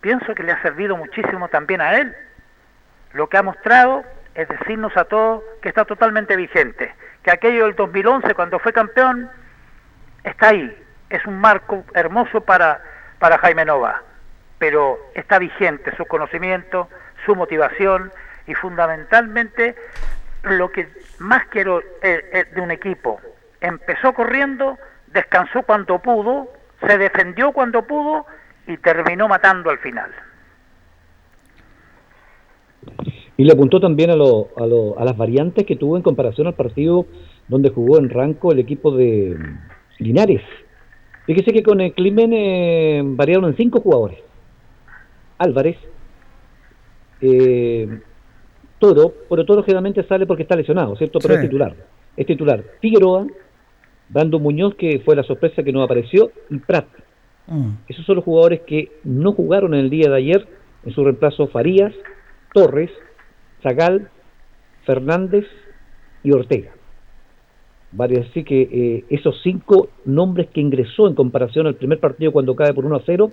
Pienso 0.00 0.34
que 0.34 0.42
le 0.42 0.52
ha 0.52 0.62
servido 0.62 0.96
muchísimo 0.96 1.48
también 1.48 1.80
a 1.80 1.94
él. 1.96 2.14
Lo 3.12 3.28
que 3.28 3.36
ha 3.36 3.42
mostrado 3.42 4.04
es 4.34 4.48
decirnos 4.48 4.96
a 4.96 5.04
todos 5.04 5.42
que 5.60 5.68
está 5.68 5.84
totalmente 5.84 6.36
vigente, 6.36 6.94
que 7.22 7.30
aquello 7.30 7.66
del 7.66 7.74
2011 7.74 8.34
cuando 8.34 8.58
fue 8.60 8.72
campeón 8.72 9.30
está 10.24 10.48
ahí, 10.48 10.84
es 11.10 11.26
un 11.26 11.38
marco 11.38 11.84
hermoso 11.94 12.40
para, 12.40 12.82
para 13.18 13.38
Jaime 13.38 13.64
Nova, 13.64 14.02
pero 14.58 14.98
está 15.14 15.38
vigente 15.38 15.94
su 15.96 16.06
conocimiento, 16.06 16.88
su 17.26 17.34
motivación 17.34 18.12
y 18.46 18.54
fundamentalmente 18.54 19.74
lo 20.44 20.70
que 20.70 20.88
más 21.18 21.46
quiero 21.48 21.80
eh, 21.80 21.84
eh, 22.32 22.44
de 22.54 22.60
un 22.60 22.70
equipo. 22.70 23.20
Empezó 23.60 24.14
corriendo, 24.14 24.78
descansó 25.08 25.62
cuando 25.62 25.98
pudo, 25.98 26.48
se 26.86 26.96
defendió 26.96 27.52
cuando 27.52 27.82
pudo 27.82 28.26
y 28.66 28.76
terminó 28.78 29.28
matando 29.28 29.70
al 29.70 29.78
final. 29.78 30.10
Y 33.36 33.44
le 33.44 33.52
apuntó 33.52 33.80
también 33.80 34.10
a, 34.10 34.16
lo, 34.16 34.48
a, 34.56 34.66
lo, 34.66 34.98
a 34.98 35.04
las 35.04 35.16
variantes 35.16 35.66
que 35.66 35.76
tuvo 35.76 35.96
en 35.96 36.02
comparación 36.02 36.46
al 36.46 36.54
partido 36.54 37.06
donde 37.48 37.70
jugó 37.70 37.98
en 37.98 38.10
Ranco 38.10 38.52
el 38.52 38.58
equipo 38.58 38.94
de 38.94 39.36
Linares. 39.98 40.42
Fíjese 41.26 41.52
que 41.52 41.62
con 41.62 41.80
el 41.80 41.92
Climen 41.92 42.32
eh, 42.32 43.02
variaron 43.04 43.44
en 43.46 43.56
cinco 43.56 43.80
jugadores. 43.80 44.18
Álvarez, 45.38 45.76
eh, 47.20 48.00
Toro, 48.78 49.12
pero 49.28 49.44
Toro 49.44 49.62
generalmente 49.62 50.02
sale 50.04 50.26
porque 50.26 50.42
está 50.42 50.56
lesionado, 50.56 50.96
¿cierto? 50.96 51.18
Pero 51.20 51.34
Sí. 51.34 51.40
es 51.40 51.46
titular. 51.46 51.74
Es 52.16 52.26
titular. 52.26 52.64
Figueroa, 52.80 53.26
Dando 54.08 54.38
Muñoz, 54.40 54.74
que 54.74 55.00
fue 55.04 55.14
la 55.14 55.22
sorpresa 55.22 55.62
que 55.62 55.72
no 55.72 55.82
apareció, 55.82 56.32
y 56.50 56.58
Prat. 56.58 56.86
Mm. 57.46 57.70
Esos 57.88 58.04
son 58.06 58.16
los 58.16 58.24
jugadores 58.24 58.60
que 58.66 58.90
no 59.04 59.32
jugaron 59.32 59.74
en 59.74 59.80
el 59.80 59.90
día 59.90 60.08
de 60.10 60.16
ayer. 60.16 60.48
En 60.84 60.92
su 60.92 61.04
reemplazo, 61.04 61.46
Farías, 61.48 61.92
Torres, 62.54 62.90
Zagal, 63.62 64.08
Fernández 64.84 65.44
y 66.22 66.32
Ortega. 66.32 66.72
Vale 67.92 68.20
decir 68.20 68.44
que 68.44 68.62
eh, 68.62 69.04
esos 69.10 69.40
cinco 69.42 69.88
nombres 70.04 70.48
que 70.54 70.60
ingresó 70.60 71.08
en 71.08 71.14
comparación 71.14 71.66
al 71.66 71.74
primer 71.74 71.98
partido 71.98 72.30
cuando 72.32 72.54
cae 72.54 72.72
por 72.72 72.84
1 72.86 72.96
a 72.96 73.02
0, 73.04 73.32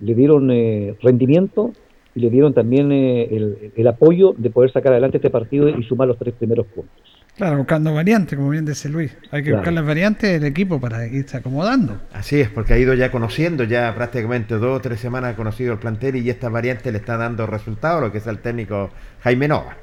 le 0.00 0.14
dieron 0.14 0.50
eh, 0.50 0.96
rendimiento 1.02 1.72
y 2.14 2.20
le 2.20 2.28
dieron 2.30 2.52
también 2.52 2.90
eh, 2.90 3.24
el, 3.30 3.72
el 3.76 3.86
apoyo 3.86 4.34
de 4.36 4.50
poder 4.50 4.72
sacar 4.72 4.92
adelante 4.92 5.18
este 5.18 5.30
partido 5.30 5.68
y 5.68 5.82
sumar 5.84 6.08
los 6.08 6.18
tres 6.18 6.34
primeros 6.34 6.66
puntos. 6.66 6.92
Claro, 7.36 7.56
buscando 7.56 7.94
variantes, 7.94 8.36
como 8.36 8.50
bien 8.50 8.66
dice 8.66 8.90
Luis. 8.90 9.16
Hay 9.30 9.42
que 9.42 9.48
Claro. 9.50 9.58
buscar 9.58 9.72
las 9.72 9.86
variantes 9.86 10.32
del 10.32 10.44
equipo 10.50 10.78
para 10.80 11.06
irse 11.06 11.38
acomodando. 11.38 11.98
Así 12.12 12.38
es, 12.40 12.50
porque 12.50 12.74
ha 12.74 12.78
ido 12.78 12.92
ya 12.92 13.10
conociendo, 13.10 13.64
ya 13.64 13.94
prácticamente 13.94 14.56
dos 14.58 14.76
o 14.78 14.80
tres 14.82 15.00
semanas 15.00 15.32
ha 15.32 15.36
conocido 15.36 15.72
el 15.72 15.78
plantel 15.78 16.16
y 16.16 16.28
esta 16.28 16.50
variante 16.50 16.92
le 16.92 16.98
está 16.98 17.16
dando 17.16 17.46
resultados, 17.46 18.02
lo 18.02 18.12
que 18.12 18.18
es 18.18 18.26
el 18.26 18.40
técnico 18.40 18.90
Jaime 19.20 19.48
Nova. 19.48 19.76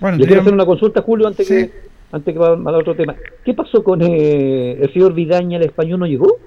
Bueno, 0.00 0.18
Yo 0.18 0.26
quiero 0.26 0.42
hacer 0.42 0.52
una 0.52 0.66
consulta, 0.66 1.02
Julio, 1.02 1.26
antes 1.26 1.48
que 1.48 1.72
antes 2.14 2.32
que 2.32 2.38
va 2.38 2.52
al 2.52 2.74
otro 2.74 2.94
tema. 2.94 3.14
¿Qué 3.44 3.54
pasó 3.54 3.82
con 3.82 4.00
eh, 4.02 4.78
el 4.80 4.92
señor 4.92 5.14
Vidaña, 5.14 5.58
el 5.58 5.64
español 5.64 5.98
no 5.98 6.06
llegó? 6.06 6.38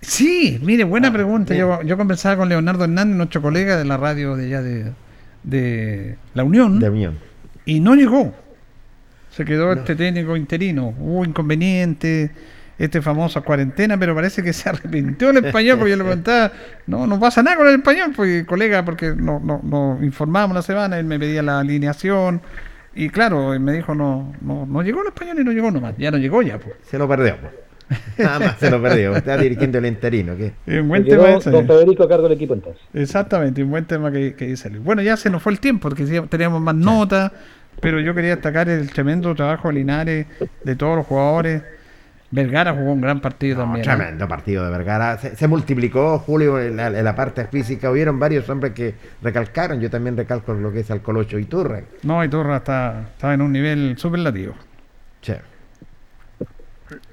Sí, 0.00 0.58
mire, 0.62 0.84
buena 0.84 1.08
Ah, 1.08 1.12
pregunta. 1.12 1.54
Yo, 1.54 1.82
yo 1.82 1.96
conversaba 1.96 2.36
con 2.36 2.48
Leonardo 2.48 2.84
Hernández, 2.84 3.16
nuestro 3.16 3.42
colega 3.42 3.76
de 3.76 3.84
la 3.84 3.96
radio 3.96 4.36
de 4.36 4.46
allá 4.46 4.62
de, 4.62 4.92
de 5.42 6.16
La 6.34 6.44
Unión. 6.44 6.78
De 6.78 6.88
Unión. 6.88 7.18
Y 7.64 7.80
no 7.80 7.94
llegó. 7.94 8.32
Se 9.30 9.44
quedó 9.44 9.72
este 9.72 9.96
técnico 9.96 10.36
interino. 10.36 10.94
Hubo 10.98 11.24
inconveniente, 11.24 12.30
este 12.78 13.02
famoso 13.02 13.42
cuarentena, 13.42 13.98
pero 13.98 14.14
parece 14.14 14.42
que 14.42 14.52
se 14.52 14.68
arrepintió 14.70 15.30
el 15.30 15.44
español, 15.44 15.78
porque 15.78 15.90
yo 15.90 15.96
le 15.96 16.04
preguntaba, 16.04 16.52
no, 16.86 17.06
no 17.06 17.18
pasa 17.18 17.42
nada 17.42 17.56
con 17.56 17.66
el 17.66 17.74
español, 17.76 18.12
porque 18.14 18.44
colega, 18.46 18.84
porque 18.84 19.14
no, 19.16 19.40
no, 19.40 19.60
no 19.62 19.98
informábamos 20.02 20.54
la 20.54 20.62
semana, 20.62 20.98
él 20.98 21.06
me 21.06 21.18
pedía 21.18 21.42
la 21.42 21.60
alineación. 21.60 22.40
Y 22.94 23.08
claro, 23.08 23.54
él 23.54 23.60
me 23.60 23.72
dijo, 23.72 23.94
no, 23.94 24.34
no, 24.40 24.66
no 24.66 24.82
llegó 24.82 25.02
el 25.02 25.08
español 25.08 25.40
y 25.40 25.44
no 25.44 25.52
llegó 25.52 25.70
nomás. 25.70 25.94
Ya 25.96 26.10
no 26.10 26.18
llegó 26.18 26.42
ya, 26.42 26.58
pues. 26.58 26.76
Se 26.82 26.98
lo 26.98 27.08
perdió. 27.08 27.36
pues. 27.40 27.52
Nada 28.18 28.38
más 28.38 28.58
se 28.58 28.70
lo 28.70 28.80
perdió. 28.80 29.16
Está 29.16 29.36
dirigiendo 29.36 29.78
el 29.78 29.86
interino. 29.86 30.36
¿qué? 30.36 30.52
Y 30.66 30.78
un 30.78 30.88
buen 30.88 31.04
tema 31.04 31.30
ese. 31.30 31.50
don 31.50 31.66
Federico 31.66 32.04
a 32.04 32.08
cargo 32.08 32.24
del 32.24 32.32
equipo 32.32 32.54
entonces. 32.54 32.82
Exactamente, 32.94 33.62
un 33.62 33.70
buen 33.70 33.84
tema 33.84 34.10
que, 34.10 34.34
que 34.34 34.46
dice. 34.46 34.68
Bueno, 34.70 35.02
ya 35.02 35.16
se 35.16 35.30
nos 35.30 35.42
fue 35.42 35.52
el 35.52 35.60
tiempo 35.60 35.88
porque 35.88 36.04
teníamos 36.28 36.60
más 36.60 36.74
notas, 36.74 37.32
pero 37.80 38.00
yo 38.00 38.14
quería 38.14 38.30
destacar 38.30 38.68
el 38.68 38.90
tremendo 38.90 39.34
trabajo 39.34 39.68
de 39.68 39.74
Linares, 39.74 40.26
de 40.64 40.76
todos 40.76 40.96
los 40.96 41.06
jugadores. 41.06 41.62
Vergara 42.32 42.72
jugó 42.72 42.92
un 42.92 43.00
gran 43.02 43.20
partido 43.20 43.58
también. 43.58 43.84
¿eh? 43.84 43.84
Tremendo 43.84 44.26
partido 44.26 44.64
de 44.64 44.70
Vergara. 44.70 45.18
Se, 45.18 45.36
se 45.36 45.46
multiplicó, 45.48 46.18
Julio, 46.18 46.58
en 46.58 46.76
la, 46.78 46.86
en 46.86 47.04
la 47.04 47.14
parte 47.14 47.44
física. 47.44 47.90
Hubieron 47.90 48.18
varios 48.18 48.48
hombres 48.48 48.72
que 48.72 48.94
recalcaron. 49.22 49.80
Yo 49.80 49.90
también 49.90 50.16
recalco 50.16 50.54
lo 50.54 50.72
que 50.72 50.80
es 50.80 50.90
al 50.90 51.02
Colocho 51.02 51.38
y 51.38 51.44
Turre. 51.44 51.84
No, 52.02 52.24
y 52.24 52.28
Torra 52.28 52.56
está, 52.56 53.02
está 53.12 53.34
en 53.34 53.42
un 53.42 53.52
nivel 53.52 53.98
superlativo. 53.98 54.54
Sí. 55.20 55.34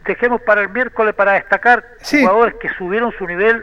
Dejemos 0.05 0.41
para 0.41 0.61
el 0.61 0.69
miércoles 0.69 1.13
para 1.13 1.33
destacar 1.33 1.83
jugadores 2.09 2.55
que 2.61 2.69
subieron 2.69 3.11
su 3.17 3.27
nivel 3.27 3.61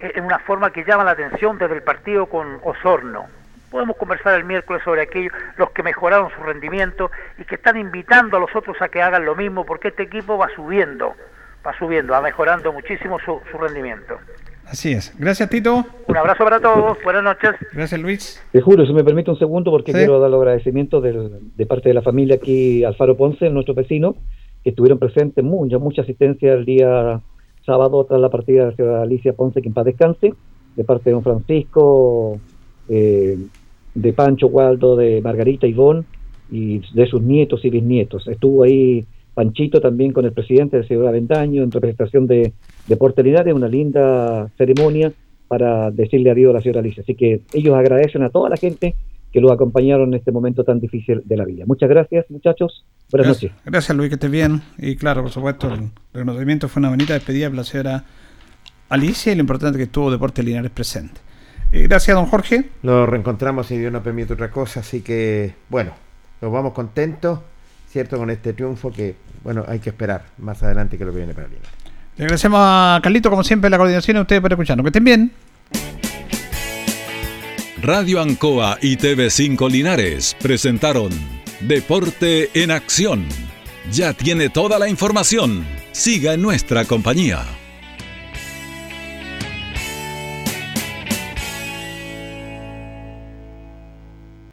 en 0.00 0.24
una 0.24 0.40
forma 0.40 0.72
que 0.72 0.84
llama 0.84 1.04
la 1.04 1.12
atención 1.12 1.58
desde 1.58 1.76
el 1.76 1.82
partido 1.82 2.26
con 2.26 2.58
Osorno. 2.64 3.26
Podemos 3.72 3.96
conversar 3.96 4.38
el 4.38 4.44
miércoles 4.44 4.82
sobre 4.84 5.02
aquellos, 5.02 5.32
los 5.56 5.70
que 5.70 5.82
mejoraron 5.82 6.28
su 6.36 6.42
rendimiento 6.44 7.10
y 7.38 7.44
que 7.44 7.56
están 7.56 7.76
invitando 7.78 8.36
a 8.36 8.40
los 8.40 8.54
otros 8.54 8.76
a 8.80 8.88
que 8.88 9.02
hagan 9.02 9.24
lo 9.24 9.34
mismo, 9.34 9.64
porque 9.64 9.88
este 9.88 10.04
equipo 10.04 10.36
va 10.38 10.48
subiendo, 10.54 11.14
va 11.66 11.76
subiendo, 11.78 12.12
va 12.12 12.20
mejorando 12.20 12.72
muchísimo 12.72 13.18
su, 13.24 13.40
su 13.50 13.58
rendimiento. 13.58 14.18
Así 14.66 14.92
es. 14.92 15.12
Gracias, 15.18 15.48
Tito. 15.50 15.84
Un 16.06 16.16
abrazo 16.16 16.44
para 16.44 16.60
todos, 16.60 16.96
buenas 17.02 17.22
noches. 17.24 17.50
Gracias, 17.72 18.00
Luis. 18.00 18.42
Te 18.52 18.60
juro, 18.60 18.86
si 18.86 18.92
me 18.92 19.02
permite 19.02 19.30
un 19.30 19.38
segundo, 19.38 19.70
porque 19.70 19.92
Sí. 19.92 19.98
quiero 19.98 20.20
dar 20.20 20.30
los 20.30 20.38
agradecimientos 20.40 21.02
del- 21.02 21.40
de 21.56 21.66
parte 21.66 21.88
de 21.88 21.94
la 21.94 22.02
familia 22.02 22.36
aquí, 22.36 22.84
Alfaro 22.84 23.16
Ponce, 23.16 23.50
nuestro 23.50 23.74
vecino, 23.74 24.14
que 24.62 24.70
estuvieron 24.70 24.98
presentes, 24.98 25.42
mucha, 25.42 25.78
mucha 25.78 26.02
asistencia 26.02 26.52
el 26.52 26.64
día 26.64 27.20
sábado 27.66 28.04
tras 28.04 28.20
la 28.20 28.28
partida 28.28 28.64
de 28.66 28.70
la 28.70 28.76
señora 28.76 29.02
Alicia 29.02 29.32
Ponce, 29.32 29.60
que 29.62 29.68
en 29.68 29.74
paz 29.74 29.84
descanse, 29.86 30.34
de 30.76 30.84
parte 30.84 31.04
de 31.06 31.12
don 31.14 31.22
Francisco, 31.22 32.38
eh, 32.88 33.36
de 33.94 34.12
Pancho 34.12 34.46
Waldo, 34.46 34.96
de 34.96 35.20
Margarita 35.20 35.66
Ivón 35.66 36.06
y 36.50 36.80
de 36.94 37.06
sus 37.06 37.22
nietos 37.22 37.64
y 37.64 37.70
bisnietos. 37.70 38.26
Estuvo 38.28 38.62
ahí 38.62 39.06
Panchito 39.34 39.80
también 39.80 40.12
con 40.12 40.24
el 40.24 40.32
presidente 40.32 40.76
del 40.76 40.86
señor 40.86 41.06
Avendaño 41.06 41.62
en 41.62 41.70
representación 41.70 42.26
de 42.26 42.52
Deporte 42.86 43.22
Linares, 43.22 43.54
una 43.54 43.68
linda 43.68 44.50
ceremonia 44.58 45.12
para 45.48 45.90
decirle 45.90 46.30
adiós 46.30 46.50
a 46.50 46.54
la 46.54 46.60
señora 46.60 46.80
Alicia. 46.80 47.02
Así 47.02 47.14
que 47.14 47.42
ellos 47.52 47.74
agradecen 47.74 48.22
a 48.22 48.30
toda 48.30 48.50
la 48.50 48.56
gente 48.56 48.94
que 49.32 49.40
los 49.40 49.50
acompañaron 49.50 50.08
en 50.08 50.14
este 50.14 50.30
momento 50.30 50.62
tan 50.62 50.78
difícil 50.78 51.22
de 51.24 51.36
la 51.36 51.44
vida. 51.44 51.64
Muchas 51.66 51.88
gracias, 51.88 52.26
muchachos. 52.30 52.84
Buenas 53.10 53.28
Gracias, 53.28 53.52
noches. 53.52 53.64
gracias, 53.64 53.96
Luis, 53.96 54.08
que 54.10 54.14
estés 54.14 54.30
bien. 54.30 54.60
Y 54.78 54.96
claro, 54.96 55.22
por 55.22 55.30
supuesto, 55.30 55.72
el 55.72 55.90
reconocimiento 56.12 56.68
fue 56.68 56.80
una 56.80 56.90
bonita 56.90 57.14
despedida 57.14 57.48
de 57.48 57.56
la 57.56 57.64
señora 57.64 58.04
Alicia 58.90 59.32
y 59.32 59.36
lo 59.36 59.40
importante 59.40 59.78
que 59.78 59.84
estuvo 59.84 60.10
Deporte 60.10 60.42
Linares 60.42 60.70
presente. 60.70 61.20
Eh, 61.72 61.86
gracias, 61.88 62.14
don 62.14 62.26
Jorge. 62.26 62.64
Nos 62.82 63.08
reencontramos 63.08 63.66
si 63.66 63.78
Dios 63.78 63.90
nos 63.90 64.02
permite 64.02 64.34
otra 64.34 64.50
cosa. 64.50 64.80
Así 64.80 65.00
que, 65.00 65.54
bueno, 65.70 65.92
nos 66.40 66.52
vamos 66.52 66.74
contentos, 66.74 67.40
¿cierto? 67.90 68.18
Con 68.18 68.30
este 68.30 68.52
triunfo 68.52 68.92
que, 68.92 69.16
bueno, 69.42 69.64
hay 69.66 69.78
que 69.78 69.90
esperar 69.90 70.26
más 70.38 70.62
adelante 70.62 70.98
que 70.98 71.04
lo 71.04 71.12
que 71.12 71.18
viene 71.18 71.34
para 71.34 71.48
Linares. 71.48 71.70
Le 72.16 72.24
agradecemos 72.24 72.60
a 72.62 73.00
Carlito, 73.02 73.30
como 73.30 73.42
siempre, 73.42 73.70
la 73.70 73.78
coordinación 73.78 74.16
y 74.16 74.18
a 74.18 74.22
ustedes 74.22 74.42
por 74.42 74.52
escucharnos. 74.52 74.84
Que 74.84 74.88
estén 74.88 75.04
bien. 75.04 75.32
Radio 77.80 78.20
Ancoa 78.20 78.78
y 78.80 78.96
TV5 78.96 79.68
Linares 79.70 80.36
presentaron 80.40 81.10
Deporte 81.60 82.50
en 82.54 82.70
Acción. 82.70 83.26
Ya 83.90 84.12
tiene 84.12 84.50
toda 84.50 84.78
la 84.78 84.88
información. 84.88 85.64
Siga 85.90 86.34
en 86.34 86.42
nuestra 86.42 86.84
compañía. 86.84 87.44